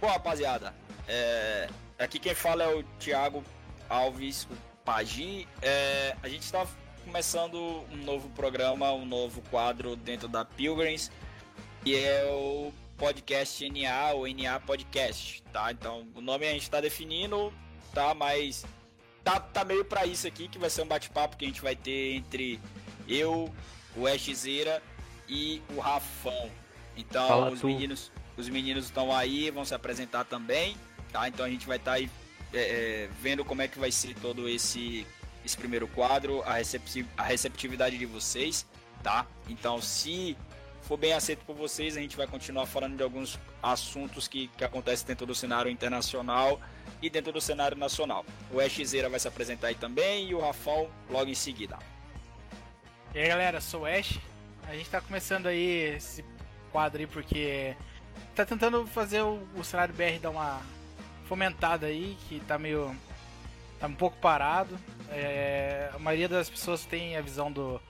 Bom, 0.00 0.06
rapaziada, 0.06 0.74
é... 1.08 1.68
aqui 1.98 2.18
quem 2.18 2.34
fala 2.34 2.64
é 2.64 2.74
o 2.74 2.82
Thiago 2.98 3.44
Alves, 3.88 4.44
o 4.50 4.56
Pagi. 4.84 5.46
É... 5.62 6.16
A 6.22 6.28
gente 6.28 6.42
está 6.42 6.66
começando 7.04 7.84
um 7.90 7.96
novo 7.96 8.28
programa, 8.30 8.92
um 8.92 9.04
novo 9.04 9.42
quadro 9.50 9.96
dentro 9.96 10.28
da 10.28 10.44
Pilgrims, 10.44 11.10
e 11.84 11.94
é 11.94 12.24
o 12.30 12.72
podcast 12.96 13.68
NA, 13.70 14.12
ou 14.12 14.26
NA 14.28 14.60
Podcast, 14.60 15.42
tá? 15.52 15.72
Então, 15.72 16.06
o 16.14 16.20
nome 16.20 16.46
a 16.46 16.52
gente 16.52 16.62
está 16.62 16.80
definindo, 16.80 17.52
tá? 17.94 18.14
Mas 18.14 18.64
tá, 19.24 19.40
tá 19.40 19.64
meio 19.64 19.84
para 19.84 20.04
isso 20.04 20.26
aqui, 20.26 20.48
que 20.48 20.58
vai 20.58 20.68
ser 20.68 20.82
um 20.82 20.86
bate-papo 20.86 21.36
que 21.36 21.46
a 21.46 21.48
gente 21.48 21.62
vai 21.62 21.74
ter 21.74 22.14
entre 22.14 22.60
eu, 23.08 23.52
o 23.96 24.06
Ashzeira 24.06 24.82
e 25.26 25.62
o 25.74 25.80
Rafão. 25.80 26.50
Então, 26.96 27.26
Fala 27.26 27.50
os 27.50 27.60
tu. 27.60 27.66
meninos, 27.66 28.12
os 28.40 28.48
meninos 28.48 28.86
estão 28.86 29.14
aí, 29.14 29.50
vão 29.50 29.64
se 29.64 29.74
apresentar 29.74 30.24
também, 30.24 30.76
tá? 31.12 31.28
Então 31.28 31.44
a 31.44 31.48
gente 31.48 31.66
vai 31.66 31.76
estar 31.76 31.92
aí 31.92 32.10
é, 32.52 32.58
é, 32.58 33.08
vendo 33.20 33.44
como 33.44 33.62
é 33.62 33.68
que 33.68 33.78
vai 33.78 33.92
ser 33.92 34.14
todo 34.16 34.48
esse 34.48 35.06
esse 35.44 35.56
primeiro 35.56 35.88
quadro, 35.88 36.42
a, 36.42 36.54
recepti 36.54 37.06
a 37.16 37.22
receptividade 37.22 37.96
de 37.96 38.06
vocês, 38.06 38.66
tá? 39.02 39.26
Então, 39.48 39.80
se 39.80 40.36
for 40.82 40.96
bem 40.96 41.12
aceito 41.12 41.44
por 41.44 41.56
vocês, 41.56 41.96
a 41.96 42.00
gente 42.00 42.16
vai 42.16 42.26
continuar 42.26 42.66
falando 42.66 42.96
de 42.96 43.02
alguns 43.02 43.38
assuntos 43.62 44.28
que, 44.28 44.48
que 44.48 44.64
acontecem 44.64 45.06
dentro 45.06 45.26
do 45.26 45.34
cenário 45.34 45.70
internacional 45.70 46.60
e 47.00 47.08
dentro 47.08 47.32
do 47.32 47.40
cenário 47.40 47.76
nacional. 47.76 48.24
O 48.50 48.60
Ashzeira 48.60 49.08
vai 49.08 49.18
se 49.18 49.28
apresentar 49.28 49.68
aí 49.68 49.74
também 49.74 50.28
e 50.28 50.34
o 50.34 50.40
Rafão 50.40 50.90
logo 51.08 51.30
em 51.30 51.34
seguida. 51.34 51.78
E 53.14 53.18
aí 53.18 53.28
galera, 53.28 53.60
sou 53.60 53.82
o 53.82 53.86
Ash. 53.86 54.18
A 54.68 54.74
gente 54.74 54.90
tá 54.90 55.00
começando 55.00 55.46
aí 55.46 55.94
esse 55.96 56.24
quadro 56.70 57.00
aí 57.00 57.06
porque 57.06 57.74
tá 58.34 58.44
tentando 58.44 58.86
fazer 58.86 59.22
o, 59.22 59.40
o 59.56 59.64
cenário 59.64 59.94
BR 59.94 60.18
dar 60.20 60.30
uma 60.30 60.60
fomentada 61.26 61.86
aí, 61.86 62.16
que 62.28 62.40
tá 62.40 62.58
meio. 62.58 62.94
tá 63.78 63.86
um 63.86 63.94
pouco 63.94 64.16
parado. 64.18 64.78
É, 65.10 65.90
a 65.94 65.98
maioria 65.98 66.28
das 66.28 66.48
pessoas 66.48 66.84
tem 66.84 67.16
a 67.16 67.20
visão 67.20 67.50
do, 67.50 67.80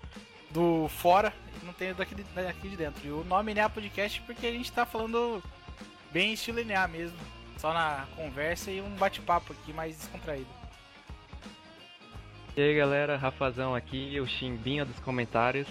do 0.50 0.88
fora 0.88 1.32
e 1.60 1.64
não 1.64 1.72
tem 1.72 1.94
daqui 1.94 2.14
daqui 2.14 2.68
de 2.68 2.76
dentro. 2.76 3.06
E 3.06 3.10
o 3.10 3.24
nome 3.24 3.54
NA 3.54 3.68
Podcast 3.68 4.20
porque 4.22 4.46
a 4.46 4.52
gente 4.52 4.70
tá 4.72 4.84
falando 4.84 5.42
bem 6.12 6.32
estilo 6.32 6.64
mesmo. 6.90 7.16
Só 7.58 7.74
na 7.74 8.06
conversa 8.16 8.70
e 8.70 8.80
um 8.80 8.90
bate-papo 8.96 9.52
aqui 9.52 9.72
mais 9.72 9.96
descontraído. 9.96 10.48
E 12.56 12.62
aí 12.62 12.74
galera, 12.74 13.16
Rafazão 13.16 13.74
aqui, 13.74 14.18
o 14.18 14.26
Chimbinha 14.26 14.84
dos 14.84 14.98
comentários. 15.00 15.68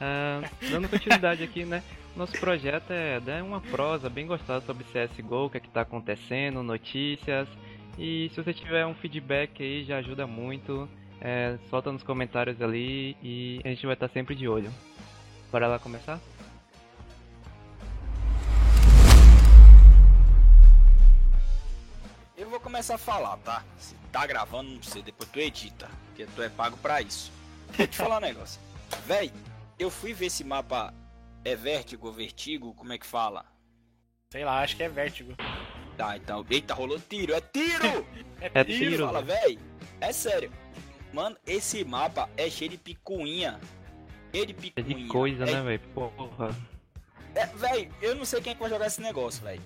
Ah, 0.00 0.40
dando 0.70 0.88
continuidade 0.88 1.42
aqui, 1.42 1.64
né? 1.64 1.82
Nosso 2.16 2.32
projeto 2.40 2.90
é 2.90 3.20
dar 3.20 3.42
uma 3.42 3.60
prosa 3.60 4.10
bem 4.10 4.26
gostosa 4.26 4.64
sobre 4.66 4.84
CSGO, 4.84 5.46
o 5.46 5.50
que 5.50 5.58
é 5.58 5.60
que 5.60 5.68
tá 5.68 5.82
acontecendo, 5.82 6.62
notícias. 6.62 7.48
E 7.96 8.30
se 8.34 8.42
você 8.42 8.52
tiver 8.52 8.86
um 8.86 8.94
feedback 8.94 9.62
aí, 9.62 9.84
já 9.84 9.98
ajuda 9.98 10.26
muito. 10.26 10.88
É, 11.20 11.58
solta 11.68 11.90
nos 11.90 12.02
comentários 12.02 12.62
ali 12.62 13.16
e 13.22 13.60
a 13.64 13.68
gente 13.68 13.84
vai 13.84 13.94
estar 13.94 14.08
sempre 14.08 14.34
de 14.34 14.48
olho. 14.48 14.72
Bora 15.50 15.66
lá 15.66 15.78
começar? 15.78 16.20
Eu 22.36 22.48
vou 22.48 22.60
começar 22.60 22.94
a 22.94 22.98
falar, 22.98 23.36
tá? 23.38 23.64
Se 23.78 23.94
tá 24.12 24.26
gravando, 24.26 24.70
não 24.70 24.82
sei, 24.82 25.02
depois 25.02 25.28
tu 25.28 25.40
edita, 25.40 25.90
porque 26.06 26.24
tu 26.36 26.42
é 26.42 26.48
pago 26.48 26.76
pra 26.78 27.02
isso. 27.02 27.32
Vou 27.76 27.86
te 27.86 27.96
falar 27.96 28.18
um 28.18 28.20
negócio. 28.26 28.60
Véi, 29.06 29.32
eu 29.78 29.90
fui 29.90 30.12
ver 30.12 30.26
esse 30.26 30.44
mapa. 30.44 30.94
É 31.48 31.56
vértigo, 31.56 32.12
vertigo, 32.12 32.74
como 32.74 32.92
é 32.92 32.98
que 32.98 33.06
fala? 33.06 33.42
Sei 34.30 34.44
lá, 34.44 34.60
acho 34.60 34.76
que 34.76 34.82
é 34.82 34.88
vértigo. 34.90 35.34
Tá, 35.96 36.14
então. 36.14 36.44
Eita, 36.50 36.74
rolou 36.74 37.00
tiro, 37.00 37.32
é 37.32 37.40
tiro! 37.40 38.06
É 38.40 38.62
Tiro, 38.62 38.78
tiro, 38.78 39.06
fala, 39.06 39.20
véi. 39.22 39.58
É 40.00 40.12
sério. 40.12 40.52
Mano, 41.12 41.36
esse 41.44 41.82
mapa 41.84 42.28
é 42.36 42.48
cheio 42.48 42.70
de 42.70 42.76
picuinha. 42.78 43.58
Cheio 44.32 44.46
de 44.46 44.52
É 44.52 44.56
picuinha. 44.56 44.96
de 45.04 45.08
coisa, 45.08 45.42
é, 45.44 45.52
né, 45.54 45.62
velho? 45.62 45.80
Porra. 45.92 46.54
É, 47.34 47.46
véi, 47.46 47.90
eu 48.00 48.14
não 48.14 48.24
sei 48.24 48.40
quem 48.40 48.52
é 48.52 48.54
que 48.54 48.60
vai 48.60 48.70
jogar 48.70 48.86
esse 48.86 49.00
negócio, 49.00 49.42
véi. 49.42 49.58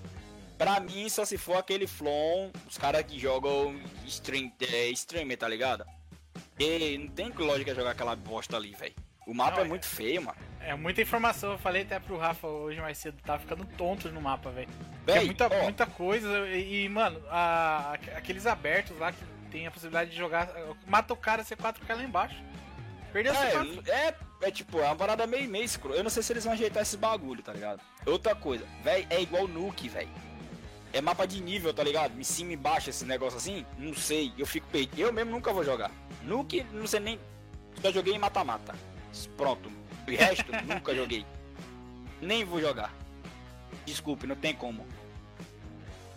Pra 0.57 0.79
mim, 0.79 1.07
só 1.09 1.23
se 1.25 1.37
for 1.37 1.57
aquele 1.57 1.85
Flon, 1.85 2.49
os 2.67 2.77
caras 2.79 3.03
que 3.03 3.19
jogam 3.19 3.79
stream, 4.07 4.51
é, 4.71 4.87
streamer, 4.89 5.37
tá 5.37 5.47
ligado? 5.47 5.85
E 6.57 6.97
não 6.97 7.09
tem 7.09 7.29
lógica 7.29 7.75
jogar 7.75 7.91
aquela 7.91 8.15
bosta 8.15 8.55
ali, 8.57 8.71
véi. 8.73 8.95
O 9.27 9.33
mapa 9.35 9.57
Não, 9.57 9.63
é 9.63 9.65
é- 9.65 9.69
muito 9.69 9.85
feio, 9.85 10.21
mano. 10.23 10.37
É 10.65 10.75
muita 10.75 11.01
informação, 11.01 11.51
eu 11.53 11.57
falei 11.57 11.81
até 11.81 11.99
pro 11.99 12.17
Rafa 12.17 12.47
hoje 12.47 12.79
mais 12.79 12.97
cedo, 12.97 13.17
tá 13.23 13.37
ficando 13.37 13.65
tonto 13.77 14.09
no 14.09 14.21
mapa, 14.21 14.49
velho. 14.49 14.69
É 15.07 15.19
muita, 15.25 15.47
ó, 15.47 15.63
muita 15.63 15.85
coisa 15.85 16.47
e, 16.49 16.87
mano, 16.87 17.21
a- 17.29 17.93
aqueles 18.15 18.45
abertos 18.47 18.97
lá 18.97 19.11
que 19.11 19.23
tem 19.51 19.67
a 19.67 19.71
possibilidade 19.71 20.11
de 20.11 20.15
jogar. 20.17 20.49
Mata 20.87 21.13
o 21.13 21.17
cara 21.17 21.43
C4K 21.43 21.95
lá 21.95 22.03
embaixo. 22.03 22.41
Perdeu 23.11 23.33
C4. 23.33 23.87
É, 23.89 23.91
é, 24.07 24.15
é 24.43 24.51
tipo, 24.51 24.79
é 24.79 24.85
uma 24.85 24.95
parada 24.95 25.27
meio 25.27 25.49
meio 25.49 25.65
escuro. 25.65 25.93
Eu 25.93 26.03
não 26.03 26.09
sei 26.09 26.23
se 26.23 26.31
eles 26.33 26.43
vão 26.45 26.53
ajeitar 26.53 26.81
esses 26.81 26.95
bagulho, 26.95 27.43
tá 27.43 27.51
ligado? 27.53 27.81
Outra 28.05 28.33
coisa, 28.33 28.65
véi, 28.83 29.05
é 29.09 29.21
igual 29.21 29.47
Nuke, 29.47 29.89
véi. 29.89 30.07
É 30.93 31.01
mapa 31.01 31.25
de 31.27 31.41
nível, 31.41 31.73
tá 31.73 31.83
ligado? 31.83 32.17
Em 32.19 32.23
cima 32.23 32.51
e 32.51 32.53
embaixo 32.55 32.89
esse 32.89 33.03
negócio 33.03 33.37
assim, 33.37 33.65
não 33.77 33.93
sei, 33.95 34.31
eu 34.37 34.45
fico 34.45 34.67
perdido. 34.67 35.01
Eu 35.01 35.11
mesmo 35.11 35.31
nunca 35.31 35.51
vou 35.51 35.63
jogar. 35.63 35.91
Nuke, 36.23 36.65
não 36.71 36.87
sei 36.87 36.99
nem. 37.01 37.19
Só 37.81 37.91
joguei 37.91 38.13
em 38.13 38.19
mata-mata. 38.19 38.73
Pronto. 39.37 39.69
O 40.07 40.11
resto, 40.11 40.51
nunca 40.65 40.93
joguei. 40.93 41.25
Nem 42.21 42.43
vou 42.43 42.59
jogar. 42.59 42.93
Desculpe, 43.85 44.27
não 44.27 44.35
tem 44.35 44.53
como. 44.53 44.85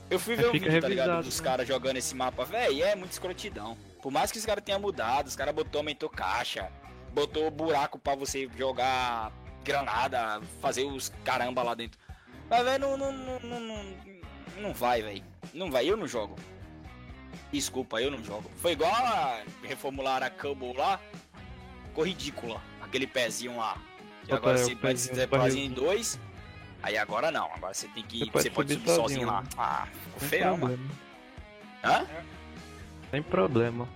Eu 0.09 0.19
fui 0.21 0.37
ver 0.37 0.47
o 0.47 0.53
Fica 0.53 0.67
vídeo, 0.67 0.81
tá 0.81 0.89
ligado? 0.89 1.25
Dos 1.25 1.41
né? 1.41 1.45
caras 1.45 1.67
jogando 1.67 1.97
esse 1.97 2.15
mapa, 2.15 2.45
véi, 2.45 2.83
é 2.83 2.95
muito 2.95 3.13
escrotidão. 3.13 3.77
Por 4.01 4.13
mais 4.13 4.31
que 4.31 4.39
os 4.39 4.47
caras 4.47 4.63
tenham 4.63 4.81
mudado, 4.81 5.27
os 5.27 5.35
caras 5.35 5.55
botou, 5.55 5.81
aumentou 5.81 6.09
caixa, 6.09 6.71
botou 7.13 7.51
buraco 7.51 7.99
pra 7.99 8.15
você 8.15 8.49
jogar 8.57 9.33
granada, 9.65 10.41
fazer 10.61 10.85
os 10.85 11.13
caramba 11.25 11.63
lá 11.63 11.75
dentro. 11.75 11.99
Mas, 12.49 12.65
velho, 12.65 12.97
não, 12.97 12.97
não, 12.97 13.13
não, 13.13 13.41
não, 13.41 13.61
não, 13.61 13.85
não 14.61 14.73
vai, 14.73 15.03
velho. 15.03 15.25
Não 15.53 15.71
vai, 15.71 15.91
eu 15.91 15.97
não 15.97 16.07
jogo. 16.07 16.37
Desculpa, 17.53 18.01
eu 18.01 18.11
não 18.11 18.23
jogo. 18.23 18.49
Foi 18.57 18.73
igual 18.73 18.93
a 18.93 19.43
reformular 19.63 20.23
a 20.23 20.31
Cumble 20.31 20.73
lá. 20.75 21.01
Ficou 21.87 22.05
ridícula. 22.05 22.61
Aquele 22.97 23.07
pezinho 23.07 23.57
lá. 23.59 23.77
E 24.23 24.27
Opa, 24.27 24.37
agora 24.37 24.59
é, 24.59 24.63
você 24.63 24.71
pode 24.71 24.81
pezinho 24.81 25.15
se 25.17 25.27
fazer 25.27 25.59
em 25.61 25.71
dois. 25.71 26.19
Aí 26.83 26.97
agora 26.97 27.31
não, 27.31 27.53
agora 27.53 27.75
você 27.75 27.87
tem 27.89 28.03
que. 28.03 28.21
Você 28.21 28.31
Você 28.45 28.51
pode 28.51 28.51
pode, 28.51 28.73
subir 28.75 28.81
subir 28.87 28.97
sozinho 28.97 29.21
sozinho, 29.21 29.27
lá. 29.27 29.43
né? 29.43 29.49
Ah, 29.59 29.87
ficou 29.93 30.29
feio, 30.29 30.57
mano. 30.59 30.91
Hã? 31.85 32.07
Sem 33.11 33.23
problema. 33.23 33.87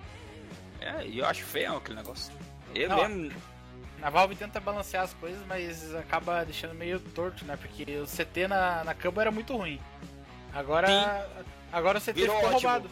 É, 0.80 1.06
eu 1.06 1.24
acho 1.24 1.42
feio 1.44 1.76
aquele 1.76 1.96
negócio. 1.96 2.32
Eu 2.74 2.88
Não, 2.90 3.08
mesmo. 3.08 3.32
A 4.02 4.10
Valve 4.10 4.34
tenta 4.36 4.60
balancear 4.60 5.04
as 5.04 5.14
coisas, 5.14 5.40
mas 5.46 5.94
acaba 5.94 6.44
deixando 6.44 6.74
meio 6.74 7.00
torto, 7.00 7.44
né? 7.46 7.56
Porque 7.56 7.84
o 7.98 8.06
CT 8.06 8.48
na, 8.48 8.84
na 8.84 8.94
cama 8.94 9.22
era 9.22 9.30
muito 9.30 9.56
ruim. 9.56 9.80
Agora. 10.52 11.26
Agora 11.72 11.98
o 11.98 12.00
CT 12.00 12.12
Virou 12.12 12.36
ficou 12.36 12.50
ótimo. 12.54 12.70
roubado. 12.70 12.90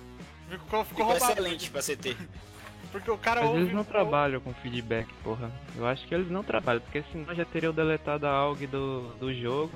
Ficou, 0.48 0.58
ficou 0.66 0.84
Ficou 0.84 1.04
roubado. 1.06 1.32
excelente 1.32 1.70
pra 1.70 1.82
CT. 1.82 2.16
Porque 2.90 3.10
o 3.10 3.18
cara 3.18 3.40
Mas 3.40 3.50
ouve. 3.50 3.62
eles 3.62 3.74
não 3.74 3.84
trabalham 3.84 4.40
com 4.40 4.52
feedback, 4.54 5.06
porra. 5.22 5.50
Eu 5.76 5.86
acho 5.86 6.06
que 6.06 6.14
eles 6.14 6.30
não 6.30 6.42
trabalham, 6.42 6.80
porque 6.80 7.02
senão 7.12 7.34
já 7.34 7.44
teriam 7.44 7.72
deletado 7.72 8.26
a 8.26 8.30
AUG 8.30 8.66
do, 8.66 9.02
do 9.18 9.32
jogo. 9.34 9.72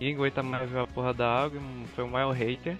Ninguém 0.00 0.14
aguenta 0.14 0.42
mais 0.42 0.70
ver 0.70 0.78
a 0.80 0.86
porra 0.86 1.12
da 1.12 1.26
AUG, 1.26 1.58
foi 1.94 2.04
o 2.04 2.08
maior 2.08 2.30
hater. 2.32 2.76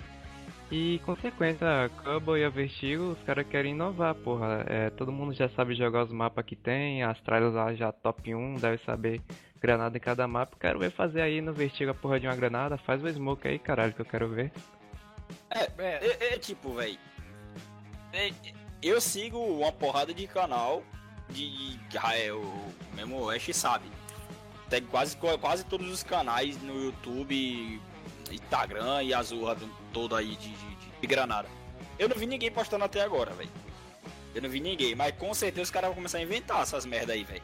E 0.71 1.00
consequência, 1.04 1.66
a 1.87 1.88
Cubble 1.88 2.41
e 2.41 2.44
a 2.44 2.48
Vertigo, 2.48 3.10
os 3.10 3.22
caras 3.25 3.44
querem 3.48 3.72
inovar, 3.72 4.15
porra. 4.15 4.65
É, 4.69 4.91
todo 4.91 5.10
mundo 5.10 5.33
já 5.34 5.48
sabe 5.48 5.74
jogar 5.74 6.04
os 6.04 6.12
mapas 6.12 6.45
que 6.45 6.54
tem, 6.54 7.03
as 7.03 7.21
trials 7.21 7.54
lá 7.54 7.74
já 7.74 7.91
top 7.91 8.33
1, 8.33 8.54
deve 8.54 8.78
saber 8.84 9.21
granada 9.60 9.97
em 9.97 10.01
cada 10.01 10.28
mapa. 10.28 10.57
Quero 10.60 10.78
ver 10.78 10.92
fazer 10.92 11.22
aí 11.22 11.41
no 11.41 11.53
Vertigo 11.53 11.91
a 11.91 11.95
porra 11.95 12.21
de 12.21 12.28
uma 12.28 12.36
granada, 12.36 12.78
faz 12.78 13.03
o 13.03 13.09
smoke 13.09 13.48
aí, 13.48 13.59
caralho, 13.59 13.92
que 13.92 14.01
eu 14.01 14.07
quero 14.07 14.28
ver. 14.28 14.53
É, 15.51 15.68
É, 15.77 16.34
é 16.34 16.39
tipo, 16.39 16.72
velho. 16.74 16.97
Eu 18.82 19.00
sigo 19.00 19.38
uma 19.38 19.72
porrada 19.72 20.12
de 20.15 20.27
canal 20.27 20.82
de. 21.28 21.78
ah, 22.03 22.16
é, 22.16 22.32
o 22.32 22.53
mesmo 22.94 23.28
Ash 23.30 23.48
sabe. 23.54 23.84
Tem 24.68 24.82
quase, 24.82 25.16
quase 25.16 25.65
todos 25.65 25.91
os 25.91 26.03
canais 26.03 26.60
no 26.62 26.84
YouTube, 26.84 27.80
Instagram 28.30 29.03
e 29.03 29.12
Azurra 29.12 29.54
do- 29.56 29.68
todo 29.92 30.15
aí 30.15 30.36
de, 30.36 30.48
de, 30.50 30.74
de- 31.00 31.06
Granada. 31.06 31.48
Eu 31.98 32.09
não 32.09 32.16
vi 32.16 32.27
ninguém 32.27 32.50
postando 32.50 32.84
até 32.84 33.00
agora, 33.03 33.32
velho. 33.32 33.50
Eu 34.34 34.42
não 34.42 34.48
vi 34.48 34.60
ninguém, 34.60 34.94
mas 34.94 35.12
com 35.16 35.34
certeza 35.34 35.62
os 35.62 35.71
caras 35.71 35.88
vão 35.88 35.97
começar 35.97 36.18
a 36.18 36.22
inventar 36.22 36.62
essas 36.62 36.86
merda 36.86 37.12
aí, 37.15 37.24
velho. 37.24 37.42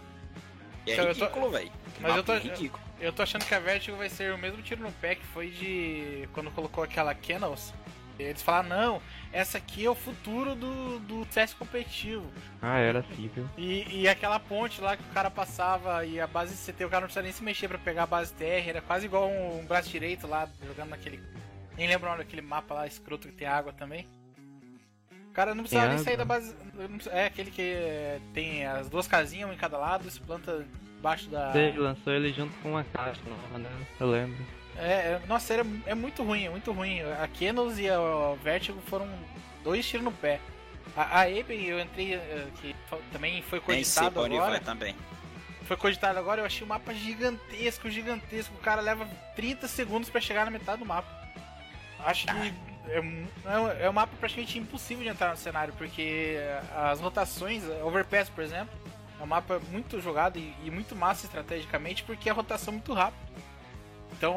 É 0.86 0.92
Então, 0.92 1.04
eu 1.06 1.14
tô- 1.14 1.20
ridículo, 1.24 1.50
velho. 1.50 1.72
Mas 2.00 2.16
eu 2.16 2.22
tô- 2.22 2.36
ridículo. 2.36 2.82
Eu 3.00 3.12
tô 3.12 3.22
achando 3.22 3.44
que 3.44 3.54
a 3.54 3.58
Vertigo 3.58 3.96
vai 3.96 4.08
ser 4.08 4.32
o 4.32 4.38
mesmo 4.38 4.62
tiro 4.62 4.82
no 4.82 4.92
pé 4.92 5.16
que 5.16 5.24
foi 5.26 5.50
de. 5.50 6.28
quando 6.32 6.50
colocou 6.52 6.84
aquela 6.84 7.12
Kennels. 7.14 7.74
Eles 8.18 8.42
falaram, 8.42 8.68
não, 8.68 9.02
essa 9.32 9.58
aqui 9.58 9.84
é 9.84 9.90
o 9.90 9.94
futuro 9.94 10.54
do, 10.54 10.98
do 11.00 11.26
CS 11.30 11.52
competitivo. 11.54 12.24
Ah, 12.62 12.78
era 12.78 13.00
assim, 13.00 13.30
viu? 13.34 13.48
E, 13.56 14.02
e 14.02 14.08
aquela 14.08 14.40
ponte 14.40 14.80
lá 14.80 14.96
que 14.96 15.02
o 15.02 15.12
cara 15.12 15.30
passava 15.30 16.04
e 16.04 16.20
a 16.20 16.26
base 16.26 16.54
CT, 16.54 16.84
o 16.84 16.88
cara 16.88 17.00
não 17.02 17.06
precisava 17.06 17.24
nem 17.24 17.32
se 17.32 17.44
mexer 17.44 17.68
pra 17.68 17.78
pegar 17.78 18.04
a 18.04 18.06
base 18.06 18.32
TR, 18.32 18.68
era 18.68 18.80
quase 18.80 19.06
igual 19.06 19.28
um, 19.28 19.60
um 19.60 19.66
braço 19.66 19.90
direito 19.90 20.26
lá, 20.26 20.48
jogando 20.66 20.90
naquele. 20.90 21.20
Nem 21.76 21.86
lembro 21.86 22.06
o 22.06 22.10
nome 22.10 22.24
daquele 22.24 22.42
mapa 22.42 22.74
lá 22.74 22.86
escroto 22.86 23.28
que 23.28 23.34
tem 23.34 23.46
água 23.46 23.72
também. 23.72 24.08
O 25.28 25.32
cara 25.32 25.54
não 25.54 25.64
precisava 25.64 25.88
nem 25.88 25.96
água? 25.96 26.04
sair 26.04 26.16
da 26.16 26.24
base. 26.24 26.56
É 27.10 27.26
aquele 27.26 27.50
que 27.50 27.74
tem 28.32 28.64
as 28.64 28.88
duas 28.88 29.06
casinhas, 29.06 29.50
um 29.50 29.52
em 29.52 29.58
cada 29.58 29.76
lado, 29.76 30.10
se 30.10 30.18
planta 30.20 30.64
debaixo 30.96 31.28
da. 31.28 31.52
Você 31.52 31.72
lançou 31.76 32.12
ele 32.12 32.32
junto 32.32 32.56
com 32.62 32.70
uma 32.70 32.84
caixa 32.84 33.20
nova, 33.28 33.58
né? 33.58 33.70
Eu 34.00 34.10
lembro. 34.10 34.36
É, 34.78 34.82
é- 34.92 35.22
nossa, 35.26 35.52
era, 35.54 35.66
é 35.86 35.94
muito 35.94 36.22
ruim, 36.22 36.44
é 36.44 36.50
muito 36.50 36.70
ruim. 36.72 37.00
A 37.02 37.26
Kenos 37.28 37.78
e 37.78 37.88
a 37.88 37.98
Vertigo 38.42 38.80
foram 38.86 39.08
dois 39.64 39.86
tiros 39.86 40.04
no 40.04 40.12
pé. 40.12 40.40
A, 40.96 41.02
a 41.02 41.22
Aben, 41.22 41.64
eu 41.64 41.80
entrei, 41.80 42.14
eh, 42.14 42.46
que 42.60 42.74
também 43.12 43.42
foi 43.42 43.58
Nem 43.68 43.78
cogitado 43.78 44.20
onde 44.20 44.34
agora. 44.36 44.50
vai 44.52 44.60
também. 44.60 44.94
Foi 45.64 45.76
cogitado 45.76 46.18
agora, 46.18 46.40
eu 46.40 46.46
achei 46.46 46.62
o 46.64 46.68
mapa 46.68 46.94
gigantesco, 46.94 47.90
gigantesco. 47.90 48.54
O 48.54 48.60
cara 48.60 48.80
leva 48.80 49.04
30 49.34 49.66
segundos 49.66 50.08
pra 50.08 50.20
chegar 50.20 50.44
na 50.44 50.50
metade 50.50 50.78
do 50.78 50.86
mapa. 50.86 51.08
Acho 52.00 52.26
que 52.26 52.54
é, 52.88 53.00
mu- 53.00 53.28
é 53.44 53.58
um- 53.58 53.70
é 53.82 53.90
um 53.90 53.92
mapa 53.92 54.12
praticamente 54.20 54.58
impossível 54.58 55.02
de 55.02 55.10
entrar 55.10 55.30
no 55.30 55.36
cenário, 55.36 55.74
porque 55.76 56.36
as 56.74 57.00
rotações, 57.00 57.64
Overpass, 57.82 58.28
por 58.30 58.44
exemplo, 58.44 58.72
é 59.18 59.22
um 59.22 59.26
mapa 59.26 59.60
muito 59.72 60.00
jogado 60.00 60.38
e, 60.38 60.54
e 60.64 60.70
muito 60.70 60.94
massa 60.94 61.26
estrategicamente, 61.26 62.04
porque 62.04 62.30
a 62.30 62.32
rotação 62.32 62.72
é 62.72 62.76
muito 62.76 62.92
rápida. 62.92 63.26
Então, 64.16 64.34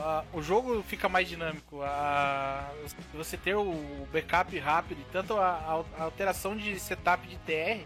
a- 0.00 0.24
o 0.32 0.40
jogo 0.42 0.82
fica 0.82 1.08
mais 1.08 1.28
dinâmico. 1.28 1.82
A, 1.82 2.70
você 3.12 3.36
ter 3.36 3.54
o 3.54 4.06
backup 4.12 4.56
rápido 4.58 5.00
e 5.00 5.04
tanto 5.12 5.36
a, 5.36 5.84
a 5.98 6.02
alteração 6.04 6.56
de 6.56 6.78
setup 6.80 7.26
de 7.26 7.36
TR 7.38 7.84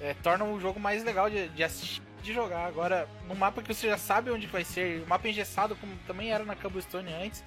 é, 0.00 0.14
torna 0.22 0.44
o 0.44 0.60
jogo 0.60 0.78
mais 0.78 1.02
legal 1.04 1.28
de, 1.28 1.48
de 1.48 1.64
assistir 1.64 2.02
de 2.22 2.32
jogar. 2.32 2.66
Agora, 2.68 3.08
num 3.26 3.34
mapa 3.34 3.60
que 3.60 3.74
você 3.74 3.88
já 3.88 3.98
sabe 3.98 4.30
onde 4.30 4.46
vai 4.46 4.62
ser, 4.62 5.02
o 5.02 5.08
mapa 5.08 5.28
engessado, 5.28 5.74
como 5.74 5.92
também 6.06 6.30
era 6.30 6.44
na 6.44 6.54
Cobblestone 6.54 7.12
antes, 7.12 7.42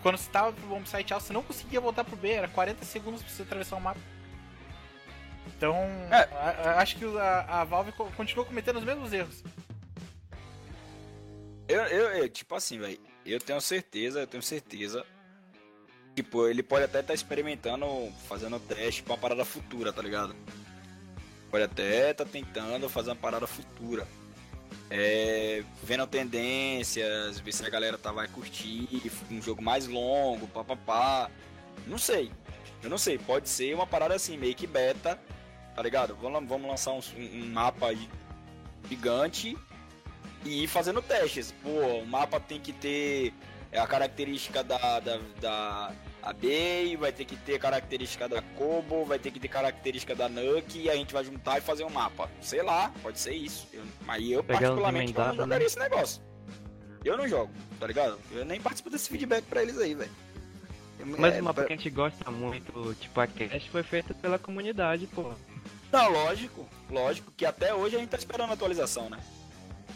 quando 0.00 0.16
você 0.16 0.30
tava 0.30 0.52
pro 0.52 0.64
bombsite 0.68 1.12
alto, 1.12 1.26
você 1.26 1.32
não 1.32 1.42
conseguia 1.42 1.80
voltar 1.80 2.04
pro 2.04 2.14
B, 2.14 2.30
era 2.30 2.46
40 2.46 2.84
segundos 2.84 3.20
pra 3.20 3.32
você 3.32 3.42
atravessar 3.42 3.74
o 3.74 3.80
mapa. 3.80 3.98
Então, 5.56 5.74
É. 6.12 6.28
a- 6.32 6.70
a- 6.76 6.80
acho 6.82 6.94
que 6.96 7.04
a, 7.18 7.60
a 7.62 7.64
Valve 7.64 7.90
co- 7.90 8.12
continua 8.16 8.44
cometendo 8.44 8.76
os 8.78 8.84
mesmos 8.84 9.12
erros. 9.12 9.42
Eu, 11.68 11.82
eu, 11.82 12.08
eu, 12.16 12.28
tipo 12.28 12.54
assim, 12.54 12.78
velho, 12.78 12.98
eu 13.24 13.40
tenho 13.40 13.60
certeza, 13.60 14.20
eu 14.20 14.26
tenho 14.26 14.42
certeza. 14.42 15.04
Tipo, 16.14 16.46
ele 16.46 16.62
pode 16.62 16.84
até 16.84 17.00
estar 17.00 17.14
experimentando, 17.14 17.86
fazendo 18.28 18.60
teste 18.60 19.02
pra 19.02 19.14
uma 19.14 19.18
parada 19.18 19.44
futura, 19.44 19.92
tá 19.92 20.02
ligado? 20.02 20.34
Pode 21.50 21.64
até 21.64 22.12
tá 22.12 22.24
tentando 22.24 22.88
fazer 22.88 23.10
uma 23.10 23.16
parada 23.16 23.46
futura. 23.46 24.06
É, 24.90 25.64
vendo 25.82 26.06
tendências, 26.06 27.38
ver 27.40 27.52
se 27.52 27.64
a 27.64 27.70
galera 27.70 27.96
tá, 27.96 28.12
vai 28.12 28.28
curtir, 28.28 28.88
um 29.30 29.40
jogo 29.40 29.62
mais 29.62 29.86
longo, 29.86 30.46
papapá. 30.48 31.30
Não 31.86 31.96
sei. 31.96 32.30
Eu 32.82 32.90
não 32.90 32.98
sei, 32.98 33.16
pode 33.16 33.48
ser 33.48 33.74
uma 33.74 33.86
parada 33.86 34.14
assim, 34.14 34.36
meio 34.36 34.54
que 34.54 34.66
beta, 34.66 35.18
tá 35.74 35.82
ligado? 35.82 36.16
Vamos, 36.16 36.46
vamos 36.46 36.68
lançar 36.68 36.92
um, 36.92 37.00
um 37.16 37.46
mapa 37.46 37.88
aí 37.88 38.08
gigante 38.88 39.56
e 40.44 40.64
ir 40.64 40.66
fazendo 40.66 41.00
testes. 41.02 41.52
Pô, 41.62 41.68
o 41.68 42.06
mapa 42.06 42.38
tem 42.40 42.60
que 42.60 42.72
ter 42.72 43.32
a 43.72 43.86
característica 43.86 44.62
da, 44.62 45.00
da, 45.00 45.18
da 45.40 45.92
Abei, 46.22 46.96
vai 46.96 47.10
ter 47.12 47.24
que 47.24 47.36
ter 47.36 47.58
característica 47.58 48.28
da 48.28 48.42
Kobo, 48.56 49.04
vai 49.04 49.18
ter 49.18 49.30
que 49.30 49.40
ter 49.40 49.48
característica 49.48 50.14
da 50.14 50.28
Nuke, 50.28 50.82
e 50.82 50.90
a 50.90 50.94
gente 50.94 51.12
vai 51.12 51.24
juntar 51.24 51.58
e 51.58 51.60
fazer 51.60 51.84
um 51.84 51.90
mapa. 51.90 52.30
Sei 52.40 52.62
lá, 52.62 52.92
pode 53.02 53.18
ser 53.18 53.34
isso. 53.34 53.66
Eu, 53.72 53.82
mas 54.06 54.22
eu 54.30 54.44
particularmente 54.44 55.12
não 55.14 55.34
jogaria 55.34 55.58
né? 55.58 55.64
esse 55.64 55.78
negócio. 55.78 56.22
Eu 57.04 57.16
não 57.16 57.26
jogo, 57.26 57.50
tá 57.80 57.86
ligado? 57.86 58.18
Eu 58.30 58.44
nem 58.44 58.60
participo 58.60 58.88
desse 58.88 59.08
feedback 59.08 59.44
pra 59.44 59.62
eles 59.62 59.78
aí, 59.78 59.94
velho. 59.94 60.10
Mas 61.18 61.34
É, 61.34 61.40
o 61.40 61.44
mapa 61.44 61.54
pra- 61.54 61.64
que 61.66 61.72
a 61.72 61.76
gente 61.76 61.90
gosta 61.90 62.30
muito, 62.30 62.94
tipo 63.00 63.20
a 63.20 63.26
Cash, 63.26 63.66
foi 63.66 63.82
feito 63.82 64.14
pela 64.14 64.38
comunidade, 64.38 65.08
pô. 65.08 65.32
Não, 65.90 66.10
lógico, 66.10 66.68
lógico, 66.88 67.32
que 67.36 67.44
até 67.44 67.74
hoje 67.74 67.96
a 67.96 67.98
gente 67.98 68.10
tá 68.10 68.16
esperando 68.16 68.50
a 68.50 68.54
atualização, 68.54 69.10
né? 69.10 69.18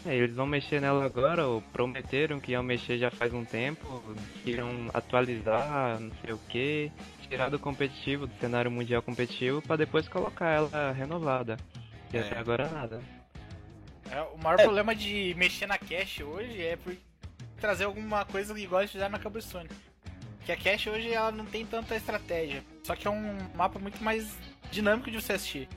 É, 0.05 0.15
eles 0.15 0.35
vão 0.35 0.45
mexer 0.45 0.79
nela 0.79 1.05
agora, 1.05 1.45
ou 1.47 1.61
prometeram 1.61 2.39
que 2.39 2.51
iam 2.53 2.63
mexer 2.63 2.97
já 2.97 3.11
faz 3.11 3.33
um 3.33 3.43
tempo, 3.43 4.01
que 4.43 4.51
iam 4.51 4.89
atualizar, 4.93 5.99
não 5.99 6.11
sei 6.23 6.33
o 6.33 6.37
que, 6.49 6.91
tirar 7.29 7.49
do 7.49 7.59
competitivo, 7.59 8.25
do 8.25 8.33
cenário 8.39 8.71
mundial 8.71 9.01
competitivo, 9.01 9.61
pra 9.61 9.75
depois 9.75 10.07
colocar 10.07 10.49
ela 10.49 10.91
renovada. 10.93 11.57
E 12.13 12.17
É. 12.17 12.21
até 12.21 12.37
agora 12.39 12.69
nada. 12.69 13.01
É, 14.09 14.21
o 14.21 14.37
maior 14.37 14.57
É. 14.59 14.63
problema 14.63 14.95
de 14.95 15.33
mexer 15.37 15.65
na 15.67 15.77
cache 15.77 16.23
hoje 16.23 16.61
é 16.61 16.77
por 16.77 16.95
trazer 17.59 17.83
alguma 17.83 18.23
coisa 18.23 18.57
igual 18.57 18.81
eles 18.81 18.91
fizeram 18.91 19.11
na 19.11 19.19
Cobblestone. 19.19 19.69
Que 20.45 20.53
a 20.53 20.57
cache 20.57 20.89
hoje 20.89 21.11
ela 21.11 21.29
não 21.31 21.45
tem 21.45 21.65
tanta 21.65 21.93
estratégia. 21.97 22.63
Só 22.83 22.95
que 22.95 23.05
é 23.05 23.11
um 23.11 23.37
mapa 23.53 23.77
muito 23.77 24.01
mais 24.01 24.37
dinâmico 24.71 25.11
de 25.11 25.21
você 25.21 25.33
assistir. 25.33 25.67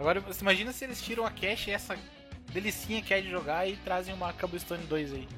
Agora, 0.00 0.18
você 0.20 0.42
imagina 0.42 0.72
se 0.72 0.84
eles 0.84 1.00
tiram 1.00 1.24
a 1.24 1.30
cache, 1.30 1.70
essa 1.70 1.96
delicinha 2.52 3.02
que 3.02 3.12
é 3.14 3.20
de 3.20 3.30
jogar, 3.30 3.68
e 3.68 3.76
trazem 3.76 4.14
uma 4.14 4.32
Cobblestone 4.32 4.84
2 4.86 5.12
aí. 5.14 5.28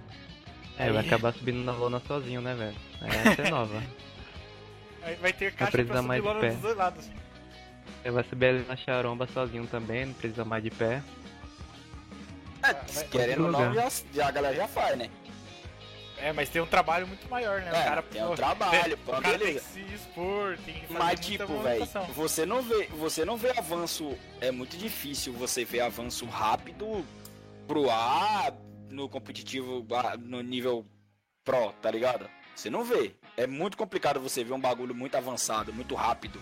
É, 0.79 0.91
vai 0.93 1.03
Aí- 1.03 1.07
acabar 1.07 1.33
subindo 1.33 1.65
na 1.65 1.73
lona 1.73 2.01
sozinho, 2.07 2.41
né, 2.41 2.55
velho? 2.55 2.77
Essa 3.03 3.43
é 3.43 3.51
nova. 3.51 3.83
Aí 5.03 5.15
vai 5.17 5.33
ter 5.33 5.53
caixa 5.53 5.71
pra 5.73 5.97
subir 5.97 6.03
mais 6.07 6.23
de 6.23 6.29
lona 6.29 6.41
pé. 6.41 6.51
dos 6.51 6.61
dois 6.61 6.77
lados. 6.77 7.11
Ele 8.05 8.13
vai 8.15 8.25
subir 8.25 8.47
ali 8.47 8.65
na 8.69 8.77
charomba 8.77 9.27
sozinho 9.27 9.67
também, 9.67 10.07
não 10.07 10.13
precisa 10.15 10.45
mais 10.45 10.63
de 10.63 10.71
pé. 10.71 11.03
É, 12.63 12.73
vai- 12.73 13.05
querendo 13.09 13.47
ou 13.47 13.53
não, 13.53 13.75
já, 13.75 14.29
a 14.29 14.31
galera 14.31 14.55
já 14.55 14.69
faz, 14.69 14.99
né? 14.99 15.09
É, 16.21 16.33
mas 16.33 16.49
tem 16.49 16.61
um 16.61 16.67
trabalho 16.67 17.07
muito 17.07 17.29
maior, 17.29 17.61
né? 17.61 17.69
É, 17.69 17.71
o 17.71 17.85
cara, 17.85 18.03
tem 18.03 18.23
um 18.25 18.29
pô, 18.29 18.35
trabalho, 18.35 18.95
o 18.97 18.99
pô, 18.99 19.13
cara 19.13 19.39
beleza. 19.39 19.61
tem 19.75 19.85
que 19.85 19.89
se 19.89 19.95
expor, 19.95 20.59
tem 20.65 20.75
que 20.75 20.87
fazer 20.87 20.99
Mas 20.99 21.21
tipo, 21.21 21.59
velho, 21.61 21.87
você 22.15 22.45
não 22.45 22.63
vê, 22.63 22.87
você 22.87 23.25
não 23.25 23.37
vê 23.37 23.51
avanço, 23.57 24.17
é 24.41 24.51
muito 24.51 24.77
difícil 24.77 25.33
você 25.33 25.65
ver 25.65 25.81
avanço 25.81 26.27
rápido 26.27 27.05
pro 27.67 27.91
A 27.91 28.53
no 28.91 29.09
competitivo 29.09 29.87
no 30.19 30.43
nível 30.43 30.85
pro, 31.45 31.73
tá 31.81 31.91
ligado? 31.91 32.29
Você 32.55 32.69
não 32.69 32.83
vê. 32.83 33.15
É 33.37 33.47
muito 33.47 33.77
complicado 33.77 34.19
você 34.19 34.43
ver 34.43 34.53
um 34.53 34.61
bagulho 34.61 34.95
muito 34.95 35.17
avançado, 35.17 35.73
muito 35.73 35.95
rápido. 35.95 36.41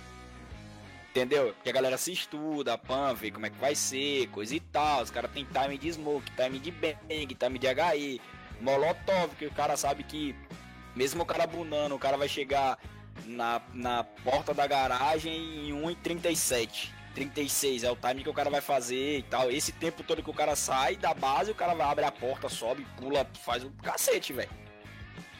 Entendeu? 1.11 1.52
Porque 1.55 1.70
a 1.70 1.73
galera 1.73 1.96
se 1.99 2.12
estuda, 2.12 2.76
pan, 2.76 3.14
vê 3.14 3.31
como 3.31 3.46
é 3.46 3.50
que 3.50 3.58
vai 3.58 3.75
ser, 3.75 4.28
coisa 4.28 4.54
e 4.54 4.61
tal. 4.61 5.02
Os 5.02 5.11
caras 5.11 5.30
tem 5.30 5.45
time 5.45 5.78
de 5.78 5.92
smoke, 5.92 6.30
time 6.33 6.59
de 6.59 6.71
bang, 6.71 7.35
time 7.35 7.59
de 7.59 7.66
HE, 7.66 8.21
molotov, 8.60 9.34
que 9.36 9.46
o 9.46 9.50
cara 9.52 9.76
sabe 9.76 10.02
que 10.02 10.34
mesmo 10.94 11.22
o 11.22 11.26
cara 11.26 11.46
bunando, 11.46 11.94
o 11.94 11.98
cara 11.98 12.16
vai 12.16 12.28
chegar 12.28 12.78
na, 13.25 13.60
na 13.72 14.04
porta 14.04 14.52
da 14.54 14.66
garagem 14.66 15.68
em 15.68 15.72
1,37. 15.72 16.90
36 17.14 17.82
é 17.82 17.90
o 17.90 17.96
time 17.96 18.22
que 18.22 18.28
o 18.28 18.34
cara 18.34 18.50
vai 18.50 18.60
fazer 18.60 19.18
e 19.18 19.22
tal. 19.22 19.50
Esse 19.50 19.72
tempo 19.72 20.02
todo 20.02 20.22
que 20.22 20.28
o 20.28 20.34
cara 20.34 20.54
sai 20.54 20.96
da 20.96 21.14
base, 21.14 21.50
o 21.50 21.54
cara 21.54 21.72
vai 21.75 21.88
abre 21.88 22.04
a 22.04 22.12
porta, 22.12 22.46
sobe, 22.48 22.86
pula, 22.98 23.26
faz 23.42 23.64
o 23.64 23.70
cacete, 23.82 24.34
velho. 24.34 24.50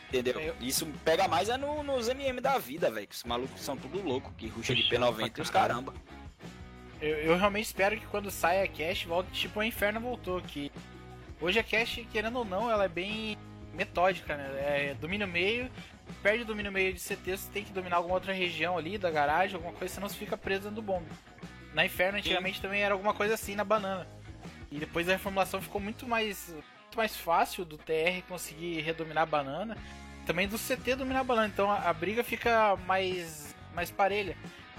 Entendeu? 0.09 0.41
Eu- 0.41 0.55
Isso 0.59 0.87
pega 1.05 1.29
mais 1.29 1.51
é 1.51 1.57
no, 1.59 1.83
nos 1.83 2.09
MM 2.09 2.41
da 2.41 2.57
vida, 2.57 2.91
velho. 2.91 3.07
Os 3.11 3.25
malucos 3.25 3.61
são 3.61 3.77
tudo 3.77 4.01
louco, 4.03 4.33
que 4.39 4.47
ruxa 4.49 4.75
de 4.75 4.85
Puxando 4.85 5.03
P90 5.15 5.31
pra 5.33 5.41
e 5.41 5.43
os 5.43 5.51
caramba. 5.51 5.95
Eu, 7.01 7.17
eu 7.17 7.37
realmente 7.37 7.67
espero 7.67 7.99
que 7.99 8.07
quando 8.07 8.31
saia 8.31 8.65
a 8.65 8.69
cache, 8.69 9.07
volte 9.07 9.31
tipo 9.33 9.61
o 9.61 9.63
Inferno 9.63 10.01
voltou. 10.01 10.41
Que 10.41 10.73
hoje 11.41 11.59
a 11.59 11.65
cache, 11.65 12.07
querendo 12.13 12.39
ou 12.39 12.45
não, 12.45 12.71
ela 12.71 12.85
é 12.85 12.89
bem 12.89 13.37
metódica, 13.73 14.37
né? 14.37 14.91
É 14.91 14.95
domínio 14.95 15.29
meio, 15.29 15.71
perde 16.23 16.43
o 16.43 16.47
domínio 16.47 16.73
meio 16.73 16.93
de 16.93 17.01
CT, 17.01 17.37
você 17.37 17.51
tem 17.53 17.65
que 17.65 17.73
dominar 17.73 17.97
alguma 17.97 18.15
outra 18.15 18.33
região 18.33 18.77
ali 18.77 18.99
da 18.99 19.11
garagem, 19.11 19.57
alguma 19.57 19.75
coisa, 19.75 19.95
senão 19.95 20.09
você 20.09 20.17
fica 20.17 20.37
preso 20.37 20.63
dentro 20.63 20.77
do 20.77 20.83
bombe. 20.83 21.07
Na 21.75 21.85
Inferno, 21.85 22.19
antigamente 22.19 22.61
também 22.61 22.83
era 22.83 22.95
alguma 22.95 23.13
coisa 23.13 23.35
assim 23.35 23.55
na 23.55 23.65
banana. 23.65 24.07
E 24.71 24.79
depois 24.79 25.09
a 25.09 25.13
reformulação 25.13 25.61
ficou 25.61 25.81
muito 25.81 26.09
mais, 26.09 26.49
muito 26.83 26.97
mais 26.97 27.17
fácil 27.17 27.65
do 27.65 27.77
TR 27.77 28.23
conseguir 28.29 28.81
redominar 28.81 29.25
a 29.25 29.27
banana. 29.27 29.77
Também 30.25 30.49
do 30.49 30.59
CT 30.59 30.97
dominar 30.97 31.21
a 31.21 31.25
banana. 31.25 31.49
Então 31.49 31.71
a, 31.71 31.79
a 31.79 31.93
briga 31.93 32.25
fica 32.25 32.77
mais, 32.87 33.55
mais 33.75 33.91
parelha. 33.91 34.37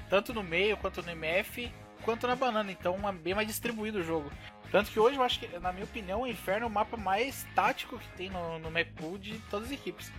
Tanto 0.09 0.33
no 0.33 0.43
meio, 0.43 0.75
quanto 0.77 1.01
no 1.01 1.11
MF, 1.11 1.71
quanto 2.01 2.27
na 2.27 2.35
banana. 2.35 2.71
Então 2.71 2.97
é 3.07 3.11
bem 3.11 3.33
mais 3.33 3.47
distribuído 3.47 3.99
o 3.99 4.03
jogo. 4.03 4.31
Tanto 4.71 4.91
que 4.91 4.99
hoje 4.99 5.17
eu 5.17 5.23
acho 5.23 5.39
que, 5.39 5.59
na 5.59 5.71
minha 5.71 5.85
opinião, 5.85 6.21
o 6.21 6.27
Inferno 6.27 6.65
é 6.65 6.67
o 6.67 6.71
mapa 6.71 6.97
mais 6.97 7.45
tático 7.55 7.97
que 7.97 8.07
tem 8.09 8.29
no, 8.29 8.59
no 8.59 8.69
de 9.17 9.39
todas 9.49 9.67
as 9.67 9.73
equipes. 9.73 10.11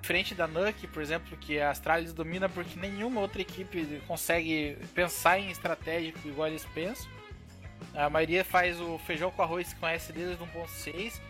Diferente 0.00 0.34
da 0.34 0.46
Nuke, 0.46 0.86
por 0.86 1.02
exemplo, 1.02 1.36
que 1.36 1.58
a 1.58 1.70
Astralis 1.70 2.12
domina 2.12 2.48
porque 2.48 2.78
nenhuma 2.78 3.20
outra 3.20 3.40
equipe 3.40 4.02
consegue 4.06 4.76
pensar 4.94 5.38
em 5.38 5.50
estratégico 5.50 6.26
igual 6.28 6.48
eles 6.48 6.64
pensam. 6.74 7.06
A 7.94 8.10
maioria 8.10 8.44
faz 8.44 8.80
o 8.80 8.98
feijão 8.98 9.30
com 9.30 9.42
arroz 9.42 9.72
com 9.74 9.86
SD 9.86 10.26
desde 10.26 10.44
1.6. 10.44 11.20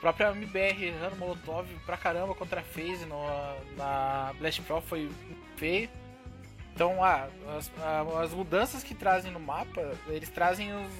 própria 0.00 0.30
MBR 0.30 0.84
errando 0.84 1.16
Molotov 1.16 1.68
pra 1.84 1.96
caramba 1.96 2.34
contra 2.34 2.60
a 2.60 2.64
FaZe 2.64 3.04
no, 3.06 3.22
na 3.76 4.32
Blast 4.38 4.62
Pro 4.62 4.80
foi 4.80 5.10
feio. 5.56 5.90
Então, 6.74 7.04
ah, 7.04 7.28
as, 7.58 7.70
as, 8.22 8.32
mudanças 8.32 8.82
que 8.82 8.94
trazem 8.94 9.30
no 9.30 9.38
mapa, 9.38 9.92
eles 10.08 10.30
trazem 10.30 10.72
os, 10.74 10.90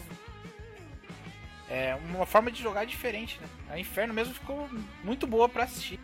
é, 1.73 1.95
uma 1.95 2.27
forma 2.27 2.53
de 2.53 2.63
jogar 2.63 2.85
diferente, 2.85 3.41
né? 3.41 3.49
A 3.71 3.79
Inferno 3.79 4.13
mesmo 4.13 4.35
ficou 4.35 4.69
muito 5.03 5.27
boa 5.27 5.49
para 5.49 5.65
assistir. 5.65 5.99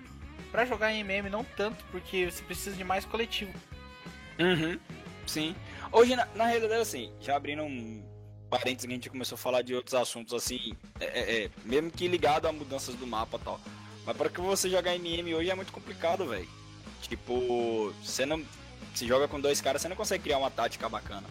Para 0.50 0.64
jogar 0.64 0.94
em 0.94 1.00
MM 1.00 1.28
não 1.28 1.44
tanto, 1.44 1.84
porque 1.90 2.30
você 2.30 2.42
precisa 2.42 2.74
de 2.74 2.82
mais 2.82 3.04
coletivo. 3.04 3.52
Uhum, 4.38 4.80
sim. 5.26 5.54
Hoje, 5.92 6.16
na, 6.16 6.26
na 6.34 6.46
realidade, 6.46 6.80
assim, 6.80 7.12
já 7.20 7.36
abrindo 7.36 7.64
um 7.64 8.02
parênteses 8.48 8.86
que 8.86 8.92
a 8.92 8.94
gente 8.94 9.10
começou 9.10 9.36
a 9.36 9.38
falar 9.38 9.60
de 9.60 9.74
outros 9.74 9.94
assuntos, 9.94 10.32
assim, 10.32 10.72
é, 10.98 11.04
é, 11.04 11.44
é 11.44 11.50
mesmo 11.66 11.90
que 11.90 12.08
ligado 12.08 12.46
a 12.46 12.52
mudanças 12.52 12.94
do 12.94 13.06
mapa 13.06 13.36
e 13.36 13.44
tal. 13.44 13.60
Mas 14.06 14.16
para 14.16 14.30
que 14.30 14.40
você 14.40 14.70
jogar 14.70 14.94
MM 14.94 15.34
hoje 15.34 15.50
é 15.50 15.54
muito 15.54 15.70
complicado, 15.70 16.26
velho. 16.26 16.48
Tipo, 17.02 17.92
você 18.02 18.24
não. 18.24 18.42
Se 18.94 19.06
joga 19.06 19.28
com 19.28 19.38
dois 19.38 19.60
caras, 19.60 19.82
você 19.82 19.88
não 19.88 19.96
consegue 19.96 20.24
criar 20.24 20.38
uma 20.38 20.50
tática 20.50 20.88
bacana. 20.88 21.28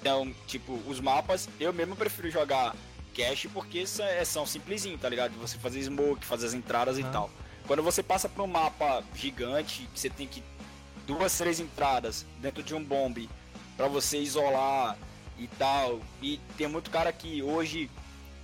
Então, 0.00 0.32
tipo, 0.46 0.72
os 0.86 1.00
mapas, 1.00 1.50
eu 1.60 1.70
mesmo 1.70 1.94
prefiro 1.94 2.30
jogar 2.30 2.74
cache 3.18 3.48
porque 3.48 3.84
é, 4.00 4.24
são 4.24 4.46
simplesinho, 4.46 4.96
tá 4.96 5.08
ligado? 5.08 5.32
Você 5.38 5.58
fazer 5.58 5.82
smoke, 5.82 6.24
fazer 6.24 6.46
as 6.46 6.54
entradas 6.54 6.96
ah. 6.96 7.00
e 7.00 7.04
tal. 7.04 7.30
Quando 7.66 7.82
você 7.82 8.02
passa 8.02 8.28
para 8.28 8.42
um 8.42 8.46
mapa 8.46 9.02
gigante, 9.14 9.88
você 9.94 10.08
tem 10.08 10.26
que 10.26 10.42
duas, 11.06 11.36
três 11.36 11.58
entradas 11.58 12.24
dentro 12.38 12.62
de 12.62 12.74
um 12.74 12.82
bombe 12.82 13.28
para 13.76 13.88
você 13.88 14.18
isolar 14.18 14.96
e 15.36 15.48
tal. 15.48 16.00
E 16.22 16.40
tem 16.56 16.68
muito 16.68 16.90
cara 16.90 17.12
que 17.12 17.42
hoje, 17.42 17.90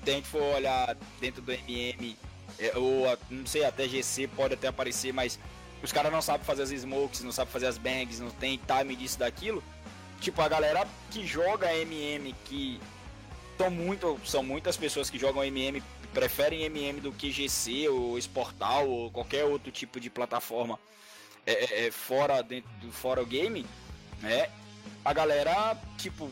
se 0.04 0.10
a 0.10 0.14
gente 0.14 0.28
for 0.28 0.42
olhar 0.42 0.96
dentro 1.20 1.40
do 1.40 1.52
MM, 1.52 2.16
é, 2.58 2.76
ou 2.76 3.18
não 3.30 3.46
sei, 3.46 3.64
até 3.64 3.88
GC 3.88 4.28
pode 4.28 4.54
até 4.54 4.68
aparecer, 4.68 5.12
mas 5.12 5.38
os 5.82 5.92
caras 5.92 6.12
não 6.12 6.22
sabem 6.22 6.44
fazer 6.44 6.62
as 6.62 6.70
smokes, 6.70 7.22
não 7.22 7.32
sabem 7.32 7.52
fazer 7.52 7.66
as 7.66 7.78
bangs, 7.78 8.20
não 8.20 8.30
tem 8.30 8.58
time 8.58 8.96
disso, 8.96 9.18
daquilo. 9.18 9.62
Tipo, 10.20 10.40
a 10.42 10.48
galera 10.48 10.86
que 11.10 11.26
joga 11.26 11.74
MM, 11.74 12.34
que 12.44 12.80
são, 13.56 13.70
muito, 13.70 14.20
são 14.24 14.42
muitas 14.42 14.76
pessoas 14.76 15.10
que 15.10 15.18
jogam 15.18 15.44
MM, 15.44 15.82
preferem 16.12 16.62
MM 16.64 17.00
do 17.00 17.12
que 17.12 17.30
GC 17.30 17.88
ou 17.88 18.18
Sportal 18.18 18.88
ou 18.88 19.10
qualquer 19.10 19.44
outro 19.44 19.70
tipo 19.70 19.98
de 19.98 20.10
plataforma 20.10 20.78
é, 21.46 21.52
é, 21.52 21.86
é, 21.86 21.90
fora 21.90 22.42
dentro 22.42 22.70
do 22.80 22.90
fora 22.90 23.22
o 23.22 23.26
game, 23.26 23.66
né? 24.20 24.48
A 25.04 25.12
galera, 25.12 25.76
tipo, 25.98 26.30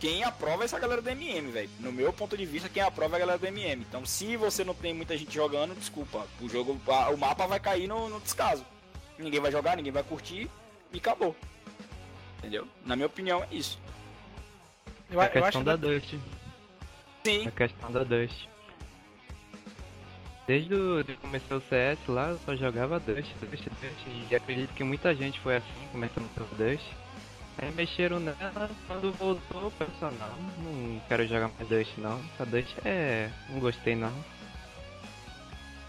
quem 0.00 0.24
aprova 0.24 0.62
é 0.62 0.66
essa 0.66 0.78
galera 0.78 1.02
do 1.02 1.10
MM, 1.10 1.50
velho. 1.50 1.70
No 1.80 1.92
meu 1.92 2.12
ponto 2.12 2.36
de 2.36 2.46
vista, 2.46 2.68
quem 2.68 2.82
aprova 2.82 3.16
é 3.16 3.16
a 3.16 3.20
galera 3.20 3.38
do 3.38 3.46
MM. 3.46 3.84
Então, 3.86 4.06
se 4.06 4.36
você 4.36 4.64
não 4.64 4.74
tem 4.74 4.94
muita 4.94 5.16
gente 5.16 5.34
jogando, 5.34 5.74
desculpa, 5.74 6.26
o 6.40 6.48
jogo, 6.48 6.80
o 7.12 7.16
mapa 7.16 7.46
vai 7.46 7.60
cair 7.60 7.86
no, 7.86 8.08
no 8.08 8.20
descaso. 8.20 8.64
Ninguém 9.18 9.40
vai 9.40 9.52
jogar, 9.52 9.76
ninguém 9.76 9.92
vai 9.92 10.02
curtir 10.02 10.48
e 10.92 10.98
acabou. 10.98 11.34
Entendeu? 12.38 12.66
Na 12.86 12.94
minha 12.94 13.06
opinião, 13.06 13.42
é 13.42 13.48
isso. 13.50 13.78
Eu, 15.10 15.20
é 15.20 15.26
a 15.26 15.28
questão 15.28 15.64
da 15.64 15.76
Dust. 15.76 16.14
Sim. 17.28 17.46
A 17.46 17.50
questão 17.50 17.92
da 17.92 18.04
Dust. 18.04 18.46
Desde 20.46 20.74
o, 20.74 21.04
que 21.04 21.14
começou 21.16 21.58
o 21.58 21.60
CS 21.60 21.98
lá, 22.08 22.30
eu 22.30 22.38
só 22.38 22.56
jogava 22.56 22.98
Dust, 22.98 23.30
Dust, 23.40 23.64
Dust. 23.64 24.30
E 24.30 24.34
acredito 24.34 24.72
que 24.72 24.82
muita 24.82 25.14
gente 25.14 25.38
foi 25.40 25.56
assim, 25.56 25.88
começando 25.92 26.26
pelo 26.34 26.48
Dust. 26.56 26.86
Aí 27.58 27.70
mexeram 27.72 28.18
nela, 28.18 28.70
quando 28.86 29.12
voltou 29.12 29.66
o 29.66 29.70
personal, 29.72 30.32
não 30.58 31.00
quero 31.06 31.26
jogar 31.26 31.50
mais 31.58 31.68
Dust 31.68 31.98
não. 31.98 32.18
A 32.38 32.44
Dust 32.44 32.74
é. 32.84 33.28
não 33.50 33.60
gostei 33.60 33.94
não. 33.94 34.12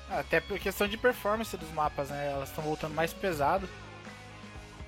Até 0.10 0.42
por 0.42 0.60
questão 0.60 0.88
de 0.88 0.98
performance 0.98 1.56
dos 1.56 1.72
mapas, 1.72 2.10
né? 2.10 2.32
Elas 2.34 2.50
estão 2.50 2.64
voltando 2.64 2.96
mais 2.96 3.14
pesado. 3.14 3.70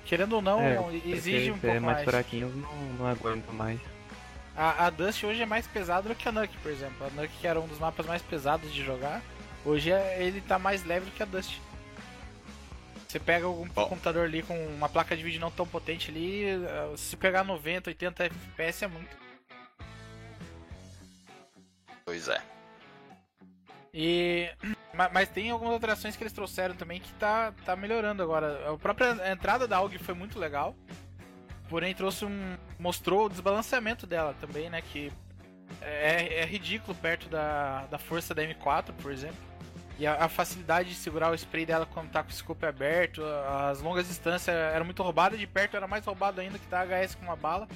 Querendo 0.04 0.34
ou 0.34 0.42
não, 0.42 0.60
é, 0.60 0.76
exige 1.06 1.52
um 1.52 1.58
pouco 1.58 1.80
mais. 1.80 1.98
mais 1.98 2.04
fraquinhos 2.04 2.54
não, 2.54 2.74
não 2.98 3.06
aguento 3.06 3.50
mais. 3.52 3.80
A, 4.56 4.86
a 4.86 4.90
Dust 4.90 5.24
hoje 5.24 5.42
é 5.42 5.46
mais 5.46 5.66
pesada 5.66 6.08
do 6.08 6.14
que 6.14 6.28
a 6.28 6.32
Nuke, 6.32 6.56
por 6.58 6.70
exemplo. 6.70 7.06
A 7.06 7.10
Nuke, 7.10 7.32
que 7.40 7.46
era 7.46 7.60
um 7.60 7.66
dos 7.66 7.78
mapas 7.78 8.06
mais 8.06 8.22
pesados 8.22 8.72
de 8.72 8.84
jogar, 8.84 9.22
hoje 9.64 9.90
é, 9.90 10.22
ele 10.22 10.40
tá 10.40 10.58
mais 10.58 10.84
leve 10.84 11.06
do 11.06 11.12
que 11.12 11.22
a 11.22 11.26
Dust. 11.26 11.58
Você 13.08 13.20
pega 13.20 13.46
um 13.48 13.68
oh. 13.76 13.86
computador 13.86 14.24
ali 14.24 14.42
com 14.42 14.56
uma 14.68 14.88
placa 14.88 15.14
de 15.16 15.22
vídeo 15.22 15.40
não 15.40 15.50
tão 15.50 15.66
potente 15.66 16.10
ali, 16.10 16.44
eh, 16.46 16.94
se 16.96 17.14
pegar 17.14 17.44
90, 17.44 17.90
80 17.90 18.24
FPS 18.24 18.84
é 18.84 18.88
muito. 18.88 19.16
Pois 22.06 22.28
é. 22.28 22.40
E 23.92 24.50
mas 25.12 25.28
tem 25.28 25.50
algumas 25.50 25.74
alterações 25.74 26.16
que 26.16 26.22
eles 26.22 26.32
trouxeram 26.32 26.74
também 26.74 27.00
que 27.00 27.12
tá, 27.14 27.52
tá 27.66 27.76
melhorando 27.76 28.22
agora. 28.22 28.72
A 28.72 28.78
própria 28.78 29.30
entrada 29.30 29.68
da 29.68 29.76
AUG 29.76 29.98
foi 29.98 30.14
muito 30.14 30.38
legal. 30.38 30.74
Porém 31.72 31.94
trouxe 31.94 32.26
um. 32.26 32.58
mostrou 32.78 33.24
o 33.24 33.28
desbalanceamento 33.30 34.06
dela 34.06 34.36
também, 34.38 34.68
né? 34.68 34.82
Que 34.82 35.10
é, 35.80 36.40
é 36.40 36.44
ridículo 36.44 36.94
perto 36.94 37.30
da, 37.30 37.86
da 37.86 37.98
força 37.98 38.34
da 38.34 38.42
M4, 38.42 38.92
por 39.00 39.10
exemplo. 39.10 39.38
E 39.98 40.06
a, 40.06 40.26
a, 40.26 40.28
facilidade 40.28 40.90
de 40.90 40.94
segurar 40.94 41.30
o 41.30 41.34
spray 41.34 41.64
dela 41.64 41.86
quando 41.86 42.10
tá 42.10 42.22
com 42.22 42.28
o 42.28 42.32
scope 42.34 42.66
aberto, 42.66 43.22
as 43.70 43.80
longas 43.80 44.06
distâncias 44.06 44.54
era 44.54 44.84
muito 44.84 45.02
roubada, 45.02 45.34
de 45.34 45.46
perto 45.46 45.74
era 45.74 45.86
mais 45.88 46.04
roubado 46.04 46.42
ainda 46.42 46.58
que 46.58 46.66
tá 46.66 46.84
HS 46.84 47.14
com 47.14 47.24
uma 47.24 47.36
bala. 47.36 47.66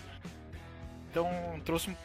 Então 1.10 1.30
trouxe 1.64 1.88
um, 1.88 1.96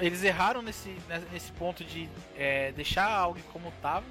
Eles 0.00 0.24
erraram 0.24 0.60
nesse, 0.60 0.92
nesse 1.32 1.52
ponto 1.52 1.84
de 1.84 2.08
é, 2.36 2.72
deixar 2.72 3.08
algo 3.08 3.38
como 3.52 3.72
tava. 3.80 4.06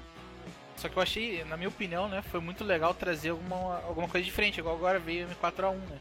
Só 0.78 0.88
que 0.88 0.96
eu 0.96 1.02
achei, 1.02 1.44
na 1.44 1.58
minha 1.58 1.68
opinião, 1.68 2.08
né, 2.08 2.22
foi 2.22 2.40
muito 2.40 2.64
legal 2.64 2.94
trazer 2.94 3.30
alguma, 3.30 3.82
alguma 3.82 4.08
coisa 4.08 4.24
diferente, 4.24 4.60
igual 4.60 4.76
agora 4.76 4.98
veio 4.98 5.28
o 5.28 5.30
M4A1, 5.30 5.74
né? 5.74 5.98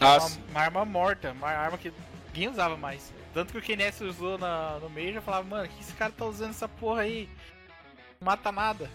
Uma, 0.00 0.16
uma, 0.50 0.60
arma 0.60 0.84
morta, 0.84 1.32
uma 1.32 1.48
arma 1.48 1.76
que 1.76 1.92
ninguém 2.28 2.48
usava 2.48 2.76
mais. 2.76 3.12
Tanto 3.34 3.52
que 3.52 3.58
o 3.58 3.62
KNS 3.62 4.00
usou 4.00 4.38
na, 4.38 4.78
no 4.78 4.88
meio 4.88 5.12
já 5.12 5.20
falava, 5.20 5.46
mano, 5.46 5.68
que 5.68 5.80
esse 5.80 5.92
cara 5.92 6.10
tá 6.10 6.24
usando 6.24 6.50
essa 6.50 6.68
porra 6.68 7.02
aí? 7.02 7.28
Não 8.18 8.26
mata 8.26 8.50
nada. 8.50 8.90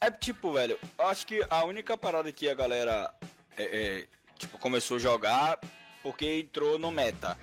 É 0.00 0.10
tipo, 0.10 0.52
velho, 0.52 0.78
eu 0.98 1.06
acho 1.06 1.26
que 1.26 1.42
a 1.48 1.64
única 1.64 1.96
parada 1.96 2.30
que 2.32 2.48
a 2.48 2.54
galera 2.54 3.14
é, 3.56 3.62
é, 3.62 4.06
tipo, 4.36 4.58
começou 4.58 4.96
a 4.96 5.00
jogar 5.00 5.58
porque 6.02 6.40
entrou 6.40 6.78
no 6.78 6.90
meta. 6.90 7.38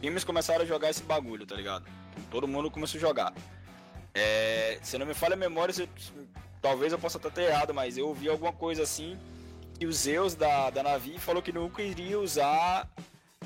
Times 0.00 0.24
começaram 0.24 0.62
a 0.62 0.66
jogar 0.66 0.90
esse 0.90 1.02
bagulho, 1.02 1.46
tá 1.46 1.54
ligado? 1.54 1.84
Todo 2.30 2.48
mundo 2.48 2.70
começou 2.70 2.98
a 2.98 3.00
jogar. 3.00 3.34
É, 4.14 4.78
se 4.82 4.96
não 4.96 5.06
me 5.06 5.14
falha 5.14 5.34
a 5.34 5.36
memória, 5.36 5.72
se, 5.72 5.88
talvez 6.60 6.92
eu 6.92 6.98
possa 6.98 7.18
estar 7.18 7.42
errado, 7.42 7.72
mas 7.74 7.96
eu 7.96 8.08
ouvi 8.08 8.28
alguma 8.28 8.52
coisa 8.52 8.82
assim 8.82 9.16
que 9.78 9.86
o 9.86 9.92
Zeus 9.92 10.34
da, 10.34 10.70
da 10.70 10.82
Navi 10.82 11.18
falou 11.18 11.40
que 11.40 11.52
nunca 11.52 11.82
iria 11.82 12.18
usar 12.18 12.88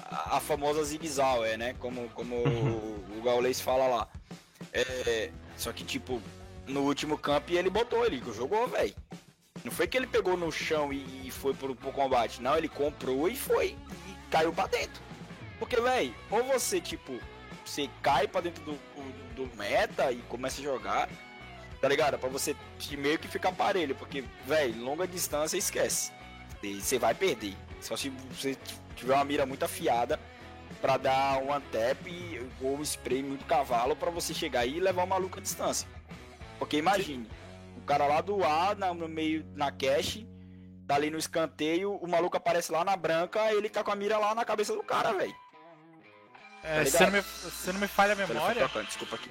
a, 0.02 0.36
a 0.36 0.40
famosa 0.40 0.82
Zig 0.82 1.06
Zauer, 1.06 1.58
né? 1.58 1.74
Como, 1.78 2.08
como 2.10 2.36
o, 2.36 3.18
o 3.18 3.22
Gaules 3.22 3.60
fala 3.60 3.86
lá. 3.86 4.08
É, 4.72 5.30
só 5.56 5.72
que, 5.72 5.84
tipo, 5.84 6.22
no 6.66 6.80
último 6.80 7.18
camp 7.18 7.50
ele 7.50 7.68
botou, 7.68 8.06
ele 8.06 8.22
jogou, 8.32 8.66
velho. 8.68 8.94
Não 9.62 9.70
foi 9.70 9.86
que 9.86 9.96
ele 9.96 10.06
pegou 10.06 10.36
no 10.36 10.50
chão 10.50 10.92
e, 10.92 11.26
e 11.26 11.30
foi 11.30 11.52
pro, 11.52 11.74
pro 11.76 11.92
combate. 11.92 12.40
Não, 12.40 12.56
ele 12.56 12.68
comprou 12.68 13.28
e 13.28 13.36
foi. 13.36 13.76
E 14.08 14.30
caiu 14.30 14.52
pra 14.52 14.66
dentro. 14.66 15.02
Porque, 15.58 15.80
velho, 15.80 16.14
ou 16.30 16.42
você, 16.44 16.80
tipo, 16.80 17.18
você 17.64 17.88
cai 18.02 18.26
pra 18.26 18.40
dentro 18.40 18.64
do, 18.64 18.72
do, 18.72 19.46
do 19.46 19.56
meta 19.56 20.10
e 20.10 20.16
começa 20.22 20.60
a 20.60 20.64
jogar 20.64 21.08
tá 21.82 21.88
ligado? 21.88 22.18
Pra 22.18 22.30
você 22.30 22.56
meio 22.96 23.18
que 23.18 23.28
ficar 23.28 23.52
parelho, 23.52 23.94
porque, 23.94 24.24
velho, 24.46 24.82
longa 24.82 25.06
distância 25.06 25.58
esquece 25.58 26.12
você 26.80 26.98
vai 26.98 27.14
perder. 27.14 27.56
Só 27.80 27.96
se 27.96 28.08
você 28.30 28.56
tiver 28.94 29.14
uma 29.14 29.24
mira 29.24 29.44
muito 29.44 29.64
afiada 29.64 30.20
para 30.80 30.96
dar 30.96 31.38
um 31.42 31.52
antep 31.52 32.50
ou 32.60 32.76
um 32.76 32.82
spray 32.82 33.22
muito 33.22 33.44
cavalo 33.44 33.96
para 33.96 34.10
você 34.10 34.32
chegar 34.32 34.60
aí 34.60 34.76
e 34.76 34.80
levar 34.80 35.04
o 35.04 35.06
maluco 35.06 35.38
à 35.38 35.42
distância. 35.42 35.88
Porque 36.58 36.76
imagine, 36.76 37.28
o 37.76 37.80
cara 37.82 38.06
lá 38.06 38.20
do 38.20 38.44
A, 38.44 38.74
no 38.94 39.08
meio, 39.08 39.44
na 39.54 39.72
cache, 39.72 40.26
tá 40.86 40.94
ali 40.94 41.10
no 41.10 41.18
escanteio, 41.18 41.94
o 41.96 42.06
maluco 42.06 42.36
aparece 42.36 42.70
lá 42.70 42.84
na 42.84 42.96
branca, 42.96 43.52
ele 43.52 43.68
tá 43.68 43.82
com 43.82 43.90
a 43.90 43.96
mira 43.96 44.18
lá 44.18 44.34
na 44.34 44.44
cabeça 44.44 44.74
do 44.74 44.82
cara, 44.82 45.12
velho. 45.12 45.34
É, 46.62 46.84
tá 46.84 46.90
se, 46.90 47.02
não 47.02 47.10
me, 47.10 47.22
se 47.22 47.72
não 47.72 47.80
me 47.80 47.88
falha 47.88 48.12
a 48.12 48.16
memória. 48.16 48.68
Desculpa 48.86 49.16
aqui. 49.16 49.30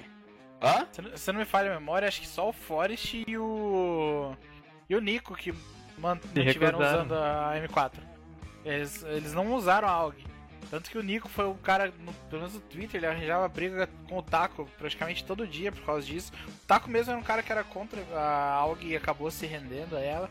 Hã? 0.62 0.86
Se, 0.92 1.18
se 1.18 1.32
não 1.32 1.40
me 1.40 1.44
falha 1.44 1.70
a 1.72 1.78
memória, 1.78 2.06
acho 2.06 2.20
que 2.20 2.28
só 2.28 2.48
o 2.48 2.52
Forest 2.52 3.24
e 3.26 3.36
o. 3.36 4.34
E 4.88 4.94
o 4.94 5.00
Nico 5.00 5.34
que 5.34 5.54
mantiveram 5.98 6.78
usando 6.78 7.14
a 7.14 7.54
M4. 7.56 7.94
Eles, 8.64 9.02
eles 9.02 9.32
não 9.32 9.54
usaram 9.54 9.88
a 9.88 9.92
AUG. 9.92 10.24
Tanto 10.70 10.90
que 10.90 10.96
o 10.96 11.02
Nico 11.02 11.28
foi 11.28 11.44
o 11.44 11.54
cara, 11.54 11.92
no, 12.04 12.12
pelo 12.30 12.42
menos 12.42 12.54
no 12.54 12.60
Twitter, 12.60 12.98
ele 12.98 13.06
arranjava 13.06 13.46
briga 13.48 13.88
com 14.08 14.18
o 14.18 14.22
Taco 14.22 14.66
praticamente 14.78 15.24
todo 15.24 15.46
dia 15.46 15.72
por 15.72 15.82
causa 15.84 16.06
disso. 16.06 16.32
O 16.48 16.66
Taco 16.66 16.88
mesmo 16.88 17.10
era 17.10 17.20
um 17.20 17.24
cara 17.24 17.42
que 17.42 17.52
era 17.52 17.64
contra 17.64 18.00
a 18.14 18.54
AUG 18.54 18.86
e 18.86 18.96
acabou 18.96 19.30
se 19.30 19.44
rendendo 19.44 19.96
a 19.96 20.00
ela. 20.00 20.30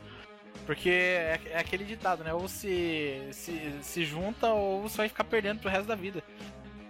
Porque 0.65 0.89
é, 0.89 1.39
é, 1.45 1.57
aquele 1.59 1.83
ditado, 1.83 2.23
né? 2.23 2.33
Ou 2.33 2.47
se, 2.47 3.21
se, 3.31 3.73
se 3.81 4.05
junta 4.05 4.47
ou 4.47 4.81
você 4.81 4.97
vai 4.97 5.09
ficar 5.09 5.23
perdendo 5.23 5.59
pro 5.59 5.69
resto 5.69 5.87
da 5.87 5.95
vida. 5.95 6.23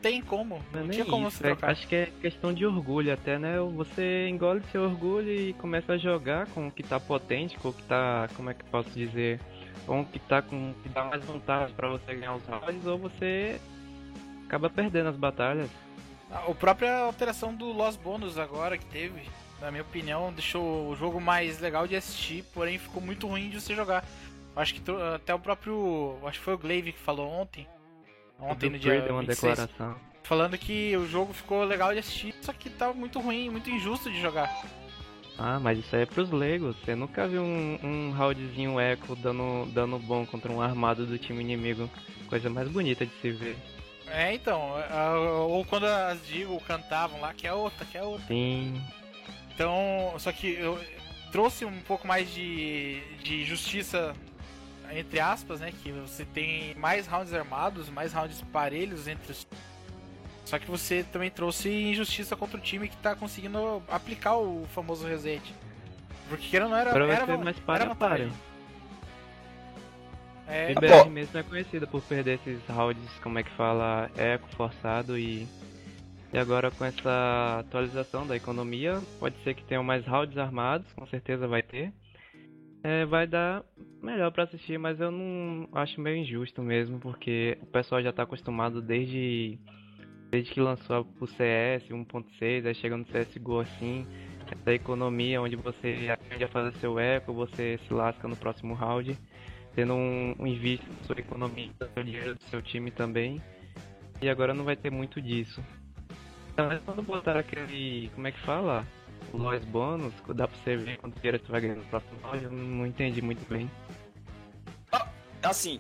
Tem 0.02 0.22
como. 0.22 0.62
Não, 0.74 0.82
não 0.84 0.90
tinha 0.90 1.06
como 1.06 1.28
isso, 1.28 1.46
é, 1.46 1.56
Acho 1.62 1.88
que 1.88 1.96
é 1.96 2.06
questão 2.22 2.54
de 2.54 2.66
orgulho 2.66 3.14
até, 3.14 3.38
né? 3.38 3.60
Você 3.76 4.28
engole 4.28 4.62
seu 4.72 4.84
orgulho 4.84 5.32
e 5.32 5.54
começa 5.54 5.94
a 5.94 5.98
jogar 5.98 6.48
com 6.48 6.68
o 6.68 6.72
que 6.72 6.84
tá 6.84 7.00
potente, 7.00 7.58
com 7.58 7.70
o 7.70 7.74
que 7.74 7.84
tá. 7.84 8.28
Como 8.36 8.50
é 8.50 8.54
que 8.54 8.64
posso 8.66 8.90
dizer? 8.90 9.40
Com 9.86 10.02
o 10.02 10.06
que 10.06 10.20
tá 10.20 10.42
com. 10.42 10.74
que 10.82 10.90
dá 10.90 11.06
mais 11.06 11.24
vantagem 11.24 11.76
para 11.76 11.88
você 11.90 12.16
ganhar 12.16 12.36
os 12.36 12.44
rounds, 12.46 12.86
ou 12.86 12.98
você 12.98 13.60
acaba 14.46 14.70
perdendo 14.70 15.10
as 15.10 15.16
batalhas. 15.16 15.70
A 16.32 16.54
própria 16.54 17.00
alteração 17.00 17.54
do 17.54 17.72
Lost 17.72 18.00
Bonus 18.00 18.38
agora 18.38 18.78
que 18.78 18.86
teve, 18.86 19.22
na 19.60 19.70
minha 19.70 19.84
opinião, 19.84 20.32
deixou 20.32 20.90
o 20.90 20.96
jogo 20.96 21.20
mais 21.20 21.60
legal 21.60 21.88
de 21.88 21.96
assistir, 21.96 22.44
porém 22.54 22.78
ficou 22.78 23.02
muito 23.02 23.28
ruim 23.28 23.50
de 23.50 23.60
você 23.60 23.76
jogar. 23.76 24.06
Acho 24.56 24.74
que 24.74 24.82
até 25.16 25.34
o 25.34 25.40
próprio. 25.40 26.18
Acho 26.26 26.40
que 26.40 26.46
foi 26.46 26.54
o 26.54 26.58
Glaive 26.58 26.94
que 26.94 27.00
falou 27.00 27.30
ontem. 27.30 27.68
Ontem 28.42 28.70
no 28.70 28.80
dia. 28.80 29.06
Uma 29.10 29.22
26, 29.22 29.58
declaração. 29.58 29.96
Falando 30.24 30.58
que 30.58 30.96
o 30.98 31.08
jogo 31.08 31.34
ficou 31.34 31.64
legal 31.64 31.94
de 31.94 32.00
assistir, 32.00 32.34
só 32.42 32.54
que 32.54 32.70
tá 32.70 32.94
muito 32.94 33.20
ruim, 33.20 33.50
muito 33.50 33.70
injusto 33.70 34.10
de 34.10 34.20
jogar. 34.22 34.50
Ah, 35.38 35.60
mas 35.60 35.80
isso 35.80 35.96
aí 35.96 36.04
é 36.04 36.06
pros 36.06 36.30
leigos. 36.32 36.76
Você 36.78 36.96
nunca 36.96 37.28
viu 37.28 37.42
um, 37.42 37.80
um 37.84 38.12
roundzinho 38.12 38.80
eco 38.80 39.16
dando, 39.16 39.66
dando 39.74 39.98
bom 39.98 40.26
contra 40.26 40.52
um 40.52 40.62
armado 40.62 41.06
do 41.06 41.18
time 41.18 41.42
inimigo. 41.42 41.90
Coisa 42.28 42.50
mais 42.50 42.68
bonita 42.70 43.06
de 43.06 43.14
se 43.22 43.32
ver. 43.32 43.58
É, 44.08 44.34
então. 44.34 44.74
Ou 45.50 45.66
quando 45.66 45.86
as 45.86 46.26
Digo 46.28 46.60
cantavam 46.62 47.20
lá, 47.22 47.34
que 47.34 47.48
é 47.48 47.54
outra, 47.54 47.86
que 47.86 47.98
é 47.98 48.04
outra. 48.04 48.28
Sim. 48.28 48.82
Então, 49.54 50.14
só 50.18 50.32
que 50.32 50.54
eu 50.54 50.80
trouxe 51.32 51.66
um 51.66 51.80
pouco 51.82 52.08
mais 52.08 52.32
de, 52.34 53.02
de 53.24 53.44
justiça 53.46 54.14
entre 54.94 55.20
aspas, 55.20 55.60
né? 55.60 55.72
Que 55.84 55.92
você 55.92 56.26
tem 56.26 56.76
mais 56.76 57.08
rounds 57.08 57.34
armados, 57.34 57.90
mais 57.90 58.14
rounds 58.14 58.42
parelhos 58.52 59.08
entre 59.08 59.32
os. 59.32 59.48
Só 60.46 60.60
que 60.60 60.70
você 60.70 61.04
também 61.04 61.30
trouxe 61.30 61.70
injustiça 61.70 62.36
contra 62.36 62.58
o 62.58 62.62
time 62.62 62.88
que 62.88 62.98
tá 62.98 63.16
conseguindo 63.16 63.82
aplicar 63.88 64.36
o 64.38 64.66
famoso 64.74 65.08
reset. 65.08 65.54
Porque 66.28 66.60
não 66.60 66.76
era. 66.76 66.90
Agora 66.90 67.14
era, 67.14 67.26
vai 67.26 67.38
ser 67.38 67.44
mais 67.44 67.60
para 67.60 67.96
para. 67.96 68.30
É, 70.48 70.74
BR 70.74 71.10
mesmo 71.10 71.40
é 71.40 71.44
conhecida 71.44 71.88
por 71.88 72.02
perder 72.02 72.40
esses 72.46 72.60
rounds, 72.68 73.10
como 73.24 73.40
é 73.40 73.44
que 73.44 73.52
fala, 73.52 74.10
eco 74.18 74.48
forçado 74.56 75.18
e. 75.18 75.48
E 76.34 76.38
agora 76.38 76.72
com 76.72 76.86
essa 76.86 77.58
atualização 77.60 78.26
da 78.26 78.38
economia, 78.38 79.02
pode 79.20 79.36
ser 79.44 79.54
que 79.54 79.64
tenham 79.66 79.84
mais 79.84 80.06
rounds 80.06 80.38
armados, 80.38 80.88
com 80.94 81.06
certeza 81.06 81.46
vai 81.46 81.62
ter 81.62 81.92
é, 82.84 83.06
vai 83.06 83.28
dar 83.28 83.64
melhor 84.02 84.32
para 84.32 84.44
assistir, 84.44 84.78
mas 84.78 85.00
eu 85.00 85.12
não 85.12 85.70
acho 85.74 86.02
meio 86.02 86.18
injusto 86.18 86.62
mesmo, 86.62 87.00
porque 87.00 87.58
o 87.62 87.66
pessoal 87.68 88.02
já 88.02 88.12
tá 88.12 88.24
acostumado 88.24 88.82
desde 88.82 89.60
desde 90.32 90.52
que 90.52 90.62
lançou 90.62 91.06
o 91.20 91.28
CS 91.28 91.90
1.6, 91.90 92.66
aí 92.66 92.74
chega 92.74 92.96
no 92.96 93.04
CSGO 93.04 93.60
assim, 93.60 94.08
essa 94.50 94.74
economia 94.74 95.42
onde 95.42 95.58
você 95.58 96.10
aprende 96.12 96.44
a 96.46 96.48
fazer 96.48 96.72
seu 96.78 96.98
eco, 96.98 97.34
você 97.34 97.78
se 97.86 97.94
lasca 97.94 98.28
no 98.30 98.38
próximo 98.38 98.74
round, 98.74 99.18
tendo 99.76 99.94
um, 99.94 100.34
um 100.40 100.48
invista 100.48 100.86
na 100.88 101.04
sua 101.04 101.20
economia, 101.20 101.70
no 101.80 101.88
seu 101.94 102.04
dinheiro 102.04 102.36
do 102.36 102.44
seu 102.44 102.62
time 102.62 102.92
também. 102.92 103.42
E 104.22 104.30
agora 104.30 104.54
não 104.54 104.64
vai 104.64 104.76
ter 104.76 104.90
muito 104.90 105.22
disso. 105.22 105.62
Mas 106.56 106.82
quando 106.84 107.02
botar 107.02 107.38
aquele. 107.38 108.10
como 108.14 108.28
é 108.28 108.32
que 108.32 108.40
fala? 108.42 108.86
Lois 109.34 109.64
bônus, 109.66 110.14
dá 110.36 110.48
pra 110.48 110.58
você 110.58 110.76
ver 110.76 110.98
quanto 110.98 111.16
dinheiro 111.16 111.40
você 111.40 111.52
vai 111.52 111.62
ganhar 111.62 111.76
no 111.76 111.86
próximo 111.86 112.20
round, 112.22 112.44
eu 112.44 112.52
não 112.52 112.86
entendi 112.86 113.22
muito 113.22 113.48
bem. 113.48 113.72
Ah, 114.92 115.08
assim, 115.44 115.80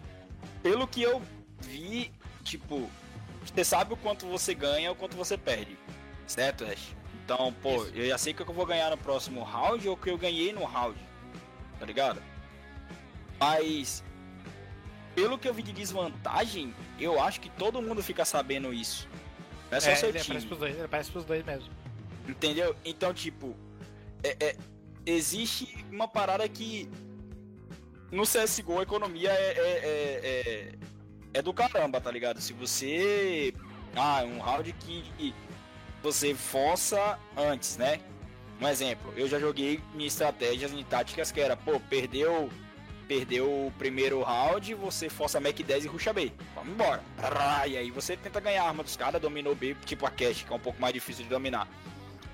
pelo 0.63 0.88
que 0.88 1.01
eu 1.01 1.21
vi, 1.60 2.12
tipo, 2.43 2.89
você 3.45 3.63
sabe 3.65 3.93
o 3.93 3.98
quanto 3.98 4.25
você 4.25 4.53
ganha 4.53 4.89
ou 4.89 4.95
quanto 4.95 5.17
você 5.17 5.38
perde, 5.38 5.77
certo, 6.25 6.63
Ash? 6.63 6.95
Então, 7.25 7.53
pô, 7.62 7.83
Isso. 7.83 7.95
eu 7.95 8.07
já 8.07 8.17
sei 8.17 8.33
que 8.33 8.41
eu 8.41 8.53
vou 8.53 8.65
ganhar 8.65 8.89
no 8.89 8.98
próximo 8.98 9.43
round 9.43 9.88
ou 9.88 9.98
que 9.98 10.10
eu 10.10 10.17
ganhei 10.17 10.53
no 10.53 10.63
round, 10.63 10.98
tá 11.79 11.86
ligado? 11.86 12.21
Mas, 13.39 14.03
pelo 15.15 15.38
que 15.38 15.48
eu 15.48 15.53
vi 15.53 15.63
de 15.63 15.74
desvantagem, 15.74 16.74
eu 17.00 17.21
acho 17.21 17.41
que 17.41 17.50
todo 17.50 17.81
mundo 17.81 18.01
fica 18.01 18.24
sabendo 18.24 18.74
isso. 18.74 19.07
Não 19.69 19.77
é 19.77 19.81
só 19.81 19.91
é, 19.91 19.95
seu 19.95 20.10
ele 20.10 20.19
time. 20.19 20.38
Aparece 20.38 20.48
pros 20.48 20.60
dois, 20.60 20.75
ele 20.75 20.86
aparece 20.86 21.12
pros 21.12 21.25
dois 21.25 21.45
mesmo. 21.45 21.81
Entendeu? 22.27 22.75
Então, 22.86 23.13
tipo, 23.13 23.55
é, 24.23 24.36
é, 24.39 24.57
existe 25.05 25.86
uma 25.91 26.07
parada 26.07 26.47
que 26.47 26.89
no 28.12 28.23
CSGO 28.23 28.79
a 28.79 28.84
economia 28.84 29.31
é, 29.31 29.34
é, 29.34 29.79
é, 29.84 30.71
é, 31.34 31.41
do 31.41 31.53
caramba, 31.53 31.99
tá 31.99 32.12
ligado? 32.12 32.41
Se 32.41 32.53
você. 32.53 33.53
Ah, 33.95 34.23
um 34.23 34.39
round 34.39 34.71
que 34.73 35.34
você 36.01 36.34
força 36.34 37.19
antes, 37.36 37.77
né? 37.77 37.99
Um 38.60 38.67
exemplo, 38.67 39.12
eu 39.17 39.27
já 39.27 39.39
joguei 39.39 39.81
em 39.95 40.05
estratégias, 40.05 40.71
em 40.71 40.84
táticas 40.84 41.31
que 41.31 41.41
era, 41.41 41.57
pô, 41.57 41.79
perdeu 41.79 42.49
perdeu 43.07 43.45
o 43.45 43.73
primeiro 43.77 44.21
round, 44.23 44.73
você 44.75 45.10
força 45.10 45.38
Mac 45.38 45.60
10 45.60 45.84
e 45.84 45.88
ruxa 45.89 46.13
B. 46.13 46.31
Vamos 46.55 46.71
embora. 46.71 47.03
E 47.67 47.75
aí 47.75 47.91
você 47.91 48.15
tenta 48.15 48.39
ganhar 48.39 48.63
a 48.63 48.67
arma 48.69 48.84
dos 48.84 48.95
caras, 48.95 49.21
dominou 49.21 49.53
B, 49.53 49.75
tipo 49.86 50.05
a 50.05 50.10
Cash, 50.10 50.43
que 50.43 50.53
é 50.53 50.55
um 50.55 50.60
pouco 50.60 50.79
mais 50.79 50.93
difícil 50.93 51.23
de 51.23 51.29
dominar. 51.29 51.67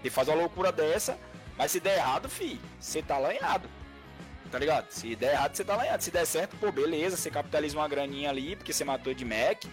Você 0.02 0.10
faz 0.10 0.28
uma 0.28 0.38
loucura 0.38 0.72
dessa, 0.72 1.18
mas 1.58 1.72
se 1.72 1.80
der 1.80 1.98
errado, 1.98 2.30
fi, 2.30 2.60
você 2.80 3.02
tá 3.02 3.18
lanhado. 3.18 3.70
Tá 4.52 4.60
ligado? 4.60 4.90
Se 4.90 5.16
der 5.16 5.34
errado, 5.34 5.56
você 5.56 5.66
tá 5.66 5.76
lanhado. 5.76 6.02
Se 6.02 6.12
der 6.12 6.26
certo, 6.26 6.56
pô, 6.58 6.72
beleza, 6.72 7.18
você 7.18 7.30
capitaliza 7.30 7.78
uma 7.78 7.88
graninha 7.88 8.30
ali, 8.30 8.56
porque 8.56 8.72
você 8.72 8.86
matou 8.86 9.14
de 9.14 9.26
Mac. 9.26 9.66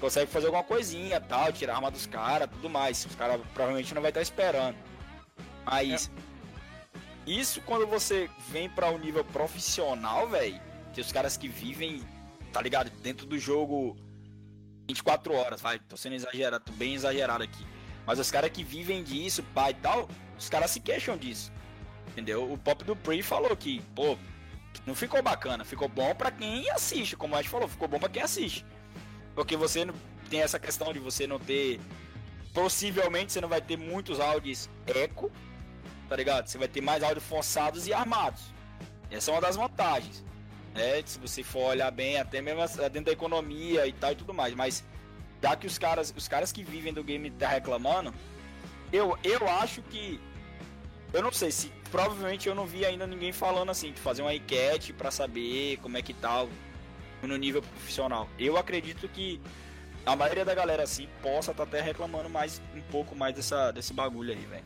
Consegue 0.00 0.30
fazer 0.30 0.46
alguma 0.46 0.62
coisinha, 0.62 1.20
tal, 1.20 1.52
tirar 1.52 1.72
a 1.72 1.76
arma 1.76 1.90
dos 1.90 2.06
caras, 2.06 2.48
tudo 2.48 2.70
mais. 2.70 3.04
Os 3.04 3.16
caras 3.16 3.40
provavelmente 3.52 3.92
não 3.94 4.02
vai 4.02 4.10
estar 4.10 4.20
tá 4.20 4.22
esperando. 4.22 4.76
Mas 5.64 6.08
é. 7.26 7.30
isso 7.30 7.60
quando 7.62 7.86
você 7.86 8.30
vem 8.48 8.70
para 8.70 8.88
o 8.88 8.94
um 8.94 8.98
nível 8.98 9.24
profissional, 9.24 10.28
velho, 10.28 10.60
que 10.92 11.00
os 11.00 11.10
caras 11.10 11.36
que 11.36 11.48
vivem, 11.48 12.02
tá 12.52 12.62
ligado? 12.62 12.90
Dentro 13.00 13.26
do 13.26 13.36
jogo 13.36 13.96
24 14.86 15.34
horas, 15.34 15.60
vai, 15.60 15.80
tô 15.80 15.96
sendo 15.96 16.14
exagerado, 16.14 16.64
tô 16.64 16.72
bem 16.72 16.94
exagerado 16.94 17.42
aqui. 17.42 17.66
Mas 18.08 18.18
os 18.18 18.30
caras 18.30 18.50
que 18.50 18.64
vivem 18.64 19.04
disso, 19.04 19.42
pai 19.54 19.72
e 19.72 19.74
tal, 19.74 20.08
os 20.38 20.48
caras 20.48 20.70
se 20.70 20.80
queixam 20.80 21.14
disso. 21.14 21.52
Entendeu? 22.08 22.50
O 22.50 22.56
Pop 22.56 22.82
do 22.82 22.96
Pre 22.96 23.22
falou 23.22 23.54
que, 23.54 23.82
pô, 23.94 24.16
não 24.86 24.94
ficou 24.94 25.22
bacana, 25.22 25.62
ficou 25.62 25.90
bom 25.90 26.14
para 26.14 26.30
quem 26.30 26.70
assiste, 26.70 27.14
como 27.14 27.34
a 27.34 27.42
gente 27.42 27.50
falou, 27.50 27.68
ficou 27.68 27.86
bom 27.86 27.98
para 27.98 28.08
quem 28.08 28.22
assiste. 28.22 28.64
Porque 29.34 29.58
você 29.58 29.84
não 29.84 29.92
tem 30.30 30.40
essa 30.40 30.58
questão 30.58 30.90
de 30.90 30.98
você 30.98 31.26
não 31.26 31.38
ter 31.38 31.78
possivelmente 32.54 33.30
você 33.30 33.42
não 33.42 33.48
vai 33.48 33.60
ter 33.60 33.76
muitos 33.76 34.20
áudios 34.20 34.70
eco, 34.86 35.30
tá 36.08 36.16
ligado? 36.16 36.46
Você 36.46 36.56
vai 36.56 36.66
ter 36.66 36.80
mais 36.80 37.02
áudios 37.02 37.24
forçados 37.24 37.86
e 37.86 37.92
armados. 37.92 38.42
Essa 39.10 39.30
é 39.30 39.34
uma 39.34 39.42
das 39.42 39.54
vantagens. 39.54 40.24
Né? 40.74 41.02
Se 41.04 41.18
você 41.18 41.42
for 41.42 41.72
olhar 41.72 41.90
bem, 41.90 42.18
até 42.18 42.40
mesmo 42.40 42.62
dentro 42.88 43.04
da 43.04 43.12
economia 43.12 43.86
e 43.86 43.92
tal 43.92 44.12
e 44.12 44.16
tudo 44.16 44.32
mais, 44.32 44.54
mas 44.54 44.82
já 45.42 45.56
que 45.56 45.66
os 45.66 45.78
caras, 45.78 46.12
os 46.16 46.28
caras 46.28 46.52
que 46.52 46.62
vivem 46.62 46.92
do 46.92 47.04
game 47.04 47.30
tá 47.30 47.48
reclamando, 47.48 48.12
eu, 48.92 49.18
eu 49.22 49.48
acho 49.48 49.82
que 49.82 50.20
eu 51.12 51.22
não 51.22 51.32
sei 51.32 51.50
se 51.50 51.72
provavelmente 51.90 52.48
eu 52.48 52.54
não 52.54 52.66
vi 52.66 52.84
ainda 52.84 53.06
ninguém 53.06 53.32
falando 53.32 53.70
assim, 53.70 53.92
de 53.92 54.00
fazer 54.00 54.22
uma 54.22 54.34
enquete 54.34 54.92
para 54.92 55.10
saber 55.10 55.78
como 55.78 55.96
é 55.96 56.02
que 56.02 56.12
tá 56.12 56.46
no 57.22 57.36
nível 57.36 57.62
profissional. 57.62 58.28
Eu 58.38 58.56
acredito 58.56 59.08
que 59.08 59.40
a 60.04 60.14
maioria 60.14 60.44
da 60.44 60.54
galera 60.54 60.82
assim 60.82 61.08
possa 61.22 61.50
estar 61.50 61.64
tá 61.64 61.68
até 61.68 61.80
reclamando 61.80 62.28
mais 62.28 62.60
um 62.74 62.82
pouco 62.82 63.14
mais 63.14 63.34
dessa 63.34 63.70
desse 63.70 63.92
bagulho 63.92 64.32
aí, 64.32 64.46
velho. 64.46 64.64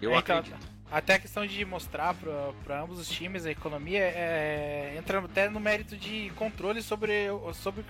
Eu 0.00 0.12
é, 0.12 0.18
então, 0.18 0.38
acredito. 0.38 0.78
Até 0.90 1.14
a 1.14 1.18
questão 1.18 1.46
de 1.46 1.64
mostrar 1.66 2.14
para 2.14 2.82
ambos 2.82 2.98
os 2.98 3.08
times 3.08 3.44
a 3.44 3.50
economia 3.50 4.00
é, 4.00 4.94
entra 4.96 5.18
até 5.18 5.48
no 5.48 5.60
mérito 5.60 5.96
de 5.96 6.30
controle 6.36 6.80
sobre, 6.80 7.26
sobre 7.54 7.84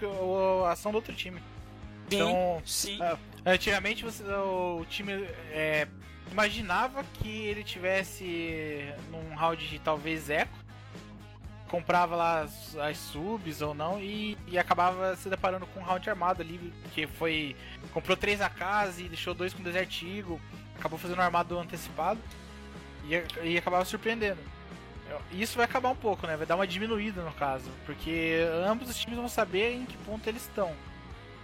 a 0.67 0.73
ação 0.73 0.91
do 0.91 0.97
outro 0.97 1.15
time. 1.15 1.41
Então, 2.11 2.63
sim. 2.65 2.99
Uh, 3.01 3.19
antigamente 3.45 4.05
você, 4.05 4.23
o 4.25 4.85
time 4.89 5.13
é, 5.51 5.87
imaginava 6.31 7.05
que 7.15 7.29
ele 7.29 7.63
tivesse 7.63 8.93
num 9.11 9.35
round 9.35 9.67
de 9.67 9.79
talvez 9.79 10.31
eco, 10.31 10.57
comprava 11.69 12.17
lá 12.17 12.41
as, 12.41 12.77
as 12.77 12.97
subs 12.97 13.61
ou 13.61 13.75
não 13.75 14.01
e, 14.01 14.37
e, 14.47 14.59
acabava 14.59 15.15
se 15.17 15.29
deparando 15.29 15.67
com 15.67 15.81
um 15.81 15.83
round 15.83 16.09
armado 16.09 16.43
ali, 16.43 16.73
que 16.95 17.07
foi 17.07 17.55
comprou 17.93 18.17
três 18.17 18.41
AKs 18.41 18.99
e 18.99 19.05
deixou 19.05 19.35
dois 19.35 19.53
com 19.53 19.63
Desert 19.63 20.03
Eagle, 20.03 20.41
acabou 20.79 20.99
fazendo 20.99 21.19
um 21.19 21.23
armado 21.23 21.59
antecipado 21.59 22.19
e, 23.05 23.47
e 23.47 23.59
acabava 23.59 23.85
surpreendendo. 23.85 24.41
Isso 25.33 25.57
vai 25.57 25.65
acabar 25.65 25.89
um 25.89 25.97
pouco, 25.97 26.27
né? 26.27 26.37
Vai 26.37 26.47
dar 26.47 26.55
uma 26.55 26.67
diminuída 26.67 27.23
no 27.23 27.33
caso, 27.33 27.71
porque 27.87 28.41
ambos 28.67 28.91
os 28.91 28.97
times 28.97 29.19
vão 29.19 29.29
saber 29.29 29.75
em 29.75 29.87
que 29.87 29.97
ponto 29.99 30.27
eles 30.29 30.43
estão 30.43 30.75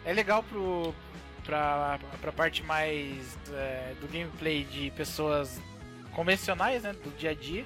é 0.04 0.12
legal 0.12 0.42
pro, 0.42 0.94
pra, 1.44 1.98
pra 2.20 2.32
parte 2.32 2.62
mais 2.62 3.38
é, 3.52 3.94
do 4.00 4.06
gameplay 4.06 4.64
de 4.64 4.90
pessoas 4.92 5.60
convencionais, 6.12 6.82
né? 6.82 6.92
Do 6.92 7.10
dia 7.16 7.30
a 7.30 7.34
dia. 7.34 7.64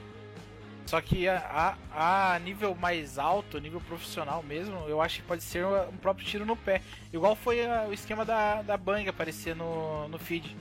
Só 0.86 1.02
que 1.02 1.28
a, 1.28 1.76
a, 1.92 2.34
a, 2.34 2.38
nível 2.38 2.74
mais 2.74 3.18
alto, 3.18 3.60
nível 3.60 3.80
profissional 3.80 4.42
mesmo, 4.42 4.74
eu 4.88 5.02
acho 5.02 5.16
que 5.16 5.26
pode 5.26 5.42
ser 5.42 5.66
um 5.66 5.96
próprio 5.98 6.26
tiro 6.26 6.46
no 6.46 6.56
pé. 6.56 6.80
Igual 7.12 7.36
foi 7.36 7.66
a, 7.66 7.82
o 7.82 7.92
esquema 7.92 8.24
da, 8.24 8.62
da 8.62 8.76
Bang 8.76 9.06
aparecer 9.06 9.54
no, 9.54 10.08
no 10.08 10.18
feed. 10.18 10.56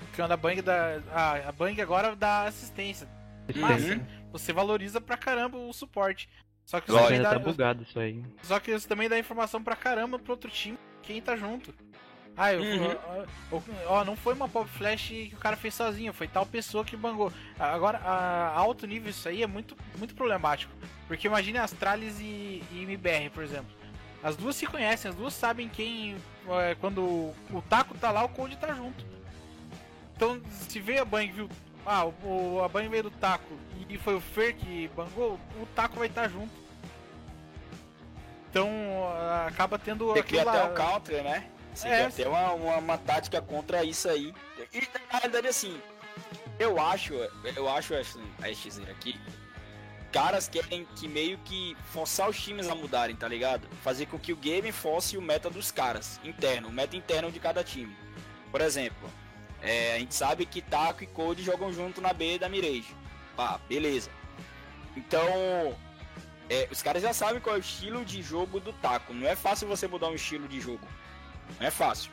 O 0.00 0.04
esquema 0.10 0.26
da 0.26 0.36
Bang 0.36 0.60
da. 0.60 1.00
A, 1.12 1.48
a 1.48 1.52
Bang 1.52 1.80
agora 1.80 2.16
dá 2.16 2.44
assistência. 2.44 3.08
Mas 3.54 3.84
uhum. 3.84 4.04
você 4.32 4.52
valoriza 4.52 5.00
pra 5.00 5.16
caramba 5.16 5.56
o 5.56 5.72
suporte. 5.72 6.28
Só 6.64 6.80
que 6.80 6.90
você 6.90 7.02
também 7.02 7.22
dá, 7.22 7.30
tá 7.30 7.38
bugado 7.38 7.82
isso 7.84 7.98
aí. 7.98 8.24
Só 8.42 8.58
que 8.58 8.72
você 8.72 8.88
também 8.88 9.08
dá 9.08 9.18
informação 9.18 9.62
pra 9.62 9.76
caramba 9.76 10.18
pro 10.18 10.32
outro 10.32 10.50
time 10.50 10.78
quem 11.02 11.20
tá 11.20 11.36
junto. 11.36 11.74
Ah, 12.36 12.52
eu, 12.54 12.62
uhum. 12.62 12.96
ó, 13.52 13.60
ó, 13.86 14.04
não 14.04 14.16
foi 14.16 14.32
uma 14.32 14.48
pop 14.48 14.68
flash 14.70 15.08
que 15.08 15.34
o 15.34 15.38
cara 15.38 15.56
fez 15.56 15.74
sozinho, 15.74 16.12
foi 16.12 16.26
tal 16.26 16.46
pessoa 16.46 16.84
que 16.84 16.96
bangou. 16.96 17.32
Agora, 17.58 17.98
a 17.98 18.56
alto 18.56 18.86
nível 18.86 19.10
isso 19.10 19.28
aí 19.28 19.42
é 19.42 19.46
muito, 19.46 19.76
muito 19.98 20.14
problemático. 20.14 20.72
Porque 21.06 21.26
imagine 21.26 21.58
Astralis 21.58 22.18
e, 22.20 22.62
e 22.72 22.82
MBR, 22.82 23.30
por 23.30 23.42
exemplo. 23.42 23.70
As 24.22 24.36
duas 24.36 24.56
se 24.56 24.66
conhecem, 24.66 25.10
as 25.10 25.16
duas 25.16 25.34
sabem 25.34 25.68
quem. 25.68 26.16
É, 26.62 26.74
quando 26.76 27.02
o 27.02 27.64
taco 27.68 27.96
tá 27.98 28.10
lá, 28.10 28.24
o 28.24 28.28
Code 28.28 28.56
tá 28.56 28.72
junto. 28.72 29.04
Então, 30.16 30.40
se 30.50 30.78
veio 30.80 31.02
a 31.02 31.04
Bang 31.04 31.30
viu. 31.32 31.48
Ah, 31.84 32.04
o, 32.04 32.62
a 32.62 32.68
Bang 32.68 32.88
veio 32.88 33.04
do 33.04 33.10
taco 33.10 33.58
e 33.88 33.98
foi 33.98 34.14
o 34.14 34.20
Fer 34.20 34.54
que 34.54 34.88
bangou, 34.94 35.40
o 35.60 35.66
taco 35.74 35.98
vai 35.98 36.08
estar 36.08 36.22
tá 36.22 36.28
junto. 36.28 36.52
Então 38.50 38.68
acaba 39.46 39.78
tendo. 39.78 40.12
Tem 40.12 40.22
que 40.22 40.38
até 40.38 40.64
o 40.64 40.74
counter, 40.74 41.22
né? 41.22 41.48
Você 41.72 41.88
é, 41.88 42.10
ter 42.10 42.26
uma, 42.26 42.52
uma, 42.52 42.76
uma, 42.78 42.98
tática 42.98 43.40
contra 43.40 43.84
isso 43.84 44.08
aí. 44.08 44.34
E 44.72 44.88
na 45.12 45.20
verdade, 45.20 45.46
assim, 45.46 45.80
eu 46.58 46.80
acho, 46.80 47.14
eu 47.56 47.68
acho 47.68 47.94
a 47.94 48.02
STZ 48.02 48.80
aqui, 48.90 49.18
caras 50.10 50.48
querem 50.48 50.84
que 50.96 51.06
meio 51.06 51.38
que 51.38 51.76
forçar 51.92 52.28
os 52.28 52.38
times 52.38 52.68
a 52.68 52.74
mudarem, 52.74 53.14
tá 53.14 53.28
ligado? 53.28 53.68
Fazer 53.82 54.06
com 54.06 54.18
que 54.18 54.32
o 54.32 54.36
game 54.36 54.72
fosse 54.72 55.16
o 55.16 55.22
meta 55.22 55.48
dos 55.48 55.70
caras, 55.70 56.20
interno, 56.24 56.68
o 56.68 56.72
meta 56.72 56.96
interno 56.96 57.30
de 57.30 57.38
cada 57.38 57.62
time. 57.62 57.96
Por 58.50 58.60
exemplo, 58.60 59.08
é, 59.62 59.94
a 59.94 59.98
gente 60.00 60.14
sabe 60.14 60.44
que 60.44 60.60
Taco 60.60 61.04
e 61.04 61.06
Code 61.06 61.44
jogam 61.44 61.72
junto 61.72 62.00
na 62.00 62.12
B 62.12 62.36
da 62.36 62.48
Mirage. 62.48 62.96
Pá, 63.36 63.60
beleza. 63.68 64.10
Então, 64.96 65.22
é, 66.50 66.66
os 66.68 66.82
caras 66.82 67.00
já 67.00 67.12
sabem 67.12 67.40
qual 67.40 67.54
é 67.54 67.58
o 67.58 67.60
estilo 67.60 68.04
de 68.04 68.20
jogo 68.20 68.58
do 68.58 68.72
Taco. 68.72 69.14
Não 69.14 69.26
é 69.28 69.36
fácil 69.36 69.68
você 69.68 69.86
mudar 69.86 70.08
um 70.08 70.14
estilo 70.16 70.48
de 70.48 70.60
jogo. 70.60 70.86
Não 71.60 71.66
é 71.68 71.70
fácil. 71.70 72.10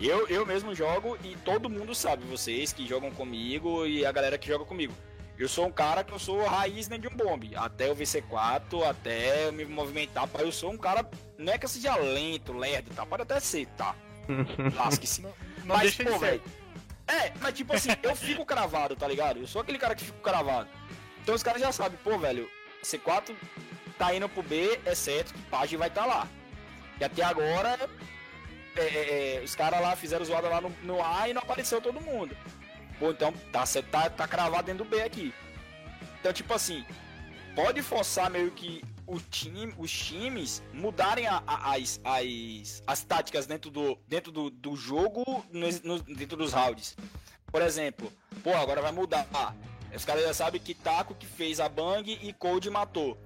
Eu, 0.00 0.26
eu 0.28 0.46
mesmo 0.46 0.74
jogo 0.74 1.18
e 1.22 1.36
todo 1.44 1.68
mundo 1.68 1.94
sabe, 1.94 2.24
vocês 2.24 2.72
que 2.72 2.86
jogam 2.86 3.10
comigo 3.10 3.84
e 3.84 4.06
a 4.06 4.10
galera 4.10 4.38
que 4.38 4.48
joga 4.48 4.64
comigo. 4.64 4.94
Eu 5.36 5.48
sou 5.48 5.66
um 5.66 5.70
cara 5.70 6.02
que 6.02 6.12
eu 6.12 6.18
sou 6.18 6.44
raiz 6.46 6.88
nem 6.88 6.98
de 6.98 7.08
um 7.08 7.14
bombe. 7.14 7.54
Até 7.54 7.90
o 7.90 7.94
VC4, 7.94 8.88
até 8.88 9.52
me 9.52 9.66
movimentar. 9.66 10.26
Pai, 10.26 10.44
eu 10.44 10.50
sou 10.50 10.72
um 10.72 10.78
cara. 10.78 11.08
Não 11.36 11.52
é 11.52 11.58
que 11.58 11.66
eu 11.66 11.68
seja 11.68 11.94
lento, 11.94 12.54
lerdo, 12.54 12.90
tá? 12.94 13.04
Pode 13.04 13.22
até 13.22 13.38
ser, 13.38 13.66
tá? 13.76 13.94
Lasque-se. 14.74 15.20
Não, 15.20 15.30
não 15.64 15.76
mas, 15.76 15.94
deixa 15.94 16.10
pô, 16.10 16.18
velho. 16.18 16.42
É, 17.06 17.32
mas 17.40 17.54
tipo 17.54 17.74
assim, 17.74 17.90
eu 18.02 18.16
fico 18.16 18.44
cravado, 18.46 18.96
tá 18.96 19.06
ligado? 19.06 19.38
Eu 19.38 19.46
sou 19.46 19.60
aquele 19.60 19.78
cara 19.78 19.94
que 19.94 20.04
fico 20.04 20.20
cravado. 20.20 20.68
Então 21.22 21.34
os 21.34 21.42
caras 21.42 21.60
já 21.60 21.70
sabem, 21.70 21.98
pô, 22.02 22.18
velho, 22.18 22.50
C4 22.82 23.34
tá 23.98 24.14
indo 24.14 24.28
pro 24.28 24.42
B, 24.42 24.78
é 24.84 24.94
certo 24.94 25.34
que 25.34 25.42
Page 25.42 25.76
vai 25.76 25.88
estar 25.88 26.02
tá 26.02 26.06
lá. 26.06 26.28
E 27.00 27.04
até 27.04 27.22
agora 27.22 27.78
é, 28.76 28.80
é, 28.80 29.36
é, 29.36 29.42
os 29.42 29.54
caras 29.54 29.80
lá 29.80 29.96
fizeram 29.96 30.24
zoada 30.24 30.48
lá 30.48 30.60
no, 30.60 30.70
no, 30.82 31.04
A 31.04 31.28
e 31.28 31.34
não 31.34 31.42
apareceu 31.42 31.80
todo 31.80 32.00
mundo. 32.00 32.36
Pô, 32.98 33.10
então 33.10 33.32
tá, 33.52 33.64
tá, 33.90 34.10
tá 34.10 34.28
cravado 34.28 34.66
dentro 34.66 34.84
do 34.84 34.90
B 34.90 35.02
aqui. 35.02 35.34
Então, 36.20 36.32
tipo 36.32 36.52
assim, 36.54 36.84
pode 37.54 37.82
forçar 37.82 38.30
meio 38.30 38.50
que 38.50 38.82
o 39.06 39.18
time, 39.18 39.74
os 39.78 39.90
times 39.90 40.62
mudarem 40.72 41.26
a, 41.26 41.42
a, 41.46 41.74
as, 41.74 42.00
as, 42.04 42.82
as 42.86 43.02
táticas 43.02 43.46
dentro 43.46 43.70
do, 43.70 43.98
dentro 44.06 44.30
do, 44.30 44.50
do 44.50 44.76
jogo, 44.76 45.44
no, 45.50 45.68
no, 45.82 46.02
dentro 46.02 46.36
dos 46.36 46.52
rounds. 46.52 46.96
Por 47.50 47.62
exemplo, 47.62 48.12
pô, 48.42 48.54
agora 48.54 48.82
vai 48.82 48.92
mudar. 48.92 49.26
Ah, 49.32 49.54
os 49.94 50.04
caras 50.04 50.24
já 50.24 50.34
sabem 50.34 50.60
que 50.60 50.74
Taco 50.74 51.14
que 51.14 51.26
fez 51.26 51.60
a 51.60 51.68
Bang 51.68 52.18
e 52.22 52.32
Code 52.32 52.70
matou. 52.70 53.18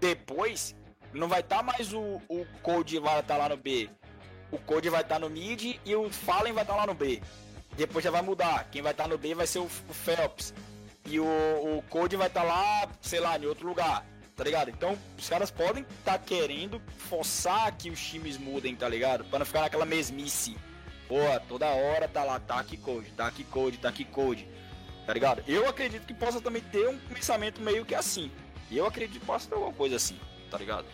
Depois, 0.00 0.74
não 1.12 1.28
vai 1.28 1.40
estar 1.40 1.58
tá 1.58 1.62
mais 1.62 1.92
o, 1.92 2.20
o 2.28 2.46
Code 2.62 2.98
vai 2.98 3.20
estar 3.20 3.34
tá 3.34 3.40
lá 3.42 3.48
no 3.48 3.56
B 3.56 3.88
o 4.52 4.58
Code 4.58 4.90
vai 4.90 5.00
estar 5.00 5.14
tá 5.14 5.18
no 5.18 5.30
mid 5.30 5.76
e 5.84 5.96
o 5.96 6.10
Fallen 6.10 6.52
vai 6.52 6.62
estar 6.62 6.74
tá 6.74 6.80
lá 6.80 6.86
no 6.86 6.94
B. 6.94 7.22
Depois 7.74 8.04
já 8.04 8.10
vai 8.10 8.20
mudar. 8.20 8.68
Quem 8.70 8.82
vai 8.82 8.92
estar 8.92 9.04
tá 9.04 9.08
no 9.08 9.16
B 9.16 9.34
vai 9.34 9.46
ser 9.46 9.58
o, 9.58 9.64
o 9.64 9.94
Phelps. 9.94 10.54
E 11.06 11.18
o, 11.18 11.24
o 11.24 11.82
Code 11.88 12.16
vai 12.16 12.26
estar 12.26 12.42
tá 12.42 12.46
lá, 12.46 12.88
sei 13.00 13.18
lá, 13.18 13.36
em 13.38 13.46
outro 13.46 13.66
lugar. 13.66 14.06
Tá 14.36 14.44
ligado? 14.44 14.70
Então, 14.70 14.96
os 15.18 15.28
caras 15.28 15.50
podem 15.50 15.84
estar 15.98 16.18
querendo 16.18 16.80
forçar 16.98 17.72
que 17.76 17.90
os 17.90 18.00
times 18.00 18.36
mudem, 18.36 18.76
tá 18.76 18.88
ligado? 18.88 19.24
Para 19.24 19.40
não 19.40 19.46
ficar 19.46 19.62
naquela 19.62 19.86
mesmice. 19.86 20.56
Pô, 21.08 21.16
toda 21.48 21.66
hora 21.66 22.06
tá 22.06 22.22
lá, 22.22 22.38
tá 22.38 22.58
aqui 22.58 22.76
Code, 22.76 23.10
tá 23.10 23.26
aqui 23.26 23.44
Code, 23.44 23.78
tá 23.78 23.88
aqui 23.88 24.04
Code. 24.04 24.46
Tá 25.06 25.12
ligado? 25.12 25.42
Eu 25.48 25.68
acredito 25.68 26.06
que 26.06 26.14
possa 26.14 26.40
também 26.40 26.62
ter 26.62 26.88
um 26.88 26.98
pensamento 26.98 27.60
meio 27.60 27.84
que 27.84 27.94
assim. 27.94 28.30
Eu 28.70 28.86
acredito 28.86 29.18
que 29.18 29.26
possa 29.26 29.48
ter 29.48 29.54
alguma 29.54 29.72
coisa 29.72 29.96
assim, 29.96 30.18
tá 30.50 30.56
ligado? 30.56 30.86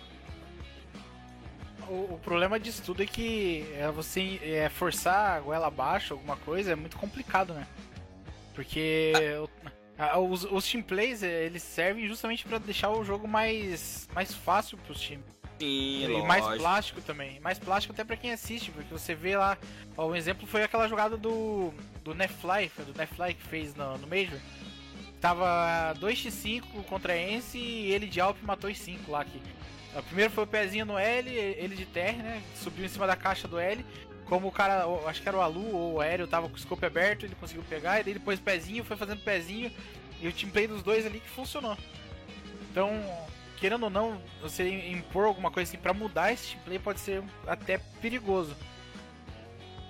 o, 1.88 2.14
o, 2.14 2.20
problema 2.22 2.60
disso 2.60 2.82
tudo 2.82 3.02
é 3.02 3.06
que 3.06 3.66
é, 3.74 3.90
você 3.90 4.38
é, 4.42 4.68
forçar 4.68 5.36
a 5.36 5.40
goela 5.40 5.66
abaixo, 5.66 6.14
alguma 6.14 6.36
coisa, 6.36 6.72
é 6.72 6.76
muito 6.76 6.96
complicado, 6.96 7.54
né? 7.54 7.66
Porque 8.54 9.12
ah. 9.98 10.18
os, 10.18 10.44
os 10.44 10.70
team 10.70 10.82
plays, 10.82 11.22
é, 11.22 11.46
eles 11.46 11.62
servem 11.62 12.06
justamente 12.06 12.44
para 12.44 12.58
deixar 12.58 12.90
o 12.90 13.04
jogo 13.04 13.26
mais, 13.26 14.08
mais 14.14 14.34
fácil 14.34 14.76
pros 14.78 15.00
times. 15.00 15.37
Sim, 15.58 16.04
e 16.04 16.06
lógico. 16.06 16.26
mais 16.26 16.58
plástico 16.58 17.00
também. 17.00 17.40
Mais 17.40 17.58
plástico 17.58 17.92
até 17.92 18.04
para 18.04 18.16
quem 18.16 18.32
assiste, 18.32 18.70
porque 18.70 18.92
você 18.92 19.14
vê 19.14 19.36
lá. 19.36 19.58
Ó, 19.96 20.08
um 20.08 20.14
exemplo 20.16 20.46
foi 20.46 20.62
aquela 20.62 20.88
jogada 20.88 21.16
do, 21.16 21.72
do 22.04 22.14
Nefly, 22.14 22.68
foi 22.68 22.84
do 22.84 22.96
Nefly 22.96 23.34
que 23.34 23.42
fez 23.42 23.74
no, 23.74 23.98
no 23.98 24.06
Major. 24.06 24.38
Tava 25.20 25.94
2x5 25.98 26.84
contra 26.84 27.12
a 27.12 27.16
Ence 27.16 27.58
e 27.58 27.90
ele 27.90 28.06
de 28.06 28.20
Alp 28.20 28.36
matou 28.42 28.70
os 28.70 28.78
5 28.78 29.10
lá. 29.10 29.24
Que 29.24 29.40
o 29.96 30.02
primeiro 30.04 30.30
foi 30.30 30.44
o 30.44 30.46
pezinho 30.46 30.86
no 30.86 30.96
L, 30.96 31.28
ele 31.30 31.74
de 31.74 31.86
terra, 31.86 32.22
né? 32.22 32.42
Subiu 32.54 32.84
em 32.84 32.88
cima 32.88 33.06
da 33.06 33.16
caixa 33.16 33.48
do 33.48 33.58
L. 33.58 33.84
Como 34.26 34.46
o 34.46 34.52
cara, 34.52 34.84
acho 35.06 35.22
que 35.22 35.28
era 35.28 35.38
o 35.38 35.40
Alu 35.40 35.74
ou 35.74 35.94
o 35.94 36.00
Aéreo, 36.00 36.28
tava 36.28 36.48
com 36.48 36.54
o 36.54 36.58
scope 36.58 36.84
aberto, 36.84 37.24
ele 37.24 37.34
conseguiu 37.34 37.64
pegar, 37.64 37.98
e 37.98 38.10
ele 38.10 38.18
pôs 38.18 38.38
pezinho, 38.38 38.84
foi 38.84 38.94
fazendo 38.94 39.22
pezinho, 39.22 39.72
e 40.20 40.28
o 40.28 40.32
teamplay 40.32 40.66
dos 40.66 40.82
dois 40.82 41.06
ali 41.06 41.18
que 41.18 41.28
funcionou. 41.30 41.76
Então, 42.70 42.90
querendo 43.58 43.84
ou 43.84 43.90
não, 43.90 44.20
você 44.40 44.68
impor 44.90 45.26
alguma 45.26 45.50
coisa 45.50 45.68
assim 45.68 45.78
pra 45.78 45.92
mudar 45.92 46.32
esse 46.32 46.52
teamplay 46.52 46.78
pode 46.78 47.00
ser 47.00 47.22
até 47.46 47.78
perigoso. 48.00 48.56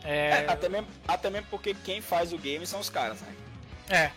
É... 0.04 0.44
é... 0.44 0.50
até, 0.50 0.68
mesmo, 0.68 0.88
até 1.06 1.30
mesmo 1.30 1.46
porque 1.50 1.74
quem 1.74 2.00
faz 2.00 2.32
o 2.32 2.38
game 2.38 2.66
são 2.66 2.80
os 2.80 2.90
caras, 2.90 3.20
né? 3.20 3.34
É. 3.90 4.10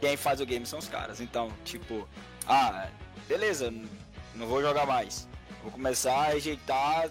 Quem 0.00 0.16
faz 0.16 0.40
o 0.40 0.46
game 0.46 0.64
são 0.64 0.78
os 0.78 0.88
caras. 0.88 1.20
Então, 1.20 1.52
tipo, 1.64 2.08
ah, 2.46 2.88
beleza, 3.28 3.72
não 4.34 4.46
vou 4.46 4.62
jogar 4.62 4.86
mais. 4.86 5.28
Vou 5.62 5.70
começar 5.70 6.14
a 6.14 6.28
rejeitar 6.28 7.10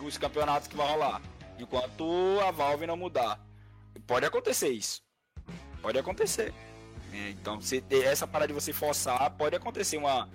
os 0.00 0.16
campeonatos 0.16 0.68
que 0.68 0.76
vão 0.76 0.86
rolar. 0.86 1.20
Enquanto 1.58 2.40
a 2.46 2.50
Valve 2.50 2.86
não 2.86 2.96
mudar. 2.96 3.38
Pode 4.06 4.26
acontecer 4.26 4.70
isso. 4.70 5.02
Pode 5.82 5.98
acontecer. 5.98 6.52
É, 7.12 7.30
então, 7.30 7.60
se 7.60 7.84
essa 7.90 8.26
parada 8.26 8.48
de 8.48 8.54
você 8.54 8.72
forçar, 8.72 9.30
pode 9.32 9.54
acontecer 9.54 9.96
uma, 9.96 10.28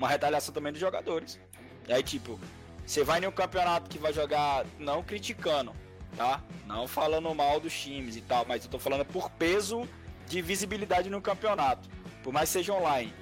uma 0.00 0.08
retaliação 0.08 0.52
também 0.52 0.72
dos 0.72 0.80
jogadores. 0.80 1.38
E 1.86 1.92
aí, 1.92 2.02
tipo, 2.02 2.40
você 2.86 3.04
vai 3.04 3.20
em 3.20 3.26
um 3.26 3.32
campeonato 3.32 3.88
que 3.88 3.98
vai 3.98 4.12
jogar 4.12 4.64
não 4.78 5.02
criticando, 5.02 5.72
tá? 6.16 6.42
Não 6.66 6.88
falando 6.88 7.32
mal 7.34 7.60
dos 7.60 7.72
times 7.78 8.16
e 8.16 8.20
tal, 8.20 8.44
mas 8.48 8.64
eu 8.64 8.70
tô 8.70 8.78
falando 8.78 9.04
por 9.04 9.30
peso 9.30 9.86
de 10.26 10.40
visibilidade 10.40 11.10
no 11.10 11.20
campeonato. 11.20 11.88
Por 12.22 12.32
mais 12.32 12.48
que 12.48 12.54
seja 12.54 12.72
online 12.72 13.12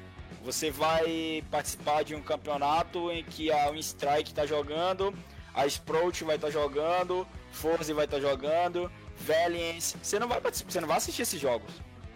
você 0.42 0.70
vai 0.70 1.44
participar 1.50 2.02
de 2.04 2.14
um 2.14 2.22
campeonato 2.22 3.10
em 3.10 3.24
que 3.24 3.50
a 3.52 3.70
Winstrike 3.70 4.30
está 4.30 4.46
jogando, 4.46 5.14
a 5.54 5.66
Sprout 5.66 6.24
vai 6.24 6.36
estar 6.36 6.48
tá 6.48 6.52
jogando, 6.52 7.26
Forze 7.52 7.92
vai 7.92 8.04
estar 8.04 8.18
tá 8.18 8.22
jogando, 8.22 8.90
Valiance. 9.16 9.96
Você 10.02 10.18
não 10.18 10.28
vai 10.28 10.40
você 10.40 10.80
não 10.80 10.88
vai 10.88 10.96
assistir 10.96 11.22
esses 11.22 11.40
jogos. 11.40 11.70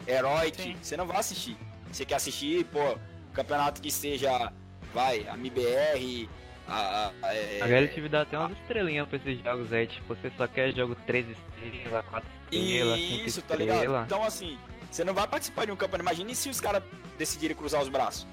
Heroic, 0.07 0.77
você 0.81 0.96
não 0.96 1.07
vai 1.07 1.18
assistir. 1.18 1.57
Você 1.90 2.05
quer 2.05 2.14
assistir, 2.14 2.64
pô, 2.66 2.96
campeonato 3.33 3.81
que 3.81 3.90
seja, 3.90 4.53
vai, 4.92 5.27
a 5.29 5.35
MBR, 5.35 6.29
a, 6.66 7.12
a, 7.23 7.35
é, 7.35 7.61
a 7.61 7.66
Relative 7.66 8.09
dá 8.09 8.23
até 8.23 8.38
umas 8.38 8.53
estrelinhas 8.53 9.09
pra 9.09 9.18
esses 9.18 9.42
jogos 9.42 9.73
aí, 9.73 9.87
tipo, 9.87 10.14
você 10.14 10.31
só 10.37 10.47
quer 10.47 10.75
jogo 10.75 10.97
3 11.07 11.27
estrelas, 11.29 12.05
4 12.07 12.31
estrelas, 12.51 13.01
5 13.01 13.27
Isso, 13.27 13.42
tá 13.42 13.57
ligado? 13.57 14.05
Então 14.05 14.23
assim, 14.23 14.59
você 14.90 15.05
não 15.05 15.14
vai 15.14 15.27
participar 15.27 15.64
de 15.64 15.73
um 15.73 15.77
campeonato. 15.77 16.09
Imagine 16.09 16.35
se 16.35 16.49
os 16.49 16.61
caras 16.61 16.83
decidirem 17.18 17.57
cruzar 17.57 17.83
os 17.83 17.88
braços. 17.88 18.27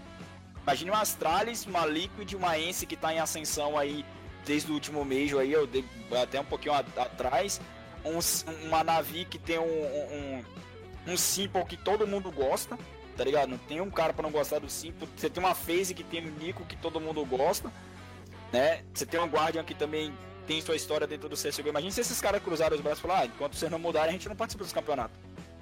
Imagine 0.64 0.92
uma 0.92 1.02
Astralis, 1.02 1.66
uma 1.66 1.86
Liquid, 1.86 2.34
uma 2.34 2.60
Ence 2.60 2.86
que 2.86 2.96
tá 2.96 3.14
em 3.14 3.20
ascensão 3.20 3.78
aí 3.78 4.06
desde 4.46 4.70
o 4.72 4.74
último 4.74 5.04
mês 5.06 5.34
aí, 5.34 5.52
eu 5.52 5.66
dei, 5.66 5.84
até 6.22 6.40
um 6.40 6.46
pouquinho 6.46 6.74
atrás. 6.74 7.60
Um, 8.04 8.20
uma 8.68 8.84
Navi 8.84 9.26
que 9.26 9.38
tem 9.38 9.60
um, 9.60 9.64
um, 9.64 10.44
um 11.08 11.18
Simple 11.18 11.66
que 11.66 11.78
todo 11.78 12.08
mundo 12.08 12.32
gosta, 12.32 12.78
tá 13.20 13.26
ligado? 13.26 13.50
Não 13.50 13.58
tem 13.58 13.82
um 13.82 13.92
cara 13.92 14.14
pra 14.14 14.24
não 14.24 14.32
gostar 14.32 14.60
do 14.60 14.70
Simple. 14.70 15.06
Você 15.18 15.30
tem 15.30 15.44
uma 15.44 15.54
phase 15.54 15.94
que 15.94 16.06
tem 16.06 16.26
o 16.26 16.32
Nico 16.32 16.64
que 16.64 16.78
todo 16.78 17.02
mundo 17.02 17.26
gosta, 17.26 17.70
né? 18.50 18.82
Você 18.94 19.06
tem 19.06 19.20
um 19.20 19.26
Guardian 19.28 19.62
que 19.62 19.76
também 19.76 20.14
tem 20.48 20.62
sua 20.62 20.78
história 20.78 21.06
dentro 21.06 21.28
do 21.28 21.36
CSGO. 21.36 21.68
Imagina 21.68 21.92
se 21.92 22.00
esses 22.00 22.22
caras 22.22 22.42
cruzarem 22.42 22.78
os 22.78 22.82
braços 22.82 23.00
e 23.00 23.02
falar, 23.02 23.20
ah, 23.20 23.26
enquanto 23.26 23.58
vocês 23.58 23.70
não 23.70 23.78
mudarem, 23.78 24.10
a 24.10 24.12
gente 24.14 24.30
não 24.30 24.38
participa 24.38 24.64
dos 24.64 24.72
campeonatos. 24.72 25.18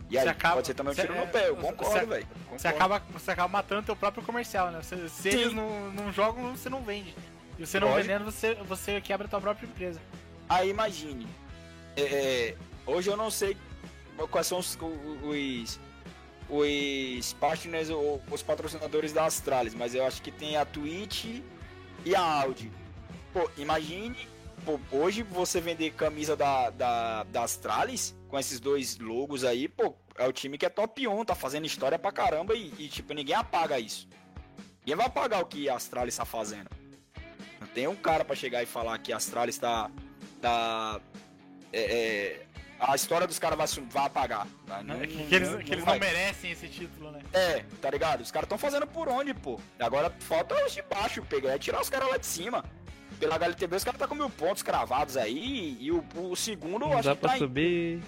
E 0.08 0.17
aí, 0.20 0.24
Você 0.24 0.30
acaba- 0.30 0.54
pode 0.56 0.67
ser 0.67 0.74
também 0.76 0.93
um 0.93 0.96
tiro 0.96 1.13
é, 1.15 1.20
no 1.20 1.28
pé, 1.28 1.50
eu 1.50 1.56
concordo, 1.58 2.08
velho. 2.08 2.28
Você 2.56 2.67
acaba, 2.67 3.02
você 3.12 3.32
acaba 3.32 3.48
matando 3.50 3.82
teu 3.88 3.96
próprio 3.96 4.24
comercial, 4.24 4.70
né? 4.70 4.82
Se, 4.84 5.10
se 5.10 5.24
Sim. 5.24 5.30
eles 5.30 5.54
não, 5.54 5.89
não 5.91 6.13
jogam, 6.13 6.56
você 6.56 6.70
não 6.70 6.84
vende. 6.84 7.13
E 7.58 7.65
você 7.65 7.80
não 7.80 7.88
Lógico. 7.89 8.08
vendendo, 8.08 8.24
você, 8.32 8.54
você 8.54 9.02
quebra 9.02 9.28
tua 9.28 9.41
própria 9.41 9.65
empresa. 9.65 10.00
Aí 10.48 10.70
imagine, 10.70 11.28
é, 11.98 12.02
é, 12.04 12.56
hoje 12.86 13.10
eu 13.10 13.17
não 13.17 13.32
sei 13.32 13.58
quais 14.30 14.46
são 14.48 14.60
os, 14.60 14.78
os, 15.24 15.80
os 16.49 17.33
partners 17.33 17.89
ou 17.89 18.21
os 18.31 18.41
patrocinadores 18.41 19.13
da 19.13 19.25
Astralis, 19.25 19.73
mas 19.73 19.93
eu 19.93 20.05
acho 20.05 20.21
que 20.21 20.31
tem 20.31 20.57
a 20.57 20.65
Twitch 20.65 21.41
e 22.05 22.15
a 22.15 22.21
Audi. 22.21 22.71
Pô, 23.33 23.49
imagine, 23.57 24.27
pô, 24.65 24.79
hoje 24.91 25.23
você 25.23 25.60
vender 25.60 25.91
camisa 25.91 26.36
da, 26.36 26.69
da, 26.69 27.23
da 27.23 27.43
Astralis 27.43 28.15
com 28.27 28.39
esses 28.39 28.60
dois 28.60 28.97
logos 28.97 29.43
aí, 29.43 29.67
pô, 29.67 29.95
é 30.17 30.27
o 30.27 30.33
time 30.33 30.57
que 30.57 30.65
é 30.65 30.69
top 30.69 31.07
1, 31.07 31.25
tá 31.25 31.36
fazendo 31.36 31.65
história 31.65 31.99
pra 31.99 32.12
caramba 32.12 32.55
e, 32.55 32.73
e, 32.79 32.88
tipo, 32.88 33.13
ninguém 33.13 33.36
apaga 33.36 33.79
isso. 33.79 34.07
Ninguém 34.79 34.95
vai 34.95 35.05
apagar 35.05 35.41
o 35.41 35.45
que 35.45 35.69
a 35.69 35.75
Astralis 35.75 36.15
tá 36.15 36.25
fazendo. 36.25 36.69
Não 37.60 37.67
tem 37.67 37.88
um 37.88 37.95
cara 37.95 38.23
pra 38.23 38.36
chegar 38.36 38.63
e 38.63 38.65
falar 38.65 38.97
que 38.99 39.12
a 39.12 39.17
Astralis 39.17 39.57
tá 39.57 39.91
tá. 40.41 40.99
é, 41.71 41.81
é, 41.81 42.46
a 42.79 42.95
história 42.95 43.25
dos 43.27 43.39
caras 43.39 43.57
vai, 43.57 43.85
vai 43.89 44.05
apagar. 44.05 44.47
tá? 44.65 44.83
Não, 44.83 44.99
que, 44.99 45.15
não- 45.15 45.25
que 45.27 45.35
eles, 45.35 45.49
não 45.49 45.57
que 45.59 45.71
eles 45.73 45.85
não 45.85 45.97
merecem 45.99 46.51
esse 46.51 46.67
título, 46.67 47.11
né? 47.11 47.19
É, 47.33 47.63
tá 47.81 47.89
ligado? 47.89 48.21
Os 48.21 48.31
caras 48.31 48.45
estão 48.45 48.57
fazendo 48.57 48.85
por 48.87 49.07
onde, 49.09 49.33
pô? 49.33 49.59
Agora 49.79 50.13
falta 50.19 50.55
os 50.65 50.73
de 50.73 50.81
baixo 50.83 51.21
pegar, 51.23 51.51
é 51.51 51.57
tirar 51.59 51.81
os 51.81 51.89
caras 51.89 52.09
lá 52.09 52.17
de 52.17 52.25
cima. 52.25 52.63
Pela 53.19 53.35
HLTV, 53.35 53.75
os 53.77 53.83
caras 53.83 53.99
tá 53.99 54.07
com 54.07 54.13
mil 54.15 54.29
pontos 54.29 54.61
cravados 54.61 55.17
aí. 55.17 55.75
E 55.79 55.91
o, 55.91 56.03
o 56.15 56.35
segundo, 56.35 56.83
eu 56.85 56.89
Não 56.89 56.97
acho 56.99 57.09
dá 57.09 57.15
que 57.15 57.21
pra 57.21 57.29
tá 57.31 57.35
em- 57.35 57.39
subir. 57.39 58.01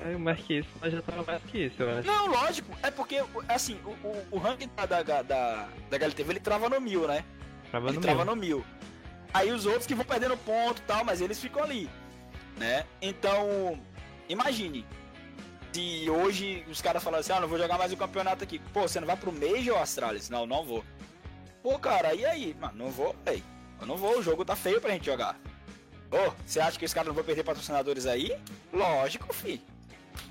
Aí 0.00 0.14
o 0.14 0.18
Marquinhos 0.20 0.66
mas 0.82 0.92
já 0.92 1.00
tava 1.00 1.22
mais 1.22 1.42
que 1.44 1.64
isso, 1.64 1.82
eu 1.82 1.98
acho. 1.98 2.06
Não, 2.06 2.26
lógico. 2.26 2.76
É 2.82 2.90
porque, 2.90 3.22
assim, 3.48 3.78
o, 3.86 3.90
o, 4.06 4.26
o 4.32 4.38
ranking 4.38 4.68
da, 4.76 4.84
da, 4.84 5.02
da, 5.02 5.22
da 5.22 5.96
HLTV 5.96 6.32
ele 6.32 6.40
trava 6.40 6.68
no 6.68 6.78
mil, 6.80 7.06
né? 7.08 7.24
Trava 7.70 7.86
ele 7.88 7.96
no 7.96 8.02
trava 8.02 8.24
meu. 8.24 8.34
no 8.34 8.40
mil. 8.40 8.64
Aí 9.32 9.50
os 9.50 9.64
outros 9.64 9.86
que 9.86 9.94
vão 9.94 10.04
perdendo 10.04 10.36
ponto 10.38 10.80
e 10.80 10.82
tal, 10.82 11.04
mas 11.04 11.20
eles 11.22 11.38
ficam 11.40 11.62
ali, 11.62 11.88
né? 12.58 12.84
Então, 13.00 13.80
imagine. 14.28 14.86
Se 15.72 16.08
hoje 16.10 16.64
os 16.68 16.80
caras 16.80 17.02
falam 17.02 17.20
assim, 17.20 17.32
ah, 17.32 17.40
não 17.40 17.48
vou 17.48 17.58
jogar 17.58 17.78
mais 17.78 17.92
o 17.92 17.96
campeonato 17.96 18.42
aqui. 18.42 18.58
Pô, 18.72 18.82
você 18.82 18.98
não 19.00 19.06
vai 19.06 19.16
pro 19.16 19.32
Major, 19.32 19.78
Astralis? 19.78 20.28
Não, 20.30 20.46
não 20.46 20.64
vou. 20.64 20.84
Pô, 21.62 21.78
cara, 21.78 22.14
e 22.14 22.24
aí? 22.24 22.56
Mano, 22.60 22.74
não 22.76 22.90
vou, 22.90 23.14
véi. 23.24 23.42
Eu 23.80 23.86
não 23.86 23.96
vou, 23.96 24.18
o 24.18 24.22
jogo 24.22 24.44
tá 24.44 24.56
feio 24.56 24.80
pra 24.80 24.90
gente 24.92 25.06
jogar. 25.06 25.38
Ô, 26.10 26.32
você 26.44 26.58
acha 26.58 26.78
que 26.78 26.84
os 26.84 26.94
caras 26.94 27.08
não 27.08 27.14
vão 27.14 27.22
perder 27.22 27.44
patrocinadores 27.44 28.06
aí? 28.06 28.36
Lógico, 28.72 29.32
fi. 29.32 29.62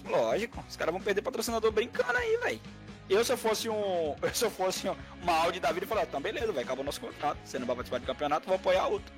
Lógico. 0.06 0.64
Os 0.68 0.76
caras 0.76 0.92
vão 0.92 1.02
perder 1.02 1.22
patrocinador 1.22 1.72
brincando 1.72 2.18
aí, 2.18 2.38
véi. 2.44 2.62
Eu 3.10 3.24
se 3.24 3.32
eu 3.32 3.38
fosse 3.38 3.70
um. 3.70 4.16
Eu 4.22 4.34
se 4.34 4.44
eu 4.44 4.52
fosse 4.52 4.90
um- 4.90 4.96
uma 5.22 5.34
Audi 5.44 5.60
da 5.62 5.72
vida 5.72 5.86
e 5.86 5.88
falar, 5.88 6.04
então 6.04 6.20
beleza, 6.20 6.52
vai, 6.52 6.64
acabou 6.64 6.84
nosso 6.84 7.00
contrato. 7.00 7.38
Você 7.46 7.58
não 7.60 7.66
vai 7.68 7.76
participar 7.76 8.00
do 8.00 8.06
campeonato, 8.08 8.48
vou 8.48 8.56
apoiar 8.56 8.88
outro. 8.88 9.14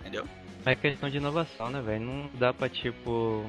Entendeu? 0.00 0.28
É 0.66 0.74
questão 0.74 1.08
de 1.08 1.18
inovação, 1.18 1.70
né, 1.70 1.80
velho? 1.80 2.04
Não 2.04 2.28
dá 2.34 2.52
pra, 2.52 2.68
tipo, 2.68 3.48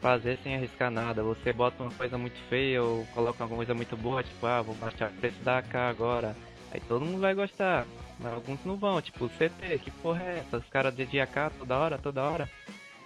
fazer 0.00 0.38
sem 0.44 0.54
arriscar 0.54 0.88
nada. 0.88 1.20
Você 1.24 1.52
bota 1.52 1.82
uma 1.82 1.90
coisa 1.90 2.16
muito 2.16 2.38
feia 2.48 2.80
ou 2.80 3.04
coloca 3.06 3.44
uma 3.44 3.56
coisa 3.56 3.74
muito 3.74 3.96
boa, 3.96 4.22
tipo, 4.22 4.46
ah, 4.46 4.62
vou 4.62 4.74
baixar 4.76 5.10
o 5.10 5.14
preço 5.14 5.42
da 5.42 5.58
AK 5.58 5.74
agora. 5.74 6.36
Aí 6.70 6.80
todo 6.86 7.04
mundo 7.04 7.20
vai 7.20 7.34
gostar. 7.34 7.84
Mas 8.20 8.32
alguns 8.32 8.64
não 8.64 8.76
vão, 8.76 9.02
tipo, 9.02 9.28
CT, 9.30 9.80
que 9.80 9.90
porra 9.90 10.22
é 10.22 10.38
essa? 10.38 10.58
Os 10.58 10.68
caras 10.68 10.94
de 10.94 11.20
AK 11.20 11.50
toda 11.58 11.76
hora, 11.76 11.98
toda 11.98 12.22
hora. 12.22 12.48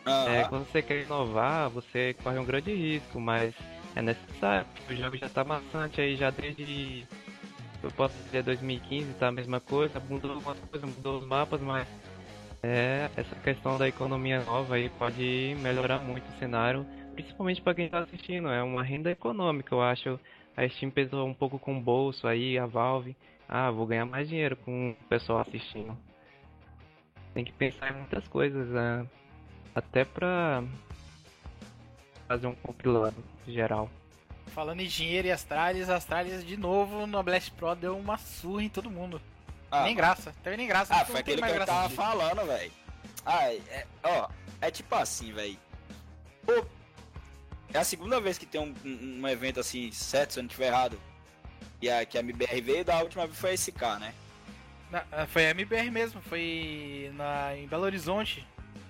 É, 0.04 0.10
Aham. 0.10 0.48
quando 0.50 0.70
você 0.70 0.82
quer 0.82 1.02
inovar, 1.02 1.70
você 1.70 2.14
corre 2.22 2.38
um 2.38 2.44
grande 2.44 2.72
risco, 2.72 3.18
mas 3.18 3.54
é 3.96 4.02
necessário, 4.02 4.66
o 4.88 4.94
jogo 4.94 5.16
já 5.16 5.28
tá 5.28 5.42
maçante 5.42 6.00
aí 6.02 6.16
já 6.16 6.30
desde. 6.30 7.04
Eu 7.82 7.90
posso 7.92 8.14
dizer 8.24 8.42
2015, 8.42 9.14
tá 9.14 9.28
a 9.28 9.32
mesma 9.32 9.58
coisa, 9.58 9.98
mudou 10.00 10.32
algumas 10.32 10.58
coisas, 10.60 10.88
mudou 10.96 11.18
os 11.18 11.26
mapas, 11.26 11.60
mas 11.60 11.88
é, 12.66 13.10
essa 13.16 13.36
questão 13.36 13.78
da 13.78 13.88
economia 13.88 14.42
nova 14.44 14.74
aí 14.74 14.88
pode 14.88 15.56
melhorar 15.60 15.98
muito 16.00 16.28
o 16.28 16.38
cenário, 16.38 16.86
principalmente 17.14 17.62
para 17.62 17.74
quem 17.74 17.88
tá 17.88 18.00
assistindo, 18.00 18.48
é 18.48 18.62
uma 18.62 18.82
renda 18.82 19.10
econômica, 19.10 19.74
eu 19.74 19.82
acho. 19.82 20.18
A 20.56 20.66
Steam 20.68 20.90
pesou 20.90 21.26
um 21.26 21.34
pouco 21.34 21.58
com 21.58 21.76
o 21.76 21.80
bolso 21.80 22.26
aí, 22.26 22.58
a 22.58 22.66
Valve. 22.66 23.14
Ah, 23.48 23.70
vou 23.70 23.86
ganhar 23.86 24.06
mais 24.06 24.28
dinheiro 24.28 24.56
com 24.56 24.90
o 24.90 25.04
pessoal 25.04 25.40
assistindo. 25.40 25.96
Tem 27.34 27.44
que 27.44 27.52
pensar 27.52 27.90
em 27.92 27.96
muitas 27.96 28.26
coisas, 28.26 28.66
né? 28.68 29.06
até 29.76 30.06
pra 30.06 30.64
fazer 32.26 32.46
um 32.46 32.54
compilado 32.54 33.22
geral. 33.46 33.90
Falando 34.46 34.80
em 34.80 34.86
dinheiro 34.86 35.28
e 35.28 35.30
Astralis, 35.30 35.90
Astralis 35.90 36.42
de 36.42 36.56
novo 36.56 37.06
no 37.06 37.22
Blast 37.22 37.52
Pro 37.52 37.74
deu 37.74 37.98
uma 37.98 38.16
surra 38.16 38.62
em 38.62 38.70
todo 38.70 38.90
mundo. 38.90 39.20
Ah, 39.80 39.84
nem 39.84 39.94
graça, 39.94 40.34
teve 40.42 40.56
nem 40.56 40.66
graça. 40.66 40.94
Ah, 40.94 41.04
foi 41.04 41.20
aquele 41.20 41.40
que 41.42 41.48
eu 41.48 41.66
tava 41.66 41.88
falando, 41.90 42.44
velho. 42.46 42.72
Ah, 43.24 43.52
é, 43.52 43.86
ó, 44.02 44.28
é 44.60 44.70
tipo 44.70 44.94
assim, 44.94 45.32
velho. 45.32 45.58
Pô, 46.44 46.64
é 47.74 47.78
a 47.78 47.84
segunda 47.84 48.20
vez 48.20 48.38
que 48.38 48.46
tem 48.46 48.60
um, 48.60 48.74
um, 48.84 49.20
um 49.22 49.28
evento 49.28 49.60
assim, 49.60 49.90
certo, 49.92 50.32
se 50.34 50.38
eu 50.38 50.42
não 50.42 50.48
tiver 50.48 50.66
errado. 50.68 51.00
E 51.82 51.90
a, 51.90 52.04
que 52.06 52.16
a 52.16 52.20
MBR 52.20 52.60
veio, 52.60 52.84
da 52.84 53.00
última 53.02 53.26
vez 53.26 53.38
foi 53.38 53.50
a 53.50 53.54
SK, 53.56 53.82
né? 54.00 54.14
Na- 54.90 55.04
ah, 55.12 55.26
foi 55.26 55.46
a 55.46 55.50
MBR 55.50 55.90
mesmo, 55.90 56.20
foi 56.22 57.10
na, 57.14 57.56
em 57.56 57.66
Belo 57.66 57.82
Horizonte. 57.84 58.46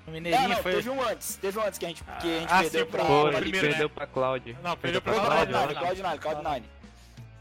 No 0.06 0.10
Ah, 0.10 0.10
Mineirinho 0.12 0.48
não, 0.50 0.56
foi. 0.62 0.72
teve 0.74 0.90
um 0.90 1.02
antes, 1.02 1.36
teve 1.36 1.58
um 1.58 1.62
antes 1.62 1.78
que 1.78 1.84
a 1.84 1.88
gente, 1.88 2.04
que 2.04 2.36
a 2.36 2.40
gente 2.40 2.52
Ah, 2.52 2.60
perdeu 2.60 2.84
sim, 2.84 2.90
pra... 2.92 3.04
pô, 3.04 3.28
ele 3.28 3.38
primeiro, 3.40 3.66
perdeu 3.68 3.88
né? 3.88 3.94
pra 3.94 4.06
Cloud. 4.06 4.56
Não, 4.62 4.76
perdeu 4.76 5.02
pra 5.02 5.12
Foi 5.14 5.22
Cloud9, 5.22 5.46
Cloud9, 5.48 5.74
Cloud9. 5.74 6.18
Cloud9, 6.18 6.18
Cloud9. 6.20 6.62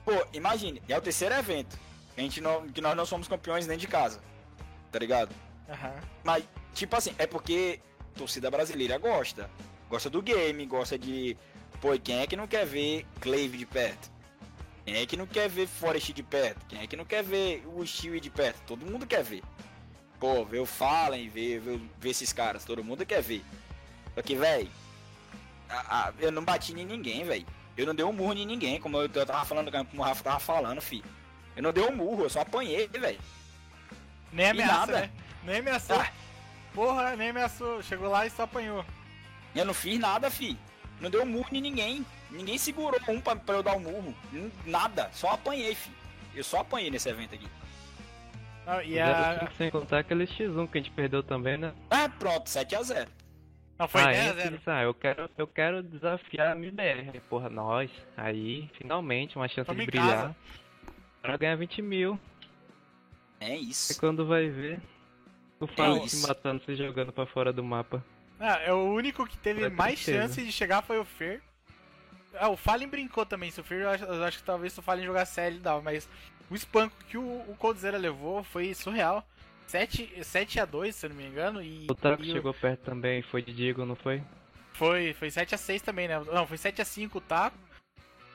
Pô, 0.05 0.27
imagine, 0.34 0.81
é 0.89 0.97
o 0.97 1.01
terceiro 1.01 1.36
evento. 1.36 1.77
Que, 2.15 2.21
a 2.21 2.23
gente 2.23 2.41
não, 2.41 2.67
que 2.67 2.82
nós 2.82 2.95
não 2.95 3.06
somos 3.06 3.28
campeões 3.28 3.67
nem 3.67 3.78
de 3.78 3.88
casa. 3.88 4.21
Tá 4.91 4.97
ligado? 4.99 5.36
Aham. 5.69 5.93
Mas, 6.23 6.43
tipo 6.73 6.95
assim, 6.95 7.13
é 7.17 7.28
porque 7.28 7.80
torcida 8.15 8.49
brasileira 8.49 8.97
gosta. 8.97 9.49
Gosta 9.89 10.10
do 10.10 10.21
game, 10.21 10.65
gosta 10.65 10.97
de. 10.97 11.38
Pô, 11.82 11.89
quem 11.99 12.19
é 12.19 12.28
que 12.28 12.36
não 12.36 12.47
quer 12.47 12.65
ver 12.65 13.06
Clave 13.19 13.58
de 13.58 13.65
perto? 13.65 14.10
Quem 14.86 14.95
é 14.95 15.06
que 15.06 15.17
não 15.17 15.25
quer 15.28 15.49
ver 15.49 15.67
Forest 15.67 16.13
de 16.13 16.23
perto? 16.23 16.65
Quem 16.67 16.80
é 16.82 16.88
que 16.88 16.95
não 16.95 17.06
quer 17.06 17.23
ver 17.23 17.63
o 17.67 17.86
Stewie 17.86 18.19
de 18.19 18.30
perto? 18.30 18.62
Todo 18.67 18.86
mundo 18.86 19.06
quer 19.06 19.23
ver. 19.23 19.43
Pô, 20.19 20.45
ver 20.45 20.60
o 20.60 20.65
Fallen, 20.65 21.28
ver, 21.28 21.60
ver, 21.60 21.82
ver 21.99 22.10
esses 22.10 22.32
caras, 22.32 22.63
todo 22.63 22.84
mundo 22.84 23.06
quer 23.06 23.21
ver. 23.21 23.43
Só 24.13 24.21
que, 24.21 24.36
a- 25.69 26.13
eu 26.19 26.32
não 26.32 26.43
bati 26.43 26.71
em 26.73 26.86
ninguém, 26.86 27.23
véi. 27.23 27.45
Eu 27.75 27.86
não 27.86 27.93
dei 27.95 28.06
um 28.06 28.13
murro 28.13 28.34
em 28.34 28.45
ninguém, 28.45 28.80
como 28.80 28.97
eu, 28.97 29.10
eu 29.13 29.25
tava 29.25 29.43
falando, 29.43 29.71
como 29.71 30.01
o 30.01 30.06
Rafa 30.06 30.23
tava 30.23 30.39
falando, 30.39 30.82
fi. 30.82 31.04
Eu 31.56 31.63
não 31.63 31.72
dei 31.72 31.84
um 31.84 31.96
murro, 31.96 32.24
eu 32.24 32.30
só 32.30 32.41
apanhei, 32.41 32.88
véi. 32.88 33.20
Nem 34.32 34.50
ameaça, 34.50 34.74
nada. 34.74 35.00
né? 35.02 35.10
Nem 35.44 35.58
ameaçou. 35.58 36.00
Ah. 36.00 36.12
Porra, 36.74 37.15
nem 37.15 37.30
ameaçou. 37.30 37.82
Chegou 37.82 38.10
lá 38.10 38.26
e 38.26 38.30
só 38.30 38.44
apanhou. 38.44 38.84
Eu 39.56 39.65
não 39.65 39.74
fiz 39.74 39.98
nada, 39.98 40.30
fi. 40.30 40.58
Não 41.00 41.10
deu 41.10 41.24
um 41.24 41.26
murro 41.26 41.50
em 41.54 41.62
ninguém. 41.62 42.06
Ninguém 42.30 42.58
segurou 42.58 43.00
um 43.08 43.22
pra, 43.22 43.36
pra 43.36 43.56
eu 43.56 43.63
dar 43.63 43.76
um 43.76 43.80
murro. 43.80 44.13
Nada. 44.65 45.10
Só 45.13 45.30
apanhei, 45.30 45.74
fi. 45.74 45.91
Eu 46.36 46.44
só 46.44 46.60
apanhei 46.60 46.91
nesse 46.91 47.08
evento 47.08 47.36
aqui. 47.36 47.48
Não, 48.65 48.82
e 48.82 49.00
a... 49.00 49.39
cinco, 49.39 49.54
sem 49.58 49.72
contar 49.72 50.00
aquele 50.00 50.26
X1 50.26 50.70
que 50.70 50.78
a 50.78 50.82
gente 50.82 50.91
perdeu 50.91 51.24
também, 51.24 51.58
né? 51.58 51.74
Ah, 51.89 52.10
pronto, 52.10 52.48
7x0. 52.48 53.08
Não, 53.78 53.88
foi 53.88 54.02
ah, 54.02 54.06
10 54.06 54.18
a 54.18 54.24
esse 54.30 54.41
0. 54.41 54.58
disse, 54.58 54.70
ah, 54.70 54.84
eu 54.84 54.94
quero, 54.94 55.30
eu 55.38 55.48
quero 55.48 55.84
desafiar 55.84 56.54
a 56.54 56.56
MBR. 56.56 57.12
Aí, 57.13 57.20
Porra, 57.30 57.50
nós. 57.50 57.91
Aí, 58.18 58.70
finalmente, 58.78 59.36
uma 59.36 59.48
chance 59.48 59.70
de 59.74 59.86
brilhar. 59.86 60.08
casa. 60.08 60.36
Pra 61.26 61.38
ganhar 61.38 61.56
20 61.56 61.82
mil. 61.82 62.20
É 63.40 63.58
E 63.58 63.70
isso. 63.70 64.00
quando 64.00 64.26
vai 64.26 64.48
ver, 64.50 64.80
o 65.60 65.68
Fallen 65.68 66.08
se 66.08 66.18
isso. 66.18 66.28
matando, 66.28 66.64
se 66.64 66.76
jogando 66.76 67.12
pra 67.12 67.26
fora 67.26 67.52
do 67.52 67.64
mapa. 67.64 68.04
Ah, 68.40 68.60
é 68.62 68.74
o 68.74 68.84
único 68.94 69.26
que 69.28 69.38
teve 69.38 69.62
Foi 69.62 69.70
mais 69.70 69.96
tristeza. 69.96 70.22
chance 70.28 70.44
de 70.46 70.52
chegar 70.52 70.82
foi 70.82 71.00
o 71.00 71.06
Fer. 71.06 71.42
Ah, 72.34 72.50
o 72.50 72.58
Fallen 72.58 72.88
brincou 72.88 73.26
também. 73.26 73.50
Se 73.52 73.62
o 73.62 73.64
Fer, 73.64 73.82
eu 73.82 73.90
acho, 73.90 74.04
eu 74.04 74.24
acho 74.24 74.38
que 74.40 74.44
talvez 74.44 74.74
se 74.74 74.80
o 74.80 74.84
Fallen 74.84 75.06
jogasse 75.06 75.40
ele 75.42 75.60
dava, 75.60 75.82
mas 75.82 76.08
o 76.50 76.56
espanco 76.56 76.96
que 77.08 77.18
o, 77.18 77.22
o 77.24 77.56
Coldzera 77.58 77.98
levou 77.98 78.44
foi 78.44 78.74
surreal. 78.74 79.26
7, 79.68 80.24
7 80.24 80.60
a 80.60 80.66
2 80.66 80.96
se 80.96 81.06
eu 81.06 81.10
não 81.10 81.18
me 81.18 81.26
engano. 81.26 81.62
E, 81.64 81.88
O 81.90 81.96
Taco 81.96 82.22
e 82.24 82.32
chegou 82.32 82.54
perto 82.54 82.82
também, 82.82 83.22
foi 83.24 83.42
de 83.42 83.54
Digo, 83.54 83.86
não 83.86 83.96
foi? 83.96 84.22
Foi, 84.74 85.14
foi 85.14 85.32
7 85.32 85.56
a 85.56 85.58
6 85.58 85.82
também, 85.82 86.08
né? 86.08 86.20
Não, 86.32 86.46
foi 86.46 86.58
7 86.58 86.82
a 86.82 86.86
5 86.86 87.18
o 87.18 87.22
Taco. 87.22 87.58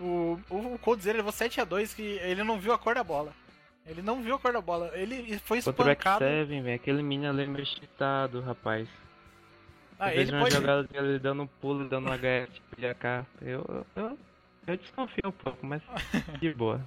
O, 0.01 0.41
o, 0.49 0.75
o 0.75 0.79
Coldzera 0.79 1.19
levou 1.19 1.33
7 1.33 1.61
a 1.61 1.65
2 1.65 1.93
que 1.95 2.03
ele 2.03 2.43
não 2.43 2.59
viu 2.59 2.73
a 2.73 2.79
cor 2.79 2.95
da 2.95 3.05
bola. 3.05 3.33
Ele 3.87 4.03
não 4.03 4.23
viu 4.23 4.35
a 4.35 4.39
cor 4.39 4.53
da 4.53 4.61
bola. 4.61 4.91
Ele 4.95 5.39
foi 5.41 5.61
Contra 5.63 5.85
o 5.85 5.91
espancado. 5.91 6.25
X7, 6.25 6.47
velho, 6.63 6.75
aquele 6.75 7.03
mini 7.03 7.27
ali 7.27 7.47
meio 7.47 7.67
cheatado, 7.67 8.41
rapaz. 8.41 8.89
Ah, 9.99 10.15
eu 10.15 10.23
ele 10.23 10.33
uma 10.33 10.41
pode. 10.43 10.55
jogada 10.55 10.85
dele 10.85 11.19
dando 11.19 11.43
um 11.43 11.47
pulo, 11.47 11.87
dando 11.89 12.09
um 12.09 12.13
HS 12.15 12.49
tipo 12.55 12.77
de 12.81 12.87
AK. 12.87 13.05
Eu, 13.43 13.87
eu, 13.97 14.19
Eu 14.67 14.77
desconfio 14.77 15.23
um 15.27 15.33
pouco, 15.33 15.67
mas 15.67 15.83
de 16.41 16.53
boa. 16.55 16.81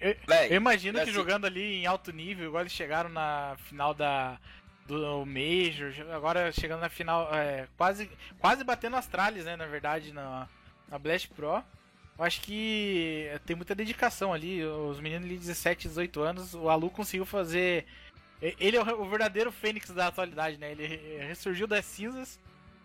Eu, 0.00 0.14
eu 0.50 0.56
imagino 0.56 0.94
que 0.98 1.02
assim- 1.04 1.12
jogando 1.12 1.46
ali 1.46 1.76
em 1.82 1.86
alto 1.86 2.12
nível, 2.12 2.46
igual 2.46 2.62
eles 2.62 2.72
chegaram 2.72 3.08
na 3.10 3.56
final 3.58 3.92
da 3.94 4.38
do 4.86 5.24
Major, 5.24 5.94
agora 6.12 6.52
chegando 6.52 6.80
na 6.82 6.90
final, 6.90 7.34
é, 7.34 7.66
quase 7.74 8.10
quase 8.38 8.62
batendo 8.62 8.96
as 8.96 9.06
tralhas, 9.06 9.46
né, 9.46 9.56
na 9.56 9.64
verdade, 9.64 10.12
na, 10.12 10.46
na 10.88 10.98
Blast 10.98 11.30
Pro. 11.30 11.64
Eu 12.18 12.24
acho 12.24 12.40
que 12.42 13.28
tem 13.44 13.56
muita 13.56 13.74
dedicação 13.74 14.32
ali, 14.32 14.64
os 14.64 15.00
meninos 15.00 15.28
de 15.28 15.36
17, 15.36 15.88
18 15.88 16.20
anos, 16.22 16.54
o 16.54 16.68
Alu 16.68 16.88
conseguiu 16.90 17.26
fazer 17.26 17.84
ele 18.60 18.76
é 18.76 18.82
o 18.82 19.08
verdadeiro 19.08 19.50
fênix 19.50 19.90
da 19.90 20.08
atualidade, 20.08 20.58
né? 20.58 20.70
Ele 20.72 20.86
re- 20.86 21.24
ressurgiu 21.26 21.66
das 21.66 21.84
cinzas, 21.84 22.38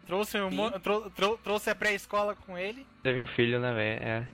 trouxe, 0.08 0.40
um 0.40 0.72
trou- 0.80 1.10
trou- 1.12 1.38
trouxe 1.38 1.70
a 1.70 1.76
pré-escola 1.76 2.34
com 2.36 2.58
ele 2.58 2.86
Teve 3.04 3.24
filho, 3.36 3.60
né, 3.60 3.74
velho? 3.74 4.04
É. 4.04 4.28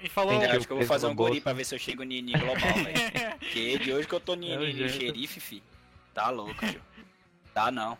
e 0.00 0.08
falou. 0.08 0.36
Acho 0.42 0.66
que 0.66 0.72
eu 0.72 0.78
vou 0.78 0.86
fazer 0.86 1.06
no 1.06 1.12
um 1.12 1.16
guri 1.16 1.40
pra 1.40 1.52
ver 1.52 1.64
se 1.64 1.74
eu 1.74 1.78
chego 1.78 2.02
em 2.02 2.24
global, 2.32 2.56
velho. 2.74 3.38
Porque 3.38 3.78
de 3.78 3.92
hoje 3.92 4.08
que 4.08 4.14
eu 4.14 4.20
tô 4.20 4.34
ni, 4.34 4.50
É 4.52 4.56
o 4.56 4.60
ni- 4.60 4.66
ni 4.72 4.88
jeito. 4.88 4.98
xerife, 4.98 5.40
fi. 5.40 5.62
Tá 6.12 6.28
louco, 6.30 6.54
tio. 6.66 6.82
Tá 7.54 7.70
não. 7.70 7.96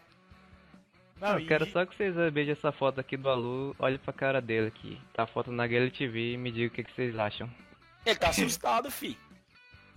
Não, 1.21 1.31
eu 1.35 1.41
e- 1.41 1.47
quero 1.47 1.67
só 1.71 1.85
que 1.85 1.95
vocês 1.97 2.15
vejam 2.33 2.53
essa 2.53 2.71
foto 2.73 3.01
aqui 3.01 3.17
do 3.17 3.29
Alu, 3.29 3.75
olhem 3.79 3.99
pra 3.99 4.13
cara 4.13 4.41
dele 4.41 4.69
aqui. 4.69 5.01
Tá 5.13 5.25
a 5.25 5.27
foto 5.27 5.51
na 5.51 5.67
Gale 5.67 5.91
TV 5.91 6.33
e 6.35 6.37
me 6.37 6.51
digam 6.53 6.69
o 6.69 6.71
que, 6.71 6.85
que 6.85 6.93
vocês 6.93 7.19
acham. 7.19 7.51
Ele 8.07 8.17
tá 8.17 8.29
assustado, 8.29 8.91
fi. 8.91 9.19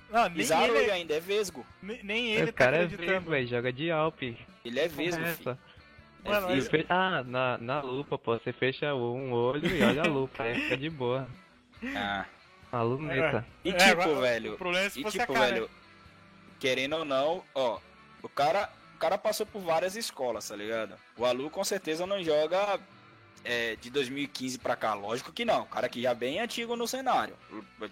Não, 0.10 0.24
nem 0.24 0.34
Pisaram 0.34 0.76
ele 0.76 0.92
ainda, 0.92 1.14
é 1.14 1.20
vesgo. 1.20 1.66
nem- 1.82 2.04
nem 2.04 2.32
ele 2.34 2.50
o 2.50 2.54
cara 2.54 2.72
tá 2.72 2.78
é 2.78 2.82
vesgo, 2.82 2.96
acreditando. 3.04 3.30
velho, 3.32 3.48
joga 3.48 3.72
de 3.74 3.92
Alp. 3.92 4.22
Ele 4.24 4.80
é 4.80 4.88
vesgo, 4.88 5.24
fi. 5.26 5.50
É 5.50 6.30
Mano, 6.30 6.48
mas- 6.48 6.56
vesgo. 6.56 6.72
fe- 6.72 6.86
Ah, 6.90 7.24
na, 7.24 7.58
na 7.58 7.82
lupa, 7.82 8.18
pô, 8.18 8.38
você 8.38 8.52
fecha 8.52 8.94
um 8.94 9.32
olho 9.32 9.66
e 9.74 9.82
olha 9.84 10.02
a 10.04 10.08
lupa, 10.08 10.44
aí 10.44 10.56
fica 10.56 10.78
de 10.78 10.90
boa. 10.90 11.28
Ah. 11.96 12.26
A 12.72 12.82
luneta. 12.82 13.46
E 13.66 13.70
É, 13.70 13.74
tipo, 13.74 14.02
agora, 14.02 14.20
velho. 14.22 14.54
O 14.54 14.58
problema 14.58 14.86
é 14.86 14.90
se 14.90 15.00
E 15.02 15.04
tipo, 15.06 15.24
a 15.24 15.28
cara. 15.28 15.40
velho, 15.54 15.70
querendo 16.60 16.96
ou 16.98 17.06
não, 17.06 17.44
ó, 17.56 17.80
o 18.22 18.30
cara, 18.30 18.70
cara 19.02 19.18
passou 19.18 19.46
por 19.46 19.62
várias 19.62 19.96
escolas, 19.96 20.48
tá 20.48 20.56
ligado? 20.56 20.96
O 21.18 21.26
Alu 21.26 21.50
com 21.50 21.64
certeza 21.64 22.06
não 22.06 22.24
joga 22.24 22.80
é, 23.44 23.76
de 23.78 23.90
2015 23.90 24.60
pra 24.60 24.76
cá, 24.76 24.94
lógico 24.94 25.32
que 25.34 25.44
não. 25.44 25.64
O 25.64 25.66
cara 25.66 25.90
que 25.90 26.02
já 26.02 26.12
é 26.12 26.16
bem 26.16 26.40
antigo 26.40 26.76
no 26.76 26.88
cenário. 26.88 27.36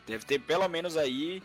Deve 0.06 0.24
ter 0.26 0.40
pelo 0.40 0.68
menos 0.68 0.96
aí, 0.98 1.42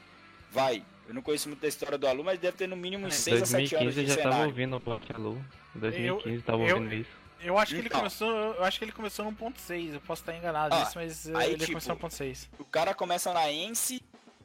vai. 0.53 0.85
Eu 1.09 1.15
não 1.15 1.23
conheço 1.23 1.49
muito 1.49 1.61
da 1.61 1.69
história 1.69 1.97
do 1.99 2.07
Alu, 2.07 2.23
mas 2.25 2.39
deve 2.39 2.57
ter 2.57 2.67
no 2.67 2.77
mínimo 2.77 3.07
uns 3.07 3.15
6 3.15 3.43
a 3.43 3.47
7 3.47 3.77
anos 3.77 3.95
2015 3.95 3.95
de 3.95 4.01
eu 4.03 4.07
já 4.09 4.15
tava 4.23 4.35
cenário. 4.35 4.47
ouvindo 4.51 4.77
o 4.77 4.81
Block 4.81 5.13
Alu. 5.15 5.45
2015 5.75 6.43
tava 6.43 6.63
eu- 6.63 6.77
ouvindo 6.77 6.95
isso. 6.95 7.11
Eu 7.41 7.59
acho 7.59 7.73
que 7.75 7.79
ele 7.81 7.89
Então. 7.89 8.01
começou. 8.01 8.31
Eu 8.31 8.65
acho 8.65 8.79
que 8.79 8.85
ele 8.87 8.93
começou 8.93 9.25
no 9.25 9.33
1.6. 9.33 9.93
Eu 9.95 10.01
posso 10.01 10.23
estar 10.23 10.35
enganado 10.35 10.75
Ah, 10.75 10.81
nisso, 10.81 10.93
mas 10.95 11.29
eh, 11.29 11.33
aí, 11.37 11.49
ele 11.53 11.59
tipo, 11.59 11.73
começou 11.73 11.95
no 11.95 12.01
1.6. 12.01 12.49
O 12.59 12.65
cara 12.65 12.95
começa 12.95 13.35
na 13.35 13.53
Ence, 13.53 14.01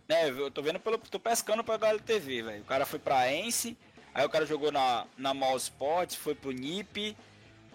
né? 0.08 0.30
Eu 0.30 0.52
tô 0.52 0.62
vendo 0.62 0.80
pelo. 0.82 0.98
tô 0.98 1.18
pescando 1.20 1.64
pra 1.64 1.76
HLTV, 1.76 2.42
velho. 2.44 2.62
O 2.62 2.66
cara 2.66 2.86
foi 2.86 3.00
pra 3.00 3.32
Ence, 3.34 3.78
aí 4.14 4.26
o 4.26 4.30
cara 4.30 4.46
jogou 4.46 4.72
na, 4.72 5.06
na 5.18 5.34
Mall 5.34 5.58
Sports, 5.58 6.16
foi 6.16 6.36
pro 6.36 6.52
NIP, 6.52 7.16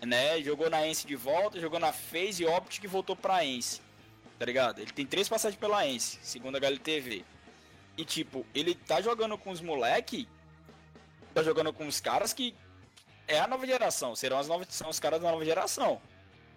né? 0.04 0.40
Jogou 0.42 0.68
na 0.70 0.86
Ence 0.86 1.06
de 1.06 1.16
volta, 1.16 1.58
jogou 1.60 1.78
na 1.78 1.92
Phase 1.92 2.44
Optic 2.44 2.84
e 2.84 2.88
voltou 2.88 3.16
pra 3.16 3.44
Ence. 3.44 3.80
Tá 4.38 4.44
ligado? 4.44 4.80
Ele 4.80 4.90
tem 4.92 5.06
três 5.06 5.28
passagens 5.28 5.58
pela 5.58 5.86
Ence, 5.86 6.18
segundo 6.22 6.56
a 6.56 6.58
HLTV. 6.58 7.24
E 7.96 8.04
tipo, 8.04 8.44
ele 8.54 8.74
tá 8.74 9.00
jogando 9.00 9.38
com 9.38 9.50
os 9.50 9.60
moleque, 9.60 10.28
tá 11.32 11.42
jogando 11.42 11.72
com 11.72 11.86
os 11.86 12.00
caras 12.00 12.32
que 12.32 12.54
é 13.28 13.38
a 13.38 13.46
nova 13.46 13.66
geração, 13.66 14.14
serão 14.16 14.38
as 14.38 14.48
novas, 14.48 14.66
são 14.70 14.88
os 14.90 14.98
caras 15.00 15.20
da 15.22 15.30
nova 15.30 15.44
geração. 15.44 16.00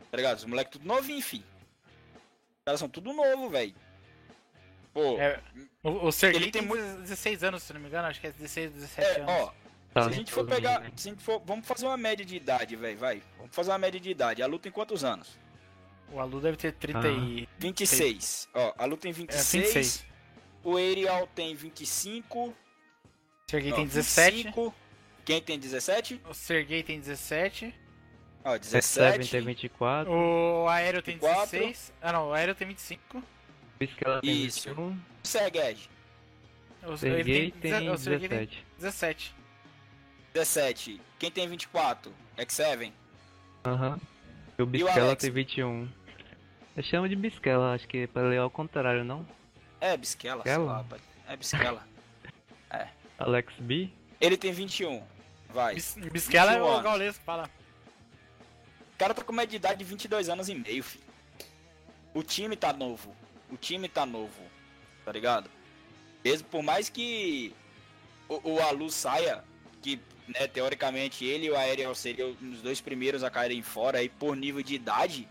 Tá 0.10 0.18
ligado? 0.18 0.38
Os 0.38 0.46
moleque 0.46 0.72
tudo 0.72 0.86
novinho, 0.88 1.22
fi. 1.22 1.38
Os 1.38 2.64
caras 2.66 2.80
são 2.80 2.90
tudo 2.90 3.14
novo, 3.14 3.50
velho. 3.50 3.76
Pô, 4.94 5.20
É, 5.20 5.40
o, 5.84 6.08
o 6.08 6.12
Sergei 6.12 6.42
Ele 6.42 6.52
tem 6.52 6.62
tem, 6.64 6.68
muito- 6.68 7.02
16 7.02 7.44
anos, 7.44 7.62
se 7.64 7.72
não 7.72 7.80
me 7.80 7.88
engano. 7.88 8.08
Acho 8.08 8.20
que 8.20 8.28
é 8.28 8.32
16, 8.32 8.72
17 8.72 9.08
é, 9.08 9.22
anos. 9.22 9.30
ó, 9.32 9.54
se 9.94 10.00
a 10.00 10.12
gente 10.12 10.32
for 10.32 10.46
pegar, 10.46 10.80
né? 10.82 10.92
se 10.96 11.10
a 11.10 11.12
gente 11.12 11.24
for, 11.24 11.42
vamos 11.46 11.66
fazer 11.68 11.86
uma 11.86 11.98
média 11.98 12.24
de 12.26 12.36
idade, 12.36 12.76
velho, 12.76 12.98
vai. 12.98 13.22
Vamos 13.38 13.56
fazer 13.56 13.72
uma 13.72 13.78
média 13.78 14.00
de 14.00 14.10
idade. 14.10 14.42
A 14.44 14.48
luta 14.48 14.64
tem 14.64 14.72
quantos 14.72 15.04
anos? 15.04 15.38
O 16.12 16.20
Alu 16.20 16.40
deve 16.40 16.56
ter 16.58 16.72
30 16.74 17.00
Ah. 17.00 17.12
e. 17.12 17.50
26. 17.60 18.48
Ó, 18.54 18.74
a 18.78 18.86
luta 18.86 19.02
tem 19.04 19.12
26. 19.12 19.66
26. 19.66 20.06
O 20.64 20.78
Ariel 20.78 21.28
tem 21.36 21.54
25. 21.56 22.48
O 22.50 22.56
Sergei 23.50 23.72
ó, 23.72 23.76
tem 23.76 23.86
17. 23.86 24.36
25. 24.38 24.74
Quem 25.26 25.42
tem 25.42 25.60
17? 25.60 26.22
O 26.30 26.34
Sergei 26.34 26.84
tem 26.84 27.00
17. 27.00 27.74
Ó, 28.46 28.52
Seven 28.62 29.20
17. 29.20 29.32
tem 29.32 29.42
24, 29.42 30.10
O 30.10 30.68
Aéreo 30.70 31.02
tem 31.02 31.16
24. 31.16 31.52
16. 31.60 31.94
Ah, 32.02 32.14
não. 32.14 32.30
O 32.30 32.34
Aéreo 32.34 32.56
tem 32.56 32.68
25. 32.68 33.22
Bisquela 33.78 34.22
tem 34.22 34.46
Isso. 34.46 34.70
21, 34.70 34.98
Serguej, 35.24 35.90
O 36.84 36.92
o 36.92 36.98
Sergei 36.98 37.52
tem 37.52 37.72
17. 37.90 38.66
17. 38.78 39.36
17. 40.34 41.02
Quem 41.20 41.32
tem 41.32 41.48
24? 41.48 42.14
X7. 42.38 42.92
Aham. 43.66 44.00
E 44.58 44.62
o 44.62 44.66
o 44.66 44.68
Bisquela 44.68 45.08
Alex? 45.08 45.22
tem 45.22 45.32
21. 45.32 45.90
Eu 46.76 46.84
chamo 46.84 47.10
de 47.10 47.16
Bisquela, 47.16 47.74
acho 47.74 47.88
que 47.88 47.98
é 48.00 48.08
pra 48.08 48.22
ler 48.24 48.38
ao 48.40 48.50
contrário, 48.50 49.04
não? 49.04 49.26
É, 49.82 49.96
Bisquela, 49.98 50.44
sei 50.44 50.52
Bisquela? 50.54 50.72
lá, 50.78 50.84
pai. 50.84 51.00
É 51.28 51.36
Bisquela. 51.36 51.88
Alex 53.18 53.54
B? 53.60 53.90
Ele 54.22 54.38
tem 54.38 54.52
21. 54.52 55.04
Vai. 55.50 55.76
Bis- 55.76 55.96
Bisquela 56.12 56.54
é 56.54 56.60
21 56.60 56.78
o 56.78 56.82
gaulês 56.82 57.18
fala. 57.18 57.50
O 58.94 58.98
cara 58.98 59.14
tá 59.14 59.24
com 59.24 59.34
de 59.46 59.56
idade 59.56 59.80
de 59.80 59.84
22 59.86 60.30
anos 60.30 60.50
e 60.50 60.56
meio, 60.56 60.84
filho. 60.84 61.04
O 62.14 62.24
time 62.24 62.56
tá 62.56 62.74
novo. 62.74 63.16
O 63.52 63.58
time 63.58 63.88
tá 63.88 64.06
novo. 64.06 64.42
Tá 65.06 65.12
ligado? 65.12 65.50
Mesmo 66.24 66.48
por 66.50 66.62
mais 66.62 66.90
que 66.90 67.54
o, 68.28 68.54
o 68.56 68.60
Alu 68.62 68.90
saia, 68.90 69.44
que 69.82 70.00
né, 70.28 70.48
teoricamente 70.48 71.24
ele 71.26 71.46
e 71.48 71.52
o 71.52 71.56
Aerial 71.58 71.94
seriam 71.96 72.36
os 72.42 72.62
dois 72.62 72.82
primeiros 72.82 73.24
a 73.24 73.30
caírem 73.30 73.62
fora 73.62 74.00
aí 74.00 74.10
por 74.10 74.36
nível 74.36 74.62
de 74.62 74.76
idade. 74.76 75.28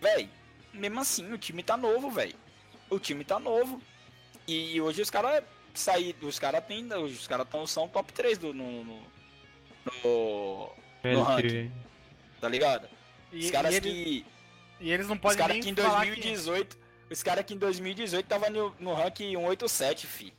Véi, 0.00 0.28
mesmo 0.72 1.00
assim, 1.00 1.32
o 1.32 1.38
time 1.38 1.62
tá 1.62 1.76
novo, 1.76 2.10
véi. 2.10 2.34
O 2.88 2.98
time 2.98 3.24
tá 3.24 3.38
novo. 3.38 3.82
E 4.46 4.80
hoje 4.80 5.02
os 5.02 5.10
caras 5.10 5.42
sair, 5.74 6.14
os 6.22 6.38
caras 6.38 6.64
tem, 6.64 6.86
os 6.94 7.26
caras 7.26 7.46
são 7.66 7.88
top 7.88 8.12
3 8.12 8.38
do 8.38 8.54
no, 8.54 8.84
no, 8.84 9.02
no- 10.04 10.70
Ele 11.04 11.20
ranking. 11.20 11.48
que- 11.48 11.56
E, 11.56 12.40
tá 12.40 12.48
ligado? 12.48 12.88
Os 13.32 13.50
caras 13.50 13.74
e 13.74 13.76
ele- 13.76 13.90
que 13.92 14.26
e 14.80 14.90
eles 14.92 15.06
não 15.08 15.16
os 15.16 15.20
podem 15.20 15.38
caras 15.38 15.54
nem 15.54 15.62
que 15.62 15.70
em 15.70 15.74
falar 15.74 16.04
2018, 16.06 16.78
os 17.10 17.22
caras 17.22 17.44
que 17.44 17.52
em 17.54 17.58
2018 17.58 18.26
tava 18.26 18.48
no, 18.48 18.74
no 18.78 18.94
rank 18.94 19.18
187, 19.18 20.06
fi. 20.06 20.32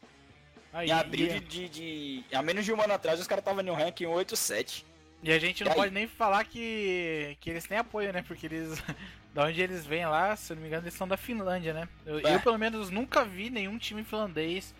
Ah, 0.73 0.85
Em 0.85 0.91
abril 0.91 1.35
e- 1.35 1.39
de, 1.39 1.69
de, 1.69 2.23
há 2.33 2.41
menos 2.41 2.63
de 2.65 2.71
um 2.73 2.81
ano 2.81 2.93
atrás 2.93 3.19
os 3.19 3.25
caras 3.27 3.43
tava 3.43 3.63
no 3.63 3.73
rank 3.73 3.97
187. 3.99 4.85
E 5.23 5.31
a 5.31 5.39
gente 5.39 5.63
não 5.63 5.71
E 5.71 5.73
aí? 5.73 5.77
pode 5.77 5.93
nem 5.93 6.07
falar 6.07 6.43
que, 6.45 7.35
que 7.41 7.49
eles 7.49 7.65
têm 7.65 7.77
apoio, 7.77 8.13
né? 8.13 8.23
Porque 8.25 8.45
eles. 8.45 8.81
da 9.33 9.45
onde 9.45 9.61
eles 9.61 9.85
vêm 9.85 10.05
lá, 10.05 10.35
se 10.35 10.51
eu 10.51 10.55
não 10.55 10.61
me 10.61 10.67
engano, 10.69 10.83
eles 10.83 10.93
são 10.93 11.07
da 11.07 11.17
Finlândia, 11.17 11.73
né? 11.73 11.87
Eu, 12.05 12.19
É. 12.25 12.35
eu, 12.35 12.39
pelo 12.39 12.57
menos, 12.57 12.89
nunca 12.89 13.25
vi 13.25 13.49
nenhum 13.49 13.77
time 13.77 14.03
finlandês 14.03 14.73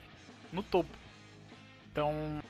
no 0.54 0.64
topo. 0.64 0.90
Então. 1.92 2.42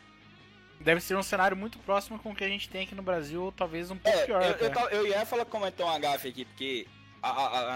Deve 0.82 1.02
ser 1.02 1.18
um 1.18 1.24
cenário 1.24 1.58
muito 1.58 1.78
próximo 1.80 2.18
com 2.20 2.32
o 2.32 2.36
que 2.36 2.44
a 2.44 2.48
gente 2.48 2.70
tem 2.70 2.84
aqui 2.84 2.96
no 2.96 3.02
Brasil, 3.04 3.44
ou 3.44 3.52
talvez 3.52 3.92
um 3.92 3.98
pouco 3.98 4.18
É, 4.18 4.22
eu, 4.22 4.26
pior. 4.28 4.42
eu, 4.44 4.72
tava- 4.72 4.90
eu 4.92 5.06
ia 5.08 5.26
falar 5.26 5.44
comentar 5.44 5.86
um 5.86 6.00
gafe 6.00 6.30
aqui, 6.30 6.46
porque 6.46 6.88
a, 7.22 7.30
a, 7.30 7.76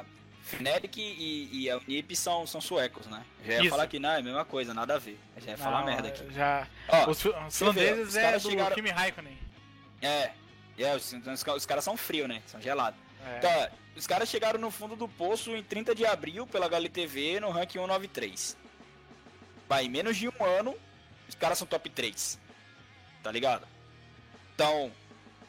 a 0.00 0.04
Fnatic 0.42 0.96
e, 0.98 1.48
e 1.52 1.70
a 1.70 1.76
Unip 1.78 2.14
são, 2.16 2.46
são 2.46 2.60
suecos, 2.60 3.06
né? 3.06 3.24
Já 3.44 3.52
ia 3.54 3.60
Isso. 3.60 3.70
falar 3.70 3.86
que 3.86 3.98
não, 3.98 4.10
é 4.10 4.18
a 4.18 4.22
mesma 4.22 4.44
coisa, 4.44 4.74
nada 4.74 4.96
a 4.96 4.98
ver. 4.98 5.18
Já 5.38 5.52
ia 5.52 5.56
falar 5.58 5.78
Não, 5.80 5.86
merda 5.86 6.08
aqui. 6.08 6.32
Já. 6.32 6.66
Ó, 6.88 7.10
os 7.10 7.24
os 7.24 7.58
finlandeses 7.58 8.16
é 8.16 8.32
do 8.38 8.50
chegaram- 8.50 8.74
Kimi 8.74 8.90
Raikkonen. 8.90 9.38
é, 10.02 10.32
é 10.78 10.96
os, 10.96 11.12
os, 11.12 11.44
os 11.56 11.66
caras 11.66 11.84
são 11.84 11.96
frios, 11.96 12.28
né? 12.28 12.42
São 12.46 12.60
gelados. 12.60 12.98
É. 13.24 13.38
Tá, 13.38 13.70
os 13.94 14.06
caras 14.06 14.28
chegaram 14.28 14.58
no 14.58 14.70
fundo 14.70 14.96
do 14.96 15.06
poço 15.08 15.54
em 15.54 15.62
30 15.62 15.94
de 15.94 16.04
abril 16.04 16.46
pela 16.46 16.66
HLTV 16.66 17.38
no 17.40 17.50
ranking 17.50 17.78
193. 17.78 18.56
Vai, 19.68 19.84
em 19.84 19.88
menos 19.88 20.16
de 20.16 20.28
um 20.28 20.44
ano, 20.44 20.74
os 21.28 21.34
caras 21.36 21.56
são 21.58 21.66
top 21.66 21.88
3. 21.88 22.38
Tá 23.22 23.30
ligado? 23.30 23.66
Então, 24.54 24.90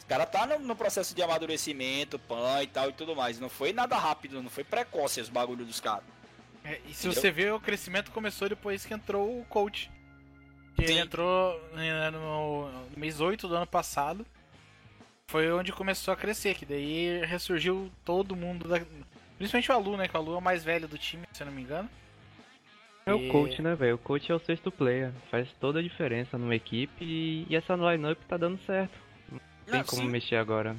os 0.04 0.08
caras 0.08 0.30
tá 0.30 0.46
no, 0.46 0.60
no 0.60 0.76
processo 0.76 1.16
de 1.16 1.24
amadurecimento, 1.24 2.20
pan 2.20 2.62
e 2.62 2.68
tal 2.68 2.90
e 2.90 2.94
tudo 2.94 3.16
mais. 3.16 3.40
Não 3.40 3.48
foi 3.48 3.72
nada 3.72 3.98
rápido, 3.98 4.44
não 4.44 4.50
foi 4.50 4.66
precoce 4.66 5.22
os 5.22 5.30
bagulho 5.30 5.66
dos 5.66 5.80
caras. 5.80 6.04
É, 6.66 6.82
e 6.86 6.94
se 6.94 7.08
Entendeu? 7.08 7.22
você 7.22 7.32
vê, 7.32 7.52
o 7.52 7.60
crescimento 7.60 8.12
começou 8.12 8.50
depois 8.50 8.86
que 8.86 8.94
entrou 8.94 9.40
o 9.40 9.46
coach. 9.46 9.90
Que 10.76 10.84
ele 10.84 11.00
entrou 11.00 11.58
né, 11.74 12.10
no, 12.10 12.70
no 12.70 12.98
mês 12.98 13.22
8 13.22 13.48
do 13.48 13.56
ano 13.56 13.68
passado. 13.68 14.26
Foi 15.28 15.50
onde 15.54 15.72
começou 15.72 16.14
a 16.14 16.18
crescer, 16.18 16.54
que 16.56 16.66
daí 16.66 17.26
ressurgiu 17.26 17.90
todo 18.04 18.36
mundo. 18.36 18.68
Da... 18.68 18.82
Principalmente 19.38 19.72
o 19.72 19.74
Alu, 19.74 19.98
né? 19.98 20.08
Que 20.10 20.18
o 20.18 20.20
Alu 20.20 20.34
é 20.34 20.38
o 20.38 20.42
mais 20.42 20.66
velho 20.66 20.88
do 20.88 20.98
time, 20.98 21.26
se 21.32 21.44
eu 21.44 21.48
não 21.48 21.54
me 21.54 21.62
engano. 21.62 21.90
É 23.06 23.12
E- 23.12 23.30
o 23.30 23.32
coach, 23.32 23.62
né, 23.62 23.74
velho? 23.74 23.96
O 23.96 24.00
coach 24.00 24.30
é 24.30 24.36
o 24.36 24.40
sexto 24.40 24.70
player. 24.70 25.14
Faz 25.32 25.48
toda 25.62 25.80
a 25.80 25.84
diferença 25.84 26.38
numa 26.38 26.56
equipe 26.56 27.06
e, 27.06 27.48
e 27.50 27.56
essa 27.56 27.74
line-up 27.74 28.22
tá 28.26 28.36
dando 28.36 28.60
certo. 28.66 29.13
Tem 29.66 29.76
Não, 29.76 29.84
como 29.84 30.02
sim. 30.04 30.08
mexer 30.10 30.36
agora. 30.38 30.76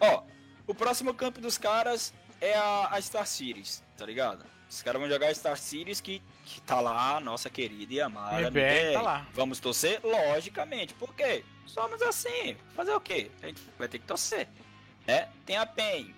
Ó, 0.00 0.22
o 0.66 0.74
próximo 0.74 1.12
campo 1.14 1.40
dos 1.40 1.58
caras 1.58 2.12
é 2.40 2.54
a, 2.54 2.88
a 2.92 3.00
Star 3.02 3.26
Series, 3.26 3.82
tá 3.96 4.06
ligado? 4.06 4.44
Os 4.68 4.82
caras 4.82 5.00
vão 5.00 5.08
jogar 5.10 5.28
a 5.28 5.34
Star 5.34 5.56
Series 5.56 6.00
que, 6.00 6.20
que 6.44 6.60
tá 6.62 6.80
lá, 6.80 7.20
nossa 7.20 7.48
querida 7.50 7.92
e 7.94 8.00
amada. 8.00 8.40
MBR 8.40 8.60
MBR. 8.60 8.92
tá 8.94 9.02
lá. 9.02 9.26
Vamos 9.34 9.60
torcer? 9.60 10.00
Logicamente. 10.02 10.94
Por 10.94 11.14
quê? 11.14 11.44
Somos 11.66 12.00
assim. 12.02 12.56
Fazer 12.74 12.92
o 12.92 13.00
quê? 13.00 13.30
A 13.42 13.46
gente 13.46 13.62
vai 13.78 13.86
ter 13.88 13.98
que 13.98 14.06
torcer. 14.06 14.48
Né? 15.06 15.28
Tem 15.46 15.56
a 15.56 15.66
PEN. 15.66 16.14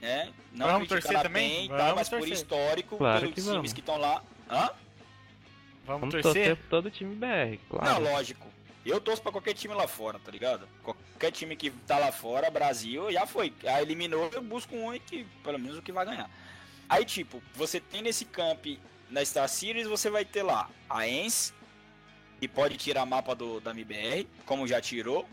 Né? 0.00 0.32
Não 0.52 0.66
Vamos 0.66 0.88
torcer 0.88 1.16
a 1.16 1.22
também? 1.22 1.62
PEN, 1.62 1.68
tá? 1.68 1.76
Vamos 1.78 1.94
mas 1.96 2.08
por 2.08 2.18
torcer. 2.18 2.34
histórico, 2.34 2.96
Claro 2.98 3.20
pelos 3.20 3.34
que 3.34 3.40
times 3.40 3.54
vamos. 3.56 3.72
que 3.72 3.80
estão 3.80 3.96
lá. 3.98 4.22
Hã? 4.48 4.70
Vamos, 5.84 6.00
Vamos 6.00 6.10
torcer? 6.14 6.22
torcer 6.32 6.56
por 6.56 6.66
todo 6.68 6.86
o 6.86 6.90
time 6.90 7.14
BR, 7.14 7.58
claro. 7.68 7.84
Não, 8.04 8.12
lógico. 8.12 8.46
Eu 8.86 9.00
torço 9.00 9.20
pra 9.20 9.32
qualquer 9.32 9.52
time 9.52 9.74
lá 9.74 9.88
fora, 9.88 10.18
tá 10.20 10.30
ligado? 10.30 10.68
Qualquer 10.82 11.32
time 11.32 11.56
que 11.56 11.70
tá 11.70 11.98
lá 11.98 12.12
fora, 12.12 12.48
Brasil, 12.48 13.10
já 13.10 13.26
foi. 13.26 13.52
Aí 13.64 13.82
eliminou, 13.82 14.30
eu 14.32 14.40
busco 14.40 14.76
um 14.76 14.94
e 14.94 15.00
que, 15.00 15.24
pelo 15.42 15.58
menos, 15.58 15.78
o 15.78 15.82
que 15.82 15.90
vai 15.90 16.06
ganhar. 16.06 16.30
Aí, 16.88 17.04
tipo, 17.04 17.42
você 17.52 17.80
tem 17.80 18.00
nesse 18.00 18.24
camp, 18.24 18.64
na 19.10 19.24
Star 19.24 19.48
Series, 19.48 19.88
você 19.88 20.08
vai 20.08 20.24
ter 20.24 20.44
lá 20.44 20.70
a 20.88 21.06
ENS, 21.06 21.52
que 22.40 22.46
pode 22.46 22.76
tirar 22.76 23.04
mapa 23.04 23.34
do, 23.34 23.60
da 23.60 23.72
MBR, 23.72 24.28
como 24.44 24.68
já 24.68 24.80
tirou. 24.80 25.28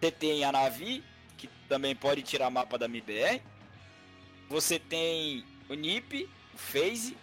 Você 0.00 0.10
tem 0.10 0.44
a 0.44 0.52
Navi, 0.52 1.04
que 1.36 1.46
também 1.68 1.94
pode 1.94 2.22
tirar 2.22 2.48
mapa 2.48 2.78
da 2.78 2.86
MBR. 2.86 3.42
Você 4.48 4.78
tem 4.78 5.44
o 5.68 5.74
NiP, 5.74 6.28
o 6.54 6.58
FaZe, 6.58 7.16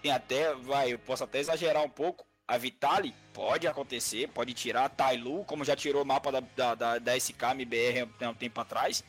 tem 0.00 0.10
até, 0.12 0.54
vai, 0.54 0.92
eu 0.92 0.98
posso 0.98 1.24
até 1.24 1.40
exagerar 1.40 1.82
um 1.82 1.90
pouco. 1.90 2.27
A 2.48 2.56
Vitali 2.56 3.14
pode 3.34 3.68
acontecer, 3.68 4.26
pode 4.28 4.54
tirar. 4.54 4.86
A 4.86 4.88
Tailu, 4.88 5.44
como 5.44 5.64
já 5.64 5.76
tirou 5.76 6.02
o 6.02 6.06
mapa 6.06 6.32
da, 6.32 6.40
da, 6.56 6.74
da, 6.74 6.98
da 6.98 7.16
SK 7.16 7.42
MBR 7.54 8.08
há 8.22 8.28
um 8.30 8.34
tempo 8.34 8.58
atrás. 8.60 9.04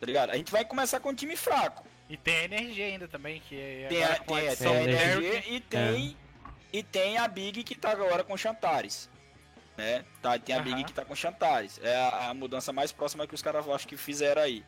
Tá 0.00 0.06
ligado? 0.06 0.30
A 0.30 0.36
gente 0.36 0.50
vai 0.50 0.64
começar 0.64 0.98
com 0.98 1.10
um 1.10 1.14
time 1.14 1.36
fraco. 1.36 1.86
E 2.10 2.16
tem 2.16 2.36
a 2.36 2.44
NRG 2.44 2.82
ainda 2.82 3.08
também, 3.08 3.40
que 3.40 3.56
é 3.58 3.86
Tem 3.88 4.02
a, 4.04 4.18
com 4.18 4.34
tem, 4.34 4.48
a- 4.48 4.50
adição 4.52 4.72
tem 4.72 4.82
a 4.82 4.82
NRG. 4.88 5.26
NRG 5.26 5.54
e 5.54 5.60
tem, 5.60 6.16
e 6.72 6.82
tem 6.82 7.18
a 7.18 7.28
Big 7.28 7.62
que 7.62 7.74
tá 7.76 7.92
agora 7.92 8.24
com 8.24 8.36
Chantares. 8.36 9.08
Né? 9.76 10.04
Tá, 10.20 10.38
tem 10.38 10.54
a 10.54 10.58
Big 10.60 10.74
Aham. 10.74 10.84
que 10.84 10.92
tá 10.92 11.04
com 11.04 11.14
Chantares. 11.14 11.80
É 11.82 11.94
a, 11.96 12.30
a 12.30 12.34
mudança 12.34 12.72
mais 12.72 12.90
próxima 12.92 13.26
que 13.26 13.34
os 13.34 13.42
caras 13.42 13.66
acho 13.68 13.86
que 13.88 13.96
fizeram 13.96 14.42
aí. 14.42 14.64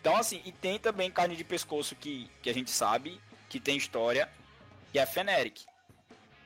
Então, 0.00 0.16
assim, 0.16 0.40
e 0.44 0.52
tem 0.52 0.78
também 0.78 1.10
carne 1.10 1.36
de 1.36 1.44
pescoço 1.44 1.94
que, 1.94 2.30
que 2.42 2.48
a 2.48 2.54
gente 2.54 2.70
sabe, 2.70 3.20
que 3.48 3.60
tem 3.60 3.76
história, 3.76 4.28
que 4.90 4.98
é 4.98 5.02
a 5.02 5.06
Feneric. 5.06 5.64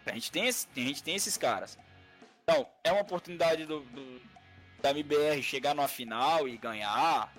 A 0.07 0.13
gente 0.13 0.31
tem, 0.33 0.47
esse, 0.49 0.67
a 0.77 0.81
gente 0.81 1.03
tem 1.03 1.15
esses 1.15 1.37
caras. 1.37 1.79
Então, 2.43 2.67
é 2.83 2.91
uma 2.93 3.03
oportunidade 3.03 3.65
do, 3.67 3.81
do- 3.81 4.21
da 4.81 4.91
MBR 4.91 5.43
chegar 5.43 5.75
numa 5.75 5.87
final 5.89 6.49
e 6.49 6.57
ganhar. 6.57 7.33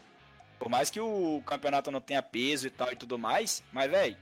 Por 0.57 0.69
mais 0.69 0.89
que 0.89 0.99
o 0.99 1.43
campeonato 1.45 1.91
não 1.91 1.99
tenha 1.99 2.21
peso 2.23 2.67
e 2.67 2.69
tal 2.69 2.91
e 2.91 2.95
tudo 2.95 3.17
mais, 3.19 3.61
mas, 3.71 3.91
velho, 3.91 4.15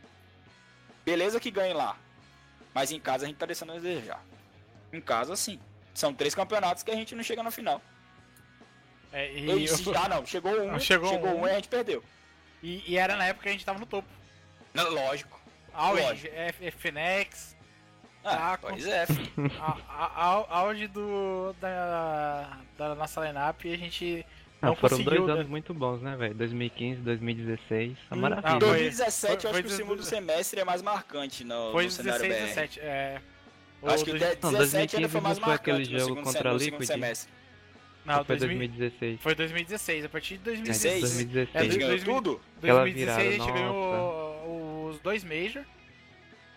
beleza 1.05 1.39
que 1.39 1.51
ganhe 1.51 1.73
lá. 1.73 1.97
Mas 2.73 2.91
em 2.91 2.99
casa 2.99 3.25
a 3.25 3.27
gente 3.27 3.37
tá 3.37 3.45
deixando 3.45 3.73
a 3.73 3.79
desejar. 3.79 4.23
Em 4.91 4.99
casa, 5.01 5.35
sim. 5.35 5.59
São 5.93 6.13
três 6.13 6.33
campeonatos 6.33 6.81
que 6.83 6.89
a 6.91 6.95
gente 6.95 7.13
não 7.13 7.21
chega 7.23 7.43
na 7.43 7.51
final. 7.51 7.81
É, 9.11 9.31
e, 9.33 9.47
Eu 9.49 9.59
disse, 9.59 9.83
ah, 9.95 10.07
não, 10.07 10.25
chegou 10.25 10.51
um, 10.51 10.79
Chegou 10.79 11.09
chegou, 11.09 11.29
um. 11.29 11.41
um. 11.41 11.47
e 11.47 11.51
a 11.51 11.55
gente 11.55 11.67
perdeu. 11.67 12.03
e- 12.63 12.83
e 12.91 12.97
era 12.97 13.15
na 13.15 13.25
época 13.25 13.43
que 13.43 13.49
a 13.49 13.51
gente 13.51 13.65
tava 13.65 13.77
no 13.79 13.85
topo. 13.85 14.07
Não, 14.73 14.89
lógico. 14.89 15.39
Auge, 15.73 16.01
Lógico. 16.01 16.33
F- 16.35 16.71
Fnex, 16.71 17.55
Ah, 18.23 18.57
pois 18.61 18.85
é, 18.85 19.05
filho. 19.07 19.31
a- 19.59 19.77
a- 19.89 20.23
au- 20.25 20.47
auge 20.49 20.87
do, 20.87 21.53
da, 21.59 22.57
da 22.77 22.95
nossa 22.95 23.25
lineup 23.25 23.65
e 23.65 23.73
a 23.73 23.77
gente 23.77 24.25
não 24.61 24.73
Ah, 24.73 24.75
foram 24.75 24.97
conseguiu. 24.97 25.21
dois 25.21 25.27
né? 25.27 25.33
anos 25.33 25.47
muito 25.47 25.73
bons, 25.73 26.01
né, 26.01 26.15
velho? 26.15 26.35
2015, 26.35 27.01
2016. 27.01 27.97
Uma 28.11 28.17
Hum, 28.17 28.21
maravilha. 28.21 28.47
ah, 28.47 28.59
foi- 28.59 28.59
2017, 28.69 29.25
foi- 29.25 29.31
eu 29.31 29.35
acho 29.35 29.51
foi 29.53 29.61
que 29.63 29.67
o 29.67 29.71
do- 29.71 29.75
segundo 29.75 30.03
semestre 30.03 30.59
é 30.59 30.63
mais 30.65 30.81
marcante 30.81 31.43
no, 31.43 31.71
Foi 31.71 31.85
no 31.85 31.91
cenário 31.91 32.21
16 32.21 32.41
BR. 32.41 32.47
17. 32.47 32.79
É, 32.79 33.21
Acho 33.83 34.03
que 34.05 34.11
o 34.11 34.13
do- 34.13 34.19
17 34.19 34.43
Não, 34.43 34.49
ainda 34.49 34.57
2015 34.59 35.07
foi 35.11 35.21
mais 35.21 35.39
foi 35.39 35.53
aquele 35.55 35.77
marcante 35.77 35.93
no 35.93 35.99
jogo 35.99 36.09
segundo, 36.15 36.23
contra 36.33 36.51
a 36.51 36.53
Liquid? 36.53 36.85
semestre. 36.85 37.33
Não, 38.05 38.23
foi 38.25 38.35
2000 38.37 38.57
2016. 38.57 39.19
foi 39.21 39.35
2016. 39.35 40.05
A 40.05 40.09
partir 40.09 40.37
de 40.37 40.43
16? 40.43 41.01
2016. 41.01 41.01
2016. 41.01 41.55
A 41.55 41.63
gente 41.63 41.73
É, 41.75 41.77
ganhou 41.79 41.89
2000 41.97 42.15
tudo? 42.15 42.41
Aquela 42.59 42.79
2016 42.81 43.27
a 43.27 43.31
gente 43.43 43.51
ganhou 43.51 44.89
os 44.91 44.99
dois 44.99 45.23
Major. 45.23 45.63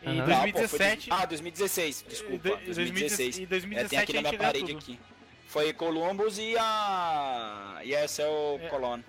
E. 0.07 0.13
Não, 0.13 0.25
pô, 0.25 0.27
foi 0.27 0.53
2017. 0.53 1.05
de- 1.05 1.11
Ah, 1.13 1.25
2016, 1.27 2.05
desculpa. 2.09 2.35
e 2.35 2.39
do- 2.39 2.63
e 2.71 2.75
2016. 2.75 3.39
E 3.39 3.43
É, 3.43 3.47
2017 3.47 3.89
tem 3.91 3.99
aqui 3.99 4.13
na 4.15 4.19
a 4.19 4.23
minha 4.33 4.39
parede 4.39 4.67
tudo. 4.67 4.79
aqui. 4.79 5.01
Foi 5.49 5.73
Columbus 5.73 6.39
e 6.39 6.57
a. 6.59 7.81
E 7.85 7.95
a 7.95 8.01
SL 8.05 8.59
É. 8.63 8.69
Colon. 8.69 9.01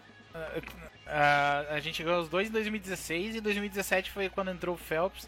Ah, 1.08 1.66
a 1.70 1.80
gente 1.80 2.02
ganhou 2.04 2.22
os 2.22 2.30
dois 2.30 2.50
em 2.50 2.52
2016 2.52 3.36
e 3.36 3.41
2017 3.41 4.12
foi 4.12 4.30
quando 4.30 4.52
entrou 4.52 4.76
o 4.76 4.78
Phelps. 4.78 5.28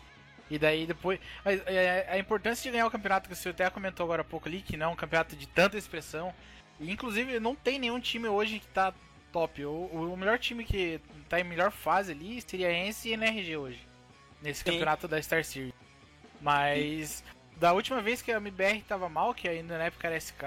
E 0.50 0.58
daí 0.58 0.86
depois. 0.86 1.20
Mas, 1.44 1.62
é, 1.66 2.08
a 2.10 2.18
importância 2.18 2.64
de 2.64 2.72
ganhar 2.72 2.88
o 2.88 2.92
campeonato 2.92 3.28
que 3.28 3.36
você 3.36 3.50
até 3.50 3.70
comentou 3.70 4.04
agora 4.06 4.22
há 4.22 4.26
pouco 4.26 4.48
ali, 4.48 4.62
que 4.62 4.78
não 4.78 4.86
é 4.88 4.90
um 4.90 4.96
campeonato 4.96 5.36
de 5.36 5.46
tanta 5.48 5.78
expressão. 5.78 6.34
E 6.80 6.90
inclusive 6.92 7.40
não 7.40 7.54
tem 7.56 7.78
nenhum 7.80 8.00
time 8.00 8.28
hoje 8.30 8.60
que 8.60 8.68
tá 8.68 8.94
top. 9.32 9.66
O, 9.66 10.12
o 10.14 10.16
melhor 10.18 10.40
time 10.40 10.64
que 10.64 11.02
tá 11.28 11.40
em 11.40 11.44
melhor 11.44 11.72
fase 11.72 12.12
ali 12.14 12.42
seria 12.48 12.70
a 12.70 12.74
Ence 12.74 13.10
e 13.10 13.12
a 13.12 13.16
NRG 13.16 13.58
hoje. 13.58 13.80
Nesse 14.42 14.60
Sim. 14.64 14.72
campeonato 14.72 15.08
da 15.08 15.22
Star 15.22 15.44
Series. 15.44 15.74
Mas 16.42 17.24
da 17.58 17.74
última 17.74 18.02
vez 18.02 18.22
que 18.22 18.32
a 18.32 18.38
MBR 18.38 18.82
tava 18.88 19.10
mal, 19.10 19.34
que 19.34 19.48
ainda 19.48 19.78
na 19.78 19.86
época 19.86 20.08
era 20.08 20.16
SK, 20.20 20.44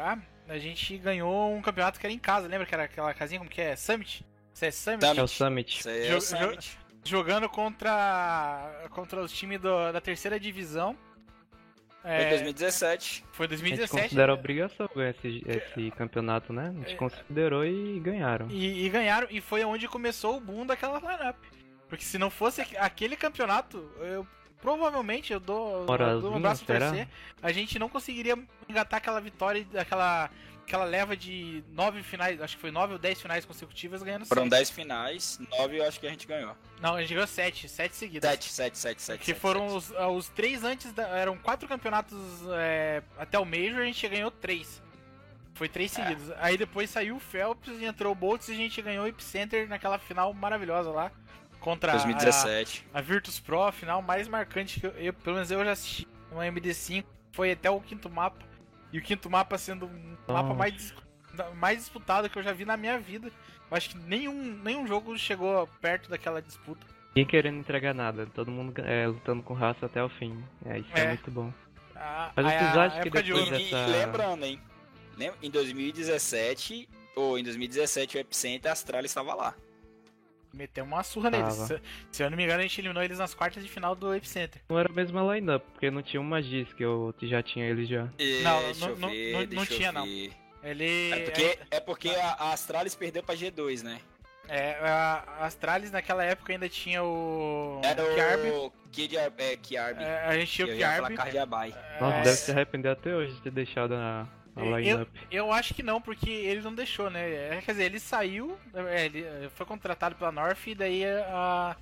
a 0.48 0.58
gente 0.58 0.96
ganhou 0.98 1.54
um 1.54 1.60
campeonato 1.62 1.98
que 1.98 2.06
era 2.06 2.12
em 2.12 2.18
casa, 2.18 2.46
lembra 2.48 2.66
que 2.66 2.74
era 2.74 2.84
aquela 2.84 3.12
casinha 3.14 3.38
como 3.40 3.50
que 3.50 3.60
é? 3.60 3.74
Summit? 3.76 4.24
Isso 4.54 4.64
é 4.64 4.70
Summit? 4.70 5.04
Summit. 5.04 5.20
É 5.20 5.22
o 5.22 5.28
Summit. 5.28 5.78
Isso 5.80 5.88
aí 5.88 6.06
é 6.08 6.16
o 6.16 6.20
Summit. 6.20 6.78
Jogando 7.04 7.48
contra 7.48 8.86
contra 8.90 9.20
os 9.22 9.32
times 9.32 9.60
do- 9.60 9.92
da 9.92 10.00
terceira 10.00 10.38
divisão. 10.38 10.96
Foi 12.02 12.10
É, 12.10 12.28
2017. 12.30 13.24
foi 13.32 13.46
A 13.46 13.48
gente 13.48 13.58
2017. 13.58 14.02
considera 14.04 14.32
obrigação 14.34 14.88
ganhar 14.94 15.10
esse, 15.10 15.42
esse 15.46 15.90
campeonato, 15.92 16.52
né? 16.52 16.68
A 16.74 16.78
gente 16.78 16.94
É. 16.94 16.96
considerou 16.96 17.64
e 17.64 18.00
ganharam. 18.00 18.48
E, 18.50 18.86
e 18.86 18.88
ganharam, 18.88 19.26
e 19.30 19.40
foi 19.40 19.64
onde 19.64 19.86
começou 19.86 20.36
o 20.36 20.40
boom 20.40 20.64
daquela 20.64 20.98
lineup. 20.98 21.36
Porque 21.90 22.04
se 22.04 22.16
não 22.16 22.30
fosse 22.30 22.62
aquele 22.78 23.16
campeonato, 23.16 23.78
eu 23.98 24.26
provavelmente 24.62 25.32
eu 25.32 25.40
dou, 25.40 25.86
eu 25.88 26.20
dou 26.20 26.36
um 26.36 26.40
braço 26.40 26.62
a 26.62 26.66
será? 26.66 26.86
torcer, 26.88 27.08
a 27.42 27.50
gente 27.52 27.78
não 27.78 27.88
conseguiria 27.88 28.38
engatar 28.68 28.98
aquela 28.98 29.20
vitória, 29.20 29.66
aquela, 29.76 30.30
aquela 30.62 30.84
leva 30.84 31.16
de 31.16 31.64
nove 31.72 32.02
finais, 32.04 32.40
acho 32.40 32.54
que 32.56 32.60
foi 32.60 32.70
nove 32.70 32.92
ou 32.92 32.98
dez 32.98 33.20
finais 33.20 33.44
consecutivas 33.44 34.02
ganhando 34.02 34.24
Foram 34.26 34.42
sete. 34.44 34.50
10 34.52 34.70
finais, 34.70 35.40
9 35.58 35.78
eu 35.78 35.84
acho 35.88 35.98
que 35.98 36.06
a 36.06 36.10
gente 36.10 36.26
ganhou. 36.28 36.54
Não, 36.80 36.94
a 36.94 37.00
gente 37.00 37.12
ganhou 37.14 37.26
sete, 37.26 37.68
sete 37.68 37.96
seguidas. 37.96 38.30
7, 38.30 38.52
7, 38.52 38.78
7, 38.78 39.02
7. 39.02 39.24
Que 39.24 39.34
foram 39.34 39.66
os, 39.74 39.90
ah, 39.96 40.08
os 40.08 40.28
três 40.28 40.62
antes 40.62 40.92
da. 40.92 41.08
Eram 41.08 41.36
quatro 41.36 41.66
campeonatos 41.68 42.16
é, 42.52 43.02
até 43.18 43.36
o 43.38 43.44
Major, 43.44 43.80
a 43.80 43.84
gente 43.86 44.06
ganhou 44.08 44.30
três. 44.30 44.80
Foi 45.54 45.68
três 45.68 45.98
É. 45.98 46.02
seguidos. 46.02 46.30
Aí 46.38 46.56
depois 46.56 46.88
saiu 46.88 47.16
o 47.16 47.20
Phelps 47.20 47.80
e 47.80 47.84
entrou 47.84 48.12
o 48.12 48.14
Boltz 48.14 48.48
e 48.48 48.52
a 48.52 48.56
gente 48.56 48.80
ganhou 48.80 49.04
o 49.04 49.08
Epicenter 49.08 49.68
naquela 49.68 49.98
final 49.98 50.32
maravilhosa 50.32 50.90
lá. 50.90 51.10
Contra 51.60 51.92
a- 51.92 51.96
2017. 51.96 52.86
A, 52.92 53.00
Virtus 53.00 53.38
Pro, 53.38 53.62
a 53.62 53.72
final 53.72 54.00
mais 54.02 54.26
marcante 54.26 54.80
que 54.80 54.86
eu, 54.86 54.90
eu- 54.92 55.12
pelo 55.12 55.36
menos 55.36 55.50
eu 55.50 55.64
já 55.64 55.72
assisti 55.72 56.08
no 56.32 56.38
MD5. 56.42 57.04
Foi 57.32 57.52
até 57.52 57.70
o 57.70 57.80
quinto 57.80 58.08
mapa. 58.10 58.44
E 58.92 58.98
o 58.98 59.02
quinto 59.02 59.28
mapa 59.30 59.56
sendo 59.58 59.86
um 59.86 60.16
mapa 60.32 60.52
mais, 60.54 60.92
mais 61.54 61.78
disputado 61.78 62.28
que 62.28 62.38
eu 62.38 62.42
já 62.42 62.52
vi 62.52 62.64
na 62.64 62.76
minha 62.76 62.98
vida. 62.98 63.28
Eu 63.70 63.76
acho 63.76 63.90
que 63.90 63.98
nenhum, 63.98 64.34
nenhum 64.64 64.86
jogo 64.86 65.16
chegou 65.16 65.66
perto 65.80 66.10
daquela 66.10 66.42
disputa. 66.42 66.84
Ninguém 67.14 67.26
querendo 67.26 67.58
entregar 67.58 67.94
nada, 67.94 68.26
todo 68.26 68.50
mundo 68.50 68.72
é, 68.84 69.06
lutando 69.06 69.42
com 69.42 69.54
raça 69.54 69.86
até 69.86 70.02
o 70.02 70.08
fim. 70.08 70.42
É, 70.64 70.78
isso 70.78 70.90
é, 70.94 71.00
É. 71.02 71.06
muito 71.08 71.30
bom. 71.30 71.52
A, 71.94 72.32
Mas 72.34 72.46
a- 72.46 72.48
vocês 72.50 72.62
a 72.76 72.82
acham 72.84 72.90
que 73.02 73.08
época 73.08 73.22
de 73.22 73.32
depois 73.32 73.44
ouro. 73.50 73.60
E, 73.60 73.68
e 73.68 73.70
dessa- 73.70 73.86
lembrando, 73.86 74.44
hein? 74.44 74.60
Em 75.42 75.50
2017, 75.50 76.88
ou 77.14 77.38
em 77.38 77.44
2017, 77.44 78.16
o 78.16 78.20
Epicenter, 78.20 78.70
a 78.70 78.72
Astralis 78.72 79.10
estava 79.10 79.34
lá. 79.34 79.54
Meteu 80.52 80.84
uma 80.84 81.02
surra 81.02 81.30
neles. 81.30 81.54
Tava. 81.56 81.66
Se, 81.66 81.80
se 82.10 82.22
eu 82.22 82.30
não 82.30 82.36
me 82.36 82.44
engano, 82.44 82.58
a 82.60 82.62
gente 82.62 82.80
eliminou 82.80 83.02
eles 83.02 83.18
nas 83.18 83.34
quartas 83.34 83.62
de 83.62 83.68
final 83.70 83.94
do 83.94 84.14
Epicenter. 84.14 84.60
Não 84.68 84.78
era 84.78 84.88
a 84.90 84.92
mesma 84.92 85.22
lineup, 85.34 85.62
porque 85.72 85.90
não 85.90 86.02
tinha 86.02 86.20
uma 86.20 86.42
Giz 86.42 86.72
que 86.72 86.84
eu 86.84 87.14
já 87.22 87.42
tinha 87.42 87.66
eles 87.66 87.88
já. 87.88 88.02
Não, 88.42 88.60
Deixa 88.62 88.80
não- 88.80 88.88
eu 88.90 88.96
não- 88.98 89.10
ver, 89.10 89.32
não- 89.32 89.56
não 89.56 89.66
tinha, 89.66 89.92
não. 89.92 90.06
Ele. 90.62 91.10
É 91.12 91.20
porque, 91.20 91.58
é 91.70 91.80
porque 91.80 92.08
a, 92.10 92.28
a 92.32 92.52
Astralis 92.52 92.94
perdeu 92.94 93.22
pra 93.22 93.34
G2, 93.34 93.82
né? 93.82 94.00
É, 94.48 94.72
a 94.82 95.46
Astralis 95.46 95.92
naquela 95.92 96.24
época 96.24 96.52
ainda 96.52 96.68
tinha 96.68 97.02
o. 97.04 97.80
Era 97.84 98.02
o 98.02 98.72
Kid 98.90 99.16
é, 99.16 99.30
Kiarbi. 99.56 100.02
É, 100.02 100.24
a 100.26 100.36
gente 100.36 100.50
tinha 100.50 100.66
eu 100.66 100.74
o 100.74 100.76
ia 100.76 100.86
falar 100.86 100.96
Kiarbi. 100.98 101.16
Cardiabai. 101.16 101.74
Nossa, 102.00 102.16
É, 102.16 102.22
deve 102.22 102.36
se 102.36 102.50
arrepender 102.50 102.88
até 102.90 103.14
hoje 103.14 103.34
de 103.34 103.42
ter 103.42 103.52
deixado 103.52 103.94
a, 103.94 104.26
a 104.56 104.60
Eu- 104.64 104.76
lineup. 104.78 105.08
Eu 105.30 105.52
acho 105.52 105.74
que 105.74 105.82
não, 105.82 106.00
porque 106.00 106.28
ele 106.30 106.60
não 106.60 106.74
deixou, 106.74 107.08
né? 107.10 107.30
É, 107.56 107.62
Quer 107.62 107.72
dizer, 107.72 107.84
ele 107.84 108.00
saiu, 108.00 108.58
é, 108.74 109.04
ele 109.06 109.22
é, 109.24 109.48
foi 109.54 109.64
contratado 109.66 110.14
pela 110.16 110.32
North 110.32 110.66
e 110.66 110.74
daí 110.74 111.04
a, 111.04 111.76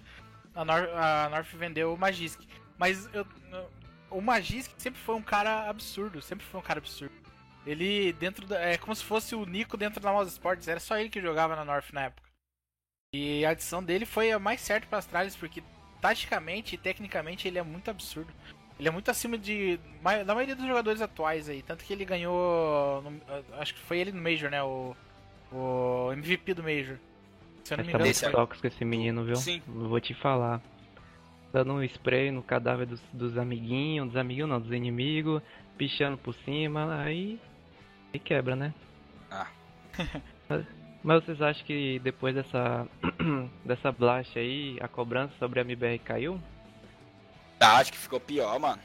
a, 0.54 0.64
Nor- 0.64 0.88
a 0.94 1.28
North 1.30 1.48
vendeu 1.54 1.92
o 1.94 1.98
Magisk. 1.98 2.40
Mas 2.76 3.08
eu- 3.14 3.26
o 4.10 4.20
Magisk 4.20 4.72
sempre 4.78 5.00
foi 5.00 5.14
um 5.14 5.22
cara 5.22 5.68
absurdo, 5.68 6.20
sempre 6.22 6.46
foi 6.46 6.60
um 6.60 6.62
cara 6.62 6.78
absurdo. 6.78 7.14
Ele 7.66 8.12
dentro 8.14 8.46
da. 8.46 8.58
É 8.60 8.78
como 8.78 8.94
se 8.94 9.04
fosse 9.04 9.34
o 9.34 9.44
Nico 9.44 9.76
dentro 9.76 10.00
da 10.00 10.12
Mouse 10.12 10.30
Sports, 10.30 10.68
era 10.68 10.80
só 10.80 10.96
ele 10.96 11.10
que 11.10 11.20
jogava 11.20 11.54
na 11.56 11.64
North 11.64 11.92
na 11.92 12.04
época. 12.04 12.28
E 13.14 13.44
a 13.44 13.50
adição 13.50 13.82
dele 13.82 14.06
foi 14.06 14.30
a 14.32 14.38
mais 14.38 14.60
certa 14.60 14.86
para 14.86 14.98
Astralis, 14.98 15.34
porque 15.36 15.62
taticamente 16.00 16.74
e 16.74 16.78
tecnicamente 16.78 17.46
ele 17.48 17.58
é 17.58 17.62
muito 17.62 17.90
absurdo. 17.90 18.32
Ele 18.78 18.88
é 18.88 18.90
muito 18.90 19.10
acima 19.10 19.36
de 19.36 19.80
da 20.24 20.34
maioria 20.34 20.54
dos 20.54 20.66
jogadores 20.66 21.02
atuais 21.02 21.48
aí. 21.48 21.62
Tanto 21.62 21.84
que 21.84 21.92
ele 21.92 22.04
ganhou. 22.04 23.02
No, 23.02 23.20
acho 23.58 23.74
que 23.74 23.80
foi 23.80 23.98
ele 23.98 24.12
no 24.12 24.22
Major, 24.22 24.50
né? 24.50 24.62
O, 24.62 24.94
o 25.52 26.12
MVP 26.12 26.54
do 26.54 26.62
Major. 26.62 26.96
Se 27.64 27.74
eu 27.74 27.78
não 27.78 27.84
me 27.84 27.90
engano. 27.90 28.06
Esse 28.06 28.30
tóxico 28.30 28.66
esse 28.66 28.84
menino, 28.84 29.24
viu? 29.24 29.36
Sim. 29.36 29.60
Vou 29.66 30.00
te 30.00 30.14
falar. 30.14 30.60
Dando 31.52 31.72
um 31.72 31.82
spray 31.82 32.30
no 32.30 32.42
cadáver 32.42 32.86
dos, 32.86 33.00
dos 33.12 33.36
amiguinhos, 33.36 34.08
dos 34.08 34.16
amiguinhos 34.16 34.48
não, 34.48 34.60
dos 34.60 34.70
inimigos, 34.70 35.42
pichando 35.76 36.16
por 36.16 36.34
cima, 36.34 37.02
aí. 37.02 37.40
Aí 38.12 38.20
quebra, 38.20 38.54
né? 38.54 38.72
Ah. 39.30 39.48
mas, 40.48 40.66
mas 41.02 41.24
vocês 41.24 41.42
acham 41.42 41.66
que 41.66 41.98
depois 41.98 42.34
dessa. 42.34 42.86
dessa 43.64 43.90
blast 43.90 44.38
aí, 44.38 44.78
a 44.80 44.86
cobrança 44.86 45.34
sobre 45.38 45.58
a 45.58 45.62
MBR 45.62 45.98
caiu? 45.98 46.40
Ah, 47.60 47.78
acho 47.78 47.92
que 47.92 47.98
ficou 47.98 48.20
pior, 48.20 48.58
mano. 48.58 48.80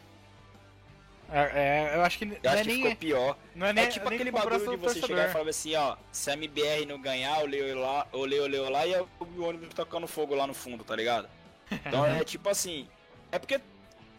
É, 1.31 1.91
é, 1.91 1.95
eu 1.95 2.03
acho 2.03 2.19
que. 2.19 2.25
Eu 2.25 2.51
acho 2.51 2.59
é 2.59 2.61
que 2.61 2.67
nem, 2.67 2.77
ficou 2.77 2.95
pior. 2.95 3.37
Não 3.55 3.67
é, 3.67 3.73
nem, 3.73 3.85
é 3.85 3.87
tipo 3.87 4.07
aquele 4.07 4.31
bagulho 4.31 4.69
de 4.69 4.75
você 4.77 4.99
chegar 4.99 5.29
e 5.29 5.31
falar 5.31 5.49
assim, 5.49 5.75
ó, 5.75 5.95
se 6.11 6.29
a 6.29 6.33
MBR 6.33 6.85
não 6.85 7.01
ganhar, 7.01 7.41
eu 7.41 7.47
leio 7.47 7.79
lá, 7.79 8.07
eu 8.13 8.25
leio 8.25 8.69
lá 8.69 8.85
e 8.85 8.95
o 8.95 9.43
ônibus 9.43 9.69
tocando 9.73 10.07
fogo 10.07 10.35
lá 10.35 10.45
no 10.45 10.53
fundo, 10.53 10.83
tá 10.83 10.95
ligado? 10.95 11.27
Então 11.71 12.05
é 12.05 12.21
tipo 12.25 12.49
assim. 12.49 12.87
É 13.31 13.39
porque 13.39 13.59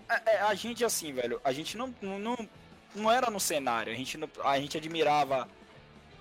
a, 0.08 0.14
é, 0.14 0.22
é, 0.26 0.40
a 0.40 0.54
gente 0.54 0.84
assim, 0.84 1.12
velho, 1.12 1.40
a 1.44 1.52
gente 1.52 1.76
não, 1.76 1.94
não, 2.00 2.48
não 2.94 3.12
era 3.12 3.30
no 3.30 3.38
cenário, 3.38 3.92
a 3.92 3.96
gente, 3.96 4.18
não, 4.18 4.28
a 4.42 4.58
gente 4.58 4.76
admirava 4.76 5.48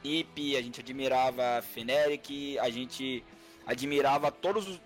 IP, 0.04 0.56
a 0.56 0.62
gente 0.62 0.80
admirava 0.80 1.64
Feneric, 1.74 2.60
a 2.60 2.70
gente 2.70 3.24
admirava 3.66 4.32
todos 4.32 4.68
os 4.68 4.80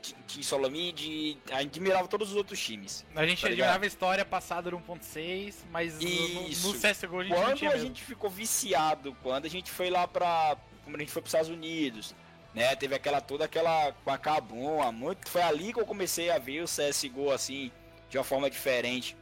Solomid, 0.46 1.38
admirava 1.52 2.08
todos 2.08 2.30
os 2.30 2.36
outros 2.36 2.60
times. 2.60 3.06
A 3.16 3.26
gente 3.26 3.42
tá 3.42 3.48
admirava 3.48 3.84
a 3.84 3.88
história 3.88 4.24
passada 4.24 4.70
do 4.70 4.78
1.6, 4.78 5.56
mas 5.72 6.00
Isso. 6.00 6.68
no, 6.68 6.74
no 6.74 6.80
CSGO 6.80 7.20
a 7.20 7.24
gente 7.24 7.36
quando 7.36 7.74
a 7.74 7.78
gente 7.78 8.04
ficou 8.04 8.30
viciado, 8.30 9.16
quando 9.24 9.46
a 9.46 9.50
gente 9.50 9.72
foi 9.72 9.90
lá 9.90 10.08
pra. 10.08 10.58
Quando 10.84 10.96
a 10.96 11.00
gente 11.00 11.12
foi 11.12 11.22
pros 11.22 11.34
Estados 11.34 11.50
Unidos, 11.50 12.16
né? 12.54 12.76
Teve 12.76 12.96
aquela 12.96 13.20
toda 13.20 13.46
aquela 13.46 13.92
com 14.04 14.12
a 14.12 14.18
Cabum, 14.18 14.92
muito. 14.92 15.28
Foi 15.30 15.42
ali 15.42 15.74
que 15.74 15.80
eu 15.80 15.86
comecei 15.86 16.30
a 16.30 16.38
ver 16.38 16.62
o 16.62 16.66
CSGO 16.66 17.32
assim, 17.32 17.72
de 18.10 18.18
uma 18.18 18.24
forma 18.24 18.50
diferente. 18.50 19.18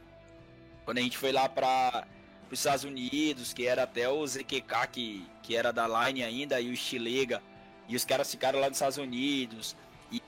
Quando 0.84 0.98
a 0.98 1.00
gente 1.00 1.18
foi 1.18 1.32
lá 1.32 1.48
para 1.48 2.06
os 2.50 2.58
Estados 2.58 2.84
Unidos, 2.84 3.52
que 3.52 3.66
era 3.66 3.82
até 3.82 4.08
o 4.08 4.24
ZQK 4.24 4.86
que, 4.92 5.26
que 5.42 5.56
era 5.56 5.72
da 5.72 5.86
Line 5.88 6.22
ainda, 6.22 6.60
e 6.60 6.70
o 6.70 6.76
Stilega 6.76 7.42
e 7.88 7.96
os 7.96 8.04
caras 8.04 8.30
ficaram 8.30 8.58
lá 8.58 8.68
nos 8.68 8.76
Estados 8.76 8.98
Unidos 8.98 9.76
e, 10.10 10.22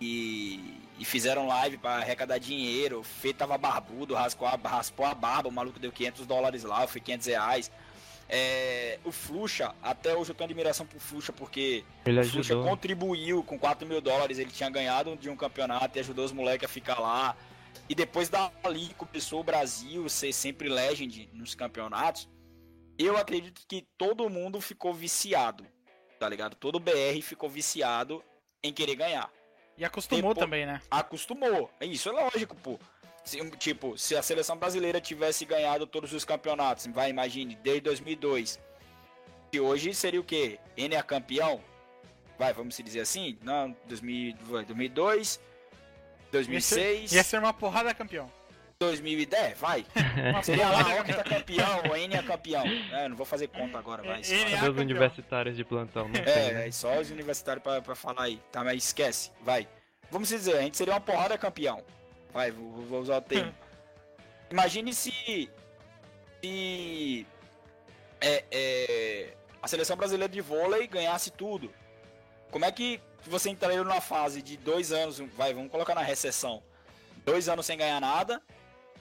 e, 0.00 0.78
e 0.98 1.04
fizeram 1.04 1.46
live 1.46 1.78
para 1.78 1.96
arrecadar 1.96 2.38
dinheiro. 2.38 3.00
O 3.00 3.02
Fê 3.02 3.32
tava 3.32 3.58
barbudo, 3.58 4.14
raspou 4.14 4.46
a, 4.46 4.56
raspou 4.56 5.06
a 5.06 5.14
barba, 5.14 5.48
o 5.48 5.52
maluco 5.52 5.78
deu 5.78 5.90
500 5.90 6.26
dólares 6.26 6.64
lá, 6.64 6.86
foi 6.86 7.00
500 7.00 7.26
reais. 7.26 7.70
É, 8.28 8.98
o 9.04 9.12
Fluxa, 9.12 9.74
até 9.82 10.16
hoje 10.16 10.30
eu 10.30 10.34
tenho 10.34 10.48
admiração 10.48 10.86
pro 10.86 10.98
Fluxa, 10.98 11.32
porque 11.32 11.84
ele 12.06 12.20
o 12.20 12.24
Fluxa 12.24 12.54
contribuiu 12.56 13.42
com 13.42 13.58
4 13.58 13.86
mil 13.86 14.00
dólares, 14.00 14.38
ele 14.38 14.50
tinha 14.50 14.70
ganhado 14.70 15.16
de 15.16 15.28
um 15.28 15.36
campeonato 15.36 15.98
e 15.98 16.00
ajudou 16.00 16.24
os 16.24 16.32
moleques 16.32 16.64
a 16.64 16.72
ficar 16.72 16.98
lá. 16.98 17.36
E 17.88 17.94
depois 17.94 18.28
dali 18.28 18.94
começou 18.96 19.40
o 19.40 19.44
Brasil 19.44 20.08
ser 20.08 20.32
sempre 20.32 20.68
legend 20.68 21.28
nos 21.34 21.54
campeonatos. 21.54 22.28
Eu 22.96 23.16
acredito 23.16 23.62
que 23.66 23.86
todo 23.98 24.30
mundo 24.30 24.60
ficou 24.60 24.94
viciado 24.94 25.66
tá 26.22 26.28
ligado? 26.28 26.54
Todo 26.54 26.78
BR 26.78 27.20
ficou 27.20 27.50
viciado 27.50 28.22
em 28.62 28.72
querer 28.72 28.94
ganhar. 28.94 29.28
E 29.76 29.84
acostumou 29.84 30.36
também, 30.36 30.64
né? 30.64 30.80
Acostumou. 30.88 31.68
Isso 31.80 32.08
é 32.10 32.12
lógico, 32.12 32.54
pô. 32.54 32.78
Se, 33.24 33.50
tipo, 33.56 33.98
se 33.98 34.14
a 34.14 34.22
seleção 34.22 34.56
brasileira 34.56 35.00
tivesse 35.00 35.44
ganhado 35.44 35.84
todos 35.84 36.12
os 36.12 36.24
campeonatos, 36.24 36.86
vai, 36.86 37.10
imagine, 37.10 37.56
desde 37.56 37.80
2002. 37.80 38.60
E 39.52 39.58
hoje 39.58 39.92
seria 39.94 40.20
o 40.20 40.24
quê? 40.24 40.60
N 40.76 40.94
é 40.94 41.02
campeão? 41.02 41.60
Vai, 42.38 42.52
vamos 42.52 42.76
se 42.76 42.84
dizer 42.84 43.00
assim? 43.00 43.36
Não, 43.42 43.76
2000, 43.86 44.36
2002, 44.60 45.40
2006. 46.30 46.80
Ia 47.02 47.08
ser, 47.08 47.16
ia 47.16 47.24
ser 47.24 47.38
uma 47.40 47.52
porrada 47.52 47.92
campeão. 47.92 48.30
2010, 48.82 49.58
vai. 49.58 49.86
Seria 50.42 50.68
lá 50.68 51.00
Octa 51.00 51.22
campeão, 51.22 51.82
o 51.90 51.96
N 51.96 52.14
é 52.14 52.22
campeão. 52.22 52.64
É, 52.92 53.08
não 53.08 53.16
vou 53.16 53.24
fazer 53.24 53.46
conta 53.48 53.78
agora, 53.78 54.02
vai. 54.02 54.22
Cadê 54.22 54.68
os 54.68 54.76
universitários 54.76 55.56
de 55.56 55.64
plantão? 55.64 56.08
Não 56.08 56.20
é, 56.20 56.52
né? 56.52 56.68
é, 56.68 56.72
só 56.72 56.98
os 56.98 57.10
universitários 57.10 57.62
pra, 57.62 57.80
pra 57.80 57.94
falar 57.94 58.24
aí. 58.24 58.40
Tá, 58.50 58.64
mas 58.64 58.84
esquece, 58.84 59.30
vai. 59.40 59.68
Vamos 60.10 60.28
dizer, 60.28 60.56
a 60.56 60.62
gente 60.62 60.76
seria 60.76 60.94
uma 60.94 61.00
porrada 61.00 61.38
campeão. 61.38 61.82
Vai, 62.32 62.50
vou, 62.50 62.70
vou 62.82 63.00
usar 63.00 63.18
o 63.18 63.22
termo. 63.22 63.54
Imagine 64.50 64.92
se. 64.92 65.48
Se. 66.42 67.26
É, 68.20 68.44
é, 68.50 69.34
a 69.62 69.68
seleção 69.68 69.96
brasileira 69.96 70.32
de 70.32 70.40
vôlei 70.40 70.86
ganhasse 70.86 71.30
tudo. 71.30 71.72
Como 72.50 72.64
é 72.64 72.72
que 72.72 73.00
você 73.26 73.48
entraria 73.48 73.82
numa 73.82 74.00
fase 74.00 74.42
de 74.42 74.56
dois 74.56 74.92
anos, 74.92 75.18
vai, 75.36 75.54
vamos 75.54 75.70
colocar 75.70 75.94
na 75.94 76.02
recessão. 76.02 76.62
Dois 77.24 77.48
anos 77.48 77.64
sem 77.64 77.78
ganhar 77.78 78.00
nada, 78.00 78.42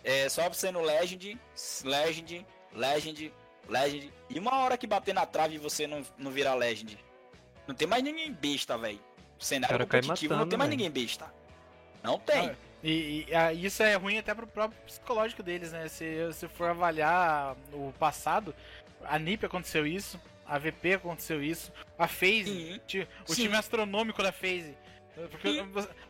é, 0.03 0.27
só 0.29 0.51
sendo 0.53 0.81
Legend, 0.81 1.39
Legend, 1.83 2.45
Legend, 2.73 3.33
Legend. 3.67 4.13
E 4.29 4.39
uma 4.39 4.59
hora 4.59 4.77
que 4.77 4.87
bater 4.87 5.13
na 5.13 5.25
trave 5.25 5.57
você 5.57 5.87
não, 5.87 6.03
não 6.17 6.31
virar 6.31 6.55
Legend. 6.55 6.97
Não 7.67 7.75
tem 7.75 7.87
mais 7.87 8.03
ninguém 8.03 8.31
besta, 8.31 8.77
velho. 8.77 8.99
Cenário 9.39 9.77
Cara, 9.77 9.85
competitivo 9.85 10.33
matando, 10.33 10.45
não 10.45 10.49
tem 10.49 10.57
mais 10.57 10.69
véio. 10.69 10.77
ninguém 10.77 10.91
besta. 11.03 11.33
Não 12.03 12.19
tem. 12.19 12.49
Ah, 12.49 12.55
e, 12.83 13.25
e 13.27 13.35
ah, 13.35 13.53
isso 13.53 13.83
é 13.83 13.95
ruim 13.95 14.17
até 14.17 14.33
pro 14.33 14.47
próprio 14.47 14.79
psicológico 14.85 15.43
deles, 15.43 15.71
né? 15.71 15.87
Se, 15.87 16.33
se 16.33 16.47
for 16.47 16.69
avaliar 16.69 17.55
o 17.71 17.93
passado, 17.99 18.55
a 19.03 19.19
NiP 19.19 19.45
aconteceu 19.45 19.85
isso, 19.85 20.19
a 20.45 20.57
VP 20.57 20.95
aconteceu 20.95 21.43
isso, 21.43 21.71
a 21.97 22.07
FaZe, 22.07 22.81
o 23.27 23.33
Sim. 23.33 23.43
time 23.43 23.55
astronômico 23.55 24.21
da 24.21 24.31
FaZe 24.31 24.75
porque 25.29 25.63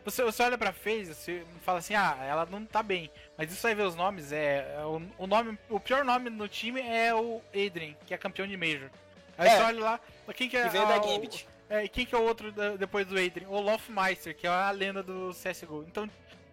você, 0.04 0.22
você 0.22 0.42
olha 0.42 0.56
pra 0.56 0.72
FaZe 0.72 1.14
você 1.14 1.44
fala 1.62 1.78
assim, 1.78 1.94
ah, 1.94 2.16
ela 2.22 2.46
não 2.46 2.64
tá 2.64 2.82
bem. 2.82 3.10
Mas 3.36 3.52
isso 3.52 3.66
aí 3.66 3.74
ver 3.74 3.82
os 3.82 3.96
nomes, 3.96 4.32
é. 4.32 4.76
é 4.78 4.84
o, 4.84 5.02
o, 5.18 5.26
nome, 5.26 5.58
o 5.68 5.80
pior 5.80 6.04
nome 6.04 6.30
no 6.30 6.48
time 6.48 6.80
é 6.80 7.14
o 7.14 7.40
Adrian, 7.48 7.94
que 8.06 8.14
é 8.14 8.18
campeão 8.18 8.46
de 8.46 8.56
Major. 8.56 8.90
Aí 9.36 9.48
é. 9.48 9.56
você 9.56 9.62
olha 9.62 9.80
lá, 9.80 10.00
quem 10.34 10.48
que 10.48 10.56
é. 10.56 10.64
Que 10.64 10.70
veio 10.70 10.86
da 10.86 10.98
Gambit. 10.98 11.48
É, 11.68 11.88
quem 11.88 12.04
que 12.04 12.14
é 12.14 12.18
o 12.18 12.22
outro 12.22 12.52
depois 12.78 13.06
do 13.06 13.18
Adrian? 13.18 13.48
O 13.48 13.60
Lofmeister, 13.60 14.36
que 14.36 14.46
é 14.46 14.50
a 14.50 14.70
lenda 14.70 15.02
do 15.02 15.30
CSGO. 15.30 15.84
Então, 15.88 16.08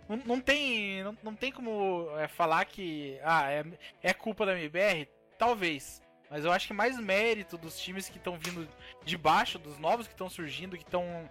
não, 0.08 0.18
não 0.26 0.42
tem. 0.42 1.04
Não, 1.04 1.18
não 1.22 1.36
tem 1.36 1.52
como 1.52 2.10
é, 2.18 2.28
falar 2.28 2.66
que. 2.66 3.20
Ah, 3.24 3.52
é, 3.52 3.66
é 4.02 4.14
culpa 4.14 4.46
da 4.46 4.58
MBR? 4.58 5.08
Talvez. 5.38 6.02
Mas 6.30 6.46
eu 6.46 6.52
acho 6.52 6.68
que 6.68 6.74
mais 6.74 6.98
mérito 7.00 7.58
dos 7.58 7.80
times 7.80 8.08
que 8.08 8.18
estão 8.18 8.38
vindo 8.38 8.68
de 9.04 9.18
baixo, 9.18 9.58
dos 9.58 9.80
novos 9.80 10.08
que 10.08 10.14
estão 10.14 10.30
surgindo, 10.30 10.78
que 10.78 10.84
estão 10.84 11.30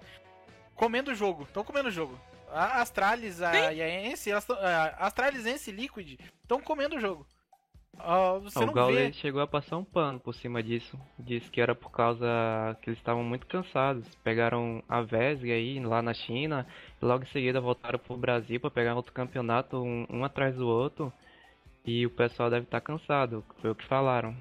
comendo 0.78 1.10
o 1.10 1.14
jogo. 1.14 1.42
Estão 1.42 1.64
comendo 1.64 1.88
o 1.88 1.92
jogo. 1.92 2.18
A 2.50 2.80
Astralis 2.80 3.42
a, 3.42 3.72
e 3.72 3.82
a 3.82 4.06
Ence, 4.06 4.32
a 4.32 4.38
Astralis 5.00 5.44
Ence 5.44 5.70
Liquid 5.70 6.18
estão 6.42 6.62
comendo 6.62 6.96
o 6.96 7.00
jogo. 7.00 7.26
Uh, 7.94 8.38
você 8.40 8.60
o 8.60 8.72
Gaules 8.72 9.16
chegou 9.16 9.42
a 9.42 9.46
passar 9.46 9.76
um 9.76 9.84
pano 9.84 10.20
por 10.20 10.32
cima 10.32 10.62
disso. 10.62 10.98
Disse 11.18 11.50
que 11.50 11.60
era 11.60 11.74
por 11.74 11.90
causa 11.90 12.24
que 12.80 12.88
eles 12.88 12.98
estavam 12.98 13.24
muito 13.24 13.46
cansados. 13.46 14.06
Pegaram 14.22 14.82
a 14.88 15.02
Vesga 15.02 15.52
aí 15.52 15.80
lá 15.80 16.00
na 16.00 16.14
China 16.14 16.66
e 17.02 17.04
logo 17.04 17.24
em 17.24 17.28
seguida 17.28 17.60
voltaram 17.60 17.98
pro 17.98 18.16
Brasil 18.16 18.60
para 18.60 18.70
pegar 18.70 18.94
outro 18.94 19.12
campeonato, 19.12 19.82
um, 19.82 20.06
um, 20.08 20.24
atrás 20.24 20.54
do 20.54 20.66
outro. 20.66 21.12
E 21.84 22.06
o 22.06 22.10
pessoal 22.10 22.48
deve 22.48 22.64
estar 22.64 22.80
tá 22.80 22.86
cansado, 22.86 23.44
foi 23.60 23.70
o 23.70 23.74
que 23.74 23.84
falaram. 23.86 24.36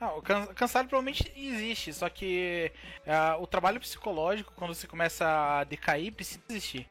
Ah, 0.00 0.14
o 0.14 0.22
cansado 0.22 0.88
provavelmente 0.88 1.32
existe, 1.34 1.92
só 1.92 2.08
que 2.08 2.70
uh, 3.04 3.42
o 3.42 3.48
trabalho 3.48 3.80
psicológico, 3.80 4.52
quando 4.54 4.72
você 4.72 4.86
começa 4.86 5.26
a 5.26 5.64
decair, 5.64 6.12
precisa 6.12 6.40
existir. 6.48 6.86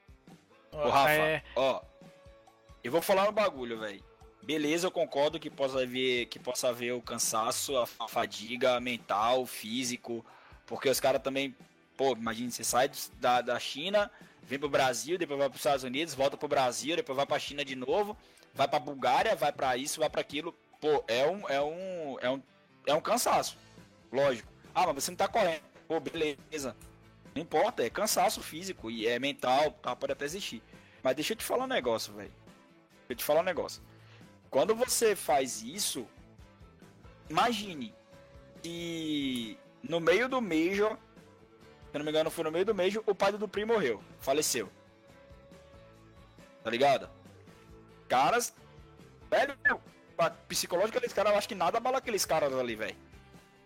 Ô, 0.73 0.89
Rafa, 0.89 1.11
é... 1.11 1.43
ó, 1.55 1.81
eu 2.83 2.91
vou 2.91 3.01
falar 3.01 3.29
um 3.29 3.31
bagulho, 3.31 3.79
velho. 3.79 4.03
Beleza, 4.43 4.87
eu 4.87 4.91
concordo 4.91 5.39
que 5.39 5.49
possa 5.49 5.81
haver, 5.81 6.25
que 6.25 6.37
possa 6.37 6.69
haver 6.69 6.93
o 6.93 7.01
cansaço, 7.01 7.77
a 7.77 8.07
fadiga 8.07 8.79
mental, 8.81 9.45
físico, 9.45 10.25
porque 10.65 10.89
os 10.89 10.99
caras 10.99 11.21
também, 11.21 11.55
pô, 11.95 12.11
imagina, 12.11 12.51
você 12.51 12.63
sai 12.63 12.91
da, 13.19 13.39
da 13.39 13.57
China, 13.57 14.11
vem 14.43 14.59
pro 14.59 14.67
Brasil, 14.67 15.17
depois 15.17 15.39
vai 15.39 15.49
pros 15.49 15.61
Estados 15.61 15.83
Unidos, 15.83 16.13
volta 16.13 16.35
pro 16.35 16.47
Brasil, 16.47 16.97
depois 16.97 17.15
vai 17.15 17.25
pra 17.25 17.39
China 17.39 17.63
de 17.63 17.75
novo, 17.75 18.17
vai 18.53 18.67
pra 18.67 18.79
Bulgária, 18.79 19.33
vai 19.33 19.53
para 19.53 19.77
isso, 19.77 20.01
vai 20.01 20.09
para 20.09 20.21
aquilo. 20.21 20.53
Pô, 20.79 21.03
é 21.07 21.25
um, 21.25 21.49
é 21.49 21.61
um, 21.61 22.17
é 22.21 22.29
um 22.29 22.41
é 22.87 22.93
um 22.93 23.01
cansaço. 23.01 23.57
Lógico. 24.11 24.51
Ah, 24.73 24.87
mas 24.87 25.03
você 25.03 25.11
não 25.11 25.17
tá 25.17 25.27
correndo. 25.27 25.61
Pô, 25.87 25.99
beleza. 25.99 26.75
Não 27.35 27.41
importa, 27.41 27.83
é 27.83 27.89
cansaço 27.89 28.41
físico 28.41 28.89
e 28.89 29.05
é 29.05 29.19
mental, 29.19 29.71
tá? 29.71 29.95
Pode 29.95 30.13
até 30.13 30.25
existir. 30.25 30.63
Mas 31.03 31.15
deixa 31.15 31.33
eu 31.33 31.37
te 31.37 31.43
falar 31.43 31.65
um 31.65 31.67
negócio, 31.67 32.13
velho. 32.13 32.33
Deixa 33.07 33.11
eu 33.11 33.15
te 33.15 33.23
falar 33.23 33.41
um 33.41 33.43
negócio. 33.43 33.81
Quando 34.49 34.73
você 34.73 35.15
faz 35.15 35.61
isso, 35.61 36.07
imagine 37.29 37.93
que 38.63 39.59
no 39.83 39.99
meio 39.99 40.27
do 40.27 40.41
Major, 40.41 40.97
Se 41.91 41.97
não 41.97 42.05
me 42.05 42.11
engano, 42.11 42.29
foi 42.29 42.43
no 42.43 42.51
meio 42.51 42.65
do 42.65 42.75
mês, 42.75 42.95
o 42.95 43.15
pai 43.15 43.31
do 43.31 43.37
Dupri 43.37 43.65
morreu. 43.65 44.03
Faleceu. 44.19 44.69
Tá 46.63 46.69
ligado? 46.69 47.09
Caras. 48.07 48.53
Velho, 49.29 49.57
psicológico 50.47 50.97
aqueles 50.97 51.13
caras, 51.13 51.31
eu 51.31 51.37
acho 51.37 51.47
que 51.47 51.55
nada 51.55 51.77
abala 51.77 51.97
aqueles 51.97 52.25
caras 52.25 52.53
ali, 52.53 52.75
velho. 52.75 52.95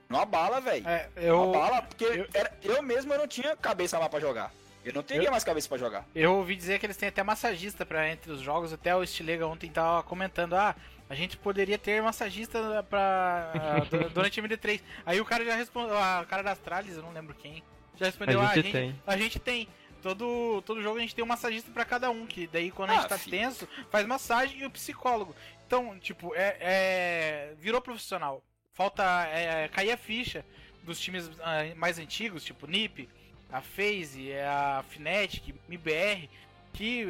Não 0.09 0.19
abala, 0.19 0.59
velho. 0.59 0.87
É, 0.87 1.09
eu. 1.15 1.37
Não 1.37 1.49
abala, 1.49 1.81
porque 1.83 2.03
eu... 2.03 2.27
Era, 2.33 2.51
eu 2.61 2.81
mesmo 2.83 3.13
eu 3.13 3.19
não 3.19 3.27
tinha 3.27 3.55
cabeça 3.55 3.97
lá 3.97 4.09
pra 4.09 4.19
jogar. 4.19 4.51
Eu 4.83 4.93
não 4.93 5.03
teria 5.03 5.27
eu, 5.27 5.31
mais 5.31 5.43
cabeça 5.43 5.69
para 5.69 5.77
jogar. 5.77 6.05
Eu 6.13 6.35
ouvi 6.35 6.55
dizer 6.55 6.79
que 6.79 6.85
eles 6.85 6.97
têm 6.97 7.09
até 7.09 7.21
massagista 7.23 7.85
para 7.85 8.09
entre 8.09 8.31
os 8.31 8.41
jogos. 8.41 8.73
Até 8.73 8.95
o 8.95 9.05
Stilega 9.05 9.45
ontem 9.45 9.69
tava 9.69 10.01
comentando: 10.03 10.53
ah, 10.55 10.75
a 11.09 11.15
gente 11.15 11.37
poderia 11.37 11.77
ter 11.77 12.01
massagista 12.01 12.83
pra, 12.89 13.53
uh, 13.93 14.09
durante 14.09 14.39
a 14.39 14.43
MD3. 14.43 14.81
Aí 15.05 15.21
o 15.21 15.25
cara 15.25 15.45
já 15.45 15.55
respondeu: 15.55 15.97
ah, 15.97 16.21
o 16.23 16.27
cara 16.27 16.41
das 16.41 16.57
tralhas, 16.57 16.97
eu 16.97 17.03
não 17.03 17.13
lembro 17.13 17.35
quem. 17.35 17.63
Já 17.95 18.07
respondeu: 18.07 18.41
a 18.41 18.49
ah, 18.49 18.55
gente, 18.55 18.69
a 18.69 18.71
tem. 18.71 18.87
gente, 18.87 19.01
a 19.05 19.17
gente 19.17 19.39
tem. 19.39 19.67
Todo, 20.01 20.63
todo 20.63 20.81
jogo 20.81 20.97
a 20.97 21.01
gente 21.01 21.13
tem 21.13 21.23
um 21.23 21.27
massagista 21.27 21.69
para 21.71 21.85
cada 21.85 22.09
um, 22.09 22.25
que 22.25 22.47
daí 22.47 22.71
quando 22.71 22.89
a 22.89 22.93
gente 22.95 23.05
ah, 23.05 23.09
tá 23.09 23.19
filho. 23.19 23.37
tenso, 23.37 23.69
faz 23.91 24.03
massagem 24.07 24.61
e 24.61 24.65
o 24.65 24.71
psicólogo. 24.71 25.35
Então, 25.71 25.97
tipo, 25.99 26.35
é, 26.35 26.57
é 26.59 27.53
virou 27.57 27.79
profissional. 27.79 28.43
Falta 28.73 29.03
é, 29.27 29.69
cair 29.69 29.93
a 29.93 29.97
ficha 29.97 30.43
dos 30.83 30.99
times 30.99 31.27
uh, 31.27 31.77
mais 31.77 31.97
antigos, 31.97 32.43
tipo 32.43 32.67
NiP, 32.67 33.07
a 33.49 33.61
FaZe, 33.61 34.31
é 34.31 34.45
a 34.45 34.83
Fnatic, 34.89 35.55
MIBR, 35.69 36.27
que 36.73 37.05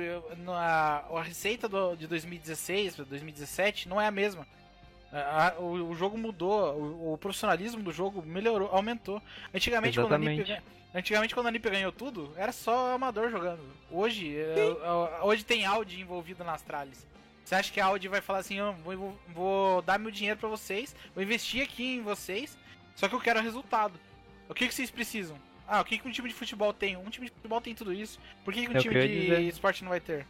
a, 0.48 1.06
a 1.12 1.24
receita 1.24 1.68
do, 1.68 1.96
de 1.96 2.06
2016 2.06 2.98
para 2.98 3.06
2017 3.06 3.90
não 3.90 4.00
é 4.00 4.06
a 4.06 4.12
mesma. 4.12 4.46
A, 5.12 5.56
o, 5.58 5.90
o, 5.90 5.96
jogo 5.96 6.16
mudou, 6.16 6.76
o, 6.76 7.14
o, 7.14 7.18
profissionalismo 7.18 7.82
do 7.82 7.92
jogo 7.92 8.22
melhorou, 8.22 8.70
aumentou. 8.72 9.20
Antigamente 9.52 10.00
quando, 10.00 10.14
a 10.14 10.18
NiP, 10.20 10.62
antigamente, 10.94 11.34
quando 11.34 11.48
a 11.48 11.52
NiP 11.52 11.68
ganhou 11.68 11.92
tudo, 11.92 12.32
era 12.38 12.52
só 12.52 12.94
amador 12.94 13.32
jogando. 13.32 13.64
Hoje, 13.90 14.38
é, 14.38 14.70
é, 14.70 15.24
hoje 15.24 15.44
tem 15.44 15.66
Audi 15.66 16.00
envolvido 16.00 16.44
nas 16.44 16.62
tralhas. 16.62 17.10
Você 17.52 17.56
acha 17.56 17.74
que 17.74 17.82
a 17.82 17.86
Audi 17.86 18.08
vai 18.08 18.22
falar 18.22 18.40
assim: 18.40 18.62
oh, 18.62 18.72
vou, 18.72 19.20
vou, 19.28 19.82
dar 19.82 20.00
meu 20.00 20.10
dinheiro 20.10 20.40
para 20.40 20.48
vocês, 20.48 20.96
vou 21.14 21.22
investir 21.22 21.62
aqui 21.62 21.96
em 21.96 22.02
vocês, 22.02 22.58
só 22.96 23.10
que 23.10 23.14
eu 23.14 23.20
quero 23.20 23.42
resultado. 23.42 24.00
O 24.48 24.54
que, 24.54 24.66
que 24.70 24.74
vocês 24.74 24.90
precisam? 24.90 25.36
Ah, 25.68 25.82
o 25.82 25.84
que, 25.84 25.98
que 25.98 26.08
um 26.08 26.12
time 26.12 26.30
de 26.30 26.34
futebol 26.34 26.72
tem? 26.72 26.96
Um 26.96 27.10
time 27.10 27.28
de 27.28 27.34
futebol 27.34 27.60
tem 27.60 27.76
tudo 27.76 27.92
isso. 27.92 28.18
Por 28.46 28.54
que, 28.54 28.66
que 28.66 28.72
um 28.72 28.76
eu 28.76 28.82
time 28.82 28.94
de 29.06 29.22
dizer. 29.22 29.42
esporte 29.42 29.84
não 29.84 29.90
vai 29.90 30.00
ter? 30.00 30.26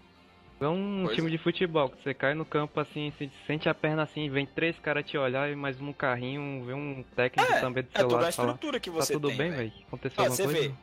É 0.59 0.67
um 0.67 1.03
pois 1.05 1.15
time 1.15 1.27
é. 1.27 1.31
de 1.31 1.37
futebol, 1.37 1.89
que 1.89 2.01
você 2.01 2.11
cai 2.11 2.33
no 2.33 2.43
campo 2.43 2.79
assim, 2.79 3.13
você 3.15 3.29
sente 3.45 3.69
a 3.69 3.73
perna 3.75 4.01
assim, 4.01 4.27
vem 4.27 4.47
três 4.47 4.79
caras 4.79 5.05
te 5.05 5.15
olhar 5.15 5.47
e 5.47 5.55
mais 5.55 5.79
um 5.79 5.93
carrinho, 5.93 6.65
vem 6.65 6.73
um 6.73 7.05
técnico 7.15 7.53
é, 7.53 7.59
também 7.59 7.83
do 7.83 7.89
é 7.93 7.99
seu 7.99 8.07
lado. 8.07 8.13
É 8.13 8.17
toda 8.17 8.25
a 8.25 8.29
estrutura 8.29 8.79
que 8.79 8.89
você 8.89 9.13
tá 9.13 9.19
tudo 9.19 9.27
tem, 9.27 9.37
bem, 9.37 9.51
velho? 9.51 9.73
Aconteceu 9.87 10.23
ah, 10.23 10.27
alguma 10.27 10.35
você 10.35 10.43
coisa? 10.43 10.69
Vê. 10.69 10.75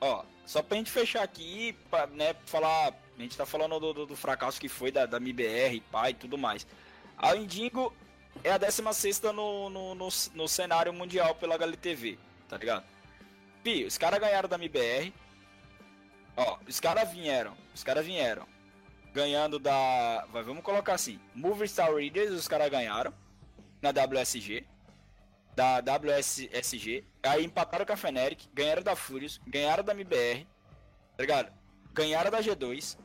Ó, 0.00 0.24
só 0.44 0.60
pra 0.60 0.76
gente 0.76 0.90
fechar 0.90 1.22
aqui, 1.22 1.76
pra, 1.88 2.08
né, 2.08 2.34
falar. 2.46 2.92
A 3.18 3.22
gente 3.22 3.36
tá 3.36 3.46
falando 3.46 3.78
do, 3.78 3.92
do, 3.92 4.06
do 4.06 4.16
fracasso 4.16 4.60
que 4.60 4.68
foi 4.68 4.90
da, 4.90 5.06
da 5.06 5.18
MBR, 5.18 5.80
pai 5.90 6.10
e 6.10 6.14
tudo 6.14 6.36
mais. 6.36 6.66
A 7.16 7.36
Indigo 7.36 7.94
é 8.42 8.50
a 8.50 8.58
16 8.58 9.20
no, 9.22 9.70
no, 9.70 9.94
no, 9.94 10.08
no 10.34 10.48
cenário 10.48 10.92
mundial 10.92 11.34
pela 11.34 11.54
HLTV, 11.54 12.18
tá 12.48 12.56
ligado? 12.56 12.84
Pi, 13.62 13.84
os 13.84 13.96
caras 13.96 14.20
ganharam 14.20 14.48
da 14.48 14.56
MBR. 14.56 15.12
Ó, 16.36 16.58
os 16.68 16.80
caras 16.80 17.10
vieram. 17.10 17.56
Os 17.74 17.82
caras 17.82 18.04
vieram. 18.04 18.46
Ganhando 19.12 19.58
da. 19.58 20.26
Vamos 20.32 20.64
colocar 20.64 20.94
assim. 20.94 21.20
Movie 21.34 21.68
Star 21.68 21.92
Raiders, 21.92 22.32
os 22.32 22.48
caras 22.48 22.68
ganharam. 22.68 23.14
Na 23.80 23.90
WSG. 23.90 24.66
Da 25.54 25.80
WSG. 25.80 27.04
Aí 27.22 27.44
empataram 27.44 27.86
com 27.86 27.92
a 27.92 27.96
Feneric. 27.96 28.48
Ganharam 28.52 28.82
da 28.82 28.96
Furious. 28.96 29.40
Ganharam 29.46 29.84
da 29.84 29.92
MBR. 29.92 30.46
Tá 31.16 31.22
ligado? 31.22 31.52
Ganharam 31.92 32.30
da 32.30 32.42
G2. 32.42 32.98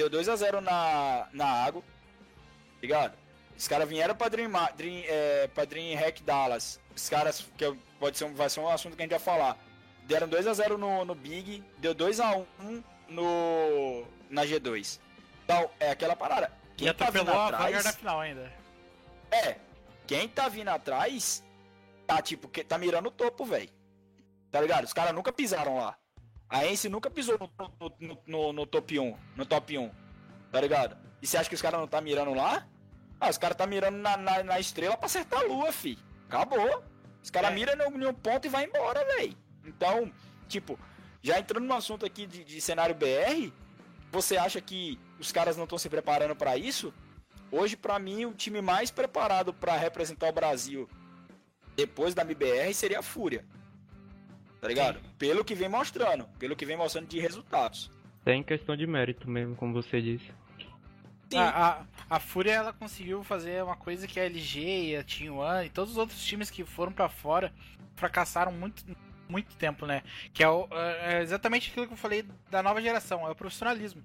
Deu 0.00 0.08
2x0 0.08 0.60
na, 0.60 1.28
na 1.30 1.46
água. 1.46 1.82
Tá 1.82 2.80
ligado? 2.80 3.18
Os 3.54 3.68
caras 3.68 3.86
vieram 3.86 4.14
pra 4.14 4.30
Dream, 4.30 4.50
Dream, 4.74 5.02
é, 5.06 5.46
pra 5.48 5.66
Dream 5.66 5.94
Hack 5.98 6.22
Dallas. 6.22 6.80
Os 6.96 7.06
caras, 7.10 7.46
que 7.58 7.76
pode 7.98 8.16
ser, 8.16 8.32
vai 8.32 8.48
ser 8.48 8.60
um 8.60 8.68
assunto 8.68 8.96
que 8.96 9.02
a 9.02 9.04
gente 9.04 9.10
vai 9.10 9.20
falar 9.20 9.58
Deram 10.04 10.26
2x0 10.26 10.78
no, 10.78 11.04
no 11.04 11.14
Big, 11.14 11.62
deu 11.76 11.94
2x1 11.94 12.82
no, 13.08 14.06
na 14.30 14.46
G2. 14.46 14.98
Então, 15.44 15.70
é 15.78 15.90
aquela 15.90 16.16
parada. 16.16 16.50
Quem 16.78 16.88
e 16.88 16.94
tá 16.94 17.10
vindo 17.10 17.30
atrás, 17.30 17.84
na 17.84 17.92
final 17.92 18.20
ainda. 18.20 18.50
É, 19.30 19.56
quem 20.06 20.26
tá 20.26 20.48
vindo 20.48 20.68
atrás 20.68 21.44
tá 22.06 22.22
tipo, 22.22 22.48
tá 22.48 22.78
mirando 22.78 23.08
o 23.08 23.12
topo, 23.12 23.44
velho. 23.44 23.68
Tá 24.50 24.62
ligado? 24.62 24.84
Os 24.84 24.94
caras 24.94 25.14
nunca 25.14 25.30
pisaram 25.30 25.76
lá. 25.76 25.94
A 26.50 26.66
Ence 26.66 26.88
nunca 26.88 27.08
pisou 27.08 27.38
no, 27.38 27.50
no, 27.78 28.18
no, 28.26 28.52
no, 28.52 28.66
top 28.66 28.98
1, 28.98 29.16
no 29.36 29.46
top 29.46 29.78
1. 29.78 29.90
Tá 30.50 30.60
ligado? 30.60 30.96
E 31.22 31.26
você 31.26 31.36
acha 31.36 31.48
que 31.48 31.54
os 31.54 31.62
caras 31.62 31.78
não 31.78 31.86
tá 31.86 32.00
mirando 32.00 32.34
lá? 32.34 32.66
Ah, 33.20 33.30
os 33.30 33.38
caras 33.38 33.56
tá 33.56 33.66
mirando 33.66 33.98
na, 33.98 34.16
na, 34.16 34.42
na, 34.42 34.58
estrela 34.58 34.96
pra 34.96 35.06
acertar 35.06 35.40
a 35.40 35.44
lua, 35.44 35.70
fi. 35.70 35.96
Acabou. 36.26 36.82
Os 37.22 37.30
caras 37.30 37.52
é. 37.52 37.54
miram 37.54 37.74
em 37.74 38.06
um 38.06 38.14
ponto 38.14 38.46
e 38.46 38.50
vai 38.50 38.64
embora, 38.64 39.04
velho. 39.04 39.36
Então, 39.64 40.12
tipo, 40.48 40.76
já 41.22 41.38
entrando 41.38 41.66
no 41.66 41.74
assunto 41.74 42.04
aqui 42.04 42.26
de, 42.26 42.42
de 42.42 42.60
cenário 42.60 42.96
BR, 42.96 43.52
você 44.10 44.36
acha 44.36 44.60
que 44.60 44.98
os 45.20 45.30
caras 45.30 45.56
não 45.56 45.64
estão 45.64 45.78
se 45.78 45.88
preparando 45.88 46.34
para 46.34 46.56
isso? 46.56 46.92
Hoje, 47.52 47.76
para 47.76 47.98
mim, 47.98 48.24
o 48.24 48.32
time 48.32 48.60
mais 48.60 48.90
preparado 48.90 49.52
para 49.54 49.76
representar 49.76 50.28
o 50.28 50.32
Brasil 50.32 50.88
depois 51.76 52.14
da 52.14 52.22
MBR 52.22 52.74
seria 52.74 52.98
a 52.98 53.02
Fúria. 53.02 53.44
Tá 54.60 54.68
ligado? 54.68 54.98
Sim. 54.98 55.04
Pelo 55.18 55.44
que 55.44 55.54
vem 55.54 55.68
mostrando, 55.68 56.24
pelo 56.38 56.54
que 56.54 56.66
vem 56.66 56.76
mostrando 56.76 57.08
de 57.08 57.18
resultados. 57.18 57.90
Tem 58.24 58.42
questão 58.42 58.76
de 58.76 58.86
mérito 58.86 59.28
mesmo, 59.28 59.56
como 59.56 59.72
você 59.72 60.00
disse. 60.00 60.30
A, 61.34 61.68
a, 61.68 62.16
a, 62.16 62.20
Fúria 62.20 62.52
ela 62.52 62.72
conseguiu 62.72 63.22
fazer 63.22 63.62
uma 63.62 63.76
coisa 63.76 64.06
que 64.06 64.18
a 64.18 64.24
LG 64.24 64.90
e 64.90 64.96
a 64.96 65.04
Team 65.04 65.38
One 65.38 65.66
e 65.66 65.70
todos 65.70 65.92
os 65.92 65.96
outros 65.96 66.24
times 66.24 66.50
que 66.50 66.64
foram 66.64 66.90
para 66.90 67.08
fora 67.08 67.52
fracassaram 67.94 68.50
muito 68.50 68.84
muito 69.28 69.54
tempo, 69.54 69.86
né? 69.86 70.02
Que 70.34 70.42
é, 70.42 70.48
o, 70.48 70.66
é, 70.72 71.14
é, 71.14 71.22
exatamente 71.22 71.70
aquilo 71.70 71.86
que 71.86 71.92
eu 71.92 71.96
falei 71.96 72.24
da 72.50 72.62
nova 72.62 72.82
geração, 72.82 73.26
é 73.26 73.30
o 73.30 73.34
profissionalismo. 73.34 74.02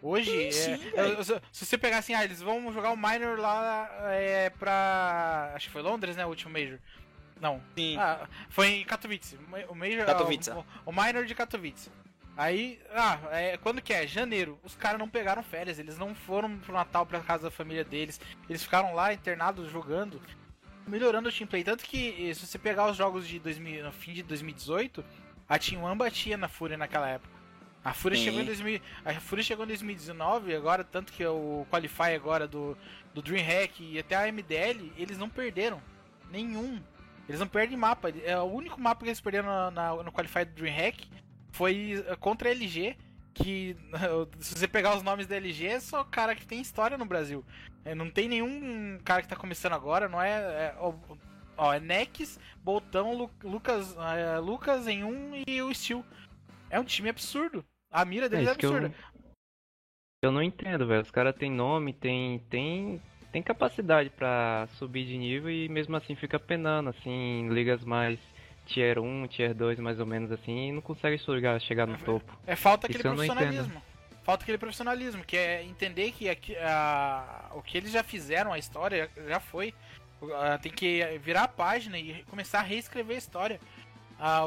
Hoje, 0.00 0.52
sim, 0.52 0.72
é, 0.94 1.22
sim, 1.22 1.40
se 1.52 1.66
você 1.66 1.78
pegar 1.78 1.98
assim, 1.98 2.14
ah, 2.14 2.24
eles 2.24 2.40
vão 2.40 2.72
jogar 2.72 2.90
o 2.90 2.96
Minor 2.96 3.38
lá 3.38 3.88
é, 4.10 4.50
pra. 4.50 5.52
Acho 5.54 5.66
que 5.66 5.72
foi 5.72 5.82
Londres, 5.82 6.16
né? 6.16 6.24
O 6.24 6.28
último 6.28 6.52
Major. 6.52 6.78
Não. 7.42 7.60
Sim. 7.76 7.96
Ah, 7.98 8.28
foi 8.48 8.68
em 8.68 8.84
Katowice. 8.84 9.36
O 9.68 9.74
Major. 9.74 10.06
Katowice. 10.06 10.50
O, 10.50 10.64
o 10.86 10.92
Minor 10.92 11.26
de 11.26 11.34
Katowice. 11.34 11.90
Aí, 12.36 12.80
ah, 12.94 13.18
é, 13.32 13.56
quando 13.58 13.82
que 13.82 13.92
é? 13.92 14.06
Janeiro. 14.06 14.58
Os 14.62 14.76
caras 14.76 14.98
não 14.98 15.08
pegaram 15.08 15.42
férias, 15.42 15.78
eles 15.78 15.98
não 15.98 16.14
foram 16.14 16.56
pro 16.58 16.72
Natal 16.72 17.04
pra 17.04 17.20
casa 17.20 17.42
da 17.42 17.50
família 17.50 17.84
deles. 17.84 18.20
Eles 18.48 18.62
ficaram 18.62 18.94
lá 18.94 19.12
internados 19.12 19.70
jogando 19.70 20.22
melhorando 20.86 21.28
o 21.28 21.32
teamplay. 21.32 21.64
Tanto 21.64 21.84
que, 21.84 22.32
se 22.34 22.46
você 22.46 22.58
pegar 22.58 22.90
os 22.90 22.96
jogos 22.96 23.26
de 23.26 23.38
2000, 23.38 23.84
no 23.84 23.92
fim 23.92 24.12
de 24.12 24.22
2018, 24.22 25.04
a 25.48 25.58
Team 25.58 25.82
One 25.82 25.96
batia 25.96 26.36
na 26.36 26.48
Fúria 26.48 26.76
naquela 26.76 27.08
época. 27.08 27.32
A 27.84 27.92
Fúria, 27.92 28.16
chegou 28.16 28.40
em 28.40 28.44
2000, 28.44 28.80
a 29.04 29.14
Fúria 29.14 29.42
chegou 29.42 29.64
em 29.64 29.68
2019, 29.68 30.54
agora, 30.54 30.84
tanto 30.84 31.12
que 31.12 31.26
o 31.26 31.66
Qualify 31.68 32.14
agora 32.14 32.46
do, 32.46 32.76
do 33.12 33.20
DreamHack 33.20 33.82
e 33.82 33.98
até 33.98 34.14
a 34.14 34.30
MDL, 34.30 34.92
eles 34.96 35.18
não 35.18 35.28
perderam. 35.28 35.82
Nenhum. 36.30 36.80
Eles 37.32 37.40
não 37.40 37.48
perdem 37.48 37.78
mapa. 37.78 38.10
É 38.10 38.38
o 38.38 38.44
único 38.44 38.78
mapa 38.78 39.02
que 39.02 39.08
eles 39.08 39.20
perderam 39.20 39.48
na, 39.48 39.70
na, 39.70 40.02
no 40.02 40.12
Qualify 40.12 40.44
do 40.44 40.52
DreamHack 40.52 41.08
foi 41.50 42.04
contra 42.20 42.50
a 42.50 42.52
LG 42.52 42.94
que 43.32 43.74
se 44.38 44.54
você 44.54 44.68
pegar 44.68 44.94
os 44.94 45.02
nomes 45.02 45.26
da 45.26 45.36
LG, 45.36 45.66
é 45.66 45.80
só 45.80 46.04
cara 46.04 46.34
que 46.34 46.46
tem 46.46 46.60
história 46.60 46.98
no 46.98 47.06
Brasil. 47.06 47.42
É, 47.86 47.94
não 47.94 48.10
tem 48.10 48.28
nenhum 48.28 48.98
cara 49.02 49.22
que 49.22 49.28
tá 49.28 49.34
começando 49.34 49.72
agora, 49.72 50.10
não 50.10 50.20
é. 50.20 50.30
é 50.30 50.76
ó, 51.56 51.72
é 51.72 51.80
Nex, 51.80 52.38
Boltão, 52.62 53.14
Lu, 53.14 53.30
Lucas, 53.42 53.96
é, 53.96 54.38
Lucas 54.38 54.86
em 54.86 55.02
um 55.02 55.42
e 55.46 55.62
o 55.62 55.74
Steel. 55.74 56.04
É 56.68 56.78
um 56.78 56.84
time 56.84 57.08
absurdo. 57.08 57.64
A 57.90 58.04
mira 58.04 58.28
deles 58.28 58.46
é, 58.46 58.50
é 58.50 58.54
absurda. 58.54 58.88
Eu, 60.22 60.28
eu, 60.28 60.32
não 60.32 60.42
entendo, 60.42 60.86
velho. 60.86 61.00
Os 61.00 61.10
caras 61.10 61.34
têm 61.34 61.50
nome, 61.50 61.94
tem, 61.94 62.40
tem, 62.50 63.00
tem 63.32 63.42
capacidade 63.42 64.10
para 64.10 64.68
subir 64.78 65.06
de 65.06 65.16
nível 65.16 65.50
e 65.50 65.68
mesmo 65.68 65.96
assim 65.96 66.14
fica 66.14 66.38
penando, 66.38 66.90
assim, 66.90 67.10
em 67.10 67.48
ligas 67.48 67.82
mais 67.82 68.18
tier 68.66 68.98
1, 68.98 69.26
tier 69.28 69.54
2, 69.54 69.80
mais 69.80 69.98
ou 69.98 70.06
menos 70.06 70.30
assim, 70.30 70.68
e 70.68 70.72
não 70.72 70.82
consegue 70.82 71.18
chegar, 71.18 71.58
chegar 71.60 71.86
no 71.86 71.96
topo. 71.98 72.38
É 72.46 72.54
falta 72.54 72.86
aquele 72.86 72.98
Isso 72.98 73.08
profissionalismo. 73.08 73.82
Falta 74.22 74.44
aquele 74.44 74.58
profissionalismo, 74.58 75.24
que 75.24 75.36
é 75.36 75.64
entender 75.64 76.12
que 76.12 76.28
a, 76.28 76.36
a, 77.50 77.56
o 77.56 77.62
que 77.62 77.76
eles 77.76 77.90
já 77.90 78.04
fizeram, 78.04 78.52
a 78.52 78.58
história 78.58 79.10
já 79.26 79.40
foi. 79.40 79.74
tem 80.60 80.70
que 80.70 81.02
virar 81.24 81.44
a 81.44 81.48
página 81.48 81.98
e 81.98 82.22
começar 82.30 82.60
a 82.60 82.62
reescrever 82.62 83.16
a 83.16 83.18
história. 83.18 83.60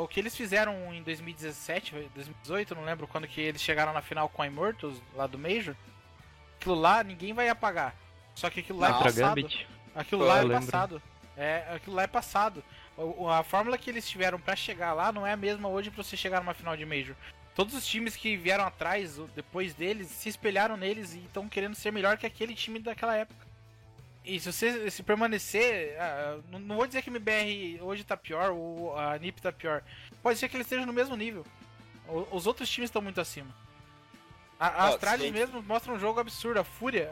o 0.01 0.07
que 0.07 0.19
eles 0.19 0.36
fizeram 0.38 0.93
em 0.93 1.03
2017, 1.03 1.91
2018, 2.13 2.73
não 2.73 2.86
lembro 2.86 3.05
quando 3.05 3.27
que 3.27 3.41
eles 3.41 3.61
chegaram 3.61 3.91
na 3.91 4.01
final 4.01 4.29
com 4.29 4.41
a 4.41 4.47
Immortals, 4.47 5.01
lá 5.13 5.27
do 5.27 5.38
Major. 5.38 5.75
Aquilo 6.57 6.75
lá 6.75 7.03
ninguém 7.03 7.33
vai 7.33 7.49
apagar. 7.49 7.93
Só 8.36 8.49
que 8.49 8.59
aquilo 8.59 8.79
lá 8.79 8.89
é 8.89 9.03
passado. 9.03 9.49
Aquilo 9.95 10.25
lá 10.25 10.41
é 10.41 10.49
passado. 10.49 11.01
É, 11.38 11.65
aquilo 11.73 11.95
lá 11.95 12.03
é 12.03 12.07
passado. 12.07 12.63
A 13.29 13.43
fórmula 13.43 13.77
que 13.77 13.89
eles 13.89 14.07
tiveram 14.07 14.39
para 14.39 14.55
chegar 14.55 14.93
lá 14.93 15.11
não 15.11 15.25
é 15.25 15.33
a 15.33 15.38
mesma 15.38 15.67
hoje 15.67 15.89
para 15.89 16.03
você 16.03 16.15
chegar 16.15 16.41
numa 16.41 16.53
final 16.53 16.77
de 16.77 16.86
Major. 16.86 17.15
Todos 17.55 17.73
os 17.73 17.88
times 17.88 18.15
que 18.15 18.36
vieram 18.36 18.65
atrás, 18.65 19.17
depois 19.33 19.73
deles, 19.73 20.07
se 20.07 20.27
espelharam 20.27 20.75
neles 20.75 21.13
e 21.13 21.19
estão 21.19 21.47
querendo 21.47 21.75
ser 21.75 21.91
melhor 21.91 22.17
que 22.17 22.25
aquele 22.25 22.53
time 22.53 22.79
daquela 22.79 23.15
época. 23.15 23.45
E 24.25 24.39
se 24.39 24.51
você 24.51 24.89
se 24.89 25.03
permanecer. 25.03 25.95
Ah, 25.99 26.39
não 26.51 26.75
vou 26.75 26.88
dizer 26.88 27.01
que 27.01 27.09
o 27.09 27.13
MBR 27.13 27.79
hoje 27.81 28.03
tá 28.03 28.17
pior, 28.17 28.51
ou 28.51 28.97
a 28.97 29.17
NIP 29.17 29.41
tá 29.41 29.51
pior. 29.51 29.83
Pode 30.21 30.38
ser 30.39 30.49
que 30.49 30.57
eles 30.57 30.65
estejam 30.65 30.86
no 30.86 30.91
mesmo 30.91 31.15
nível. 31.15 31.45
Os 32.31 32.45
outros 32.45 32.69
times 32.69 32.89
estão 32.89 33.01
muito 33.01 33.21
acima. 33.21 33.53
A, 34.59 34.67
a 34.67 34.87
Astralis 34.89 35.31
mesmo 35.31 35.61
mostra 35.63 35.91
um 35.91 35.99
jogo 35.99 36.19
absurdo. 36.19 36.59
A 36.59 36.63
Fúria. 36.63 37.11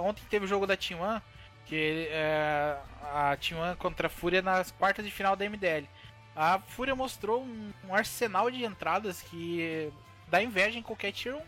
Ontem 0.00 0.22
teve 0.30 0.46
o 0.46 0.48
jogo 0.48 0.66
da 0.66 0.76
T1, 0.76 1.20
que 1.66 2.08
é, 2.10 2.76
a 3.02 3.36
T1 3.36 3.76
contra 3.76 4.06
a 4.06 4.10
Fúria 4.10 4.40
nas 4.40 4.70
quartas 4.70 5.04
de 5.04 5.10
final 5.10 5.36
da 5.36 5.48
MDL. 5.48 5.86
A 6.34 6.58
Fúria 6.58 6.94
mostrou 6.94 7.42
um, 7.42 7.72
um 7.86 7.94
arsenal 7.94 8.50
de 8.50 8.64
entradas 8.64 9.20
que 9.20 9.92
dá 10.28 10.42
inveja 10.42 10.78
em 10.78 10.82
qualquer 10.82 11.12
tier 11.12 11.36
1. 11.36 11.40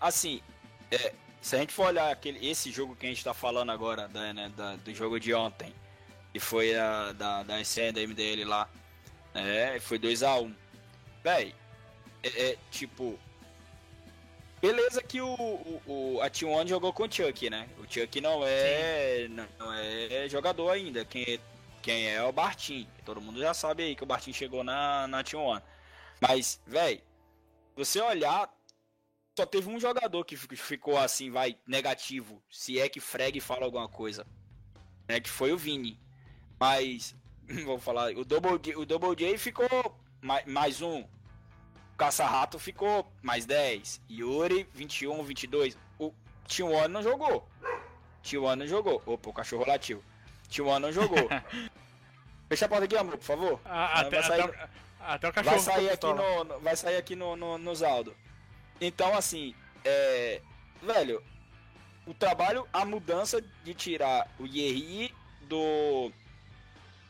Assim, 0.00 0.40
é, 0.92 1.12
se 1.40 1.56
a 1.56 1.58
gente 1.58 1.72
for 1.72 1.86
olhar 1.86 2.10
aquele, 2.12 2.48
esse 2.48 2.70
jogo 2.70 2.94
que 2.94 3.06
a 3.06 3.08
gente 3.08 3.24
tá 3.24 3.34
falando 3.34 3.72
agora, 3.72 4.06
da, 4.06 4.32
né, 4.32 4.52
da, 4.56 4.76
do 4.76 4.94
jogo 4.94 5.18
de 5.18 5.34
ontem, 5.34 5.74
que 6.32 6.38
foi 6.38 6.76
a, 6.76 7.10
da, 7.10 7.42
da 7.42 7.60
SN, 7.60 7.92
da 7.92 8.00
MDL 8.00 8.44
lá, 8.46 8.68
é, 9.34 9.80
foi 9.80 9.98
2x1. 9.98 10.44
Um. 10.44 10.54
Véi, 11.24 11.52
é, 12.22 12.50
é, 12.50 12.58
tipo. 12.70 13.18
Beleza 14.60 15.00
que 15.02 15.20
o, 15.20 15.34
o, 15.34 15.82
o 15.86 16.20
a 16.20 16.28
T1 16.28 16.66
jogou 16.66 16.92
com 16.92 17.04
o 17.04 17.12
Chuck, 17.12 17.48
né? 17.48 17.68
O 17.78 17.84
Chuck 17.92 18.20
não 18.20 18.42
é. 18.44 19.28
Não, 19.28 19.46
não 19.58 19.72
é 19.72 20.28
jogador 20.28 20.70
ainda. 20.70 21.04
Quem, 21.04 21.40
quem 21.80 22.08
é, 22.08 22.14
é 22.14 22.22
o 22.22 22.32
Bartim. 22.32 22.88
Todo 23.04 23.20
mundo 23.20 23.38
já 23.38 23.54
sabe 23.54 23.84
aí 23.84 23.94
que 23.94 24.02
o 24.02 24.06
Bartim 24.06 24.32
chegou 24.32 24.64
na, 24.64 25.06
na 25.06 25.22
T1. 25.22 25.62
Mas, 26.20 26.60
velho, 26.66 27.00
você 27.76 28.00
olhar, 28.00 28.52
só 29.38 29.46
teve 29.46 29.70
um 29.70 29.78
jogador 29.78 30.24
que 30.24 30.36
ficou 30.36 30.98
assim, 30.98 31.30
vai, 31.30 31.56
negativo. 31.66 32.42
Se 32.50 32.80
é 32.80 32.88
que 32.88 33.00
Freg 33.00 33.40
fala 33.40 33.64
alguma 33.64 33.88
coisa. 33.88 34.26
Né, 35.08 35.20
que 35.20 35.30
foi 35.30 35.52
o 35.52 35.56
Vini. 35.56 36.00
Mas, 36.58 37.14
vou 37.64 37.78
falar, 37.78 38.10
o 38.16 38.24
Double 38.24 38.58
J, 38.58 38.74
o 38.76 38.84
Double 38.84 39.14
J 39.14 39.38
ficou 39.38 39.68
mais, 40.20 40.44
mais 40.46 40.82
um. 40.82 41.06
Caça-Rato 41.98 42.60
ficou 42.60 43.04
mais 43.20 43.44
10. 43.44 44.00
Yuri, 44.08 44.68
21, 44.72 45.20
22. 45.24 45.76
O 45.98 46.14
T1 46.46 46.86
não 46.86 47.02
jogou. 47.02 47.46
T1 48.22 48.54
não 48.54 48.66
jogou. 48.68 49.02
Opa, 49.04 49.30
o 49.30 49.32
cachorro 49.32 49.66
latiu. 49.66 50.02
T1 50.48 50.78
não 50.78 50.92
jogou. 50.92 51.28
Fecha 52.48 52.66
a 52.66 52.68
porta 52.68 52.84
aqui, 52.84 52.96
amor, 52.96 53.18
por 53.18 53.24
favor. 53.24 53.60
Ah, 53.64 54.00
até, 54.00 54.22
sair... 54.22 54.42
até, 54.42 54.68
até, 55.00 55.28
o 55.28 55.32
cachorro 55.32 55.56
vai 55.56 55.60
sair 55.60 55.90
aqui 55.90 56.06
no, 56.06 56.60
Vai 56.60 56.76
sair 56.76 56.96
aqui 56.96 57.16
no, 57.16 57.36
no, 57.36 57.58
no 57.58 57.74
Zaldo. 57.74 58.16
Então, 58.80 59.14
assim, 59.16 59.52
é... 59.84 60.40
Velho, 60.80 61.20
o 62.06 62.14
trabalho, 62.14 62.66
a 62.72 62.84
mudança 62.84 63.42
de 63.64 63.74
tirar 63.74 64.30
o 64.38 64.46
Yerri 64.46 65.12
do... 65.42 66.12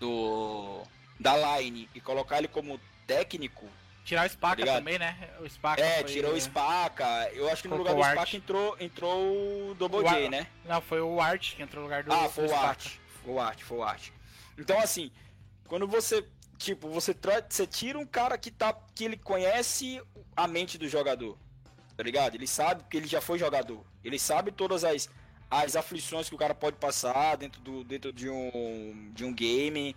Do... 0.00 0.82
Da 1.20 1.36
line 1.58 1.90
e 1.94 2.00
colocar 2.00 2.38
ele 2.38 2.48
como 2.48 2.80
técnico 3.06 3.68
Tirar 4.08 4.26
o 4.26 4.30
Spaca 4.30 4.64
tá 4.64 4.76
também, 4.76 4.98
né? 4.98 5.28
O 5.38 5.46
Spaca 5.46 5.82
é, 5.82 5.96
foi... 5.96 6.04
tirou 6.04 6.32
o 6.32 6.40
Spaca. 6.40 7.30
Eu 7.34 7.46
acho 7.50 7.60
que 7.60 7.68
no 7.68 7.76
lugar 7.76 7.94
do 7.94 8.02
Spaca 8.02 8.36
entrou, 8.38 8.74
entrou 8.80 9.70
o 9.70 9.74
Double 9.74 9.98
o 9.98 10.02
J, 10.02 10.24
Ar... 10.24 10.30
né? 10.30 10.46
Não, 10.64 10.80
foi 10.80 11.02
o 11.02 11.20
Art 11.20 11.54
que 11.54 11.62
entrou 11.62 11.82
no 11.82 11.88
lugar 11.90 12.02
do 12.02 12.10
Ah, 12.10 12.26
foi 12.26 12.46
do 12.46 12.52
o 12.54 12.56
Art. 12.56 12.96
Foi 13.22 13.34
o 13.34 13.38
Art, 13.38 13.62
foi 13.62 13.76
o 13.76 13.82
Art. 13.82 14.08
Então, 14.56 14.78
assim, 14.78 15.12
quando 15.66 15.86
você, 15.86 16.26
tipo, 16.56 16.88
você, 16.88 17.12
tra... 17.12 17.44
você 17.46 17.66
tira 17.66 17.98
um 17.98 18.06
cara 18.06 18.38
que, 18.38 18.50
tá, 18.50 18.74
que 18.94 19.04
ele 19.04 19.18
conhece 19.18 20.00
a 20.34 20.48
mente 20.48 20.78
do 20.78 20.88
jogador, 20.88 21.36
tá 21.94 22.02
ligado? 22.02 22.34
Ele 22.34 22.46
sabe 22.46 22.84
que 22.90 22.96
ele 22.96 23.06
já 23.06 23.20
foi 23.20 23.38
jogador. 23.38 23.84
Ele 24.02 24.18
sabe 24.18 24.50
todas 24.50 24.84
as, 24.84 25.10
as 25.50 25.76
aflições 25.76 26.30
que 26.30 26.34
o 26.34 26.38
cara 26.38 26.54
pode 26.54 26.78
passar 26.78 27.36
dentro, 27.36 27.60
do, 27.60 27.84
dentro 27.84 28.10
de, 28.10 28.30
um, 28.30 29.10
de 29.12 29.22
um 29.26 29.34
game, 29.34 29.94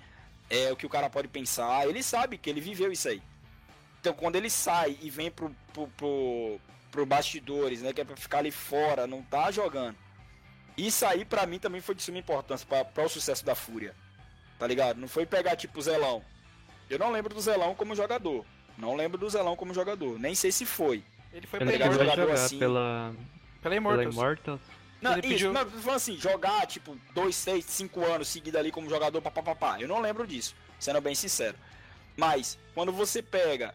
é, 0.49 0.70
o 0.70 0.76
que 0.76 0.86
o 0.86 0.89
cara 0.89 1.09
pode 1.09 1.30
pensar. 1.30 1.88
Ele 1.88 2.03
sabe 2.03 2.38
que 2.38 2.49
ele 2.49 2.59
viveu 2.59 2.91
isso 2.91 3.07
aí. 3.07 3.24
Então 4.02 4.14
quando 4.14 4.36
ele 4.36 4.49
sai 4.49 4.97
e 4.99 5.10
vem 5.12 5.30
pro, 5.30 5.56
pro, 5.72 5.88
pro, 5.89 6.60
pro 6.91 7.06
bastidores, 7.06 7.84
né? 7.84 7.93
Que 7.93 8.02
é 8.02 8.04
pra 8.04 8.18
ficar 8.18 8.39
ali 8.39 8.52
fora, 8.52 9.06
não 9.06 9.22
tá 9.22 9.52
jogando. 9.52 9.95
Isso 10.76 11.06
aí 11.06 11.24
pra 11.24 11.45
mim 11.45 11.60
também 11.60 11.82
foi 11.82 11.93
de 11.93 12.02
suma 12.02 12.18
importância 12.18 12.68
para 12.68 13.06
o 13.06 13.10
sucesso 13.10 13.45
da 13.45 13.54
Fúria. 13.54 13.95
Tá 14.58 14.66
ligado? 14.66 14.99
Não 14.99 15.08
foi 15.08 15.26
pegar 15.26 15.56
tipo 15.56 15.78
o 15.78 15.82
Zelão. 15.82 16.24
Eu 16.89 16.97
não 16.97 17.12
lembro 17.12 17.34
do 17.34 17.39
Zelão 17.39 17.76
como 17.76 17.95
jogador. 17.95 18.43
Não 18.78 18.95
lembro 18.95 19.20
do 19.20 19.30
Zelão 19.30 19.56
como 19.56 19.74
jogador. 19.74 20.20
Nem 20.20 20.34
sei 20.34 20.52
se 20.52 20.66
foi. 20.66 21.04
Ele 21.32 21.45
foi 21.45 21.62
ele 21.62 21.72
pegar 21.72 21.91
jogador 21.91 22.32
assim. 22.32 22.58
Pela, 22.58 23.14
pela 23.62 23.76
Immortals. 23.76 24.16
Pela 24.16 24.26
Immortals. 24.26 24.62
Não, 25.02 25.14
ele 25.14 25.22
isso, 25.22 25.30
pediu... 25.30 25.54
não, 25.54 25.66
falando 25.66 25.97
assim, 25.97 26.18
jogar 26.18 26.68
tipo 26.68 26.95
2, 27.14 27.36
6, 27.36 27.66
5 27.66 28.06
anos 28.06 28.28
seguido 28.28 28.58
ali 28.58 28.72
como 28.72 28.89
jogador, 28.89 29.22
papapá. 29.22 29.80
Eu 29.80 29.88
não 29.88 29.99
lembro 29.99 30.28
disso, 30.28 30.56
sendo 30.80 31.02
bem 31.02 31.16
sincero. 31.16 31.58
Mas, 32.16 32.58
quando 32.76 32.91
você 32.91 33.22
pega 33.22 33.74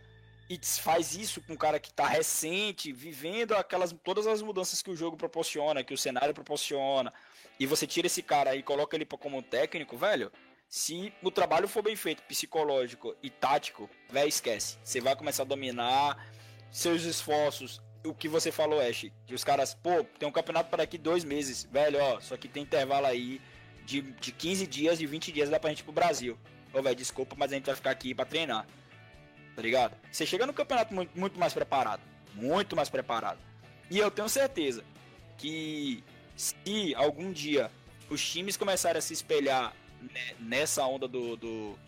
e 0.48 0.58
faz 0.80 1.14
isso 1.16 1.40
com 1.40 1.54
um 1.54 1.56
cara 1.56 1.80
que 1.80 1.90
está 1.90 2.06
recente, 2.06 2.92
vivendo 2.92 3.54
aquelas 3.54 3.94
todas 4.04 4.26
as 4.26 4.42
mudanças 4.42 4.80
que 4.80 4.90
o 4.90 4.96
jogo 4.96 5.16
proporciona, 5.16 5.82
que 5.82 5.94
o 5.94 5.98
cenário 5.98 6.32
proporciona, 6.32 7.12
e 7.58 7.66
você 7.66 7.86
tira 7.86 8.06
esse 8.06 8.22
cara 8.22 8.54
e 8.54 8.62
coloca 8.62 8.96
ele 8.96 9.04
como 9.04 9.42
técnico, 9.42 9.96
velho, 9.96 10.30
se 10.68 11.12
o 11.22 11.30
trabalho 11.30 11.66
for 11.66 11.82
bem 11.82 11.96
feito, 11.96 12.22
psicológico 12.24 13.14
e 13.22 13.30
tático, 13.30 13.88
velho, 14.10 14.28
esquece. 14.28 14.78
Você 14.84 15.00
vai 15.00 15.16
começar 15.16 15.42
a 15.42 15.46
dominar 15.46 16.28
seus 16.70 17.02
esforços. 17.02 17.80
O 18.04 18.14
que 18.14 18.28
você 18.28 18.52
falou, 18.52 18.80
Ash, 18.80 19.10
que 19.26 19.34
os 19.34 19.42
caras, 19.42 19.74
pô, 19.74 20.04
tem 20.18 20.28
um 20.28 20.32
campeonato 20.32 20.70
para 20.70 20.78
daqui 20.78 20.96
dois 20.96 21.24
meses, 21.24 21.64
velho, 21.64 21.98
ó, 22.00 22.20
só 22.20 22.36
que 22.36 22.46
tem 22.46 22.62
intervalo 22.62 23.06
aí 23.06 23.40
de, 23.84 24.00
de 24.00 24.30
15 24.30 24.66
dias 24.66 25.00
e 25.00 25.06
20 25.06 25.32
dias 25.32 25.50
dá 25.50 25.58
pra 25.58 25.70
gente 25.70 25.80
ir 25.80 25.84
pro 25.84 25.92
Brasil. 25.92 26.38
Ô, 26.72 26.80
velho, 26.80 26.94
desculpa, 26.94 27.34
mas 27.36 27.52
a 27.52 27.56
gente 27.56 27.66
vai 27.66 27.74
ficar 27.74 27.90
aqui 27.90 28.14
para 28.14 28.24
treinar 28.24 28.66
tá 29.56 29.62
ligado? 29.62 29.96
Você 30.12 30.26
chega 30.26 30.46
no 30.46 30.52
campeonato 30.52 30.94
muito, 30.94 31.18
muito 31.18 31.40
mais 31.40 31.54
preparado, 31.54 32.02
muito 32.34 32.76
mais 32.76 32.90
preparado. 32.90 33.38
E 33.90 33.98
eu 33.98 34.10
tenho 34.10 34.28
certeza 34.28 34.84
que 35.38 36.04
se 36.36 36.94
algum 36.94 37.32
dia 37.32 37.70
os 38.10 38.24
times 38.24 38.56
começarem 38.56 38.98
a 38.98 39.02
se 39.02 39.14
espelhar 39.14 39.74
nessa 40.38 40.84
onda 40.86 41.08
do, 41.08 41.36
do 41.36 41.78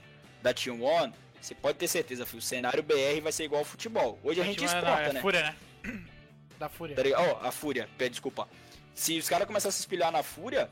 da 0.43 0.55
Team 0.55 0.83
One, 0.83 1.13
você 1.41 1.55
pode 1.55 1.79
ter 1.79 1.87
certeza, 1.87 2.25
que 2.25 2.37
o 2.37 2.43
cenário 2.43 2.83
BR 2.83 3.21
vai 3.23 3.33
ser 3.33 3.45
igual 3.45 3.61
ao 3.61 3.65
futebol. 3.65 4.19
Hoje 4.25 4.41
a, 4.41 4.45
a 4.45 4.47
gente 4.47 4.65
exporta, 4.65 4.91
não, 4.91 4.99
é 4.99 5.13
né? 5.13 5.21
Fúria, 5.21 5.43
né? 5.43 5.57
Da 6.59 6.69
Fúria. 6.69 6.97
Tá 6.97 7.03
oh, 7.21 7.47
a 7.47 7.53
Fúria, 7.53 7.89
pede 7.97 8.11
desculpa. 8.11 8.49
Se 8.95 9.17
os 9.17 9.29
caras 9.29 9.47
começarem 9.47 9.69
a 9.69 9.73
se 9.73 9.81
espelhar 9.81 10.11
na 10.11 10.23
Fúria, 10.23 10.71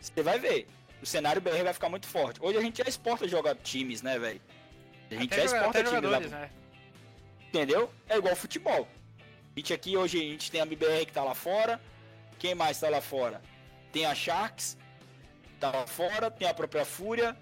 você 0.00 0.22
vai 0.22 0.38
ver. 0.38 0.66
O 1.00 1.06
cenário 1.06 1.40
BR 1.40 1.62
vai 1.62 1.72
ficar 1.72 1.88
muito 1.88 2.08
forte. 2.08 2.40
Hoje 2.42 2.58
a 2.58 2.60
gente 2.60 2.78
já 2.78 2.88
exporta 2.88 3.28
jogar 3.28 3.54
times, 3.54 4.02
né, 4.02 4.18
velho? 4.18 4.40
A 5.10 5.14
gente 5.14 5.32
até 5.32 5.48
já 5.48 5.56
exporta 5.56 5.84
time 5.84 6.00
lá. 6.06 6.20
Né? 6.20 6.50
Entendeu? 7.48 7.90
É 8.08 8.16
igual 8.16 8.36
futebol. 8.36 8.88
A 9.56 9.58
gente 9.58 9.72
aqui 9.72 9.96
hoje 9.96 10.18
a 10.18 10.22
gente 10.22 10.50
tem 10.50 10.60
a 10.60 10.64
MBR 10.64 11.06
que 11.06 11.12
tá 11.12 11.24
lá 11.24 11.34
fora. 11.34 11.80
Quem 12.38 12.54
mais 12.54 12.78
tá 12.78 12.88
lá 12.88 13.00
fora? 13.00 13.40
Tem 13.92 14.06
a 14.06 14.14
Sharks, 14.14 14.76
tá 15.58 15.70
lá 15.70 15.86
fora, 15.86 16.30
tem 16.30 16.46
a 16.46 16.54
própria 16.54 16.84
Fúria, 16.84 17.36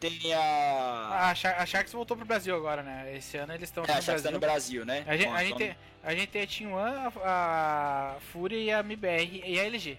tem 0.00 0.32
a. 0.32 1.30
A, 1.30 1.66
Sharks 1.66 1.92
voltou 1.92 2.16
pro 2.16 2.24
Brasil 2.24 2.54
agora, 2.56 2.82
né? 2.82 3.14
Esse 3.16 3.36
ano 3.36 3.52
eles 3.52 3.68
estão 3.68 3.84
é, 3.84 3.86
no 3.88 3.92
a 3.92 4.00
Sharks 4.00 4.06
Brasil. 4.06 4.24
tá 4.24 4.30
no 4.30 4.40
Brasil, 4.40 4.86
né? 4.86 5.04
A 5.06 5.16
gente, 5.16 5.28
a 5.28 5.44
gente, 5.44 5.56
tem, 5.56 5.76
a 6.02 6.14
gente 6.14 6.28
tem 6.28 6.42
a 6.42 6.46
Team 6.46 6.72
One, 6.72 7.12
a, 7.22 8.14
a 8.16 8.20
Fúria 8.32 8.56
e 8.56 8.70
a 8.70 8.80
MBR 8.80 9.42
e 9.44 9.60
a 9.60 9.64
LG. 9.64 9.98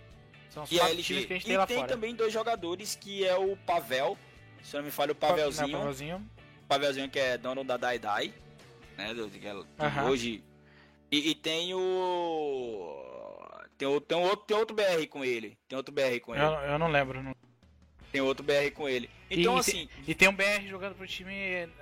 São 0.49 0.63
os 0.63 0.71
e 0.71 0.79
quatro 0.79 1.03
times 1.03 1.25
que 1.25 1.33
a 1.33 1.35
gente 1.35 1.45
tem 1.45 1.53
e 1.53 1.57
lá 1.57 1.67
tem 1.67 1.77
fora. 1.77 1.89
também 1.89 2.15
dois 2.15 2.33
jogadores 2.33 2.95
que 2.95 3.25
é 3.25 3.35
o 3.35 3.55
Pavel, 3.57 4.17
se 4.63 4.75
não 4.75 4.83
me 4.83 4.91
falha 4.91 5.11
o 5.11 5.15
Pavelzinho. 5.15 5.67
Não, 5.67 5.79
Pavelzinho. 5.79 6.29
Pavelzinho 6.69 7.09
que 7.09 7.17
é 7.17 7.35
dono 7.35 7.63
da 7.63 7.77
Dai 7.77 7.97
Dai, 7.97 8.31
né? 8.95 9.11
Do, 9.11 9.27
que 9.27 9.47
uhum. 9.47 10.05
hoje. 10.07 10.43
E, 11.11 11.31
e, 11.31 11.35
tem 11.35 11.73
o. 11.73 13.03
Tem, 13.75 13.87
o, 13.87 13.99
tem, 13.99 14.15
outro, 14.15 14.45
tem 14.45 14.55
outro 14.55 14.75
BR 14.75 15.07
com 15.09 15.25
ele. 15.25 15.57
Tem 15.67 15.75
outro 15.75 15.91
BR 15.91 16.19
com 16.21 16.35
ele. 16.35 16.43
Eu, 16.43 16.51
eu 16.51 16.79
não 16.79 16.87
lembro. 16.87 17.23
Não... 17.23 17.35
Tem 18.11 18.21
outro 18.21 18.45
BR 18.45 18.71
com 18.75 18.87
ele. 18.87 19.09
Então, 19.31 19.57
e, 19.57 19.59
assim. 19.59 19.89
E 20.07 20.13
tem 20.13 20.29
um 20.29 20.35
BR 20.35 20.67
jogando 20.67 20.93
pro 20.93 21.07
time 21.07 21.33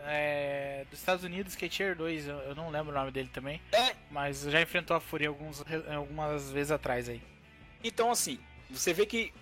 é, 0.06 0.86
dos 0.90 1.00
Estados 1.00 1.26
Unidos, 1.26 1.54
que 1.54 1.66
é 1.66 1.70
Tier 1.70 1.94
2. 1.94 2.28
Eu, 2.30 2.38
eu, 2.38 2.56
não 2.56 2.70
lembro 2.70 2.92
o 2.92 2.96
nome 2.96 3.12
dele 3.12 3.30
também. 3.34 3.62
É. 3.74 3.94
Mas 4.10 4.44
já 4.44 4.62
enfrentou 4.62 4.96
a 4.96 5.02
Fúria 5.02 5.28
alguns, 5.28 5.66
algumas 5.94 6.50
vezes 6.50 6.72
atrás 6.72 7.10
aí. 7.10 7.22
Então, 7.84 8.10
assim, 8.10 8.40
você 8.70 8.94
vê 8.94 9.06
que. 9.06 9.34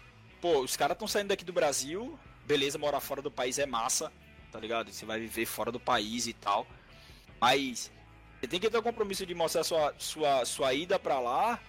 Pô, 0.42 0.62
os 0.62 0.76
caras 0.76 0.96
estão 0.96 1.08
saindo 1.08 1.28
daqui 1.28 1.46
do 1.46 1.54
Brasil. 1.54 2.18
Beleza, 2.48 2.80
morar 2.80 3.00
fora 3.00 3.22
do 3.22 3.30
país 3.30 3.60
é 3.60 3.68
massa 3.68 4.12
tá 4.56 4.62
ligado? 4.62 4.90
Você 4.90 5.06
vai 5.06 5.20
viver 5.20 5.46
fora 5.46 5.70
do 5.70 5.80
país 5.80 6.28
e 6.28 6.34
tal. 6.34 6.66
Mas 7.42 7.92
você 8.40 8.48
tem 8.48 8.58
que 8.58 8.70
ter 8.70 8.78
o 8.78 8.82
compromisso 8.82 9.26
de 9.26 9.36
mostrar 9.36 9.66
sua, 9.66 9.94
sua, 9.98 10.46
sua 10.46 10.74
ida 10.74 10.98
para 10.98 11.20
lá. 11.20 11.60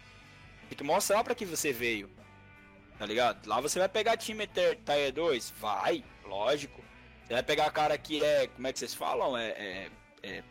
Tem 0.69 0.79
que 0.79 0.85
mostrar 0.85 1.25
para 1.25 1.35
que 1.35 1.45
você 1.45 1.73
veio. 1.73 2.09
Tá 2.97 3.05
ligado? 3.05 3.45
Lá 3.47 3.61
você 3.61 3.81
vai 3.81 3.89
pegar 3.89 4.17
time 4.17 4.47
Tier 4.47 5.13
2? 5.13 5.55
Vai, 5.59 6.05
lógico. 6.25 6.81
Você 7.25 7.35
vai 7.35 7.43
pegar 7.43 7.71
cara 7.73 7.99
que 7.99 8.25
é. 8.25 8.47
Como 8.47 8.69
é 8.69 8.73
que 8.73 8.79
vocês 8.79 8.95
falam? 8.95 9.37
É. 9.37 9.49
é, 9.49 9.91
é 10.23 10.45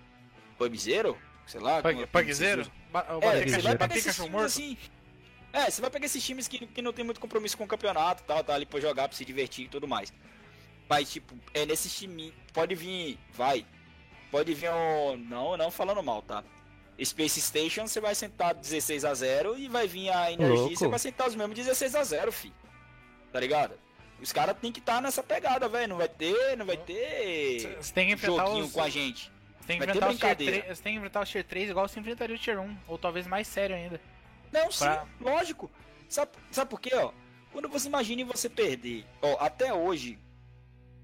Pubzeiro? 0.58 1.18
Sei 1.48 1.62
lá. 1.62 1.82
Pug, 1.82 2.06
Pugzeiro? 2.08 2.70
É, 3.22 3.48
você 3.48 3.62
vai 3.62 3.78
pegar 3.78 3.96
esses 3.96 4.16
times 4.16 4.42
assim. 4.42 4.78
É, 5.54 5.72
você 5.72 5.82
vai 5.82 5.90
pegar 5.90 6.06
esses 6.06 6.24
times 6.24 6.50
que, 6.50 6.68
que 6.68 6.82
não 6.82 6.92
tem 6.92 7.06
muito 7.06 7.22
compromisso 7.22 7.58
com 7.58 7.64
o 7.64 7.68
campeonato 7.68 8.24
tal, 8.24 8.44
tá 8.44 8.54
ali 8.54 8.66
pra 8.66 8.80
jogar, 8.82 9.08
pra 9.08 9.18
se 9.18 9.24
divertir 9.24 9.66
e 9.66 9.70
tudo 9.70 9.88
mais. 9.88 10.12
Mas, 10.90 11.12
tipo, 11.12 11.36
é 11.54 11.66
nesses 11.66 11.96
times. 11.96 12.34
Pode 12.54 12.76
vir. 12.76 13.18
Vai. 13.34 13.66
Pode 14.32 14.54
vir 14.54 14.70
um. 14.70 15.18
Não, 15.18 15.58
não 15.58 15.72
falando 15.72 16.04
mal, 16.04 16.22
tá? 16.22 16.44
Space 17.04 17.42
Station 17.42 17.88
você 17.88 18.00
vai 18.00 18.16
sentar 18.16 18.54
16 18.54 19.04
a 19.04 19.14
0 19.14 19.58
e 19.58 19.68
vai 19.68 19.88
vir 19.88 20.10
a 20.10 20.32
Energia 20.32 20.78
você 20.78 20.88
vai 20.88 21.00
sentar 21.00 21.28
os 21.28 21.36
mesmos 21.36 21.56
16 21.56 21.96
a 21.96 22.04
0 22.04 22.32
fi. 22.32 22.54
Tá 23.34 23.40
ligado? 23.40 23.78
Os 24.22 24.32
caras 24.32 24.56
tem 24.62 24.72
que 24.72 24.80
estar 24.80 24.96
tá 24.96 25.02
nessa 25.02 25.22
pegada, 25.22 25.68
velho. 25.68 25.90
Não 25.90 25.98
vai 25.98 26.08
ter, 26.08 26.56
não 26.56 26.66
vai 26.66 26.78
ter 26.78 27.78
você 27.82 27.94
tem 27.94 28.08
que 28.08 28.14
enfrentar 28.14 28.46
joguinho 28.46 28.66
os... 28.66 28.72
com 28.72 28.82
a 28.82 28.90
gente. 28.90 29.32
Você 29.60 29.68
tem 29.68 29.80
que 29.80 29.86
enfrentar 29.86 30.10
o 30.10 30.16
Tier 30.16 30.36
3, 30.36 30.66
você 30.68 30.84
tem 30.84 30.94
que 30.94 30.98
enfrentar 30.98 31.22
o 31.22 31.26
Tier 31.26 31.44
3 31.44 31.70
igual 31.70 31.88
você 31.88 32.00
enfrentaria 32.00 32.36
o 32.36 32.40
Tier 32.40 32.60
1, 32.60 32.78
ou 32.88 32.98
talvez 32.98 33.28
mais 33.28 33.48
sério 33.48 33.76
ainda. 33.76 34.00
Não, 34.52 34.70
pra... 34.70 34.72
sim, 34.72 35.10
lógico. 35.20 35.72
Sabe, 36.08 36.32
sabe 36.52 36.70
por 36.70 36.80
quê, 36.80 36.96
ó? 36.96 37.12
Quando 37.52 37.68
você 37.68 37.88
imagina 37.88 38.24
você 38.26 38.48
perder, 38.48 39.06
ó, 39.22 39.38
até 39.40 39.74
hoje, 39.74 40.20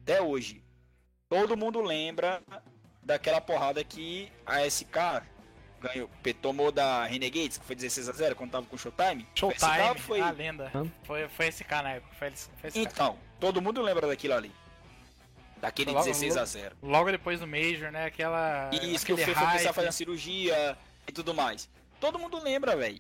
até 0.02 0.22
hoje, 0.22 0.64
todo 1.30 1.56
mundo 1.56 1.82
lembra 1.82 2.42
daquela 3.04 3.40
porrada 3.40 3.84
que 3.84 4.32
a 4.46 4.66
SK 4.68 5.24
ganhou, 5.80 6.10
tomou 6.42 6.72
da 6.72 7.06
Renegades, 7.06 7.58
que 7.58 7.66
foi 7.66 7.76
16 7.76 8.10
a 8.10 8.12
0 8.12 8.36
quando 8.36 8.52
tava 8.52 8.66
com 8.66 8.78
Showtime. 8.78 9.28
Showtime, 9.36 10.00
foi... 10.00 10.22
a 10.22 10.32
lenda. 10.32 10.72
Foi, 11.04 11.28
foi 11.30 11.52
SK 11.52 11.72
na 11.84 11.92
época. 11.94 12.14
Foi, 12.16 12.32
foi 12.32 12.70
SK. 12.70 12.78
Então, 12.78 13.18
todo 13.40 13.62
mundo 13.62 13.82
lembra 13.82 14.08
daquilo 14.08 14.34
ali. 14.34 14.52
Daquele 15.58 15.92
logo, 15.92 16.06
16 16.06 16.38
a 16.38 16.46
0 16.46 16.76
Logo 16.82 17.12
depois 17.12 17.40
do 17.40 17.46
Major, 17.46 17.92
né? 17.92 18.06
Aquela. 18.06 18.72
Isso, 18.74 19.06
que 19.06 19.14
o 19.14 19.18
Fê 19.18 19.36
foi 19.36 19.46
precisar 19.46 19.74
fazer 19.74 19.88
uma 19.88 19.92
cirurgia 19.92 20.76
e 21.08 21.12
tudo 21.12 21.36
mais. 21.36 21.70
Todo 22.00 22.18
mundo 22.18 22.42
lembra, 22.42 22.76
velho. 22.76 23.00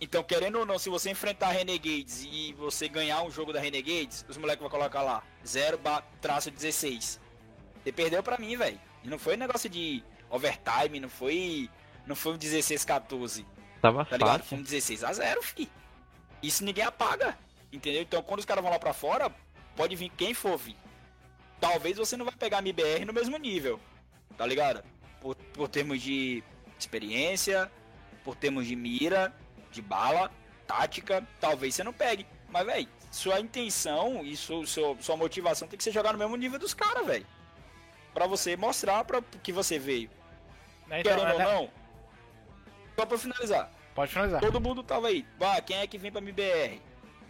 Então, 0.00 0.22
querendo 0.22 0.58
ou 0.58 0.66
não, 0.66 0.78
se 0.78 0.88
você 0.88 1.10
enfrentar 1.10 1.50
Renegades 1.50 2.24
e 2.24 2.54
você 2.54 2.88
ganhar 2.88 3.22
um 3.22 3.30
jogo 3.30 3.52
da 3.52 3.60
Renegades, 3.60 4.24
os 4.26 4.38
moleques 4.38 4.62
vão 4.62 4.70
colocar 4.70 5.02
lá 5.02 5.22
0 5.46 5.78
traço 6.20 6.50
16. 6.50 7.20
Você 7.82 7.92
perdeu 7.92 8.22
pra 8.22 8.38
mim, 8.38 8.56
velho. 8.56 8.80
E 9.04 9.08
não 9.08 9.18
foi 9.18 9.36
negócio 9.36 9.68
de 9.68 10.02
overtime, 10.30 11.00
não 11.00 11.08
foi 11.08 11.68
não 12.06 12.16
foi 12.16 12.32
um 12.32 12.38
16 12.38 12.84
14. 12.84 13.46
Tava 13.82 14.04
tá 14.04 14.16
ligado? 14.16 14.42
Foi 14.42 14.58
um 14.58 14.62
16 14.62 15.04
a 15.04 15.12
0, 15.12 15.42
fi. 15.42 15.70
Isso 16.42 16.64
ninguém 16.64 16.84
apaga. 16.84 17.38
Entendeu? 17.70 18.02
Então 18.02 18.22
quando 18.22 18.40
os 18.40 18.46
caras 18.46 18.62
vão 18.62 18.72
lá 18.72 18.78
pra 18.78 18.94
fora, 18.94 19.30
pode 19.76 19.96
vir 19.96 20.10
quem 20.10 20.32
for 20.32 20.56
vir. 20.56 20.76
Talvez 21.60 21.98
você 21.98 22.16
não 22.16 22.24
vai 22.24 22.34
pegar 22.34 22.58
a 22.58 22.60
MBR 22.60 23.04
no 23.04 23.12
mesmo 23.12 23.36
nível. 23.36 23.78
Tá 24.36 24.46
ligado? 24.46 24.82
Por, 25.20 25.34
por 25.36 25.68
termos 25.68 26.00
de 26.00 26.42
experiência, 26.78 27.70
por 28.24 28.34
termos 28.34 28.66
de 28.66 28.74
mira, 28.74 29.34
de 29.70 29.82
bala, 29.82 30.30
tática, 30.66 31.26
talvez 31.40 31.74
você 31.74 31.84
não 31.84 31.92
pegue. 31.92 32.26
Mas, 32.48 32.66
velho, 32.66 32.88
sua 33.10 33.40
intenção 33.40 34.24
e 34.24 34.36
sua, 34.36 34.66
sua, 34.66 34.96
sua 35.00 35.16
motivação 35.16 35.68
tem 35.68 35.76
que 35.76 35.84
ser 35.84 35.92
jogar 35.92 36.12
no 36.12 36.18
mesmo 36.18 36.36
nível 36.36 36.58
dos 36.58 36.74
caras, 36.74 37.06
velho. 37.06 37.26
Pra 38.12 38.26
você 38.26 38.56
mostrar 38.56 39.04
pra 39.04 39.22
que 39.42 39.52
você 39.52 39.78
veio. 39.78 40.10
Então, 40.86 41.02
Querendo 41.02 41.32
ou 41.32 41.38
né? 41.38 41.44
não, 41.44 41.70
só 43.00 43.06
pra 43.06 43.16
finalizar. 43.16 43.70
Pode 43.94 44.12
finalizar. 44.12 44.40
Todo 44.40 44.60
mundo 44.60 44.82
tava 44.82 45.08
aí. 45.08 45.24
Bah, 45.38 45.60
quem 45.60 45.78
é 45.78 45.86
que 45.86 45.96
vem 45.96 46.12
pra 46.12 46.20
MBR? 46.20 46.80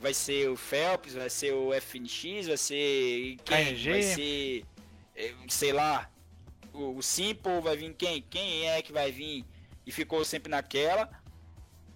Vai 0.01 0.14
ser 0.14 0.49
o 0.49 0.57
Phelps, 0.57 1.14
vai 1.14 1.28
ser 1.28 1.53
o 1.53 1.72
FNX, 1.74 2.49
vai 2.49 2.57
ser. 2.57 3.36
Quem? 3.45 3.74
KG. 3.74 3.91
Vai 3.91 4.03
ser. 4.03 4.64
Eh, 5.14 5.34
sei 5.49 5.72
lá. 5.72 6.11
O, 6.72 6.97
o 6.97 7.03
Simple 7.03 7.61
vai 7.61 7.76
vir 7.76 7.95
quem? 7.95 8.22
Quem 8.22 8.68
é 8.68 8.80
que 8.82 8.93
vai 8.93 9.12
vir? 9.12 9.45
E 9.86 9.93
ficou 9.93 10.24
sempre 10.24 10.51
naquela. 10.51 11.09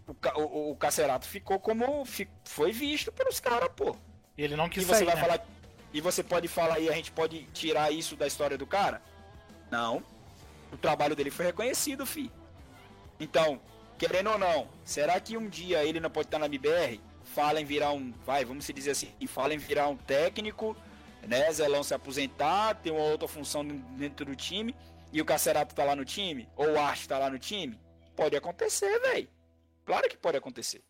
O, 0.07 0.41
o, 0.41 0.71
o 0.73 0.77
Cacerato 0.77 1.27
ficou 1.27 1.59
como. 1.59 2.05
Foi 2.45 2.73
visto 2.73 3.11
pelos 3.13 3.41
caras, 3.41 3.71
pô. 3.75 3.97
E 4.37 4.43
ele 4.43 4.57
não 4.57 4.69
quis 4.69 4.83
e 4.83 4.87
você 4.87 4.97
sair, 4.97 5.07
vai 5.07 5.15
né? 5.15 5.21
falar 5.21 5.47
E 5.93 6.01
você 6.01 6.23
pode 6.23 6.49
falar 6.49 6.75
aí, 6.75 6.89
a 6.89 6.93
gente 6.93 7.13
pode 7.13 7.45
tirar 7.53 7.91
isso 7.91 8.17
da 8.17 8.27
história 8.27 8.59
do 8.59 8.67
cara? 8.67 9.01
Não. 9.71 10.03
O 10.73 10.77
trabalho 10.77 11.15
dele 11.15 11.31
foi 11.31 11.47
reconhecido, 11.47 12.05
fi. 12.05 12.31
Então, 13.19 13.61
querendo 13.97 14.31
ou 14.31 14.39
não, 14.39 14.69
será 14.85 15.19
que 15.21 15.37
um 15.37 15.49
dia 15.49 15.85
ele 15.85 16.01
não 16.01 16.11
pode 16.11 16.27
estar 16.27 16.39
na 16.39 16.47
MBR? 16.47 17.01
Fala 17.23 17.61
em 17.61 17.65
virar 17.65 17.93
um, 17.93 18.13
vai, 18.27 18.45
vamos 18.45 18.65
se 18.65 18.73
dizer 18.73 18.91
assim, 18.91 19.13
fala 19.27 19.55
em 19.55 19.59
virar 19.59 19.89
um 19.89 19.97
técnico, 19.97 20.77
né? 21.27 21.51
Zelão 21.53 21.83
se 21.83 21.95
aposentar, 21.95 22.75
ter 22.75 22.91
uma 22.91 23.05
outra 23.05 23.27
função 23.27 23.65
dentro 23.67 24.27
do 24.27 24.37
time 24.37 24.75
e 25.15 25.23
o 25.23 25.25
Cacerato 25.25 25.75
tá 25.75 25.85
lá 25.85 25.95
no 25.95 26.05
time, 26.05 26.49
ou 26.57 26.73
o 26.73 26.79
Arte 26.79 27.09
tá 27.09 27.17
lá 27.17 27.31
no 27.31 27.39
time? 27.39 27.79
Pode 28.17 28.37
acontecer, 28.37 28.99
velho. 28.99 29.29
Claro 29.85 30.09
que 30.09 30.17
pode 30.17 30.37
acontecer. 30.37 30.83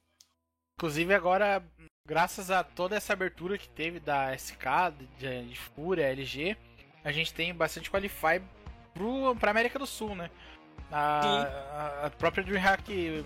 Inclusive 0.78 1.14
agora, 1.14 1.64
graças 2.06 2.50
a 2.50 2.64
toda 2.64 2.96
essa 2.96 3.12
abertura 3.12 3.56
que 3.56 3.68
teve 3.68 4.00
da 4.00 4.36
SK, 4.36 4.92
de, 5.18 5.44
de 5.46 5.58
Fúria, 5.58 6.10
LG, 6.12 6.56
a 7.04 7.12
gente 7.12 7.32
tem 7.32 7.54
bastante 7.54 7.90
Qualify 7.90 8.42
pro, 8.92 9.36
pra 9.36 9.50
América 9.50 9.78
do 9.78 9.86
Sul, 9.86 10.14
né? 10.14 10.30
A, 10.90 12.04
a, 12.04 12.10
própria 12.10 12.44
DreamHack 12.44 13.24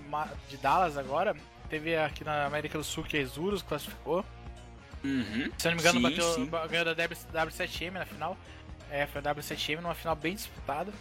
de 0.48 0.56
Dallas 0.58 0.96
agora 0.96 1.36
teve 1.68 1.96
aqui 1.96 2.24
na 2.24 2.46
América 2.46 2.78
do 2.78 2.84
Sul 2.84 3.04
que 3.04 3.16
a 3.16 3.20
Exurus 3.20 3.62
classificou. 3.62 4.24
Uhum. 5.04 5.50
Se 5.56 5.68
eu 5.68 5.70
não 5.70 5.76
me 5.76 5.82
engano, 5.82 5.98
sim, 5.98 6.02
bateu, 6.02 6.34
sim. 6.34 6.50
ganhou 6.70 6.84
da 6.84 6.94
W7M 6.94 7.92
na 7.92 8.06
final. 8.06 8.36
É, 8.90 9.06
foi 9.06 9.20
a 9.20 9.34
W7M 9.34 9.80
numa 9.80 9.94
final 9.94 10.16
bem 10.16 10.34
disputada. 10.34 10.92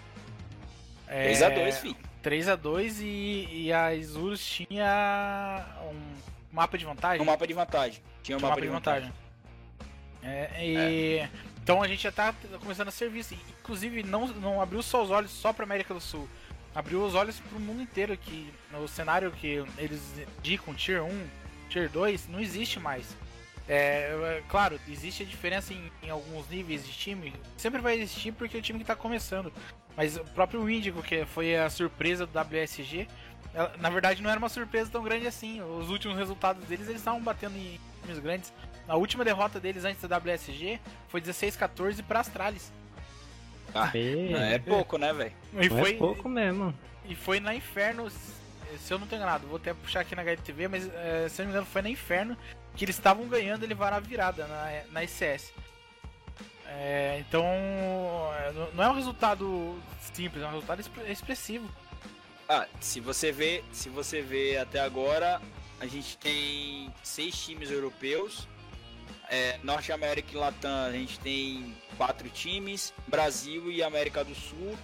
É, 1.08 1.32
3x2, 1.32 1.72
filho. 1.74 1.98
3x2 2.28 3.02
e, 3.02 3.66
e 3.66 3.74
a 3.74 3.94
Isurus 3.94 4.46
tinha 4.46 5.66
um 5.92 6.00
mapa 6.52 6.78
de 6.78 6.86
vantagem. 6.86 7.22
Um 7.22 7.26
mapa 7.26 7.48
de 7.48 7.54
vantagem. 7.54 8.02
Tinha 8.22 8.38
um, 8.38 8.42
mapa, 8.42 8.56
mapa, 8.56 8.62
de 8.62 8.68
vantagem. 8.68 9.14
vantagem. 10.22 10.52
É, 10.54 10.66
e... 10.66 11.18
É. 11.20 11.30
Então 11.64 11.84
a 11.84 11.88
gente 11.88 12.04
já 12.04 12.12
tá 12.12 12.34
começando 12.62 12.88
a 12.88 12.92
servir. 12.92 13.26
Inclusive, 13.60 14.02
não, 14.04 14.28
não 14.28 14.62
abriu 14.62 14.82
só 14.82 15.04
os 15.04 15.12
olhos 15.12 15.32
só 15.32 15.52
pra 15.52 15.66
América 15.66 15.94
do 15.94 16.00
Sul 16.00 16.28
abriu 16.78 17.04
os 17.04 17.16
olhos 17.16 17.40
para 17.40 17.58
o 17.58 17.60
mundo 17.60 17.82
inteiro 17.82 18.16
que 18.16 18.54
no 18.72 18.88
cenário 18.88 19.32
que 19.32 19.66
eles 19.80 20.00
indicam 20.38 20.76
Tier 20.76 21.04
1, 21.04 21.28
Tier 21.70 21.90
2, 21.90 22.28
não 22.28 22.40
existe 22.40 22.80
mais. 22.80 23.18
É, 23.68 24.38
é, 24.38 24.44
claro, 24.48 24.80
existe 24.88 25.24
a 25.24 25.26
diferença 25.26 25.74
em, 25.74 25.92
em, 26.02 26.10
alguns 26.10 26.48
níveis 26.50 26.86
de 26.86 26.94
time, 26.94 27.34
sempre 27.58 27.82
vai 27.82 28.00
existir 28.00 28.32
porque 28.32 28.56
é 28.56 28.60
o 28.60 28.64
time 28.64 28.80
que 28.80 28.84
está 28.84 28.96
começando. 28.96 29.52
Mas 29.96 30.16
o 30.16 30.24
próprio 30.24 30.70
Índigo, 30.70 31.04
que 31.04 31.26
foi 31.26 31.56
a 31.56 31.70
surpresa 31.70 32.26
do 32.26 32.40
WSG, 32.40 33.08
ela, 33.54 33.74
na 33.80 33.90
verdade 33.90 34.22
não 34.22 34.30
era 34.30 34.40
uma 34.40 34.48
surpresa 34.48 34.90
tão 34.90 35.04
grande 35.04 35.28
assim. 35.28 35.62
Os 35.62 35.90
últimos 35.90 36.18
resultados 36.18 36.64
deles, 36.66 36.88
eles 36.88 37.02
estavam 37.02 37.22
batendo 37.22 37.58
em 37.58 37.80
times 38.04 38.20
grandes. 38.20 38.54
A 38.88 38.96
última 38.96 39.26
derrota 39.26 39.60
deles 39.60 39.84
antes 39.84 40.08
da 40.08 40.18
WSG 40.18 40.80
foi 41.10 41.20
16-14 41.20 42.04
para 42.04 42.22
Astralis. 42.22 42.72
Ah, 43.76 43.92
é 43.94 44.60
pouco, 44.60 44.98
né, 44.98 45.12
velho? 45.12 45.34
E 45.60 45.70
foi 45.70 45.96
é 45.96 45.98
pouco 45.98 46.30
mesmo. 46.30 46.74
E 47.06 47.16
foi 47.16 47.40
na 47.40 47.54
Inferno, 47.54 48.10
se 48.78 48.94
eu 48.94 49.00
não 49.00 49.08
tenho 49.08 49.22
enganado, 49.22 49.48
vou 49.48 49.58
até 49.58 49.74
puxar 49.74 50.02
aqui 50.02 50.16
na 50.16 50.22
HTV, 50.22 50.68
mas 50.68 50.88
é, 50.94 51.28
se 51.30 51.42
eu 51.42 51.46
não 51.46 51.52
me 51.52 51.58
engano 51.58 51.66
foi 51.66 51.82
na 51.82 51.90
Inferno 51.90 52.38
que 52.76 52.86
eles 52.86 52.96
estavam 52.96 53.28
ganhando 53.28 53.64
e 53.64 53.68
levaram 53.68 53.98
a 53.98 54.00
virada 54.00 54.46
na, 54.48 54.84
na 54.92 55.04
ICS. 55.04 55.52
É, 56.68 57.24
então, 57.28 57.44
é, 57.44 58.54
não 58.74 58.84
é 58.84 58.90
um 58.90 58.94
resultado 58.94 59.82
simples, 60.14 60.44
é 60.44 60.48
um 60.48 60.52
resultado 60.52 60.84
expressivo. 61.08 61.68
Ah, 62.48 62.68
se 62.80 63.00
você 63.00 63.32
vê, 63.32 63.64
se 63.72 63.90
você 63.90 64.22
vê 64.22 64.58
até 64.58 64.80
agora, 64.80 65.42
a 65.80 65.88
gente 65.88 66.18
tem 66.18 66.94
seis 67.04 67.36
times 67.44 67.72
europeus 67.72 68.48
é, 69.30 69.60
Norte 69.64 69.92
América 69.92 70.30
e 70.34 70.36
Latam 70.36 70.86
a 70.86 70.92
gente 70.92 71.20
tem 71.20 71.76
quatro 71.98 72.30
times, 72.30 72.94
Brasil 73.08 73.72
e 73.72 73.84
América 73.84 74.24
do 74.24 74.34
Sul 74.34 74.78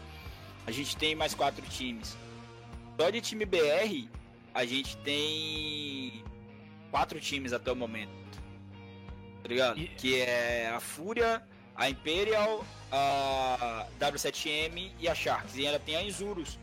a 0.66 0.72
gente 0.72 0.96
tem 0.96 1.14
mais 1.16 1.34
quatro 1.34 1.66
times. 1.68 2.16
Só 3.00 3.10
de 3.10 3.22
time 3.22 3.46
BR 3.46 4.08
a 4.54 4.66
gente 4.66 4.96
tem 4.98 6.24
quatro 6.92 7.20
times 7.20 7.54
até 7.54 7.72
o 7.72 7.76
momento. 7.76 8.12
Tá 9.42 9.50
ligado? 9.50 9.80
E... 9.80 9.88
Que 9.88 10.22
é 10.22 10.70
a 10.70 10.80
Fúria, 10.80 11.42
a 11.76 11.90
Imperial, 11.90 12.64
a 12.92 13.88
W7M 14.00 14.92
e 15.00 15.10
a 15.10 15.16
Sharks. 15.16 15.56
E 15.56 15.66
ainda 15.66 15.80
tem 15.80 15.96
a 15.96 16.04
Insurus. 16.04 16.60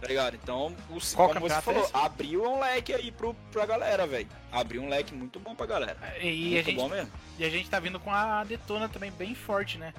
Tá 0.00 0.08
ligado? 0.08 0.34
Então, 0.34 0.76
o, 0.90 0.98
Qual 1.14 1.28
como 1.28 1.40
você 1.40 1.62
falou, 1.62 1.84
é 1.84 1.90
abriu 1.94 2.44
um 2.44 2.60
leque 2.60 2.92
aí 2.92 3.10
pro, 3.10 3.32
pra 3.50 3.64
galera, 3.64 4.06
velho. 4.06 4.28
Abriu 4.52 4.82
um 4.82 4.90
leque 4.90 5.14
muito 5.14 5.40
bom 5.40 5.54
pra 5.54 5.64
galera. 5.64 5.96
E, 6.20 6.26
e 6.26 6.50
muito 6.50 6.58
a 6.58 6.62
gente, 6.62 6.76
bom 6.76 6.88
mesmo. 6.88 7.12
E 7.38 7.44
a 7.44 7.48
gente 7.48 7.70
tá 7.70 7.80
vindo 7.80 7.98
com 7.98 8.12
a 8.12 8.44
Detona 8.44 8.90
também 8.90 9.10
bem 9.12 9.34
forte, 9.34 9.78
né? 9.78 9.94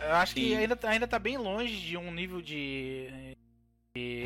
Eu 0.00 0.14
acho 0.14 0.34
Sim. 0.34 0.40
que 0.40 0.56
ainda, 0.56 0.78
ainda 0.82 1.06
tá 1.06 1.18
bem 1.18 1.36
longe 1.36 1.76
de 1.76 1.96
um 1.96 2.12
nível 2.12 2.42
de 2.42 3.36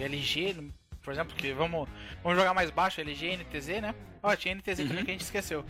LG, 0.03 0.73
por 1.03 1.13
exemplo, 1.13 1.35
que 1.35 1.53
vamos, 1.53 1.89
vamos 2.23 2.39
jogar 2.39 2.55
mais 2.55 2.71
baixo, 2.71 3.01
LG, 3.01 3.39
NTZ, 3.39 3.69
né? 3.81 3.95
Ó, 4.23 4.35
tinha 4.37 4.55
NTZ 4.55 4.81
uhum. 4.81 4.89
também 4.89 5.05
que 5.05 5.11
a 5.11 5.15
gente 5.15 5.23
esqueceu. 5.23 5.65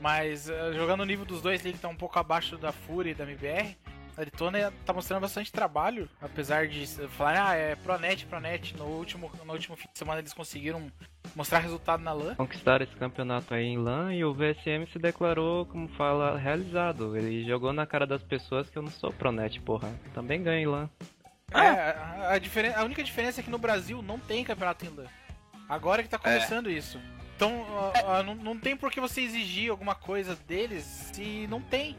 Mas 0.00 0.48
uh, 0.48 0.72
jogando 0.74 1.00
o 1.00 1.06
nível 1.06 1.24
dos 1.24 1.40
dois 1.40 1.60
ali, 1.60 1.72
que 1.72 1.78
tá 1.78 1.88
um 1.88 1.96
pouco 1.96 2.18
abaixo 2.18 2.56
da 2.56 2.72
Fúria 2.72 3.10
e 3.10 3.14
da 3.14 3.24
MBR, 3.24 3.76
a 4.16 4.24
Detona 4.24 4.72
tá 4.84 4.94
mostrando 4.94 5.20
bastante 5.20 5.52
trabalho, 5.52 6.08
apesar 6.20 6.66
de 6.66 6.86
falar, 6.86 7.50
ah, 7.50 7.54
é 7.54 7.76
Pronet, 7.76 8.24
Pronet. 8.24 8.74
No 8.76 8.86
último, 8.86 9.30
no 9.44 9.52
último 9.52 9.76
fim 9.76 9.88
de 9.92 9.98
semana 9.98 10.20
eles 10.20 10.32
conseguiram 10.32 10.90
mostrar 11.34 11.58
resultado 11.58 12.02
na 12.02 12.14
LAN. 12.14 12.34
Conquistaram 12.34 12.82
esse 12.82 12.96
campeonato 12.96 13.52
aí 13.52 13.64
em 13.64 13.76
LAN 13.76 14.14
e 14.14 14.24
o 14.24 14.32
VSM 14.32 14.86
se 14.90 14.98
declarou, 14.98 15.66
como 15.66 15.86
fala, 15.88 16.38
realizado. 16.38 17.14
Ele 17.14 17.44
jogou 17.44 17.74
na 17.74 17.84
cara 17.84 18.06
das 18.06 18.22
pessoas 18.22 18.70
que 18.70 18.78
eu 18.78 18.82
não 18.82 18.90
sou 18.90 19.12
Pronet, 19.12 19.60
porra. 19.60 19.92
Também 20.14 20.42
ganho 20.42 20.60
em 20.60 20.66
LAN. 20.66 20.88
É, 21.52 21.58
a, 21.58 22.32
a, 22.32 22.38
diferen 22.38 22.72
a 22.74 22.82
única 22.82 23.02
diferença 23.04 23.40
é 23.40 23.44
que 23.44 23.50
no 23.50 23.58
Brasil 23.58 24.02
não 24.02 24.18
tem 24.18 24.44
campeonato 24.44 24.84
LAN. 24.84 25.06
Agora 25.68 26.02
que 26.02 26.08
tá 26.08 26.18
começando 26.18 26.68
é. 26.68 26.72
isso. 26.72 27.00
Então, 27.36 27.66
não, 28.24 28.34
não 28.34 28.58
tem 28.58 28.76
por 28.76 28.90
que 28.90 29.00
você 29.00 29.20
exigir 29.20 29.70
alguma 29.70 29.94
coisa 29.94 30.34
deles 30.34 30.84
se 30.84 31.46
não 31.48 31.60
tem. 31.60 31.96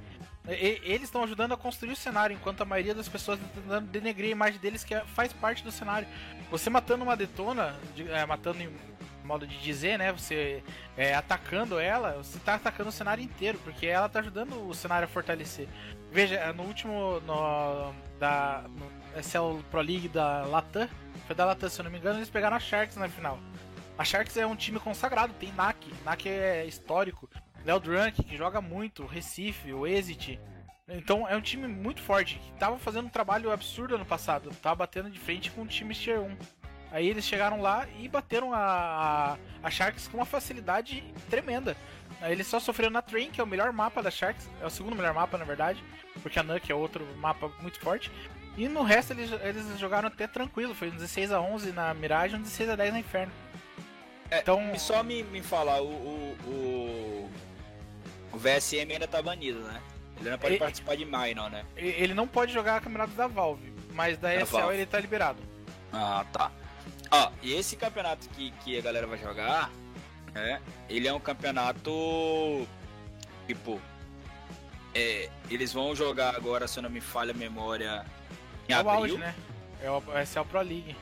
E, 0.48 0.82
eles 0.84 1.04
estão 1.04 1.24
ajudando 1.24 1.54
a 1.54 1.58
construir 1.58 1.92
o 1.92 1.96
cenário, 1.96 2.36
enquanto 2.36 2.62
a 2.62 2.66
maioria 2.66 2.96
das 2.96 3.08
pessoas 3.08 3.40
está 3.40 3.62
tentando 3.62 3.88
denegrir 3.88 4.30
a 4.30 4.32
imagem 4.32 4.60
deles, 4.60 4.84
que 4.84 4.96
é, 4.96 5.02
faz 5.06 5.32
parte 5.32 5.64
do 5.64 5.72
cenário. 5.72 6.08
Você 6.50 6.70
matando 6.70 7.04
uma 7.04 7.16
detona, 7.16 7.76
de, 7.96 8.10
é, 8.10 8.26
matando 8.26 8.64
em 8.64 8.70
modo 9.24 9.46
de 9.46 9.58
dizer, 9.60 10.00
né? 10.00 10.12
Você 10.12 10.64
é, 10.96 11.14
atacando 11.14 11.78
ela, 11.78 12.14
você 12.14 12.38
está 12.38 12.56
atacando 12.56 12.90
o 12.90 12.94
cenário 12.94 13.24
inteiro, 13.24 13.60
porque 13.64 13.86
ela 13.86 14.08
está 14.08 14.20
ajudando 14.20 14.68
o 14.68 14.74
cenário 14.74 15.06
a 15.06 15.10
fortalecer. 15.10 15.68
Veja, 16.12 16.52
no 16.54 16.64
último. 16.64 17.20
No, 17.22 17.94
da, 18.20 18.64
no 18.68 19.07
SL 19.22 19.60
Pro 19.72 19.82
League 19.82 20.08
da 20.10 20.46
Latam, 20.46 20.88
foi 21.26 21.36
da 21.36 21.46
Latam, 21.46 21.70
se 21.70 21.80
eu 21.80 21.84
não 21.84 21.92
me 21.92 21.98
engano, 21.98 22.20
eles 22.20 22.30
pegaram 22.30 22.56
a 22.56 22.60
Sharks 22.60 22.96
na 22.98 23.10
final. 23.10 23.40
A 23.98 24.04
Sharks 24.04 24.38
é 24.38 24.46
um 24.46 24.56
time 24.56 24.80
consagrado, 24.80 25.34
tem 25.34 25.52
NAC, 25.54 25.92
NAC 26.06 26.30
é 26.30 26.66
histórico. 26.66 27.30
Léo 27.66 27.80
Drunk, 27.80 28.24
que 28.24 28.38
joga 28.38 28.62
muito, 28.62 29.06
Recife, 29.06 29.74
o 29.74 29.86
Exit. 29.86 30.40
Então 30.88 31.28
é 31.28 31.36
um 31.36 31.42
time 31.42 31.68
muito 31.68 32.02
forte, 32.02 32.40
que 32.40 32.52
tava 32.54 32.78
fazendo 32.78 33.08
um 33.08 33.10
trabalho 33.10 33.52
absurdo 33.52 33.96
ano 33.96 34.06
passado, 34.06 34.52
tava 34.62 34.76
batendo 34.76 35.10
de 35.10 35.20
frente 35.20 35.52
com 35.52 35.64
o 35.64 35.68
time 35.68 35.94
Tier 35.94 36.22
1. 36.22 36.38
Aí 36.92 37.10
eles 37.10 37.26
chegaram 37.26 37.60
lá 37.60 37.86
e 38.00 38.08
bateram 38.08 38.54
a, 38.54 38.60
a, 38.60 39.38
a 39.62 39.70
Sharks 39.70 40.08
com 40.08 40.18
uma 40.18 40.26
facilidade 40.26 41.04
tremenda. 41.30 41.76
Aí 42.22 42.32
eles 42.32 42.48
só 42.48 42.60
sofreram 42.60 42.94
na 42.94 43.02
Train, 43.02 43.30
que 43.30 43.42
é 43.42 43.44
o 43.44 43.48
melhor 43.48 43.74
mapa 43.74 44.02
da 44.02 44.10
Sharks, 44.10 44.50
é 44.62 44.66
o 44.66 44.70
segundo 44.70 44.96
melhor 44.96 45.14
mapa 45.14 45.38
na 45.38 45.44
verdade, 45.44 45.84
porque 46.24 46.40
a 46.40 46.44
Nuke 46.44 46.72
é 46.72 46.76
outro 46.76 47.06
mapa 47.18 47.52
muito 47.60 47.80
forte. 47.80 48.10
E 48.58 48.68
no 48.68 48.82
resto 48.82 49.14
eles, 49.14 49.32
eles 49.44 49.80
jogaram 49.80 50.08
até 50.08 50.26
tranquilo, 50.26 50.74
foi 50.74 50.90
16 50.90 51.32
a 51.32 51.40
11 51.40 51.72
na 51.72 51.94
Mirage 51.94 52.36
e 52.36 52.40
16 52.40 52.70
a 52.72 52.76
10 52.76 52.94
na 52.94 53.00
Inferno. 53.00 53.32
É, 54.32 54.40
então... 54.40 54.60
Só 54.78 55.04
me, 55.04 55.24
me 55.24 55.44
falar, 55.44 55.82
o, 55.82 55.88
o, 55.88 56.38
o, 56.48 57.32
o 58.34 58.38
VSM 58.38 58.92
ainda 58.92 59.08
tá 59.08 59.22
banido, 59.22 59.60
né? 59.60 59.82
Ele 60.20 60.32
não 60.32 60.38
pode 60.40 60.54
ele, 60.54 60.60
participar 60.60 60.96
de 60.98 61.06
Minor, 61.06 61.52
né? 61.52 61.64
Ele 61.76 62.14
não 62.16 62.28
pode 62.28 62.52
jogar 62.52 62.82
campeonato 62.82 63.14
da 63.14 63.28
Valve, 63.28 63.72
mas 63.94 64.18
da, 64.18 64.34
ESL 64.36 64.72
ele 64.74 64.88
tá 64.88 65.00
liberado. 65.00 65.40
Ah, 65.94 66.26
tá. 66.34 66.52
Ó, 67.12 67.32
e 67.42 67.54
esse 67.54 67.76
campeonato 67.76 68.28
que, 68.30 68.52
que 68.64 68.78
a 68.78 68.82
galera 68.82 69.06
vai 69.06 69.20
jogar, 69.20 69.72
né? 70.34 70.60
Ele 70.90 71.08
é 71.08 71.14
um 71.14 71.20
campeonato 71.20 72.68
tipo. 73.46 73.80
É, 74.94 75.30
eles 75.50 75.72
vão 75.72 75.96
jogar 75.96 76.36
agora, 76.36 76.68
se 76.68 76.80
eu 76.80 76.84
não 76.84 76.90
me 76.90 77.02
falha 77.02 77.32
a 77.32 77.38
memória, 77.38 78.04
em 78.68 78.74
é 78.74 78.76
abril. 78.76 78.94
O 78.94 78.98
auge, 78.98 79.18
né? 79.18 79.36
É 79.82 79.92
o, 79.92 80.02
esse 80.20 80.38
é 80.38 80.42
o 80.42 80.46
Pro 80.46 80.62
League. 80.62 80.96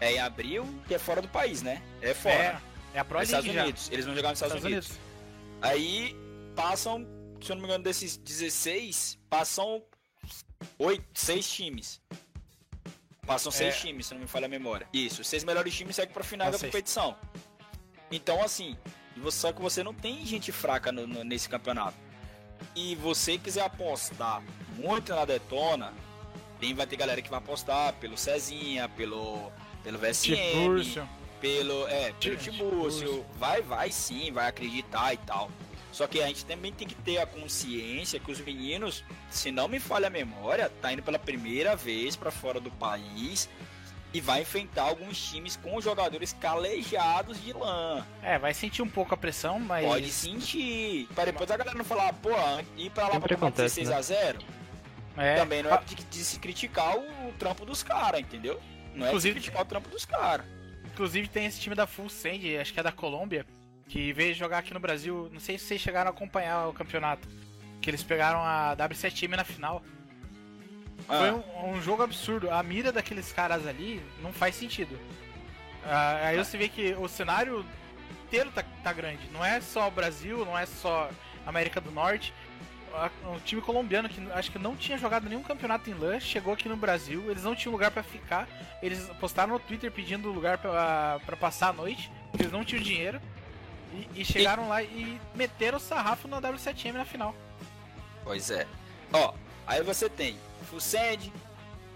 É 0.00 0.12
em 0.12 0.20
abril, 0.20 0.64
que 0.86 0.94
é 0.94 0.98
fora 0.98 1.20
do 1.20 1.28
país, 1.28 1.62
né? 1.62 1.82
É 2.00 2.14
fora. 2.14 2.34
É, 2.34 2.60
é 2.94 2.98
a 3.00 3.04
Pro 3.04 3.18
League 3.18 3.32
Estados 3.32 3.48
Unidos. 3.48 3.88
Eles 3.90 4.06
vão 4.06 4.14
jogar 4.14 4.30
nos 4.30 4.38
Estados, 4.38 4.56
Estados 4.56 4.72
Unidos. 4.72 4.90
Unidos. 4.90 5.08
Aí 5.60 6.16
passam, 6.54 7.06
se 7.40 7.50
eu 7.50 7.56
não 7.56 7.62
me 7.62 7.68
engano, 7.68 7.84
desses 7.84 8.16
16, 8.16 9.18
passam 9.28 9.82
8, 10.78 11.04
6 11.14 11.50
times. 11.50 12.00
Passam 13.26 13.52
6 13.52 13.74
é. 13.74 13.78
times, 13.78 14.06
se 14.06 14.14
não 14.14 14.20
me 14.20 14.26
falha 14.26 14.46
a 14.46 14.48
memória. 14.48 14.88
Isso, 14.92 15.20
os 15.20 15.28
6 15.28 15.44
melhores 15.44 15.74
times 15.74 15.96
seguem 15.96 16.12
pra 16.12 16.24
final 16.24 16.50
da 16.50 16.58
competição. 16.58 17.16
Então, 18.10 18.42
assim, 18.42 18.76
você 19.16 19.38
sabe 19.38 19.56
que 19.56 19.62
você 19.62 19.82
não 19.82 19.92
tem 19.92 20.24
gente 20.24 20.50
fraca 20.50 20.90
no, 20.90 21.06
no, 21.06 21.24
nesse 21.24 21.48
campeonato. 21.48 21.96
E 22.74 22.94
você 22.96 23.38
quiser 23.38 23.62
apostar 23.62 24.42
muito 24.76 25.14
na 25.14 25.24
Detona, 25.24 25.92
tem, 26.60 26.74
vai 26.74 26.86
ter 26.86 26.96
galera 26.96 27.22
que 27.22 27.30
vai 27.30 27.38
apostar 27.38 27.92
pelo 27.94 28.16
Cezinha, 28.16 28.88
pelo 28.88 29.50
pelo 29.82 29.98
VSM, 29.98 30.34
Tibúrcio. 30.34 31.08
pelo, 31.40 31.88
é, 31.88 32.12
pelo 32.12 32.36
Tibúrcio, 32.36 33.24
vai, 33.38 33.62
vai 33.62 33.90
sim, 33.90 34.30
vai 34.32 34.48
acreditar 34.48 35.14
e 35.14 35.16
tal. 35.18 35.50
Só 35.90 36.06
que 36.06 36.20
a 36.20 36.26
gente 36.26 36.44
também 36.44 36.72
tem 36.72 36.86
que 36.86 36.94
ter 36.94 37.18
a 37.18 37.26
consciência 37.26 38.20
que 38.20 38.30
os 38.30 38.40
meninos, 38.40 39.02
se 39.30 39.50
não 39.50 39.66
me 39.66 39.80
falha 39.80 40.08
a 40.08 40.10
memória, 40.10 40.70
tá 40.82 40.92
indo 40.92 41.02
pela 41.02 41.18
primeira 41.18 41.74
vez 41.74 42.14
para 42.14 42.30
fora 42.30 42.60
do 42.60 42.70
país 42.72 43.48
e 44.12 44.20
vai 44.20 44.42
enfrentar 44.42 44.82
alguns 44.82 45.18
times 45.30 45.56
com 45.56 45.80
jogadores 45.80 46.32
calejados 46.32 47.42
de 47.42 47.52
lã. 47.52 48.06
É, 48.22 48.38
vai 48.38 48.54
sentir 48.54 48.82
um 48.82 48.88
pouco 48.88 49.14
a 49.14 49.16
pressão, 49.16 49.58
mas. 49.58 49.86
Pode 49.86 50.10
sentir. 50.10 51.08
Para 51.14 51.26
depois 51.26 51.50
a 51.50 51.56
galera 51.56 51.76
não 51.76 51.84
falar, 51.84 52.12
pô, 52.14 52.30
ir 52.76 52.90
pra 52.90 53.08
lá 53.08 53.20
pra 53.20 53.36
tomar 53.36 53.50
16 53.50 53.88
né? 53.88 53.96
a 53.96 54.02
0 54.02 54.38
é. 55.18 55.36
Também 55.36 55.62
não 55.62 55.74
é 55.74 55.80
de, 55.84 55.96
de 55.96 56.18
se 56.24 56.38
criticar 56.38 56.96
o, 56.96 57.28
o 57.28 57.32
trampo 57.38 57.66
dos 57.66 57.82
caras, 57.82 58.20
entendeu? 58.20 58.60
Não 58.94 59.06
Inclusive, 59.08 59.32
é 59.32 59.40
criticar 59.40 59.62
o 59.62 59.64
trampo 59.64 59.88
dos 59.88 60.04
caras. 60.04 60.46
Inclusive 60.84 61.28
tem 61.28 61.46
esse 61.46 61.60
time 61.60 61.74
da 61.74 61.86
Full 61.86 62.08
Send, 62.08 62.56
acho 62.56 62.72
que 62.72 62.80
é 62.80 62.82
da 62.82 62.92
Colômbia, 62.92 63.44
que 63.88 64.12
veio 64.12 64.34
jogar 64.34 64.58
aqui 64.58 64.72
no 64.72 64.80
Brasil. 64.80 65.28
Não 65.32 65.40
sei 65.40 65.58
se 65.58 65.64
vocês 65.64 65.80
chegaram 65.80 66.10
a 66.10 66.12
acompanhar 66.12 66.68
o 66.68 66.72
campeonato. 66.72 67.28
Que 67.80 67.90
eles 67.90 68.02
pegaram 68.02 68.40
a 68.42 68.76
W7M 68.76 69.36
na 69.36 69.44
final. 69.44 69.82
Ah. 71.08 71.18
Foi 71.18 71.30
um, 71.30 71.70
um, 71.70 71.82
jogo 71.82 72.02
absurdo. 72.02 72.50
A 72.50 72.62
mira 72.62 72.92
daqueles 72.92 73.32
caras 73.32 73.66
ali 73.66 74.02
não 74.20 74.32
faz 74.32 74.54
sentido. 74.54 74.98
Ah, 75.84 76.26
aí 76.26 76.36
você 76.36 76.58
vê 76.58 76.68
que 76.68 76.94
o 76.94 77.08
cenário 77.08 77.64
inteiro 78.26 78.50
tá, 78.50 78.64
tá 78.82 78.92
grande. 78.92 79.28
Não 79.32 79.44
é 79.44 79.60
só 79.60 79.88
o 79.88 79.90
Brasil, 79.92 80.44
não 80.44 80.58
é 80.58 80.66
só 80.66 81.08
América 81.46 81.80
do 81.80 81.90
Norte 81.90 82.34
um 83.24 83.38
time 83.40 83.60
colombiano 83.60 84.08
que 84.08 84.20
acho 84.32 84.50
que 84.50 84.58
não 84.58 84.76
tinha 84.76 84.98
jogado 84.98 85.28
nenhum 85.28 85.42
campeonato 85.42 85.88
em 85.90 85.94
LAN, 85.94 86.20
chegou 86.20 86.52
aqui 86.52 86.68
no 86.68 86.76
Brasil, 86.76 87.30
eles 87.30 87.44
não 87.44 87.54
tinham 87.54 87.72
lugar 87.72 87.90
para 87.90 88.02
ficar, 88.02 88.48
eles 88.82 89.08
postaram 89.20 89.54
no 89.54 89.58
Twitter 89.58 89.90
pedindo 89.90 90.30
lugar 90.30 90.58
para 90.58 91.36
passar 91.38 91.68
a 91.68 91.72
noite, 91.72 92.10
eles 92.38 92.52
não 92.52 92.64
tinham 92.64 92.82
dinheiro, 92.82 93.20
e, 93.92 94.20
e 94.20 94.24
chegaram 94.24 94.64
e... 94.64 94.68
lá 94.68 94.82
e 94.82 95.20
meteram 95.34 95.78
o 95.78 95.80
sarrafo 95.80 96.28
na 96.28 96.40
W7M 96.40 96.92
na 96.92 97.04
final. 97.04 97.34
Pois 98.24 98.50
é. 98.50 98.66
Ó, 99.12 99.34
aí 99.66 99.82
você 99.82 100.08
tem 100.08 100.36
Fused, 100.70 101.32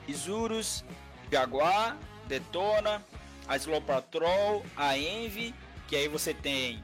Isurus, 0.09 0.85
Jaguar, 1.31 1.97
Detona, 2.27 3.03
a 3.47 3.57
Slow 3.57 3.83
Patrol, 3.83 4.65
a 4.77 4.97
Envy, 4.97 5.55
que 5.89 5.97
aí 5.97 6.09
você 6.09 6.33
tem 6.33 6.83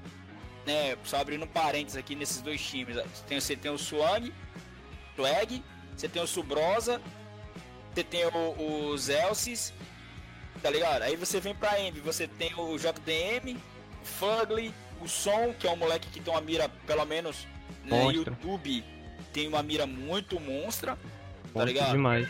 né, 0.68 0.98
só 1.02 1.16
abrindo 1.16 1.46
parênteses 1.46 1.96
aqui 1.96 2.14
nesses 2.14 2.42
dois 2.42 2.60
times, 2.60 2.98
tem, 3.26 3.40
você 3.40 3.56
tem 3.56 3.70
o 3.70 3.78
Swag, 3.78 4.34
Flag, 5.16 5.64
você 5.96 6.06
tem 6.06 6.20
o 6.20 6.26
Subrosa, 6.26 7.00
você 7.94 8.04
tem 8.04 8.26
o, 8.26 8.90
o 8.90 8.98
Zelsis, 8.98 9.72
tá 10.62 10.68
ligado? 10.68 11.02
Aí 11.02 11.16
você 11.16 11.40
vem 11.40 11.54
pra 11.54 11.80
Envy, 11.80 12.00
você 12.00 12.28
tem 12.28 12.52
o 12.54 12.76
JDM, 12.76 13.56
o 14.02 14.04
Fugly, 14.04 14.74
o 15.00 15.08
Som, 15.08 15.54
que 15.58 15.66
é 15.66 15.70
um 15.70 15.76
moleque 15.76 16.10
que 16.10 16.20
tem 16.20 16.30
uma 16.30 16.42
mira, 16.42 16.68
pelo 16.86 17.06
menos 17.06 17.48
no 17.84 17.96
né, 17.96 18.12
YouTube, 18.12 18.84
tem 19.32 19.48
uma 19.48 19.62
mira 19.62 19.86
muito 19.86 20.38
monstra, 20.38 20.98
tá 21.54 21.64
ligado? 21.64 21.92
demais. 21.92 22.28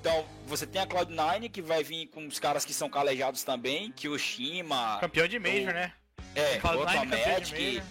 Então, 0.00 0.26
você 0.44 0.66
tem 0.66 0.82
a 0.82 0.86
Cloud9, 0.86 1.50
que 1.50 1.62
vai 1.62 1.84
vir 1.84 2.08
com 2.08 2.26
os 2.26 2.40
caras 2.40 2.64
que 2.64 2.74
são 2.74 2.90
calejados 2.90 3.44
também, 3.44 3.92
que 3.92 4.08
o 4.08 4.18
Shima. 4.18 4.98
Campeão 5.00 5.28
de 5.28 5.38
Major, 5.38 5.70
o... 5.70 5.74
né? 5.74 5.92
É, 6.36 6.60
o 6.62 6.68
Automatic, 6.68 7.82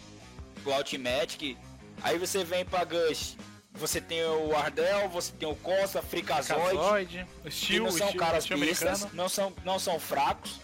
o 0.66 0.70
Ultimatic. 0.70 1.58
Aí 2.04 2.18
você 2.18 2.44
vem 2.44 2.64
pra 2.64 2.84
Gush, 2.84 3.38
você 3.74 4.00
tem 4.00 4.24
o 4.24 4.56
Ardell, 4.56 5.10
você 5.10 5.32
tem 5.34 5.50
o 5.50 5.56
Costa, 5.56 6.02
Freakazoid, 6.02 7.26
o 7.44 7.52
Steel, 7.52 7.84
não 7.84 7.92
são 7.92 8.08
Steel, 8.08 8.20
caras 8.20 8.46
pistas, 8.48 9.12
não 9.14 9.28
são, 9.28 9.54
não 9.64 9.80
são 9.80 10.00
fracos. 10.00 10.60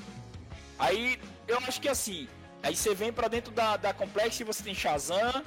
Aí 0.77 1.19
eu 1.47 1.57
acho 1.59 1.81
que 1.81 1.89
assim, 1.89 2.27
aí 2.61 2.75
você 2.75 2.93
vem 2.93 3.11
pra 3.11 3.27
dentro 3.27 3.51
da, 3.51 3.77
da 3.77 3.93
Complex 3.93 4.39
e 4.39 4.43
você 4.43 4.63
tem 4.63 4.75
Shazam, 4.75 5.43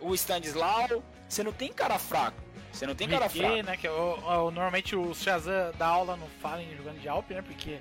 o 0.00 0.14
Stanislau, 0.14 1.02
você 1.28 1.42
não 1.42 1.52
tem 1.52 1.72
cara 1.72 1.98
fraco. 1.98 2.42
Você 2.72 2.86
não 2.86 2.94
tem 2.94 3.08
cara 3.08 3.28
fraco. 3.28 3.62
né? 3.62 3.76
Que 3.76 3.86
é 3.86 3.90
o, 3.90 4.18
o, 4.18 4.50
normalmente 4.50 4.96
o 4.96 5.14
Shazam 5.14 5.72
dá 5.78 5.86
aula 5.86 6.16
no 6.16 6.26
Fallen 6.42 6.76
jogando 6.76 7.00
de 7.00 7.08
Alp, 7.08 7.30
né? 7.30 7.40
Porque 7.40 7.78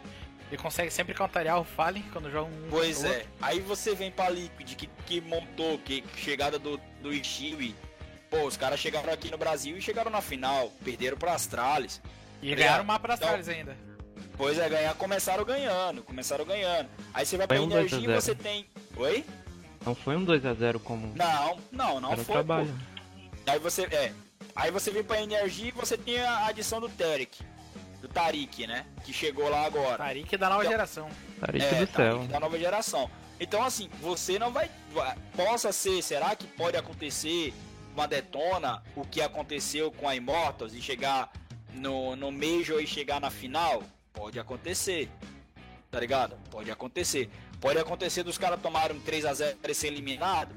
ele 0.53 0.61
consegue 0.61 0.91
sempre 0.91 1.15
contrariar 1.15 1.59
o 1.59 1.63
Fallen 1.63 2.03
quando 2.13 2.29
joga 2.29 2.47
um. 2.47 2.67
Pois 2.69 3.03
é. 3.03 3.25
Aí 3.41 3.59
você 3.59 3.95
vem 3.95 4.11
pra 4.11 4.29
Liquid, 4.29 4.75
que, 4.75 4.87
que 5.07 5.19
montou, 5.19 5.79
que 5.79 6.03
chegada 6.15 6.59
do, 6.59 6.79
do 7.01 7.11
Ishiwi. 7.11 7.75
Pô, 8.29 8.45
os 8.45 8.55
caras 8.55 8.79
chegaram 8.79 9.11
aqui 9.11 9.31
no 9.31 9.37
Brasil 9.37 9.75
e 9.75 9.81
chegaram 9.81 10.11
na 10.11 10.21
final. 10.21 10.71
Perderam 10.83 11.17
pro 11.17 11.31
Astralis. 11.31 11.99
E 12.39 12.51
tá 12.51 12.55
ganharam 12.55 12.83
o 12.83 12.87
mapa 12.87 12.99
pra 12.99 13.13
Astralis 13.15 13.47
então, 13.47 13.59
ainda. 13.59 13.77
Pois 14.37 14.59
é, 14.59 14.69
ganhar, 14.69 14.93
começaram 14.93 15.43
ganhando, 15.43 16.03
começaram 16.03 16.45
ganhando. 16.45 16.87
Aí 17.13 17.25
você 17.25 17.35
vai 17.35 17.47
pra 17.47 17.59
um 17.59 17.63
Energia 17.63 17.99
e 17.99 18.13
você 18.13 18.35
tem. 18.35 18.67
Oi? 18.95 19.25
Não 19.83 19.95
foi 19.95 20.15
um 20.15 20.23
2x0 20.23 20.79
comum. 20.79 21.13
Não, 21.15 21.57
não, 21.71 21.99
não 21.99 22.11
Era 22.11 22.23
foi. 22.23 22.33
trabalho. 22.33 22.67
Pô. 22.67 23.51
Aí 23.51 23.57
você. 23.57 23.83
É. 23.85 24.13
Aí 24.55 24.69
você 24.69 24.91
vem 24.91 25.03
pra 25.03 25.19
energia 25.19 25.69
e 25.69 25.71
você 25.71 25.97
tem 25.97 26.19
a 26.19 26.45
adição 26.45 26.79
do 26.79 26.89
Terek. 26.89 27.43
Do 28.03 28.09
Tarik, 28.09 28.67
né? 28.67 28.85
Que 29.05 29.13
chegou 29.13 29.47
lá 29.47 29.65
agora. 29.65 29.95
Tarik 29.97 30.35
da 30.35 30.49
nova 30.49 30.63
Então- 30.63 30.71
geração. 30.73 31.09
Tarik 31.39 31.63
É, 31.63 31.85
do 31.85 31.91
céu. 31.95 32.15
Tarik 32.17 32.27
da 32.33 32.39
nova 32.41 32.59
geração. 32.59 33.09
Então, 33.39 33.63
assim, 33.63 33.89
você 34.01 34.37
não 34.37 34.51
vai, 34.51 34.69
Possa 35.33 35.71
ser, 35.71 36.01
será 36.03 36.35
que 36.35 36.45
pode 36.45 36.75
acontecer 36.75 37.53
uma 37.95 38.05
detona 38.05 38.83
o 38.93 39.05
que 39.05 39.21
aconteceu 39.21 39.89
com 39.89 40.07
a 40.09 40.17
Immortals 40.17 40.73
e 40.73 40.81
chegar 40.81 41.31
no, 41.73 42.13
no 42.17 42.29
Major 42.29 42.81
e 42.81 42.85
chegar 42.85 43.21
na 43.21 43.29
final? 43.29 43.81
Pode 44.11 44.37
acontecer. 44.37 45.09
Tá 45.89 45.97
ligado? 46.01 46.35
Pode 46.51 46.69
acontecer. 46.69 47.29
Pode 47.61 47.79
acontecer 47.79 48.23
dos 48.23 48.37
caras 48.37 48.59
tomarem 48.61 48.97
um 48.97 48.99
3x0 48.99 49.55
e 49.65 49.73
ser 49.73 49.87
eliminado? 49.87 50.53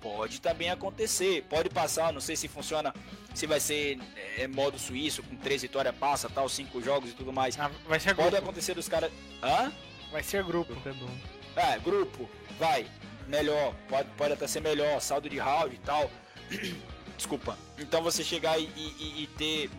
Pode 0.00 0.40
também 0.40 0.70
acontecer. 0.70 1.44
Pode 1.48 1.68
passar, 1.70 2.12
não 2.12 2.20
sei 2.20 2.36
se 2.36 2.46
funciona, 2.48 2.94
se 3.34 3.46
vai 3.46 3.58
ser 3.60 3.98
é, 4.38 4.46
modo 4.46 4.78
suíço, 4.78 5.22
com 5.22 5.36
3 5.36 5.62
vitórias 5.62 5.94
passa, 5.96 6.28
tal, 6.28 6.48
5 6.48 6.80
jogos 6.82 7.10
e 7.10 7.14
tudo 7.14 7.32
mais. 7.32 7.58
Ah, 7.58 7.70
Vai 7.86 7.98
ser 8.00 8.14
Pode 8.14 8.30
grupo. 8.30 8.44
acontecer 8.44 8.74
dos 8.74 8.88
caras. 8.88 9.10
Hã? 9.42 9.72
Vai 10.12 10.22
ser 10.22 10.44
grupo. 10.44 10.72
Isso 10.74 10.88
é 10.88 10.92
bom. 10.92 11.10
É, 11.56 11.78
grupo, 11.78 12.28
vai, 12.58 12.86
melhor, 13.28 13.74
pode, 13.88 14.08
pode 14.16 14.32
até 14.34 14.46
ser 14.46 14.60
melhor, 14.60 15.00
saldo 15.00 15.28
de 15.30 15.38
round 15.38 15.74
e 15.74 15.78
tal. 15.78 16.10
Desculpa. 17.16 17.56
Então 17.78 18.02
você 18.02 18.22
chegar 18.24 18.58
e, 18.58 18.64
e- 18.64 19.22
e 19.22 19.26
ter 19.38 19.70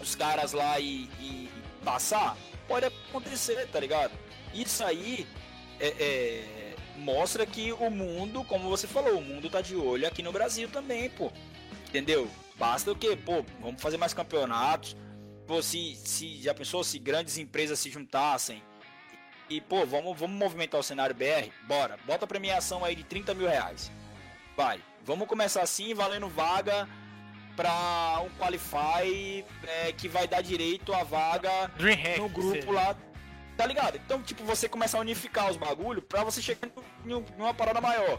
os 0.00 0.14
caras 0.14 0.52
lá 0.52 0.78
e, 0.78 1.08
e 1.20 1.50
passar, 1.84 2.36
pode 2.68 2.86
acontecer, 2.86 3.66
tá 3.68 3.80
ligado? 3.80 4.12
Isso 4.54 4.84
aí 4.84 5.26
é, 5.78 5.88
é, 5.88 6.69
mostra 6.96 7.46
que 7.46 7.72
o 7.72 7.90
mundo, 7.90 8.44
como 8.44 8.68
você 8.68 8.86
falou, 8.86 9.18
o 9.18 9.22
mundo 9.22 9.48
tá 9.50 9.60
de 9.60 9.76
olho 9.76 10.06
aqui 10.06 10.22
no 10.22 10.32
Brasil 10.32 10.68
também, 10.68 11.10
pô. 11.10 11.32
Entendeu? 11.88 12.28
Basta 12.56 12.92
o 12.92 12.96
quê? 12.96 13.16
Pô, 13.16 13.44
vamos 13.60 13.80
fazer 13.80 13.96
mais 13.96 14.14
campeonatos. 14.14 14.96
Pô, 15.46 15.62
se, 15.62 15.96
se 15.96 16.40
já 16.42 16.54
pensou 16.54 16.84
se 16.84 16.98
grandes 16.98 17.38
empresas 17.38 17.78
se 17.78 17.90
juntassem 17.90 18.62
e, 19.48 19.60
pô, 19.60 19.84
vamos, 19.84 20.16
vamos 20.16 20.36
movimentar 20.36 20.78
o 20.78 20.82
cenário 20.82 21.14
BR? 21.14 21.50
Bora. 21.66 21.98
Bota 22.06 22.24
a 22.24 22.28
premiação 22.28 22.84
aí 22.84 22.94
de 22.94 23.02
30 23.02 23.34
mil 23.34 23.48
reais. 23.48 23.90
Vai. 24.56 24.80
Vamos 25.04 25.26
começar 25.26 25.62
assim, 25.62 25.92
valendo 25.92 26.28
vaga 26.28 26.88
pra 27.56 28.22
um 28.24 28.30
Qualify 28.38 29.44
é, 29.66 29.92
que 29.92 30.08
vai 30.08 30.28
dar 30.28 30.40
direito 30.40 30.92
à 30.92 31.02
vaga 31.02 31.68
Dreamhack. 31.76 32.20
no 32.20 32.28
grupo 32.28 32.70
lá. 32.70 32.96
Tá 33.60 33.66
ligado? 33.66 33.96
Então, 33.98 34.22
tipo, 34.22 34.42
você 34.42 34.66
começa 34.70 34.96
a 34.96 35.00
unificar 35.00 35.50
os 35.50 35.58
bagulho 35.58 36.00
pra 36.00 36.24
você 36.24 36.40
chegar 36.40 36.66
em 37.04 37.12
um- 37.14 37.18
em 37.36 37.40
uma 37.42 37.52
parada 37.52 37.78
maior. 37.78 38.18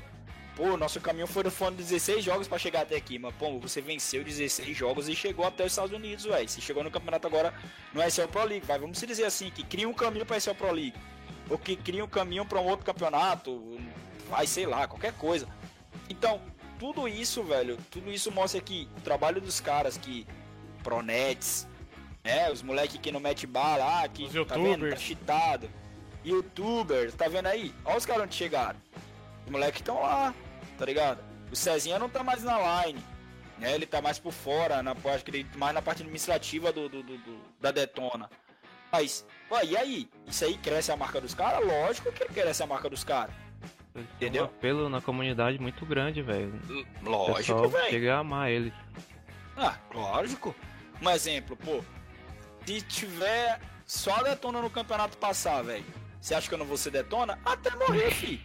Pô, 0.55 0.77
nosso 0.77 1.01
caminho 1.01 1.25
foi 1.25 1.49
foram 1.49 1.75
16 1.75 2.23
jogos 2.23 2.47
pra 2.47 2.59
chegar 2.59 2.81
até 2.81 2.95
aqui, 2.95 3.17
mas 3.17 3.33
pô, 3.33 3.57
você 3.59 3.81
venceu 3.81 4.23
16 4.23 4.77
jogos 4.77 5.09
e 5.09 5.15
chegou 5.15 5.43
até 5.47 5.65
os 5.65 5.71
Estados 5.71 5.91
Unidos, 5.93 6.25
velho. 6.25 6.47
Você 6.47 6.61
chegou 6.61 6.83
no 6.83 6.91
campeonato 6.91 7.25
agora 7.25 7.51
no 7.91 8.03
SL 8.03 8.27
Pro 8.27 8.43
League, 8.43 8.67
vai, 8.67 8.77
vamos 8.77 9.01
dizer 9.01 9.23
assim, 9.23 9.49
que 9.49 9.63
cria 9.63 9.89
um 9.89 9.93
caminho 9.95 10.27
pra 10.27 10.37
SL 10.37 10.53
Pro 10.53 10.71
League. 10.71 10.93
Ou 11.49 11.57
que 11.57 11.75
cria 11.75 12.05
um 12.05 12.07
caminho 12.07 12.45
pra 12.45 12.61
um 12.61 12.65
outro 12.67 12.85
campeonato, 12.85 13.79
vai, 14.29 14.45
sei 14.45 14.67
lá, 14.67 14.87
qualquer 14.87 15.13
coisa. 15.13 15.47
Então, 16.07 16.39
tudo 16.77 17.07
isso, 17.07 17.41
velho, 17.41 17.77
tudo 17.89 18.11
isso 18.11 18.31
mostra 18.31 18.61
que 18.61 18.87
o 18.95 19.01
trabalho 19.01 19.41
dos 19.41 19.59
caras 19.59 19.97
que 19.97 20.27
Pronets, 20.83 21.67
né, 22.23 22.51
os 22.51 22.61
moleque 22.61 22.97
que 22.97 23.11
não 23.11 23.19
mete 23.19 23.45
bala, 23.47 23.77
lá, 23.85 24.07
que 24.07 24.25
Os 24.25 24.33
tá 24.47 24.55
vendo, 24.55 24.63
tá 24.63 24.67
youtubers. 24.69 25.01
cheatado. 25.01 25.69
Youtubers, 26.23 27.13
tá 27.15 27.27
vendo 27.27 27.47
aí? 27.47 27.73
Olha 27.83 27.97
os 27.97 28.05
caras 28.05 28.23
onde 28.23 28.35
chegaram. 28.35 28.79
Os 29.45 29.51
moleques 29.51 29.81
estão 29.81 30.01
lá, 30.01 30.33
tá 30.77 30.85
ligado? 30.85 31.19
O 31.51 31.55
Cezinha 31.55 31.97
não 31.99 32.07
tá 32.09 32.23
mais 32.23 32.43
na 32.43 32.85
line, 32.85 33.03
né? 33.57 33.73
Ele 33.73 33.85
tá 33.85 34.01
mais 34.01 34.19
por 34.19 34.31
fora, 34.31 34.81
na 34.83 34.93
parte 34.95 35.23
que 35.25 35.31
ele 35.31 35.47
mais 35.55 35.73
na 35.73 35.81
parte 35.81 36.01
administrativa 36.03 36.71
do, 36.71 36.87
do- 36.87 37.03
do- 37.03 37.17
do- 37.17 37.41
da 37.59 37.71
Detona. 37.71 38.29
Mas, 38.91 39.25
pô, 39.49 39.59
e 39.61 39.75
aí? 39.75 40.09
Isso 40.27 40.45
aí 40.45 40.57
cresce 40.57 40.91
a 40.91 40.97
marca 40.97 41.19
dos 41.19 41.33
caras? 41.33 41.65
Lógico 41.65 42.11
que 42.11 42.25
cresce 42.25 42.61
a 42.61 42.67
marca 42.67 42.89
dos 42.89 43.03
caras. 43.03 43.33
Entendeu? 43.95 44.43
Um 44.43 44.45
apelo 44.45 44.89
na 44.89 45.01
comunidade 45.01 45.59
muito 45.59 45.85
grande, 45.85 46.21
velho. 46.21 46.53
O 47.03 47.09
Lógico, 47.09 47.67
velho. 47.67 47.89
chega 47.89 48.15
a 48.15 48.19
amar 48.19 48.49
eles. 48.49 48.73
Ah, 49.57 49.75
lógico. 49.93 50.55
Um 51.01 51.09
exemplo, 51.09 51.57
pô. 51.57 51.83
Se 52.65 52.81
tiver 52.81 53.59
só 53.85 54.15
a 54.17 54.23
Detona 54.23 54.61
no 54.61 54.69
campeonato 54.69 55.17
passar, 55.17 55.61
velho. 55.63 55.83
Você 56.21 56.35
acha 56.35 56.47
que 56.47 56.53
eu 56.53 56.57
não 56.59 56.67
vou 56.67 56.77
ser 56.77 56.91
Detona? 56.91 57.39
Até 57.43 57.71
morrer, 57.75 58.11
fi. 58.11 58.39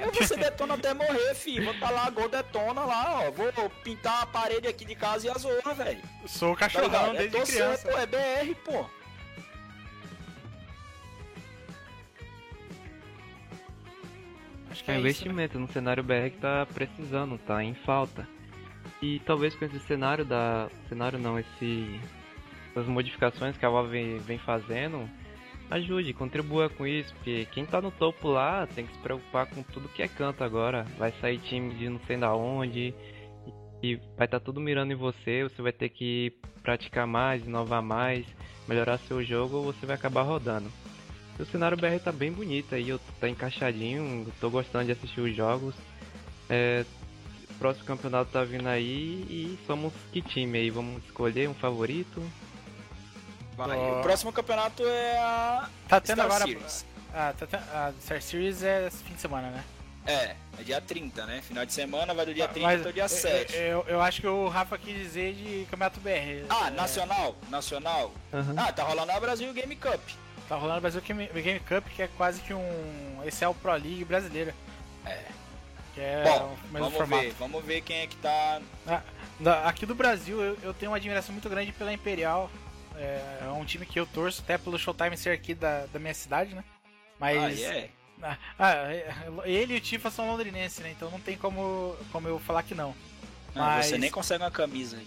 Eu 0.00 0.10
vou 0.10 0.22
ser 0.24 0.38
Detona 0.38 0.74
até 0.74 0.94
morrer, 0.94 1.34
fi. 1.34 1.60
Vou 1.60 1.74
tá 1.78 1.90
lá, 1.90 2.08
gol 2.08 2.28
Detona 2.28 2.84
lá, 2.86 3.20
ó. 3.26 3.30
Vou 3.30 3.52
pintar 3.84 4.22
a 4.22 4.26
parede 4.26 4.66
aqui 4.66 4.84
de 4.86 4.94
casa 4.94 5.26
e 5.26 5.30
a 5.30 5.34
zorra, 5.34 5.74
velho. 5.74 6.00
Sou 6.26 6.52
o 6.52 6.56
Tá 6.56 6.60
cachorrão? 6.60 7.10
É 7.12 7.18
desde 7.18 7.36
torcer, 7.36 7.54
criança. 7.56 7.88
pô. 7.90 7.98
É 7.98 8.06
BR, 8.06 8.54
pô. 8.64 8.86
Acho 14.70 14.84
que 14.84 14.90
É 14.90 14.94
é 14.94 14.98
um 14.98 15.00
isso, 15.06 15.24
né? 15.24 15.32
investimento 15.32 15.58
no 15.58 15.68
cenário 15.72 16.02
BR 16.02 16.30
que 16.30 16.38
tá 16.38 16.66
precisando, 16.72 17.38
tá 17.38 17.62
em 17.62 17.74
falta. 17.74 18.26
E 19.00 19.20
talvez 19.20 19.54
com 19.54 19.64
esse 19.64 19.78
cenário 19.80 20.24
da. 20.24 20.68
Cenário 20.88 21.18
não, 21.18 21.38
esse. 21.38 22.00
Essas 22.70 22.86
modificações 22.86 23.56
que 23.56 23.64
a 23.64 23.70
Valve 23.70 23.90
vem, 23.90 24.18
vem 24.18 24.38
fazendo, 24.38 25.08
ajude, 25.70 26.12
contribua 26.12 26.68
com 26.68 26.86
isso, 26.86 27.12
porque 27.14 27.46
quem 27.52 27.66
tá 27.66 27.80
no 27.80 27.90
topo 27.90 28.28
lá 28.28 28.66
tem 28.66 28.86
que 28.86 28.92
se 28.92 28.98
preocupar 28.98 29.46
com 29.46 29.62
tudo 29.62 29.88
que 29.88 30.02
é 30.02 30.08
canto 30.08 30.44
agora. 30.44 30.84
Vai 30.98 31.12
sair 31.20 31.38
time 31.38 31.74
de 31.74 31.88
não 31.88 32.00
sei 32.06 32.16
da 32.16 32.34
onde. 32.34 32.94
E 33.82 33.96
vai 34.16 34.26
estar 34.26 34.40
tudo 34.40 34.60
mirando 34.60 34.92
em 34.92 34.96
você, 34.96 35.44
você 35.44 35.62
vai 35.62 35.72
ter 35.72 35.88
que 35.88 36.32
praticar 36.62 37.06
mais, 37.06 37.46
inovar 37.46 37.82
mais, 37.82 38.26
melhorar 38.66 38.98
seu 38.98 39.22
jogo 39.22 39.58
ou 39.58 39.64
você 39.64 39.86
vai 39.86 39.94
acabar 39.94 40.22
rodando. 40.22 40.68
O 41.38 41.44
cenário 41.44 41.76
BR 41.76 42.00
tá 42.02 42.10
bem 42.10 42.32
bonito 42.32 42.74
aí, 42.74 42.88
eu 42.88 42.98
tá 43.20 43.28
encaixadinho, 43.28 44.26
tô 44.40 44.50
gostando 44.50 44.86
de 44.86 44.92
assistir 44.92 45.20
os 45.20 45.36
jogos. 45.36 45.76
É, 46.50 46.84
próximo 47.58 47.84
campeonato 47.84 48.30
tá 48.30 48.44
vindo 48.44 48.66
aí 48.66 49.26
e 49.28 49.58
somos 49.66 49.92
que 50.12 50.22
time 50.22 50.58
aí? 50.58 50.70
Vamos 50.70 51.04
escolher 51.04 51.48
um 51.48 51.54
favorito? 51.54 52.22
Vai. 53.66 53.76
O 53.98 54.02
próximo 54.02 54.32
campeonato 54.32 54.82
é 54.86 55.18
a 55.18 55.68
Tá 55.88 56.00
tendo 56.00 56.16
Star 56.16 56.26
agora. 56.26 56.44
Series. 56.44 56.86
Ah, 57.12 57.34
tá 57.36 57.46
tendo- 57.46 57.64
a 57.74 57.92
Star 58.00 58.22
Series 58.22 58.62
é 58.62 58.88
fim 58.90 59.14
de 59.14 59.20
semana, 59.20 59.50
né? 59.50 59.64
É, 60.06 60.36
é 60.58 60.62
dia 60.64 60.80
30, 60.80 61.26
né? 61.26 61.42
Final 61.42 61.66
de 61.66 61.72
semana 61.72 62.14
vai 62.14 62.24
do 62.24 62.32
dia 62.32 62.48
30 62.48 62.66
Mas 62.66 62.80
até 62.80 62.88
o 62.90 62.92
dia 62.92 63.02
eu- 63.02 63.08
7. 63.08 63.54
Eu, 63.56 63.84
eu 63.88 64.00
acho 64.00 64.20
que 64.22 64.26
o 64.26 64.48
Rafa 64.48 64.78
quis 64.78 64.94
dizer 64.96 65.34
de 65.34 65.66
Campeonato 65.70 66.00
BR. 66.00 66.46
Ah, 66.48 66.68
É, 66.68 66.70
nacional, 66.70 67.36
nacional. 67.50 68.12
Aham. 68.32 68.54
Ah, 68.56 68.72
tá 68.72 68.84
rolando 68.84 69.12
a 69.12 69.20
Brasil 69.20 69.52
Game 69.52 69.76
Cup. 69.76 70.00
Tá 70.48 70.56
rolando 70.56 70.78
o 70.78 70.80
Brasil 70.80 71.02
Game, 71.02 71.26
Game 71.26 71.60
Cup, 71.60 71.84
que 71.94 72.02
é 72.02 72.08
quase 72.16 72.40
que 72.40 72.54
um. 72.54 73.20
Esse 73.26 73.44
é 73.44 73.48
o 73.48 73.54
Pro 73.54 73.72
League 73.72 74.04
brasileira. 74.04 74.54
É. 75.04 75.24
Que 75.94 76.00
é 76.00 76.22
Bom, 76.24 76.44
o 76.46 76.72
mesmo 76.72 76.78
vamos 76.78 76.94
formato. 76.96 77.22
ver, 77.24 77.34
vamos 77.38 77.64
ver 77.64 77.80
quem 77.82 77.98
é 78.00 78.06
que 78.06 78.16
tá. 78.16 78.60
Ah, 78.86 79.02
aqui 79.68 79.84
do 79.84 79.94
Brasil, 79.94 80.40
eu, 80.40 80.56
eu 80.62 80.72
tenho 80.72 80.90
uma 80.90 80.96
admiração 80.96 81.32
muito 81.34 81.48
grande 81.50 81.72
pela 81.72 81.92
Imperial. 81.92 82.50
É, 82.98 83.38
é 83.44 83.48
um 83.50 83.64
time 83.64 83.86
que 83.86 83.98
eu 83.98 84.06
torço, 84.06 84.42
até 84.42 84.58
pelo 84.58 84.78
Showtime 84.78 85.16
ser 85.16 85.30
aqui 85.30 85.54
da, 85.54 85.86
da 85.86 85.98
minha 85.98 86.14
cidade, 86.14 86.54
né? 86.54 86.64
Mas. 87.18 87.38
Ah, 87.64 87.74
é. 87.74 87.88
Ah, 88.20 88.36
ah, 88.58 88.72
é, 88.92 89.14
ele 89.44 89.74
e 89.74 89.76
o 89.76 89.80
Tifa 89.80 90.10
são 90.10 90.26
londrinenses, 90.28 90.80
né? 90.80 90.90
Então 90.90 91.08
não 91.10 91.20
tem 91.20 91.36
como, 91.36 91.96
como 92.10 92.26
eu 92.26 92.38
falar 92.40 92.64
que 92.64 92.74
não. 92.74 92.92
Ah, 93.54 93.76
Mas- 93.76 93.86
Você 93.86 93.98
nem 93.98 94.10
consegue 94.10 94.42
uma 94.42 94.50
camisa 94.50 94.96
aí. 94.96 95.06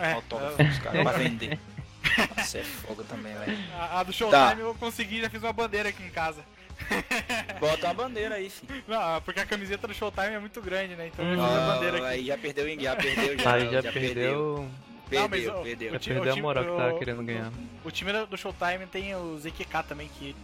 É, 0.00 0.12
Autógrafo 0.12 0.62
dos 0.62 0.78
caras 0.78 1.02
pra 1.02 1.12
vender. 1.12 1.58
Você 2.38 2.58
é 2.58 2.64
fogo 2.64 3.02
também, 3.04 3.34
velho. 3.34 3.58
a, 3.78 4.00
a 4.00 4.02
do 4.02 4.12
Showtime 4.12 4.54
Tá. 4.54 4.54
eu 4.60 4.74
consegui, 4.76 5.20
já 5.20 5.28
fiz 5.28 5.42
uma 5.42 5.52
bandeira 5.52 5.88
aqui 5.90 6.02
em 6.02 6.08
casa. 6.10 6.42
Bota 7.60 7.86
uma 7.88 7.94
bandeira 7.94 8.34
aí, 8.36 8.48
filho. 8.50 8.84
Não, 8.86 9.20
porque 9.22 9.40
a 9.40 9.46
camiseta 9.46 9.86
do 9.88 9.94
Showtime 9.94 10.34
é 10.34 10.38
muito 10.38 10.60
grande, 10.62 10.94
né? 10.94 11.08
Então 11.08 11.24
eu 11.24 11.32
Hum. 11.38 11.46
fiz 11.46 11.54
a 11.56 11.64
Ah, 11.64 11.74
bandeira 11.74 11.96
aqui. 11.98 12.06
aí 12.06 12.26
já 12.26 12.38
perdeu, 12.38 12.64
o- 12.66 12.80
já 12.82 12.96
perdeu, 12.96 13.38
já, 13.38 13.52
Aí 13.54 13.64
já, 13.70 13.80
já 13.80 13.92
perdeu. 13.92 14.12
Perdeu, 14.14 14.70
Não, 15.10 15.28
mas, 15.28 15.48
ó, 15.48 15.62
perdeu. 15.62 15.94
O 15.94 15.98
ti- 15.98 16.08
perdeu 16.10 16.30
a 16.30 16.34
time- 16.34 16.42
moral 16.42 16.64
que 16.64 16.70
tava 16.76 16.94
o- 16.94 16.98
querendo 16.98 17.22
ganhar. 17.22 17.52
O 17.84 17.90
time 17.90 18.12
do 18.26 18.36
Showtime 18.36 18.86
tem 18.90 19.14
o 19.14 19.38
ZQK 19.38 19.82
também, 19.84 20.08
que 20.08 20.34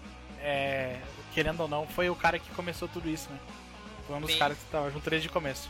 é, 0.41 0.99
querendo 1.35 1.61
ou 1.61 1.69
não, 1.69 1.87
foi 1.87 2.09
o 2.11 2.15
cara 2.17 2.39
que 2.39 2.49
começou 2.51 2.87
tudo 2.89 3.09
isso, 3.09 3.29
né? 3.31 3.39
Foi 4.07 4.17
um 4.17 4.21
dos 4.21 4.33
Sim. 4.33 4.39
caras 4.39 4.57
que 4.59 4.65
tava 4.67 4.91
junto 4.91 5.09
desde 5.11 5.29
o 5.29 5.33
começo. 5.33 5.69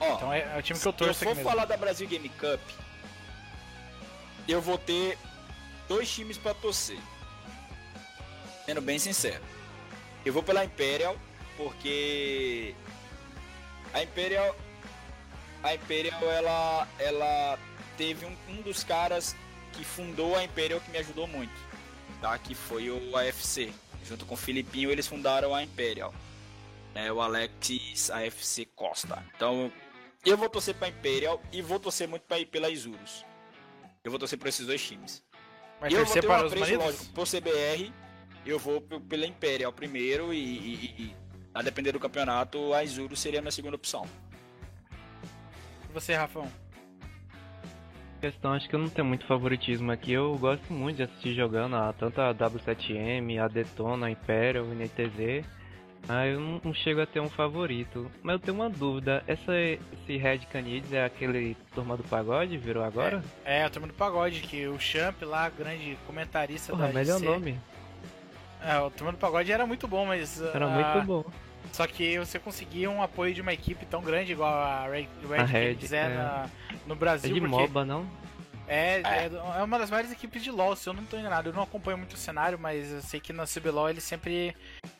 Ó, 0.00 0.14
Então 0.16 0.32
é, 0.32 0.40
é 0.54 0.58
o 0.58 0.62
time 0.62 0.78
que 0.78 0.86
eu 0.86 0.92
se 0.92 1.02
eu 1.02 1.06
torço 1.06 1.24
for 1.24 1.36
falar 1.36 1.64
da 1.64 1.76
Brasil 1.76 2.06
Game 2.08 2.28
Cup, 2.28 2.60
eu 4.46 4.60
vou 4.62 4.78
ter 4.78 5.18
dois 5.88 6.10
times 6.10 6.38
pra 6.38 6.54
torcer. 6.54 6.98
Sendo 8.64 8.80
bem 8.80 8.98
sincero. 8.98 9.42
Eu 10.24 10.32
vou 10.32 10.42
pela 10.42 10.64
Imperial, 10.64 11.16
porque 11.56 12.74
a 13.92 14.02
Imperial 14.02 14.54
a 15.62 15.74
Imperial 15.74 16.22
ela 16.30 16.88
ela 16.98 17.58
teve 17.96 18.24
um, 18.26 18.36
um 18.48 18.62
dos 18.62 18.84
caras 18.84 19.34
que 19.72 19.84
fundou 19.84 20.36
a 20.36 20.42
Imperial 20.44 20.80
que 20.80 20.90
me 20.90 20.98
ajudou 20.98 21.26
muito, 21.26 21.52
tá? 22.20 22.36
Que 22.38 22.54
foi 22.54 22.90
o 22.90 23.16
AFC. 23.16 23.72
Junto 24.04 24.24
com 24.24 24.34
o 24.34 24.36
Filipinho 24.38 24.90
eles 24.90 25.06
fundaram 25.06 25.54
a 25.54 25.62
Imperial. 25.62 26.14
é 26.94 27.12
o 27.12 27.20
Alexis 27.20 28.10
AFC 28.10 28.64
Costa. 28.74 29.22
Então, 29.36 29.70
eu 30.24 30.36
vou 30.36 30.48
torcer 30.48 30.74
pra 30.74 30.88
Imperial 30.88 31.40
e 31.52 31.60
vou 31.62 31.78
torcer 31.78 32.08
muito 32.08 32.22
pra, 32.22 32.44
pela 32.46 32.70
Isurus. 32.70 33.24
Eu 34.02 34.10
vou 34.10 34.18
torcer 34.18 34.38
por 34.38 34.48
esses 34.48 34.66
dois 34.66 34.82
times. 34.82 35.22
E 35.88 35.92
eu 35.94 36.04
vou 36.04 36.14
ter 36.14 36.24
para 36.26 36.42
um 36.42 36.46
os 36.46 36.52
apreço, 36.52 36.76
lógico, 36.78 37.04
por 37.12 37.26
CBR, 37.28 37.92
eu 38.46 38.58
vou 38.58 38.80
pela 38.80 39.26
Imperial 39.26 39.72
primeiro 39.72 40.32
e, 40.32 40.38
e- 40.38 40.94
e- 41.02 41.16
a 41.54 41.62
depender 41.62 41.92
do 41.92 42.00
campeonato, 42.00 42.72
a 42.74 42.82
Isurus 42.82 43.20
seria 43.20 43.38
a 43.40 43.42
minha 43.42 43.52
segunda 43.52 43.76
opção. 43.76 44.06
E 45.88 45.92
você, 45.92 46.14
Rafão? 46.14 46.48
questão, 48.20 48.52
acho 48.52 48.68
que 48.68 48.74
eu 48.74 48.80
não 48.80 48.88
tenho 48.88 49.06
muito 49.06 49.24
favoritismo 49.26 49.90
aqui. 49.90 50.12
Eu 50.12 50.36
gosto 50.38 50.72
muito 50.72 50.96
de 50.96 51.02
assistir 51.04 51.34
jogando 51.34 51.76
a, 51.76 51.92
tanto 51.92 52.20
a 52.20 52.34
W7M, 52.34 53.40
a 53.40 53.48
Detona, 53.48 54.06
a 54.06 54.10
Imperial, 54.10 54.64
o 54.64 54.74
NTZ. 54.74 55.44
Mas 56.06 56.32
eu 56.32 56.40
não, 56.40 56.60
não 56.64 56.74
chego 56.74 57.00
a 57.00 57.06
ter 57.06 57.20
um 57.20 57.28
favorito. 57.28 58.10
Mas 58.22 58.34
eu 58.34 58.38
tenho 58.38 58.56
uma 58.56 58.70
dúvida: 58.70 59.22
essa, 59.26 59.52
esse 59.56 60.16
Red 60.16 60.40
Canids 60.50 60.92
é 60.92 61.04
aquele 61.04 61.56
turma 61.74 61.96
do 61.96 62.04
pagode? 62.04 62.56
Virou 62.56 62.84
agora? 62.84 63.22
É, 63.44 63.64
a 63.64 63.70
turma 63.70 63.88
do 63.88 63.94
pagode, 63.94 64.40
que 64.40 64.66
o 64.68 64.78
Champ 64.78 65.22
lá, 65.22 65.48
grande 65.48 65.98
comentarista 66.06 66.72
Porra, 66.72 66.88
da 66.88 66.92
melhor 66.92 67.18
GC. 67.18 67.24
nome. 67.24 67.60
É, 68.62 68.78
o 68.78 68.90
turma 68.90 69.12
do 69.12 69.18
pagode 69.18 69.50
era 69.50 69.66
muito 69.66 69.86
bom, 69.86 70.06
mas. 70.06 70.40
Era 70.40 70.66
ah, 70.66 70.94
muito 70.94 71.06
bom. 71.06 71.24
Só 71.72 71.86
que 71.86 72.18
você 72.18 72.38
conseguia 72.38 72.90
um 72.90 73.02
apoio 73.02 73.32
de 73.34 73.40
uma 73.40 73.52
equipe 73.52 73.84
tão 73.86 74.02
grande 74.02 74.32
igual 74.32 74.52
a 74.52 74.86
Red, 74.88 75.08
Red, 75.28 75.38
A 75.38 75.44
Red, 75.44 75.74
Kings 75.76 75.94
é, 75.94 75.98
é. 76.00 76.08
na- 76.08 76.50
no 76.86 76.94
É 76.94 76.96
Brasil. 76.96 77.32
de 77.34 77.40
porque 77.40 77.54
MOBA, 77.56 77.84
não? 77.84 78.08
É, 78.66 79.00
é, 79.02 79.30
é 79.58 79.62
uma 79.62 79.78
das 79.78 79.88
maiores 79.90 80.12
equipes 80.12 80.42
de 80.42 80.50
LoL, 80.50 80.76
se 80.76 80.86
eu 80.88 80.92
não 80.92 81.04
tô 81.04 81.16
enganado. 81.16 81.48
Eu 81.48 81.52
não 81.54 81.62
acompanho 81.62 81.96
muito 81.96 82.12
o 82.14 82.18
cenário, 82.18 82.58
mas 82.58 82.90
eu 82.92 83.00
sei 83.00 83.18
que 83.18 83.32
na 83.32 83.44
CBLOL 83.46 83.88
eles 83.88 84.04
sempre 84.04 84.54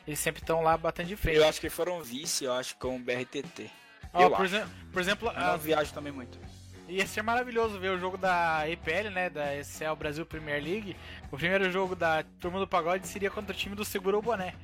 eles 0.07 0.19
sempre 0.19 0.41
estão 0.43 0.63
lá 0.63 0.77
batendo 0.77 1.09
de 1.09 1.17
frente. 1.17 1.37
Eu 1.37 1.47
acho 1.47 1.61
que 1.61 1.69
foram 1.69 2.03
vice, 2.03 2.45
eu 2.45 2.53
acho, 2.55 2.75
com 2.77 2.97
o 2.97 2.99
BRTT. 2.99 3.71
Ó, 4.15 4.23
eu 4.23 4.31
por, 4.31 4.47
exe- 4.47 4.65
por 4.91 5.03
exemplo, 5.03 5.29
Eu 5.29 5.35
não 5.35 5.47
a- 5.53 5.57
viajo 5.59 5.93
também 5.93 6.11
muito. 6.13 6.39
ia 6.89 7.07
ser 7.07 7.21
maravilhoso 7.23 7.79
ver 7.79 7.91
o 7.91 7.99
jogo 7.99 8.17
da 8.17 8.67
EPL, 8.71 9.11
né, 9.11 9.29
da 9.29 9.55
ECL 9.55 9.95
Brasil 9.97 10.25
Premier 10.25 10.63
League. 10.63 10.97
O 11.31 11.37
primeiro 11.37 11.71
jogo 11.71 11.95
da 11.95 12.25
Turma 12.41 12.59
do 12.59 12.67
Pagode 12.67 13.07
seria 13.07 13.31
contra 13.31 13.55
o 13.55 13.59
time 13.59 13.77
do 13.77 13.85
Segura 13.85 14.17
o 14.17 14.23
Boné. 14.23 14.55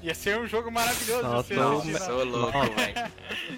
Ia 0.00 0.14
ser 0.14 0.38
um 0.38 0.46
jogo 0.46 0.70
maravilhoso. 0.70 1.22
Nossa, 1.22 1.54
né? 1.54 2.12
ô 2.12 2.24
louco, 2.24 2.58
velho. 2.76 3.12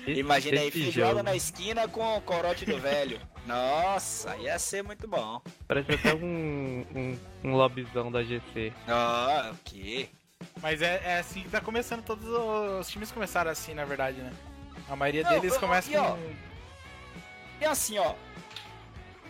Esse- 0.06 0.20
Imagina 0.20 0.60
aí, 0.60 0.70
feijoada 0.70 1.22
na 1.22 1.36
esquina 1.36 1.86
com 1.86 2.16
o 2.16 2.20
corote 2.22 2.64
do 2.64 2.78
velho. 2.78 3.20
Nossa, 3.46 4.36
ia 4.38 4.58
ser 4.58 4.82
muito 4.82 5.06
bom. 5.06 5.42
Parece 5.68 5.92
até 5.92 6.14
um, 6.14 6.86
um, 6.94 7.18
um 7.44 7.54
lobbyzão 7.54 8.10
da 8.10 8.22
GC. 8.22 8.72
Ah, 8.88 9.50
o 9.52 9.56
quê? 9.64 10.08
Mas 10.62 10.80
é, 10.80 11.02
é 11.04 11.18
assim 11.18 11.42
que 11.42 11.50
tá 11.50 11.60
começando, 11.60 12.02
todos 12.02 12.26
os 12.26 12.88
times 12.88 13.10
começaram 13.12 13.50
assim, 13.50 13.74
na 13.74 13.84
verdade, 13.84 14.18
né? 14.20 14.32
A 14.88 14.96
maioria 14.96 15.22
Não, 15.22 15.30
deles 15.30 15.52
eu- 15.54 15.60
começa 15.60 15.90
e, 15.92 15.96
ó, 15.96 16.12
com. 16.14 16.32
E 17.60 17.64
assim, 17.66 17.98
ó. 17.98 18.14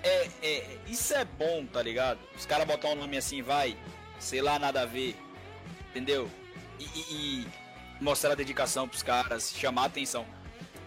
É, 0.03 0.28
é, 0.43 0.78
isso 0.87 1.12
é 1.15 1.24
bom, 1.24 1.66
tá 1.66 1.82
ligado? 1.82 2.20
Os 2.37 2.47
caras 2.47 2.66
botar 2.66 2.89
um 2.89 2.95
nome 2.95 3.16
assim, 3.19 3.43
vai, 3.43 3.77
sei 4.19 4.41
lá, 4.41 4.59
nada 4.61 4.82
a 4.82 4.87
ver. 4.87 5.16
Entendeu? 5.91 6.31
E, 6.81 6.85
e- 6.85 7.15
e 7.15 7.47
mostrar 8.01 8.35
dedicação 8.35 8.89
pros 8.89 9.02
caras, 9.02 9.52
chamar 9.55 9.85
atenção. 9.85 10.27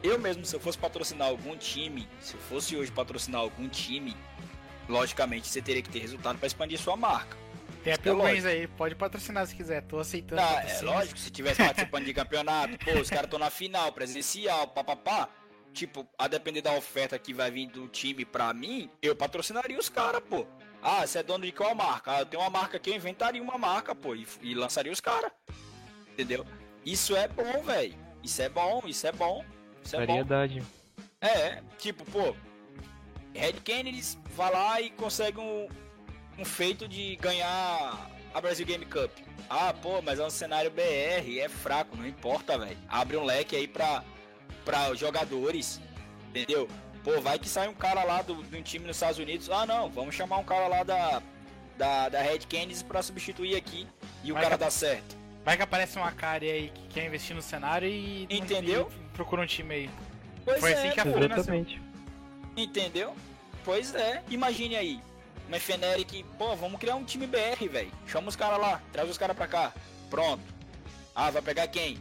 Eu 0.02 0.20
mesmo, 0.20 0.44
se 0.44 0.54
eu 0.56 0.60
fosse 0.60 0.78
patrocinar 0.78 1.30
algum 1.30 1.56
time, 1.56 2.10
se 2.20 2.34
eu 2.34 2.40
fosse 2.42 2.76
hoje 2.76 2.92
patrocinar 2.92 3.40
algum 3.40 3.70
time, 3.70 4.18
logicamente 4.90 5.48
você 5.48 5.62
teria 5.62 5.82
que 5.82 5.90
ter 5.90 6.00
resultado 6.00 6.38
pra 6.38 6.48
expandir 6.48 6.78
sua 6.80 6.98
marca. 6.98 7.38
Tem 7.84 7.94
a 7.94 7.96
é 7.96 7.98
Pilgrims 7.98 8.46
aí, 8.46 8.68
pode 8.68 8.96
patrocinar 8.96 9.46
se 9.46 9.56
quiser, 9.56 9.82
tô 9.84 10.00
aceitando. 10.00 10.42
Tá, 10.42 10.64
é 10.64 10.82
lógico, 10.82 11.20
se 11.20 11.30
tivesse 11.30 11.64
participando 11.64 12.06
de 12.06 12.14
campeonato, 12.14 12.78
pô, 12.84 12.92
os 13.00 13.10
caras 13.10 13.26
estão 13.26 13.40
na 13.40 13.50
final, 13.50 13.92
presencial, 13.92 14.68
papapá. 14.68 15.30
Tipo, 15.74 16.08
a 16.20 16.28
depender 16.28 16.62
da 16.62 16.72
oferta 16.74 17.18
que 17.18 17.34
vai 17.34 17.50
vir 17.50 17.68
do 17.68 17.88
time 17.88 18.24
pra 18.24 18.54
mim, 18.54 18.90
eu 19.02 19.16
patrocinaria 19.16 19.78
os 19.78 19.90
caras, 19.90 20.22
pô. 20.30 20.46
Ah, 20.82 21.06
você 21.06 21.20
é 21.20 21.24
dono 21.24 21.46
de 21.46 21.52
qual 21.52 21.74
marca? 21.74 22.12
Ah, 22.12 22.20
eu 22.20 22.26
tenho 22.26 22.44
uma 22.44 22.50
marca 22.50 22.78
aqui, 22.78 22.90
eu 22.92 22.96
inventaria 22.96 23.42
uma 23.42 23.58
marca, 23.58 23.96
pô, 23.96 24.14
e, 24.16 24.28
e 24.42 24.54
lançaria 24.54 24.92
os 24.92 25.00
caras. 25.00 25.32
Entendeu? 26.14 26.46
Isso 26.86 27.16
é 27.16 27.28
bom, 27.28 27.62
velho. 27.64 27.96
Isso 28.24 28.42
é 28.42 28.50
bom, 28.50 28.82
isso 28.86 29.06
é 29.08 29.12
bom. 29.12 29.44
Isso 29.84 29.96
é 29.96 30.00
bom. 30.00 30.06
Variedade. 30.08 30.64
É, 31.20 31.62
tipo, 31.78 32.06
pô, 32.06 32.36
Red 33.34 33.54
Kennedy 33.64 34.02
vai 34.36 34.52
lá 34.52 34.82
e 34.82 34.90
consegue 34.92 35.40
um, 35.40 35.68
um 36.38 36.46
feito 36.46 36.88
de 36.88 37.16
ganhar 37.18 38.10
a 38.34 38.42
Brasil 38.42 38.66
Game 38.66 38.86
Cup. 38.86 39.10
Ah, 39.50 39.74
pô, 39.74 40.02
mas 40.02 40.20
é 40.20 40.26
um 40.26 40.30
cenário 40.30 40.70
BR, 40.72 41.40
é 41.40 41.50
fraco, 41.50 41.96
não 41.98 42.06
importa, 42.08 42.58
velho. 42.58 42.78
Abre 42.88 43.18
um 43.18 43.24
leque 43.24 43.56
aí 43.56 43.68
pra, 43.68 44.04
pra 44.66 44.94
jogadores, 44.96 45.80
entendeu? 46.30 46.68
Pô, 47.04 47.20
vai 47.20 47.38
que 47.40 47.50
sai 47.50 47.68
um 47.68 47.74
cara 47.74 48.04
lá 48.04 48.22
do, 48.22 48.42
de 48.44 48.58
um 48.58 48.62
time 48.62 48.86
nos 48.88 48.96
Estados 48.98 49.20
Unidos. 49.20 49.50
Ah, 49.50 49.66
não, 49.66 49.90
vamos 49.90 50.16
chamar 50.16 50.38
um 50.38 50.44
cara 50.44 50.68
lá 50.68 50.84
da, 50.84 51.22
da, 51.78 52.10
da 52.10 52.22
Red 52.22 52.40
Kennedy 52.40 52.84
pra 52.86 53.02
substituir 53.02 53.56
aqui. 53.56 53.88
E 54.24 54.32
o 54.32 54.36
Vai 54.36 54.44
cara 54.44 54.58
que- 54.58 54.64
dá 54.64 54.70
certo. 54.72 55.18
Vai 55.44 55.58
que 55.58 55.64
aparece 55.64 55.98
uma 55.98 56.12
cara 56.12 56.44
aí 56.44 56.72
que 56.74 56.88
quer 56.94 57.06
investir 57.06 57.36
no 57.36 57.42
cenário 57.42 57.88
e. 57.88 58.28
Entendeu? 58.30 58.90
e 58.92 59.16
procura 59.16 59.42
um 59.42 59.46
time 59.46 59.74
aí. 59.76 59.90
Pois 60.46 60.60
Foi 60.60 60.72
é, 60.72 60.76
assim 60.76 60.92
que 60.92 61.00
a. 61.00 61.04
Fúria 61.04 61.28
nasceu. 61.28 61.44
Exatamente. 61.44 61.82
Entendeu? 62.56 63.16
Pois 63.64 63.94
é, 63.96 64.24
imagine 64.30 64.76
aí. 64.76 65.02
Uma 65.48 65.60
Feneric, 65.60 66.24
pô, 66.38 66.56
vamos 66.56 66.80
criar 66.80 66.96
um 66.96 67.04
time 67.04 67.28
BR, 67.28 67.68
velho. 67.70 67.92
Chama 68.08 68.30
os 68.30 68.36
caras 68.36 68.60
lá, 68.60 68.82
traz 68.92 69.10
os 69.10 69.18
caras 69.18 69.36
pra 69.36 69.48
cá. 69.48 69.74
Pronto. 70.10 70.42
Ah, 71.14 71.30
vai 71.30 71.42
pegar 71.42 71.68
quem? 71.68 71.98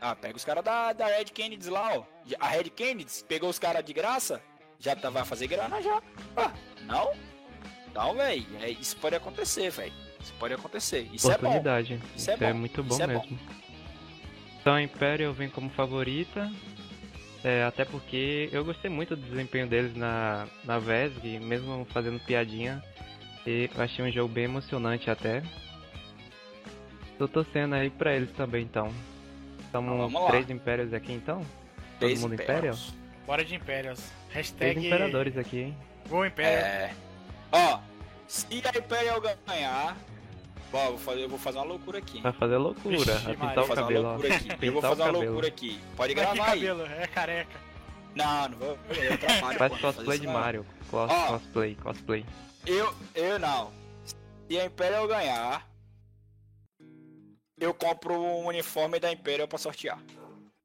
Ah, 0.00 0.14
pega 0.14 0.36
os 0.36 0.44
caras 0.44 0.64
da, 0.64 0.92
da 0.92 1.06
Red 1.06 1.26
Kennedy 1.26 1.68
lá, 1.68 1.98
ó. 1.98 2.04
A 2.38 2.48
Red 2.48 2.70
Kennedy 2.70 3.12
pegou 3.28 3.50
os 3.50 3.58
caras 3.58 3.84
de 3.84 3.92
graça, 3.92 4.40
já 4.78 4.96
tá, 4.96 5.10
vai 5.10 5.24
fazer 5.24 5.46
grana 5.46 5.82
já. 5.82 6.00
Ah, 6.36 6.52
não? 6.82 7.12
Não, 7.92 8.14
velho. 8.14 8.46
É, 8.60 8.70
isso 8.70 8.96
pode 8.96 9.16
acontecer, 9.16 9.70
velho. 9.70 9.92
Isso 10.22 10.32
pode 10.38 10.54
acontecer. 10.54 11.08
Isso 11.12 11.26
é 11.30 11.30
bom. 11.38 11.48
Oportunidade. 11.48 12.00
Isso 12.16 12.30
é 12.30 12.36
bom. 12.36 12.54
muito 12.54 12.82
bom 12.82 12.94
Isso 12.94 13.02
é 13.02 13.06
bom. 13.06 13.20
mesmo. 13.20 13.38
Então 14.60 14.74
a 14.74 14.82
Imperial 14.82 15.32
vem 15.32 15.48
como 15.48 15.70
favorita. 15.70 16.50
é, 17.42 17.64
até 17.64 17.84
porque 17.84 18.48
eu 18.52 18.64
gostei 18.64 18.90
muito 18.90 19.16
do 19.16 19.22
desempenho 19.22 19.66
deles 19.66 19.96
na, 19.96 20.46
na 20.64 20.78
VESG, 20.78 21.38
mesmo 21.40 21.86
fazendo 21.90 22.20
piadinha. 22.20 22.82
E 23.46 23.70
eu 23.74 23.82
achei 23.82 24.04
um 24.04 24.10
jogo 24.12 24.28
bem 24.32 24.44
emocionante 24.44 25.10
até. 25.10 25.42
Tô 27.18 27.26
torcendo 27.28 27.74
aí 27.74 27.88
pra 27.90 28.14
eles 28.14 28.30
também 28.32 28.64
então. 28.64 28.88
Então, 29.68 29.82
Estamos 29.82 29.98
vamos 30.12 30.22
lá. 30.22 30.28
três 30.30 30.50
Impérios 30.50 30.92
aqui 30.92 31.12
então? 31.12 31.38
Todo 31.38 31.98
Três 32.00 32.20
mundo 32.20 32.34
Imperials. 32.34 32.88
Imperial? 32.88 33.00
Bora 33.26 33.44
de 33.44 33.54
Imperials. 33.54 34.00
Três 34.30 34.48
Hashtag. 34.50 34.86
Imperadores 34.86 35.36
aqui, 35.38 35.58
hein? 35.60 35.76
Gol 36.08 36.26
Imperial. 36.26 36.54
É. 36.64 36.94
Ó, 37.52 37.80
se 38.26 38.46
a 38.64 38.78
Imperial 38.78 39.20
ganhar. 39.46 39.96
Ó, 40.72 40.84
eu 40.84 40.88
vou 40.90 40.98
fazer, 40.98 41.22
eu 41.24 41.28
vou 41.28 41.38
fazer 41.38 41.58
uma 41.58 41.64
loucura 41.64 41.98
aqui. 41.98 42.20
Vai 42.20 42.32
fazer 42.32 42.56
loucura, 42.56 42.96
Vixe, 42.96 43.10
vai 43.24 43.34
pintar 43.36 43.54
Vou 43.54 43.64
o 43.64 43.66
fazer 43.66 43.80
uma 43.80 43.86
cabelo, 43.88 44.04
ó. 44.06 44.10
loucura 44.12 44.34
aqui. 44.36 44.48
Eu 44.66 44.72
vou 44.72 44.82
fazer 44.82 45.02
uma 45.02 45.06
cabelo. 45.06 45.24
loucura 45.24 45.48
aqui. 45.48 45.80
Pode 45.96 46.14
que 46.14 46.20
gravar 46.20 46.44
aí. 46.50 46.60
cabelo, 46.60 46.82
é 46.86 47.06
careca. 47.08 47.60
Não, 48.14 48.48
não 48.48 48.58
vou. 48.58 48.78
Eu 48.90 49.18
trabalho. 49.18 49.58
Faz 49.58 49.80
cosplay 49.80 50.18
de. 50.18 50.26
Mario. 50.26 50.66
Cos- 50.90 51.10
Ó. 51.10 51.26
Cosplay, 51.28 51.74
cosplay. 51.76 52.26
Eu, 52.66 52.94
eu 53.14 53.38
não. 53.38 53.72
Se 54.48 54.58
a 54.58 54.64
Imperial 54.66 55.06
ganhar, 55.08 55.66
eu 57.58 57.74
compro 57.74 58.14
um 58.14 58.46
uniforme 58.46 58.98
da 58.98 59.12
Imperial 59.12 59.46
pra 59.46 59.58
sortear. 59.58 59.98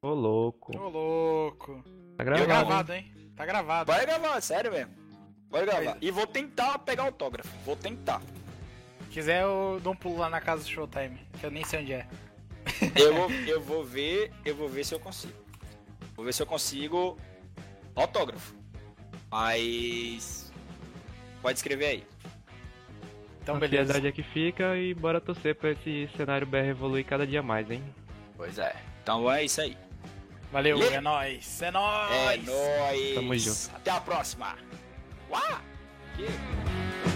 Ô 0.01 0.09
louco. 0.09 0.75
Ô 0.77 0.89
louco. 0.89 1.83
Tá 1.83 2.17
Tá 2.17 2.23
gravado. 2.23 2.47
gravado, 2.47 2.93
hein? 2.93 3.13
Tá 3.35 3.45
gravado. 3.45 3.91
Pode 3.91 4.05
gravar, 4.05 4.41
sério 4.41 4.71
mesmo. 4.71 4.93
Pode 5.49 5.65
gravar. 5.65 5.97
E 6.01 6.09
vou 6.11 6.25
tentar 6.25 6.79
pegar 6.79 7.03
autógrafo. 7.03 7.49
Vou 7.65 7.75
tentar. 7.75 8.21
Se 9.15 9.21
quiser, 9.21 9.43
eu 9.43 9.79
dou 9.81 9.93
um 9.93 9.95
pulo 9.95 10.17
lá 10.17 10.29
na 10.29 10.41
casa 10.41 10.61
do 10.61 10.69
Showtime, 10.69 11.17
que 11.39 11.45
eu 11.45 11.49
nem 11.49 11.63
sei 11.63 11.79
onde 11.79 11.93
é. 11.93 12.05
Eu 12.97 13.13
vou, 13.15 13.31
eu 13.47 13.61
vou 13.61 13.81
ver, 13.81 14.29
eu 14.43 14.53
vou 14.53 14.67
ver 14.67 14.83
se 14.83 14.93
eu 14.93 14.99
consigo. 14.99 15.31
Vou 16.17 16.25
ver 16.25 16.33
se 16.33 16.41
eu 16.43 16.45
consigo 16.45 17.17
autógrafo. 17.95 18.53
Mas 19.31 20.51
pode 21.41 21.57
escrever 21.57 21.85
aí. 21.85 22.03
Então, 23.41 23.55
a 23.55 23.59
beleza. 23.59 23.83
ansiedade 23.83 24.07
é 24.07 24.11
que 24.11 24.21
fica 24.21 24.75
e 24.75 24.93
bora 24.93 25.21
torcer 25.21 25.55
pra 25.55 25.71
esse 25.71 26.09
cenário 26.17 26.45
BR 26.45 26.67
evoluir 26.71 27.05
cada 27.05 27.25
dia 27.25 27.41
mais, 27.41 27.71
hein? 27.71 27.81
Pois 28.35 28.57
é. 28.59 28.75
Então 29.01 29.31
é 29.31 29.45
isso 29.45 29.61
aí. 29.61 29.77
Valeu, 30.51 30.77
Le- 30.77 30.87
é 30.87 30.99
nóis. 30.99 31.61
É 31.61 31.71
nóis. 31.71 32.11
É 32.11 32.37
nóis. 32.39 33.15
Tamo 33.15 33.37
junto. 33.37 33.75
Até 33.77 33.91
a 33.91 34.01
próxima. 34.01 34.57
Uau! 35.31 35.61
Que- 36.17 37.14